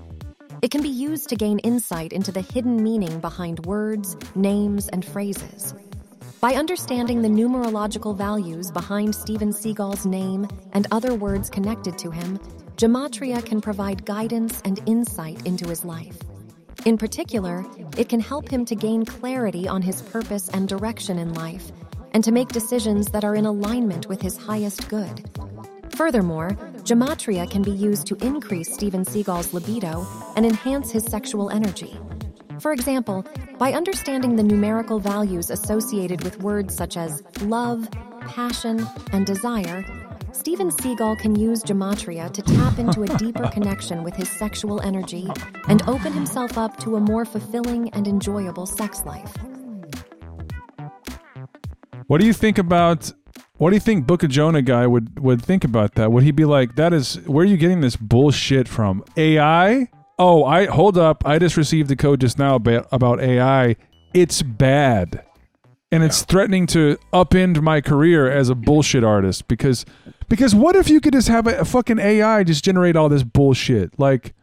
It 0.62 0.70
can 0.70 0.80
be 0.80 0.88
used 0.88 1.28
to 1.30 1.36
gain 1.36 1.58
insight 1.60 2.12
into 2.12 2.30
the 2.30 2.40
hidden 2.40 2.82
meaning 2.82 3.18
behind 3.20 3.66
words, 3.66 4.16
names, 4.34 4.88
and 4.88 5.04
phrases. 5.04 5.74
By 6.40 6.54
understanding 6.54 7.22
the 7.22 7.28
numerological 7.28 8.16
values 8.16 8.70
behind 8.70 9.14
Steven 9.14 9.50
Seagal's 9.50 10.06
name 10.06 10.46
and 10.72 10.86
other 10.92 11.14
words 11.14 11.50
connected 11.50 11.98
to 11.98 12.10
him, 12.10 12.38
Gematria 12.76 13.44
can 13.44 13.60
provide 13.60 14.04
guidance 14.04 14.62
and 14.64 14.80
insight 14.86 15.44
into 15.46 15.68
his 15.68 15.84
life. 15.84 16.18
In 16.84 16.98
particular, 16.98 17.64
it 17.96 18.08
can 18.08 18.20
help 18.20 18.48
him 18.48 18.64
to 18.66 18.74
gain 18.74 19.04
clarity 19.06 19.66
on 19.66 19.80
his 19.80 20.02
purpose 20.02 20.50
and 20.50 20.68
direction 20.68 21.18
in 21.18 21.32
life, 21.32 21.72
and 22.14 22.24
to 22.24 22.32
make 22.32 22.48
decisions 22.48 23.08
that 23.08 23.24
are 23.24 23.34
in 23.34 23.44
alignment 23.44 24.08
with 24.08 24.22
his 24.22 24.36
highest 24.36 24.88
good. 24.88 25.28
Furthermore, 25.90 26.50
gematria 26.84 27.48
can 27.50 27.62
be 27.62 27.70
used 27.70 28.06
to 28.06 28.16
increase 28.24 28.72
Steven 28.72 29.04
Seagal's 29.04 29.52
libido 29.52 30.06
and 30.36 30.46
enhance 30.46 30.90
his 30.90 31.04
sexual 31.04 31.50
energy. 31.50 31.98
For 32.60 32.72
example, 32.72 33.24
by 33.58 33.72
understanding 33.72 34.36
the 34.36 34.42
numerical 34.42 34.98
values 34.98 35.50
associated 35.50 36.22
with 36.22 36.40
words 36.40 36.74
such 36.74 36.96
as 36.96 37.22
love, 37.42 37.88
passion, 38.20 38.86
and 39.12 39.26
desire, 39.26 39.84
Steven 40.32 40.70
Seagal 40.70 41.18
can 41.18 41.36
use 41.36 41.62
gematria 41.62 42.32
to 42.32 42.42
tap 42.42 42.78
into 42.78 43.02
a 43.02 43.18
deeper 43.18 43.48
connection 43.52 44.02
with 44.02 44.14
his 44.14 44.28
sexual 44.28 44.80
energy 44.80 45.28
and 45.68 45.82
open 45.88 46.12
himself 46.12 46.58
up 46.58 46.76
to 46.78 46.96
a 46.96 47.00
more 47.00 47.24
fulfilling 47.24 47.88
and 47.90 48.08
enjoyable 48.08 48.66
sex 48.66 49.04
life. 49.04 49.32
What 52.06 52.20
do 52.20 52.26
you 52.26 52.32
think 52.32 52.58
about? 52.58 53.12
What 53.56 53.70
do 53.70 53.76
you 53.76 53.80
think 53.80 54.06
Book 54.06 54.22
of 54.22 54.30
Jonah 54.30 54.62
guy 54.62 54.86
would 54.86 55.20
would 55.20 55.42
think 55.42 55.64
about 55.64 55.94
that? 55.94 56.12
Would 56.12 56.24
he 56.24 56.30
be 56.32 56.44
like, 56.44 56.76
"That 56.76 56.92
is 56.92 57.16
where 57.26 57.44
are 57.44 57.48
you 57.48 57.56
getting 57.56 57.80
this 57.80 57.96
bullshit 57.96 58.68
from? 58.68 59.04
AI? 59.16 59.88
Oh, 60.18 60.44
I 60.44 60.66
hold 60.66 60.96
up. 60.96 61.26
I 61.26 61.38
just 61.38 61.56
received 61.56 61.88
the 61.88 61.96
code 61.96 62.20
just 62.20 62.38
now 62.38 62.54
about, 62.54 63.20
AI. 63.20 63.74
It's 64.12 64.42
bad, 64.42 65.24
and 65.90 66.04
it's 66.04 66.22
threatening 66.22 66.66
to 66.68 66.98
upend 67.12 67.60
my 67.62 67.80
career 67.80 68.30
as 68.30 68.48
a 68.48 68.54
bullshit 68.54 69.02
artist 69.02 69.48
because 69.48 69.84
because 70.28 70.54
what 70.54 70.76
if 70.76 70.88
you 70.88 71.00
could 71.00 71.14
just 71.14 71.28
have 71.28 71.46
a, 71.48 71.58
a 71.58 71.64
fucking 71.64 71.98
AI 71.98 72.44
just 72.44 72.64
generate 72.64 72.94
all 72.96 73.08
this 73.08 73.24
bullshit? 73.24 73.98
Like, 73.98 74.34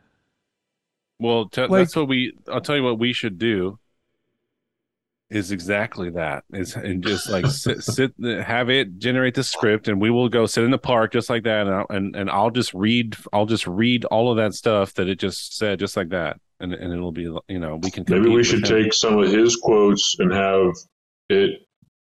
Well, 1.19 1.45
t- 1.47 1.61
Like- 1.61 1.69
that's 1.83 1.95
what 1.95 2.07
we. 2.07 2.33
I'll 2.51 2.61
tell 2.61 2.75
you 2.75 2.83
what 2.83 2.99
we 2.99 3.13
should 3.13 3.37
do. 3.37 3.77
Is 5.31 5.51
exactly 5.51 6.09
that. 6.09 6.43
Is 6.53 6.75
and 6.75 7.01
just 7.01 7.29
like 7.29 7.45
sit, 7.47 7.81
sit, 7.83 8.13
have 8.21 8.69
it 8.69 8.97
generate 8.99 9.33
the 9.33 9.43
script, 9.45 9.87
and 9.87 10.01
we 10.01 10.09
will 10.09 10.27
go 10.27 10.45
sit 10.45 10.65
in 10.65 10.71
the 10.71 10.77
park 10.77 11.13
just 11.13 11.29
like 11.29 11.43
that, 11.43 11.67
and 11.67 11.73
I'll, 11.75 11.85
and 11.89 12.15
and 12.17 12.29
I'll 12.29 12.51
just 12.51 12.73
read. 12.73 13.15
I'll 13.31 13.45
just 13.45 13.65
read 13.65 14.03
all 14.05 14.29
of 14.29 14.35
that 14.37 14.53
stuff 14.53 14.93
that 14.95 15.07
it 15.07 15.19
just 15.19 15.57
said, 15.57 15.79
just 15.79 15.95
like 15.95 16.09
that, 16.09 16.37
and 16.59 16.73
and 16.73 16.93
it'll 16.93 17.13
be 17.13 17.33
you 17.47 17.59
know 17.59 17.79
we 17.81 17.89
can. 17.89 18.03
Maybe 18.09 18.27
we 18.29 18.43
should 18.43 18.67
him. 18.69 18.83
take 18.83 18.93
some 18.93 19.19
of 19.19 19.31
his 19.31 19.55
quotes 19.55 20.19
and 20.19 20.33
have 20.33 20.73
it 21.29 21.61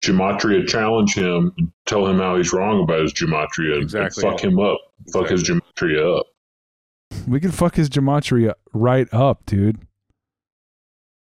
gematria 0.04 0.68
challenge 0.68 1.14
him 1.14 1.54
and 1.58 1.72
tell 1.86 2.08
him 2.08 2.18
how 2.18 2.36
he's 2.36 2.52
wrong 2.52 2.82
about 2.84 3.00
his 3.00 3.14
gematria 3.14 3.76
and, 3.76 3.84
Exactly. 3.84 4.24
and 4.24 4.34
fuck 4.34 4.44
him 4.44 4.60
up. 4.60 4.80
Fuck 5.14 5.30
his 5.30 5.44
gematria 5.44 6.20
up. 6.20 6.26
We 7.28 7.40
can 7.40 7.52
fuck 7.52 7.76
his 7.76 7.90
gematria 7.90 8.56
right 8.74 9.08
up, 9.14 9.46
dude. 9.46 9.78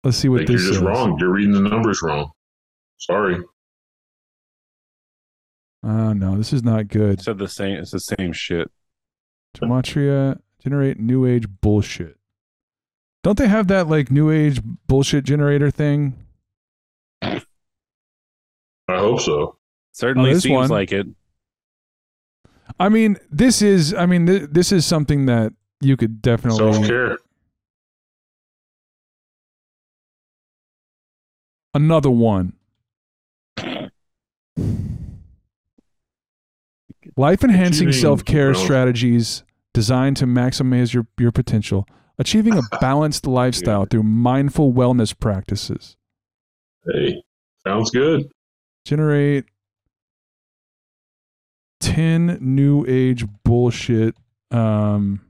Let's 0.06 0.16
see 0.18 0.28
what 0.28 0.38
think 0.38 0.50
this 0.50 0.62
you're 0.62 0.68
just 0.72 0.78
says. 0.80 0.86
wrong. 0.88 1.16
You're 1.18 1.32
reading 1.32 1.52
the 1.52 1.68
numbers 1.68 2.00
wrong. 2.02 2.30
Sorry. 2.98 3.38
Oh 5.82 6.12
no, 6.12 6.36
this 6.36 6.52
is 6.52 6.62
not 6.62 6.88
good. 6.88 7.20
Said 7.20 7.38
the 7.38 7.48
same. 7.48 7.76
It's 7.78 7.90
the 7.90 8.00
same 8.00 8.32
shit. 8.32 8.70
Gematria 9.56 10.38
generate 10.62 10.98
new 10.98 11.26
age 11.26 11.46
bullshit. 11.60 12.16
Don't 13.22 13.36
they 13.38 13.48
have 13.48 13.66
that 13.68 13.88
like 13.88 14.10
new 14.10 14.30
age 14.30 14.60
bullshit 14.86 15.24
generator 15.24 15.70
thing? 15.70 16.14
I 17.22 17.40
hope 18.88 19.20
so. 19.20 19.56
Certainly 19.92 20.30
Oh, 20.30 20.34
this 20.34 20.42
seems 20.44 20.54
one. 20.54 20.68
like 20.70 20.92
it. 20.92 21.06
I 22.78 22.88
mean, 22.88 23.16
this 23.30 23.62
is 23.62 23.92
I 23.94 24.06
mean 24.06 24.26
th- 24.26 24.50
this 24.50 24.70
is 24.70 24.86
something 24.86 25.26
that 25.26 25.52
you 25.80 25.96
could 25.96 26.22
definitely 26.22 26.72
Self 26.72 26.86
care. 26.86 27.18
Another 31.76 32.10
one. 32.10 32.54
Life 37.16 37.44
enhancing 37.44 37.92
self 37.92 38.24
care 38.24 38.52
strategies 38.54 39.44
designed 39.72 40.16
to 40.18 40.26
maximize 40.26 40.92
your, 40.92 41.06
your 41.18 41.32
potential. 41.32 41.86
Achieving 42.18 42.54
a 42.58 42.62
balanced 42.80 43.26
lifestyle 43.26 43.84
through 43.84 44.02
mindful 44.02 44.72
wellness 44.72 45.16
practices. 45.18 45.96
Hey, 46.84 47.22
sounds 47.66 47.90
good. 47.90 48.28
Generate 48.84 49.44
10 51.80 52.38
new 52.40 52.84
age 52.88 53.24
bullshit 53.44 54.14
um, 54.50 55.20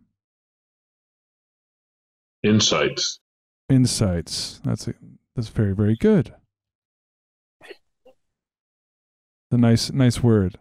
Insights. 2.42 3.18
insights. 3.68 4.60
That's 4.64 4.86
a, 4.88 4.94
that's 5.36 5.48
very 5.48 5.74
very 5.74 5.94
good. 5.94 6.34
The 9.50 9.58
nice 9.58 9.92
nice 9.92 10.22
word. 10.22 10.58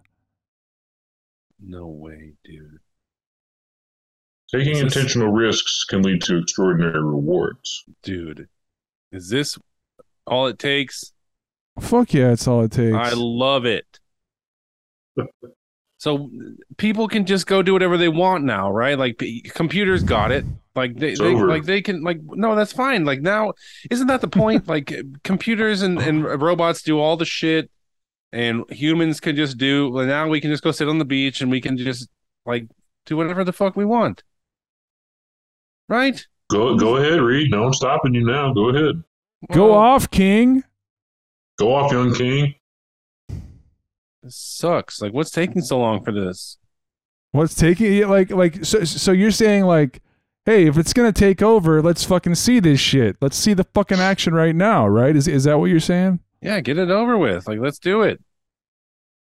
No 1.60 1.88
way, 1.88 2.34
dude. 2.44 2.80
Taking 4.52 4.74
Is 4.74 4.82
this- 4.84 4.96
intentional 4.96 5.32
risks 5.32 5.86
can 5.86 6.04
lead 6.04 6.22
to 6.24 6.38
extraordinary 6.38 7.04
rewards. 7.04 7.84
Dude, 8.04 8.48
is 9.12 9.30
this 9.30 9.58
all 10.28 10.46
it 10.48 10.60
takes? 10.60 11.14
Fuck 11.80 12.14
yeah, 12.14 12.32
it's 12.32 12.48
all 12.48 12.62
it 12.64 12.72
takes. 12.72 12.96
I 12.96 13.14
love 13.16 13.66
it. 13.66 14.00
So 16.06 16.30
people 16.78 17.08
can 17.08 17.26
just 17.26 17.48
go 17.48 17.64
do 17.64 17.74
whatever 17.74 17.98
they 17.98 18.10
want 18.10 18.44
now, 18.44 18.70
right? 18.70 18.96
Like 18.96 19.24
computers 19.56 20.04
got 20.04 20.32
it. 20.32 20.46
Like 20.76 20.96
they, 21.00 21.16
they 21.16 21.34
like 21.34 21.64
they 21.64 21.82
can 21.82 22.04
like 22.04 22.20
no, 22.22 22.54
that's 22.54 22.72
fine. 22.72 23.06
Like 23.06 23.22
now, 23.22 23.54
isn't 23.90 24.06
that 24.06 24.22
the 24.22 24.28
point? 24.28 24.68
like 24.76 24.94
computers 25.24 25.82
and, 25.82 25.98
and 25.98 26.24
robots 26.24 26.84
do 26.84 27.00
all 27.00 27.18
the 27.18 27.26
shit, 27.26 27.72
and 28.32 28.70
humans 28.70 29.20
can 29.20 29.36
just 29.36 29.58
do. 29.58 29.90
Well, 29.90 30.06
now 30.06 30.28
we 30.28 30.40
can 30.40 30.52
just 30.52 30.62
go 30.62 30.70
sit 30.70 30.88
on 30.88 31.00
the 31.00 31.06
beach 31.06 31.42
and 31.42 31.50
we 31.50 31.60
can 31.60 31.76
just 31.76 32.08
like 32.46 32.68
do 33.08 33.18
whatever 33.18 33.44
the 33.44 33.52
fuck 33.52 33.76
we 33.76 33.84
want, 33.84 34.22
right? 35.90 36.24
Go 36.52 36.78
go 36.78 36.98
ahead, 36.98 37.20
Reed. 37.20 37.50
No, 37.50 37.64
I'm 37.66 37.74
stopping 37.74 38.14
you 38.14 38.24
now. 38.24 38.54
Go 38.54 38.70
ahead. 38.70 39.04
Go 39.52 39.74
off, 39.74 40.12
King. 40.12 40.64
Go 41.58 41.74
off, 41.74 41.92
young 41.92 42.14
king. 42.14 42.54
This 44.26 44.36
sucks. 44.36 45.02
Like, 45.02 45.14
what's 45.14 45.30
taking 45.30 45.62
so 45.62 45.80
long 45.80 46.04
for 46.04 46.12
this? 46.12 46.58
What's 47.32 47.54
taking 47.54 47.94
it 47.94 48.08
like 48.08 48.32
like 48.32 48.66
so 48.66 48.84
so 48.84 49.12
you're 49.12 49.30
saying 49.30 49.66
like 49.66 50.02
hey, 50.46 50.68
if 50.68 50.78
it's 50.78 50.94
going 50.94 51.12
to 51.12 51.20
take 51.20 51.42
over, 51.42 51.82
let's 51.82 52.04
fucking 52.04 52.36
see 52.36 52.60
this 52.60 52.80
shit. 52.80 53.18
Let's 53.20 53.36
see 53.36 53.54
the 53.54 53.64
fucking 53.64 54.00
action 54.00 54.34
right 54.34 54.56
now, 54.56 54.88
right? 54.88 55.16
Is 55.16 55.28
is 55.28 55.44
that 55.44 55.60
what 55.60 55.66
you're 55.66 55.80
saying? 55.80 56.20
Yeah, 56.42 56.60
get 56.62 56.78
it 56.78 56.90
over 56.90 57.18
with. 57.18 57.48
Like, 57.48 57.60
let's 57.60 57.80
do 57.80 58.02
it. 58.02 58.20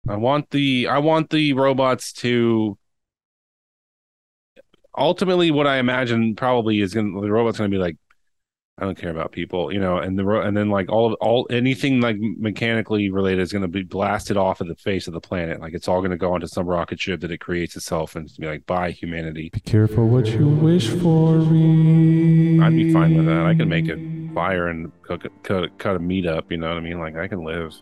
I 0.07 0.17
want 0.17 0.51
the 0.51 0.89
I 0.89 0.99
want 0.99 1.31
the 1.31 1.55
robots 1.55 2.13
to 2.15 2.77
ultimately 4.97 5.51
what 5.51 5.67
I 5.67 5.79
imagine 5.79 6.35
probably 6.35 6.81
is 6.81 6.93
gonna 6.93 7.19
the 7.19 7.31
robot's 7.31 7.57
gonna 7.57 7.71
be 7.71 7.79
like, 7.79 7.97
I 8.83 8.85
don't 8.85 8.99
care 8.99 9.11
about 9.11 9.31
people, 9.31 9.73
you 9.73 9.79
know, 9.79 9.99
and 9.99 10.19
the 10.19 10.29
and 10.41 10.57
then 10.57 10.69
like 10.69 10.91
all 10.91 11.07
of 11.07 11.15
all 11.21 11.47
anything 11.51 12.01
like 12.01 12.17
mechanically 12.19 13.13
related 13.13 13.41
is 13.41 13.53
gonna 13.53 13.69
be 13.69 13.85
blasted 13.85 14.37
off 14.37 14.61
of 14.61 14.67
the 14.67 14.75
face 14.75 15.07
of 15.07 15.13
the 15.13 15.21
planet. 15.21 15.61
Like 15.61 15.73
it's 15.73 15.87
all 15.87 16.03
gonna 16.03 16.17
go 16.17 16.35
onto 16.35 16.49
some 16.49 16.67
rocket 16.67 16.99
ship 16.99 17.21
that 17.21 17.31
it 17.31 17.39
creates 17.39 17.77
itself 17.77 18.17
and 18.17 18.29
be 18.41 18.49
like, 18.49 18.67
bye 18.67 18.91
humanity. 18.91 19.51
Be 19.53 19.61
careful 19.61 20.09
what 20.09 20.27
you 20.27 20.49
wish 20.49 20.89
for, 20.89 21.37
Reed. 21.37 22.61
I'd 22.61 22.75
be 22.75 22.93
fine 22.93 23.17
with 23.17 23.27
that. 23.27 23.47
I 23.47 23.55
can 23.55 23.69
make 23.69 23.89
a 23.89 24.35
fire 24.35 24.67
and 24.67 24.91
cook 25.03 25.27
it, 25.27 25.33
cut 25.45 25.79
cut 25.79 25.95
a 25.95 26.01
meat 26.01 26.27
up. 26.27 26.51
You 26.51 26.57
know 26.57 26.67
what 26.67 26.77
I 26.77 26.81
mean? 26.81 26.99
Like 26.99 27.15
I 27.15 27.29
can 27.29 27.45
live. 27.45 27.73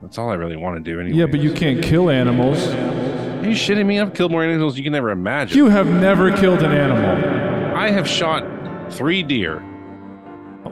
That's 0.00 0.16
all 0.16 0.30
I 0.30 0.36
really 0.36 0.56
want 0.56 0.82
to 0.82 0.90
do. 0.90 1.00
Anyway. 1.00 1.18
Yeah, 1.18 1.26
but 1.26 1.40
you 1.40 1.52
can't 1.52 1.82
kill 1.82 2.08
animals. 2.08 2.66
Are 2.66 3.44
you 3.44 3.54
shitting 3.54 3.84
me? 3.84 4.00
I've 4.00 4.14
killed 4.14 4.30
more 4.30 4.42
animals 4.42 4.78
you 4.78 4.84
can 4.84 4.94
never 4.94 5.10
imagine. 5.10 5.58
You 5.58 5.66
have 5.66 5.86
never 5.88 6.34
killed 6.34 6.62
an 6.62 6.72
animal. 6.72 7.76
I 7.76 7.90
have 7.90 8.08
shot 8.08 8.42
three 8.90 9.22
deer 9.22 9.62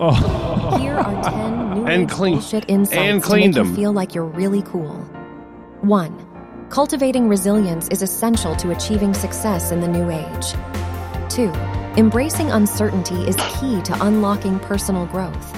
Oh. 0.00 0.76
Here 0.80 0.94
are 0.94 1.22
10 1.22 1.74
new 1.74 1.86
And 1.86 2.02
age 2.04 2.08
clean- 2.10 2.34
bullshit 2.34 2.64
insights 2.68 2.96
and 2.98 3.22
to 3.22 3.26
cleaned 3.28 3.54
make 3.54 3.56
you 3.56 3.64
them. 3.64 3.76
feel 3.76 3.92
like 3.92 4.14
you're 4.14 4.24
really 4.24 4.62
cool. 4.62 4.94
1. 5.82 6.26
Cultivating 6.70 7.28
resilience 7.28 7.88
is 7.88 8.02
essential 8.02 8.54
to 8.56 8.70
achieving 8.70 9.14
success 9.14 9.70
in 9.72 9.80
the 9.80 9.88
new 9.88 10.10
age. 10.10 10.54
2. 11.30 11.50
Embracing 11.96 12.50
uncertainty 12.50 13.26
is 13.26 13.36
key 13.58 13.80
to 13.82 13.96
unlocking 14.04 14.58
personal 14.60 15.06
growth. 15.06 15.56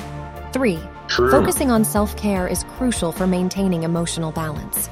3. 0.53 0.79
True. 1.09 1.31
Focusing 1.31 1.71
on 1.71 1.85
self-care 1.85 2.47
is 2.47 2.65
crucial 2.77 3.13
for 3.13 3.27
maintaining 3.27 3.83
emotional 3.83 4.31
balance. 4.33 4.89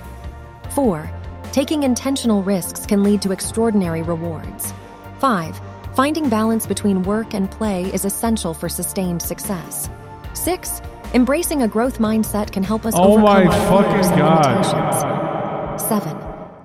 4. 0.71 1.09
Taking 1.53 1.85
intentional 1.85 2.43
risks 2.43 2.85
can 2.85 3.03
lead 3.03 3.23
to 3.23 3.33
extraordinary 3.33 4.03
rewards. 4.03 4.73
5. 5.21 5.61
Finding 5.99 6.29
balance 6.29 6.65
between 6.65 7.03
work 7.03 7.35
and 7.35 7.51
play 7.51 7.93
is 7.93 8.05
essential 8.05 8.55
for 8.55 8.69
sustained 8.69 9.21
success. 9.21 9.91
6. 10.33 10.81
Embracing 11.13 11.63
a 11.63 11.67
growth 11.67 11.99
mindset 11.99 12.53
can 12.53 12.63
help 12.63 12.87
us 12.87 12.95
Oh 12.97 13.15
overcome 13.15 13.25
my 13.25 13.47
our 13.47 13.83
fucking 13.83 14.17
God. 14.17 14.47
limitations. 14.47 15.83
7. 15.83 16.17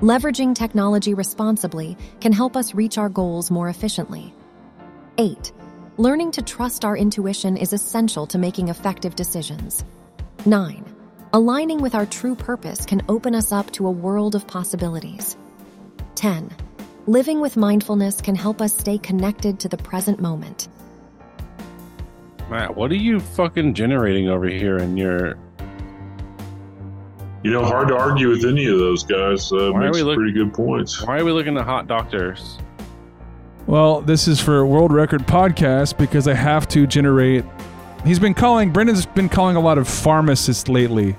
Leveraging 0.02 0.54
technology 0.54 1.16
responsibly 1.16 1.98
can 2.22 2.32
help 2.32 2.56
us 2.56 2.76
reach 2.76 3.00
our 3.00 3.10
goals 3.10 3.50
more 3.50 3.70
efficiently. 3.70 4.32
8. 5.18 5.52
Learning 5.98 6.30
to 6.30 6.44
trust 6.44 6.86
our 6.86 6.96
intuition 6.96 7.58
is 7.58 7.74
essential 7.74 8.28
to 8.28 8.38
making 8.38 8.68
effective 8.68 9.16
decisions. 9.16 9.84
9. 10.46 10.86
Aligning 11.34 11.82
with 11.82 11.96
our 11.96 12.06
true 12.06 12.36
purpose 12.36 12.86
can 12.86 13.02
open 13.10 13.34
us 13.34 13.52
up 13.52 13.72
to 13.72 13.88
a 13.88 13.92
world 13.92 14.36
of 14.36 14.46
possibilities. 14.46 15.36
10. 16.14 16.56
Living 17.06 17.42
with 17.42 17.58
mindfulness 17.58 18.22
can 18.22 18.36
help 18.36 18.62
us 18.62 18.74
stay 18.78 18.98
connected 18.98 19.60
to 19.60 19.68
the 19.68 19.78
present 19.78 20.22
moment. 20.22 20.70
Matt, 22.50 22.76
what 22.76 22.92
are 22.92 22.96
you 22.96 23.20
fucking 23.20 23.74
generating 23.74 24.30
over 24.30 24.48
here 24.48 24.78
in 24.78 24.96
your 24.96 25.38
You 27.44 27.52
know, 27.52 27.66
hard 27.66 27.90
to 27.90 27.96
argue 27.98 28.30
with 28.30 28.46
any 28.46 28.66
of 28.68 28.80
those 28.80 29.04
guys. 29.04 29.52
Uh, 29.52 29.72
Why 29.72 29.80
are 29.80 29.84
makes 29.86 29.98
we 29.98 30.04
look- 30.04 30.16
pretty 30.16 30.32
good 30.32 30.54
points. 30.54 31.06
why 31.06 31.20
are 31.20 31.26
we 31.26 31.32
looking 31.34 31.58
at 31.58 31.66
hot 31.66 31.88
doctors? 31.88 32.58
Well, 33.68 34.02
this 34.02 34.28
is 34.28 34.40
for 34.40 34.66
World 34.66 34.94
Record 34.94 35.26
Podcast 35.28 35.98
because 35.98 36.28
I 36.28 36.34
have 36.34 36.68
to 36.70 36.86
generate. 36.88 37.44
He's 38.06 38.20
been 38.20 38.34
calling. 38.34 38.72
Brendan's 38.72 39.06
been 39.06 39.30
calling 39.30 39.56
a 39.56 39.62
lot 39.62 39.78
of 39.78 39.88
pharmacists 39.88 40.68
lately. 40.70 41.16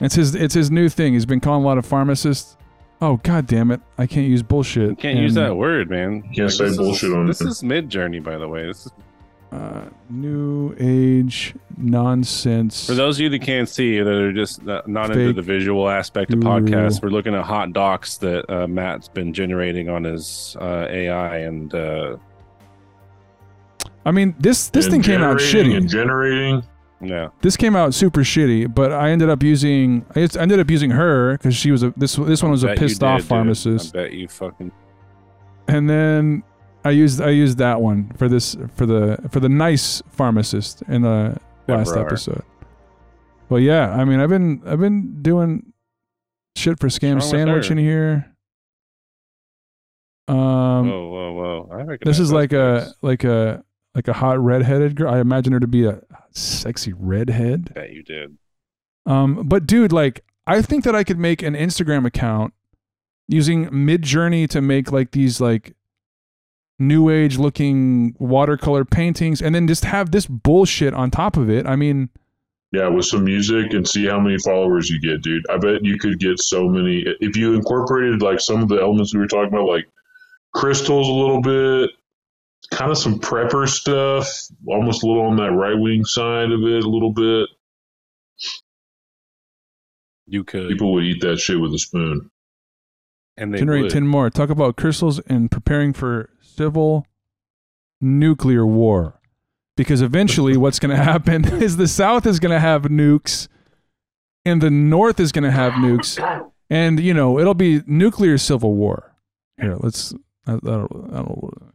It's 0.00 0.14
his. 0.14 0.34
It's 0.34 0.54
his 0.54 0.70
new 0.70 0.88
thing. 0.88 1.12
He's 1.12 1.26
been 1.26 1.40
calling 1.40 1.62
a 1.62 1.66
lot 1.66 1.76
of 1.78 1.84
pharmacists. 1.86 2.56
Oh 3.04 3.20
God 3.22 3.46
damn 3.46 3.70
it! 3.70 3.82
I 3.98 4.06
can't 4.06 4.26
use 4.26 4.42
bullshit. 4.42 4.88
You 4.88 4.96
can't 4.96 5.18
use 5.18 5.34
that 5.34 5.54
word, 5.54 5.90
man. 5.90 6.22
can't 6.32 6.50
say 6.50 6.74
bullshit 6.74 7.10
is, 7.10 7.14
on 7.14 7.26
This 7.26 7.38
This 7.40 7.48
is 7.48 7.62
mid 7.62 7.90
journey, 7.90 8.18
by 8.18 8.38
the 8.38 8.48
way. 8.48 8.66
This 8.66 8.86
is 8.86 8.92
Uh, 9.52 9.84
new 10.08 10.74
age 10.80 11.54
nonsense. 11.76 12.86
For 12.86 12.94
those 12.94 13.18
of 13.18 13.20
you 13.20 13.28
that 13.28 13.42
can't 13.42 13.68
see, 13.68 13.98
that 14.00 14.08
are 14.08 14.32
just 14.32 14.64
not 14.64 14.88
not 14.88 15.10
into 15.10 15.34
the 15.34 15.42
visual 15.42 15.86
aspect 15.90 16.32
of 16.32 16.40
podcasts, 16.40 17.02
we're 17.02 17.10
looking 17.10 17.34
at 17.34 17.44
hot 17.44 17.74
docs 17.74 18.16
that 18.16 18.50
uh, 18.50 18.66
Matt's 18.66 19.08
been 19.08 19.34
generating 19.34 19.90
on 19.90 20.04
his 20.04 20.56
uh, 20.58 20.86
AI, 20.88 21.36
and 21.40 21.74
uh, 21.74 22.16
I 24.06 24.12
mean, 24.12 24.34
this 24.38 24.70
this 24.70 24.86
And 24.86 24.94
thing 24.94 25.02
came 25.02 25.20
out 25.20 25.38
generating 25.38 25.72
shitty. 25.72 25.76
And 25.76 25.88
generating. 25.90 26.62
Yeah, 27.06 27.28
this 27.40 27.56
came 27.56 27.76
out 27.76 27.94
super 27.94 28.20
shitty, 28.20 28.74
but 28.74 28.92
I 28.92 29.10
ended 29.10 29.30
up 29.30 29.42
using 29.42 30.04
I 30.10 30.20
just 30.20 30.36
ended 30.36 30.60
up 30.60 30.70
using 30.70 30.90
her 30.90 31.32
because 31.32 31.54
she 31.54 31.70
was 31.70 31.82
a 31.82 31.92
this 31.96 32.16
this 32.16 32.42
one 32.42 32.52
was 32.52 32.62
a 32.62 32.68
Bet 32.68 32.80
you 32.80 32.86
pissed 32.88 33.02
off 33.02 33.18
did, 33.18 33.22
dude. 33.22 33.28
pharmacist, 33.28 33.96
I 33.96 34.02
bet 34.02 34.12
you 34.12 34.28
fucking 34.28 34.72
and 35.68 35.88
then 35.88 36.42
I 36.84 36.90
used 36.90 37.20
I 37.20 37.30
used 37.30 37.58
that 37.58 37.80
one 37.80 38.12
for 38.16 38.28
this 38.28 38.56
for 38.74 38.86
the 38.86 39.18
for 39.30 39.40
the 39.40 39.48
nice 39.48 40.02
pharmacist 40.10 40.82
in 40.82 41.02
the 41.02 41.38
last 41.66 41.96
episode. 41.96 42.42
Well, 43.48 43.60
yeah, 43.60 43.90
I 43.90 44.04
mean, 44.04 44.20
I've 44.20 44.28
been 44.28 44.62
I've 44.66 44.80
been 44.80 45.22
doing 45.22 45.72
shit 46.56 46.78
for 46.78 46.88
scam 46.88 47.08
wrong 47.08 47.16
with 47.16 47.24
sandwich 47.24 47.66
her? 47.68 47.72
in 47.72 47.78
here. 47.78 48.30
Um, 50.28 50.88
whoa, 50.88 51.08
whoa, 51.08 51.32
whoa! 51.32 51.68
I 51.72 51.82
recognize 51.82 52.16
this 52.16 52.18
is 52.18 52.30
those 52.30 52.34
like 52.34 52.50
guys. 52.50 52.88
a 52.88 52.94
like 53.02 53.24
a 53.24 53.64
like 53.94 54.08
a 54.08 54.12
hot 54.12 54.38
redheaded 54.40 54.96
girl. 54.96 55.12
I 55.12 55.20
imagine 55.20 55.52
her 55.52 55.60
to 55.60 55.66
be 55.66 55.86
a 55.86 56.00
sexy 56.32 56.92
redhead. 56.92 57.72
Bet 57.74 57.92
you 57.92 58.02
did. 58.02 58.36
Um, 59.06 59.46
but 59.46 59.66
dude, 59.66 59.92
like, 59.92 60.24
I 60.46 60.62
think 60.62 60.84
that 60.84 60.94
I 60.94 61.04
could 61.04 61.18
make 61.18 61.42
an 61.42 61.54
Instagram 61.54 62.06
account 62.06 62.54
using 63.28 63.68
Mid 63.72 64.02
Journey 64.02 64.46
to 64.48 64.60
make 64.60 64.92
like 64.92 65.12
these 65.12 65.40
like 65.40 65.74
new 66.78 67.08
age 67.08 67.38
looking 67.38 68.16
watercolor 68.18 68.84
paintings, 68.84 69.40
and 69.40 69.54
then 69.54 69.68
just 69.68 69.84
have 69.84 70.10
this 70.10 70.26
bullshit 70.26 70.92
on 70.92 71.10
top 71.10 71.36
of 71.36 71.48
it. 71.48 71.66
I 71.66 71.76
mean, 71.76 72.10
Yeah, 72.72 72.88
with 72.88 73.06
some 73.06 73.24
music 73.24 73.72
and 73.72 73.86
see 73.86 74.06
how 74.06 74.18
many 74.18 74.38
followers 74.38 74.90
you 74.90 75.00
get, 75.00 75.22
dude. 75.22 75.48
I 75.48 75.56
bet 75.58 75.84
you 75.84 75.98
could 75.98 76.18
get 76.18 76.40
so 76.40 76.68
many 76.68 77.04
if 77.20 77.36
you 77.36 77.54
incorporated 77.54 78.22
like 78.22 78.40
some 78.40 78.62
of 78.62 78.68
the 78.68 78.80
elements 78.80 79.14
we 79.14 79.20
were 79.20 79.28
talking 79.28 79.52
about, 79.52 79.68
like 79.68 79.88
crystals 80.52 81.08
a 81.08 81.12
little 81.12 81.40
bit, 81.40 81.90
kind 82.70 82.90
of 82.90 82.98
some 82.98 83.18
prepper 83.18 83.68
stuff, 83.68 84.28
almost 84.66 85.02
a 85.02 85.06
little 85.06 85.22
on 85.24 85.36
that 85.36 85.52
right 85.52 85.78
wing 85.78 86.04
side 86.04 86.50
of 86.50 86.62
it, 86.62 86.84
a 86.84 86.88
little 86.88 87.12
bit. 87.12 87.48
You 90.26 90.44
could, 90.44 90.68
People 90.68 90.92
would 90.94 91.04
eat 91.04 91.20
that 91.20 91.38
shit 91.38 91.60
with 91.60 91.74
a 91.74 91.78
spoon. 91.78 92.30
and 93.36 93.52
they 93.52 93.58
generate 93.58 93.82
would. 93.84 93.90
ten 93.92 94.06
more. 94.06 94.30
Talk 94.30 94.48
about 94.50 94.76
crystals 94.76 95.18
and 95.20 95.50
preparing 95.50 95.92
for 95.92 96.30
civil 96.40 97.06
nuclear 98.00 98.64
war, 98.66 99.20
because 99.76 100.00
eventually, 100.00 100.56
what's 100.58 100.78
going 100.78 100.96
to 100.96 101.02
happen 101.02 101.44
is 101.62 101.76
the 101.76 101.88
South 101.88 102.26
is 102.26 102.40
going 102.40 102.52
to 102.52 102.60
have 102.60 102.82
nukes, 102.84 103.48
and 104.46 104.62
the 104.62 104.70
North 104.70 105.20
is 105.20 105.30
going 105.30 105.44
to 105.44 105.50
have 105.50 105.74
nukes, 105.74 106.18
and 106.70 106.98
you 106.98 107.12
know 107.12 107.38
it'll 107.38 107.52
be 107.54 107.82
nuclear 107.86 108.38
civil 108.38 108.74
war. 108.74 109.14
Here, 109.60 109.76
let's. 109.78 110.14
I, 110.46 110.54
I 110.54 110.58
don't, 110.58 111.10
I 111.12 111.16
don't, 111.16 111.73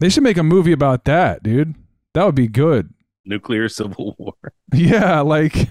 they 0.00 0.08
should 0.08 0.22
make 0.22 0.36
a 0.36 0.42
movie 0.42 0.72
about 0.72 1.04
that, 1.04 1.42
dude. 1.42 1.74
That 2.14 2.24
would 2.24 2.34
be 2.34 2.48
good. 2.48 2.92
nuclear 3.24 3.68
civil 3.68 4.14
war. 4.18 4.34
Yeah, 4.74 5.20
like, 5.20 5.68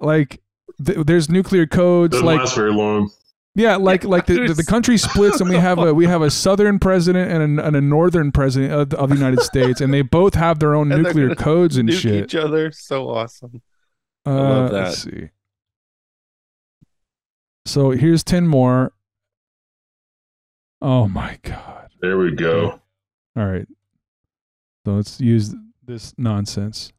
like 0.00 0.40
th- 0.84 0.98
there's 1.06 1.28
nuclear 1.30 1.66
codes. 1.66 2.12
Doesn't 2.12 2.26
like, 2.26 2.40
last 2.40 2.54
very 2.54 2.72
long. 2.72 3.10
yeah, 3.54 3.76
like 3.76 4.04
like 4.04 4.26
the, 4.26 4.46
the, 4.48 4.54
the 4.54 4.64
country 4.64 4.96
splits, 4.98 5.40
and 5.40 5.48
we 5.50 5.56
have 5.56 5.78
a 5.78 5.92
we 5.94 6.06
have 6.06 6.22
a 6.22 6.30
southern 6.30 6.78
president 6.78 7.30
and 7.32 7.58
a, 7.60 7.66
and 7.66 7.76
a 7.76 7.80
northern 7.80 8.30
president 8.32 8.72
of, 8.72 8.92
of 8.94 9.08
the 9.10 9.16
United 9.16 9.40
States, 9.40 9.80
and 9.80 9.92
they 9.92 10.02
both 10.02 10.34
have 10.34 10.58
their 10.58 10.74
own 10.74 10.92
And 10.92 11.02
nuclear 11.02 11.34
codes 11.34 11.76
and 11.76 11.88
Nuke 11.88 12.00
shit. 12.00 12.24
each 12.24 12.34
other. 12.34 12.70
So 12.72 13.08
awesome. 13.08 13.62
Uh, 14.26 14.32
love 14.34 14.72
Let's 14.72 15.04
that. 15.04 15.10
see. 15.12 15.28
So 17.66 17.90
here's 17.90 18.22
ten 18.24 18.46
more. 18.46 18.92
Oh 20.82 21.08
my 21.08 21.38
god! 21.42 21.88
There 22.00 22.18
we 22.18 22.32
go. 22.34 22.79
All 23.36 23.46
right, 23.46 23.66
so 24.84 24.94
let's 24.94 25.20
use 25.20 25.54
this 25.86 26.12
nonsense. 26.18 26.92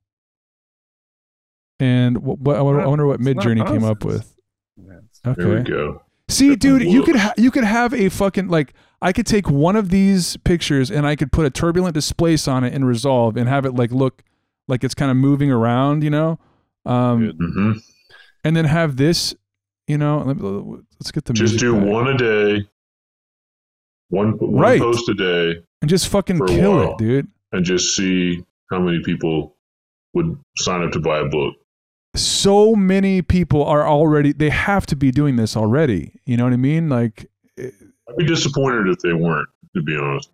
And 1.79 2.19
what, 2.19 2.39
what 2.39 2.55
I 2.57 2.61
wonder- 2.61 3.07
what 3.07 3.19
It's 3.19 3.25
not 3.27 3.35
Midjourney 3.43 3.67
came 3.67 3.83
up 3.83 4.03
with. 4.05 4.35
Yes. 4.77 5.01
Okay. 5.25 5.41
There 5.43 5.57
we 5.57 5.63
go. 5.63 6.01
See, 6.29 6.55
dude, 6.55 6.83
you 6.83 7.03
could 7.03 7.15
ha- 7.17 7.33
you 7.37 7.51
could 7.51 7.63
have 7.65 7.93
a 7.93 8.07
fucking 8.09 8.47
like 8.47 8.73
I 9.01 9.11
could 9.11 9.25
take 9.25 9.49
one 9.49 9.75
of 9.75 9.89
these 9.89 10.37
pictures 10.37 10.89
and 10.89 11.05
I 11.05 11.15
could 11.15 11.31
put 11.31 11.45
a 11.45 11.49
turbulent 11.49 11.93
displace 11.93 12.47
on 12.47 12.63
it 12.63 12.73
in 12.73 12.85
Resolve 12.85 13.35
and 13.35 13.49
have 13.49 13.65
it 13.65 13.73
like 13.75 13.91
look 13.91 14.23
like 14.67 14.83
it's 14.83 14.93
kind 14.93 15.11
of 15.11 15.17
moving 15.17 15.51
around, 15.51 16.03
you 16.03 16.09
know, 16.09 16.39
um, 16.85 17.25
Good. 17.25 17.35
hmm 17.37 17.71
and 18.43 18.55
then 18.55 18.65
have 18.65 18.95
this, 18.95 19.35
you 19.87 19.97
know. 19.97 20.19
Let 20.25 20.37
me, 20.37 20.77
let's 20.99 21.11
get 21.11 21.25
the 21.25 21.33
Just 21.33 21.53
music 21.53 21.59
do 21.59 21.75
back. 21.75 21.85
one 21.91 22.07
a 22.07 22.17
day, 22.17 22.67
one, 24.09 24.31
one 24.37 24.53
Right. 24.55 24.79
post 24.81 25.07
a 25.09 25.13
day, 25.13 25.61
and 25.81 25.89
just 25.89 26.07
fucking 26.07 26.45
kill 26.45 26.75
while. 26.75 26.91
it, 26.91 26.97
dude. 26.97 27.27
and 27.51 27.65
just 27.65 27.95
see 27.95 28.43
how 28.69 28.79
many 28.79 29.01
people 29.03 29.55
would 30.13 30.37
sign 30.57 30.83
up 30.83 30.91
to 30.91 30.99
buy 30.99 31.19
a 31.19 31.25
book. 31.25 31.55
So 32.15 32.75
many 32.75 33.21
people 33.21 33.63
are 33.63 33.87
already 33.87 34.33
they 34.33 34.49
have 34.49 34.85
to 34.87 34.95
be 34.95 35.11
doing 35.11 35.37
this 35.37 35.55
already. 35.55 36.19
You 36.25 36.37
know 36.37 36.43
what 36.43 36.53
I 36.53 36.57
mean? 36.57 36.89
Like, 36.89 37.29
I'd 37.57 38.17
be 38.17 38.25
disappointed 38.25 38.87
if 38.87 38.99
they 38.99 39.13
weren't, 39.13 39.47
to 39.75 39.81
be 39.81 39.95
honest. 39.95 40.29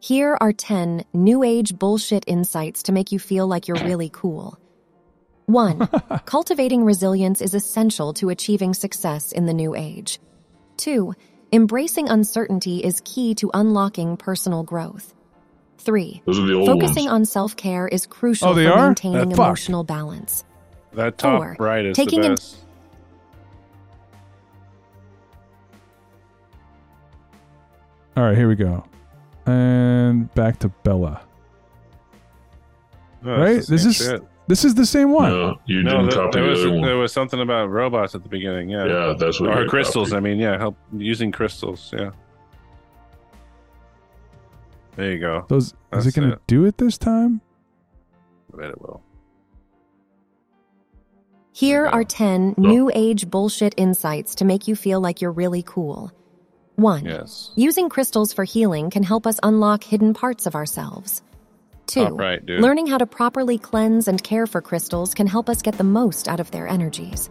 Here 0.00 0.38
are 0.40 0.52
10 0.52 1.04
new 1.12 1.42
age 1.42 1.76
bullshit 1.76 2.24
insights 2.28 2.84
to 2.84 2.92
make 2.92 3.10
you 3.10 3.18
feel 3.18 3.48
like 3.48 3.66
you're 3.66 3.84
really 3.84 4.08
cool. 4.08 4.58
1. 5.46 5.88
Cultivating 6.24 6.84
resilience 6.84 7.40
is 7.40 7.52
essential 7.52 8.12
to 8.14 8.30
achieving 8.30 8.72
success 8.72 9.32
in 9.32 9.46
the 9.46 9.52
new 9.52 9.74
age. 9.74 10.20
2. 10.78 11.14
Embracing 11.52 12.08
uncertainty 12.08 12.78
is 12.84 13.00
key 13.04 13.34
to 13.36 13.50
unlocking 13.54 14.16
personal 14.16 14.62
growth. 14.62 15.14
3. 15.78 16.22
Those 16.26 16.38
are 16.38 16.46
the 16.46 16.54
old 16.54 16.66
Focusing 16.66 17.04
ones. 17.06 17.14
on 17.14 17.24
self 17.24 17.56
care 17.56 17.86
is 17.88 18.06
crucial 18.06 18.48
Oh, 18.48 18.54
they 18.54 18.66
for 18.66 18.72
are? 18.72 18.86
maintaining 18.86 19.30
fuck. 19.30 19.38
emotional 19.38 19.84
balance. 19.84 20.44
That 20.94 21.18
top 21.18 21.38
Four. 21.38 21.56
right 21.58 21.84
is 21.86 21.96
Taking 21.96 22.20
the 22.22 22.26
in- 22.28 22.32
best. 22.34 22.56
all 28.16 28.24
right, 28.24 28.36
here 28.36 28.48
we 28.48 28.56
go, 28.56 28.84
and 29.46 30.32
back 30.34 30.58
to 30.60 30.68
Bella. 30.68 31.20
Oh, 33.24 33.30
right? 33.40 33.56
it's 33.56 33.66
the 33.68 33.72
This 33.76 33.84
is 33.84 33.96
shit. 33.96 34.22
This 34.48 34.64
is 34.64 34.74
the 34.74 34.84
same 34.86 35.12
one. 35.12 35.30
No, 35.30 35.58
you 35.66 35.82
No, 35.82 35.90
didn't 35.90 36.04
th- 36.10 36.14
copy 36.14 36.30
there 36.32 36.42
the 36.44 36.50
was 36.50 36.60
other 36.62 36.72
one. 36.72 36.82
there 36.82 36.96
was 36.96 37.12
something 37.12 37.40
about 37.40 37.70
robots 37.70 38.14
at 38.14 38.22
the 38.24 38.28
beginning. 38.28 38.68
Yeah, 38.70 38.86
yeah, 38.86 39.14
that's 39.18 39.40
what 39.40 39.50
or 39.56 39.66
crystals. 39.66 40.08
copied. 40.10 40.16
I 40.18 40.20
mean, 40.28 40.38
yeah, 40.38 40.58
help 40.58 40.76
using 40.96 41.30
crystals. 41.30 41.92
Yeah. 41.96 42.10
There 44.96 45.12
you 45.12 45.18
go. 45.20 45.46
So 45.48 45.56
is, 45.56 45.74
is 45.92 46.06
it 46.08 46.14
going 46.14 46.30
to 46.30 46.40
do 46.48 46.64
it 46.64 46.76
this 46.78 46.98
time? 46.98 47.40
I 48.52 48.56
bet 48.56 48.70
it 48.70 48.80
will. 48.80 49.02
Here 51.52 51.86
are 51.86 52.04
10 52.04 52.54
new 52.56 52.90
age 52.94 53.28
bullshit 53.30 53.74
insights 53.76 54.34
to 54.36 54.44
make 54.44 54.66
you 54.68 54.74
feel 54.76 55.00
like 55.00 55.20
you're 55.20 55.32
really 55.32 55.62
cool. 55.62 56.12
1. 56.76 57.04
Yes. 57.04 57.50
Using 57.56 57.88
crystals 57.88 58.32
for 58.32 58.44
healing 58.44 58.90
can 58.90 59.02
help 59.02 59.26
us 59.26 59.40
unlock 59.42 59.82
hidden 59.82 60.14
parts 60.14 60.46
of 60.46 60.54
ourselves. 60.54 61.22
2. 61.88 62.04
Right, 62.06 62.44
dude. 62.44 62.60
Learning 62.60 62.86
how 62.86 62.98
to 62.98 63.06
properly 63.06 63.58
cleanse 63.58 64.08
and 64.08 64.22
care 64.22 64.46
for 64.46 64.60
crystals 64.60 65.14
can 65.14 65.26
help 65.26 65.48
us 65.48 65.62
get 65.62 65.76
the 65.76 65.84
most 65.84 66.28
out 66.28 66.40
of 66.40 66.50
their 66.50 66.68
energies. 66.68 67.28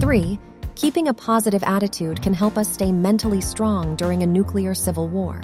3. 0.00 0.38
Keeping 0.74 1.08
a 1.08 1.14
positive 1.14 1.62
attitude 1.64 2.22
can 2.22 2.34
help 2.34 2.58
us 2.58 2.72
stay 2.72 2.92
mentally 2.92 3.40
strong 3.40 3.96
during 3.96 4.22
a 4.22 4.26
nuclear 4.26 4.74
civil 4.74 5.08
war. 5.08 5.40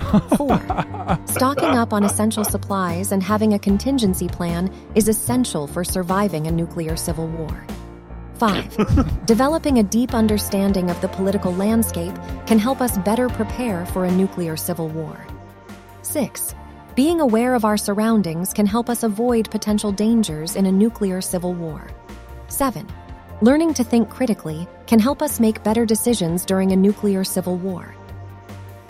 4. 0.36 1.18
Stocking 1.26 1.70
up 1.70 1.92
on 1.92 2.04
essential 2.04 2.44
supplies 2.44 3.12
and 3.12 3.22
having 3.22 3.54
a 3.54 3.58
contingency 3.58 4.28
plan 4.28 4.72
is 4.94 5.08
essential 5.08 5.66
for 5.66 5.84
surviving 5.84 6.46
a 6.46 6.50
nuclear 6.50 6.96
civil 6.96 7.28
war. 7.28 7.66
5. 8.38 9.24
Developing 9.26 9.78
a 9.78 9.82
deep 9.82 10.12
understanding 10.12 10.90
of 10.90 11.00
the 11.00 11.08
political 11.08 11.54
landscape 11.54 12.14
can 12.46 12.58
help 12.58 12.80
us 12.80 12.98
better 12.98 13.28
prepare 13.28 13.86
for 13.86 14.04
a 14.04 14.10
nuclear 14.10 14.56
civil 14.56 14.88
war. 14.88 15.24
6. 16.02 16.54
Being 16.94 17.20
aware 17.20 17.56
of 17.56 17.64
our 17.64 17.76
surroundings 17.76 18.52
can 18.52 18.66
help 18.66 18.88
us 18.88 19.02
avoid 19.02 19.50
potential 19.50 19.90
dangers 19.90 20.54
in 20.54 20.66
a 20.66 20.70
nuclear 20.70 21.20
civil 21.20 21.52
war. 21.52 21.88
7. 22.46 22.86
Learning 23.40 23.74
to 23.74 23.82
think 23.82 24.08
critically 24.08 24.68
can 24.86 25.00
help 25.00 25.20
us 25.20 25.40
make 25.40 25.64
better 25.64 25.84
decisions 25.84 26.44
during 26.44 26.70
a 26.70 26.76
nuclear 26.76 27.24
civil 27.24 27.56
war. 27.56 27.96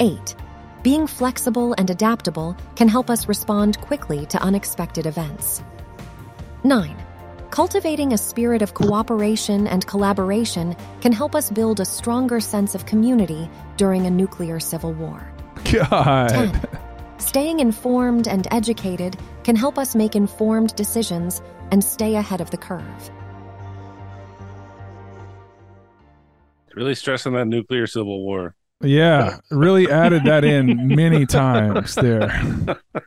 8. 0.00 0.36
Being 0.82 1.06
flexible 1.06 1.74
and 1.78 1.88
adaptable 1.88 2.54
can 2.76 2.88
help 2.88 3.08
us 3.08 3.26
respond 3.26 3.80
quickly 3.80 4.26
to 4.26 4.42
unexpected 4.42 5.06
events. 5.06 5.62
9. 6.62 6.94
Cultivating 7.50 8.12
a 8.12 8.18
spirit 8.18 8.60
of 8.60 8.74
cooperation 8.74 9.66
and 9.66 9.86
collaboration 9.86 10.76
can 11.00 11.12
help 11.12 11.34
us 11.34 11.50
build 11.50 11.80
a 11.80 11.86
stronger 11.86 12.38
sense 12.38 12.74
of 12.74 12.84
community 12.84 13.48
during 13.78 14.04
a 14.04 14.10
nuclear 14.10 14.60
civil 14.60 14.92
war. 14.92 15.26
God. 15.72 16.28
10. 16.28 16.68
Staying 17.18 17.60
informed 17.60 18.28
and 18.28 18.46
educated 18.50 19.16
can 19.44 19.56
help 19.56 19.78
us 19.78 19.94
make 19.94 20.16
informed 20.16 20.74
decisions 20.76 21.42
and 21.70 21.82
stay 21.82 22.16
ahead 22.16 22.40
of 22.40 22.50
the 22.50 22.56
curve. 22.56 23.10
Really 26.74 26.94
stressing 26.94 27.34
that 27.34 27.46
nuclear 27.46 27.86
civil 27.86 28.24
war. 28.24 28.56
Yeah, 28.80 29.38
really 29.50 29.90
added 29.90 30.24
that 30.24 30.44
in 30.44 30.88
many 30.88 31.24
times 31.26 31.94
there. 31.94 32.28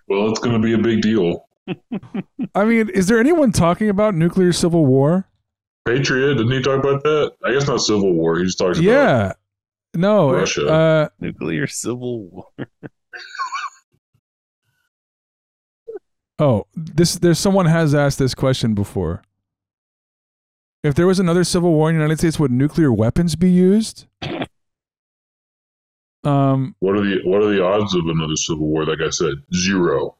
Well, 0.08 0.30
it's 0.32 0.40
going 0.40 0.54
to 0.54 0.60
be 0.60 0.74
a 0.74 0.78
big 0.78 1.02
deal. 1.02 1.46
I 2.56 2.64
mean, 2.64 2.90
is 2.90 3.08
there 3.08 3.20
anyone 3.20 3.52
talking 3.52 3.90
about 3.90 4.16
nuclear 4.16 4.54
civil 4.54 4.86
war? 4.86 5.28
Patriot, 5.86 6.36
didn't 6.36 6.52
he 6.52 6.62
talk 6.62 6.80
about 6.80 7.04
that? 7.04 7.34
I 7.46 7.52
guess 7.52 7.68
not 7.68 7.80
Civil 7.80 8.14
War. 8.14 8.38
He 8.40 8.44
just 8.46 8.58
talks 8.58 8.78
about 8.78 8.86
Yeah. 8.88 9.34
No. 9.96 10.32
Russia. 10.34 10.68
Uh, 10.68 11.10
Nuclear 11.20 11.66
civil 11.68 12.24
war. 12.26 12.46
oh, 16.40 16.66
this 16.76 17.16
there's 17.16 17.40
someone 17.40 17.66
has 17.66 17.94
asked 17.96 18.20
this 18.20 18.34
question 18.36 18.74
before. 18.74 19.22
If 20.84 20.96
there 20.96 21.08
was 21.08 21.20
another 21.20 21.44
civil 21.44 21.74
war 21.74 21.90
in 21.90 21.96
the 21.96 22.02
United 22.02 22.20
States, 22.20 22.40
would 22.40 22.52
nuclear 22.52 22.94
weapons 22.94 23.36
be 23.36 23.50
used? 23.52 24.06
Um, 26.24 26.76
what 26.80 26.96
are 26.96 27.02
the 27.02 27.20
what 27.24 27.42
are 27.42 27.50
the 27.54 27.64
odds 27.64 27.96
of 27.96 28.06
another 28.08 28.36
Civil 28.36 28.68
War? 28.68 28.86
Like 28.86 29.00
I 29.06 29.10
said, 29.10 29.36
zero. 29.56 30.16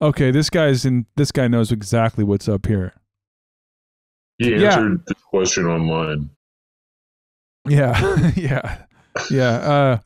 okay, 0.00 0.30
this 0.30 0.48
guy's 0.50 0.84
in. 0.84 1.06
This 1.16 1.30
guy 1.32 1.48
knows 1.48 1.72
exactly 1.72 2.24
what's 2.24 2.48
up 2.48 2.66
here. 2.66 2.94
He 4.38 4.50
Yeah. 4.52 4.74
answered 4.78 5.04
the 5.06 5.14
question 5.14 5.66
online. 5.66 6.30
Yeah, 7.68 8.30
yeah, 8.36 8.78
yeah. 9.30 9.48
Uh, 9.50 9.98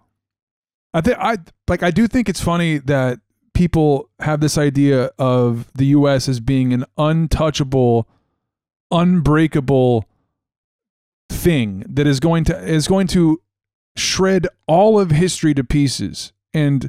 I 0.95 1.01
think 1.01 1.19
I 1.19 1.37
like. 1.69 1.83
I 1.83 1.91
do 1.91 2.09
think 2.09 2.29
it's 2.29 2.41
funny 2.43 2.79
that 2.79 3.21
people 3.55 4.09
have 4.21 4.41
this 4.41 4.57
idea 4.59 5.11
of 5.19 5.71
the 5.75 5.87
U.S. 5.87 6.29
as 6.29 6.41
being 6.41 6.73
an 6.73 6.85
untouchable, 6.97 8.09
unbreakable 8.91 10.07
thing 11.31 11.85
that 11.89 12.07
is 12.07 12.21
going 12.21 12.45
to 12.45 12.59
is 12.65 12.87
going 12.87 13.07
to 13.09 13.41
shred 13.97 14.47
all 14.67 14.99
of 14.99 15.11
history 15.11 15.55
to 15.55 15.65
pieces 15.65 16.33
and 16.55 16.89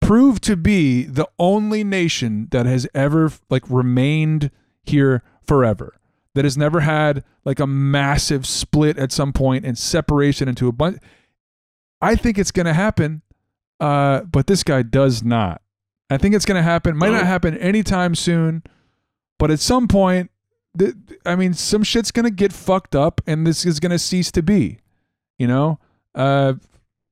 prove 0.00 0.40
to 0.40 0.56
be 0.56 1.04
the 1.04 1.28
only 1.38 1.84
nation 1.84 2.48
that 2.50 2.66
has 2.66 2.86
ever 2.94 3.30
like 3.48 3.62
remained 3.68 4.50
here 4.84 5.22
forever 5.46 5.98
that 6.34 6.44
has 6.44 6.56
never 6.56 6.80
had 6.80 7.24
like 7.44 7.58
a 7.58 7.66
massive 7.66 8.46
split 8.46 8.98
at 8.98 9.12
some 9.12 9.32
point 9.32 9.64
and 9.64 9.76
separation 9.76 10.48
into 10.48 10.68
a 10.68 10.72
bunch 10.72 10.98
i 12.00 12.14
think 12.14 12.38
it's 12.38 12.50
going 12.50 12.66
to 12.66 12.74
happen 12.74 13.22
uh 13.80 14.20
but 14.22 14.46
this 14.46 14.62
guy 14.62 14.82
does 14.82 15.22
not 15.22 15.60
i 16.10 16.16
think 16.18 16.34
it's 16.34 16.44
going 16.44 16.56
to 16.56 16.62
happen. 16.62 16.96
Might 16.96 17.12
not 17.12 17.26
happen 17.26 17.56
anytime 17.58 18.14
soon 18.14 18.62
but 19.38 19.50
at 19.50 19.60
some 19.60 19.88
point 19.88 20.30
th- 20.78 20.94
i 21.24 21.34
mean 21.36 21.54
some 21.54 21.82
shit's 21.82 22.10
going 22.10 22.24
to 22.24 22.30
get 22.30 22.52
fucked 22.52 22.94
up 22.94 23.20
and 23.26 23.46
this 23.46 23.64
is 23.64 23.80
going 23.80 23.90
to 23.90 23.98
cease 23.98 24.30
to 24.32 24.42
be 24.42 24.78
you 25.38 25.46
know? 25.46 25.78
Uh 26.14 26.54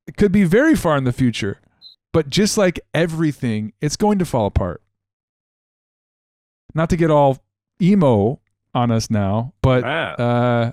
it 0.06 0.16
could 0.16 0.32
be 0.32 0.44
very 0.44 0.74
far 0.74 0.96
in 0.96 1.04
the 1.04 1.12
future 1.12 1.60
but 2.12 2.28
just 2.30 2.58
like 2.58 2.80
everything 2.94 3.72
it's 3.80 3.96
going 3.96 4.18
to 4.18 4.24
fall 4.24 4.46
apart. 4.46 4.82
Not 6.74 6.90
to 6.90 6.96
get 6.96 7.10
all 7.10 7.38
emo 7.80 8.40
on 8.74 8.90
us 8.90 9.10
now 9.10 9.52
but 9.62 9.84
uh 9.84 10.72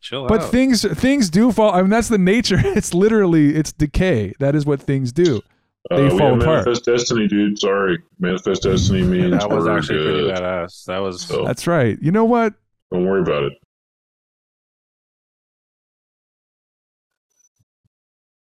Chill 0.00 0.26
but 0.28 0.42
out. 0.42 0.50
things 0.50 0.82
things 0.98 1.28
do 1.28 1.50
fall 1.50 1.72
i 1.74 1.80
mean 1.80 1.90
that's 1.90 2.08
the 2.08 2.18
nature 2.18 2.58
it's 2.64 2.94
literally 2.94 3.54
it's 3.56 3.72
decay. 3.72 4.32
That 4.38 4.54
is 4.54 4.64
what 4.64 4.80
things 4.80 5.12
do 5.12 5.42
they 5.88 6.06
Uh, 6.06 6.10
fall 6.10 6.18
have 6.34 6.42
apart 6.42 6.66
Manifest 6.66 6.84
Destiny, 6.84 7.26
dude. 7.26 7.58
Sorry, 7.58 7.98
Manifest 8.18 8.62
Destiny 8.64 9.02
means 9.02 9.30
that 9.38 9.48
was 9.48 9.64
we're 9.64 9.78
actually 9.78 10.04
pretty 10.04 10.28
badass. 10.28 10.84
That 10.84 10.98
was 10.98 11.22
So 11.22 11.44
that's 11.44 11.66
right 11.66 11.98
you 12.02 12.12
know 12.12 12.24
what 12.24 12.54
don't 12.92 13.06
worry 13.06 13.22
about 13.22 13.44
it. 13.44 13.52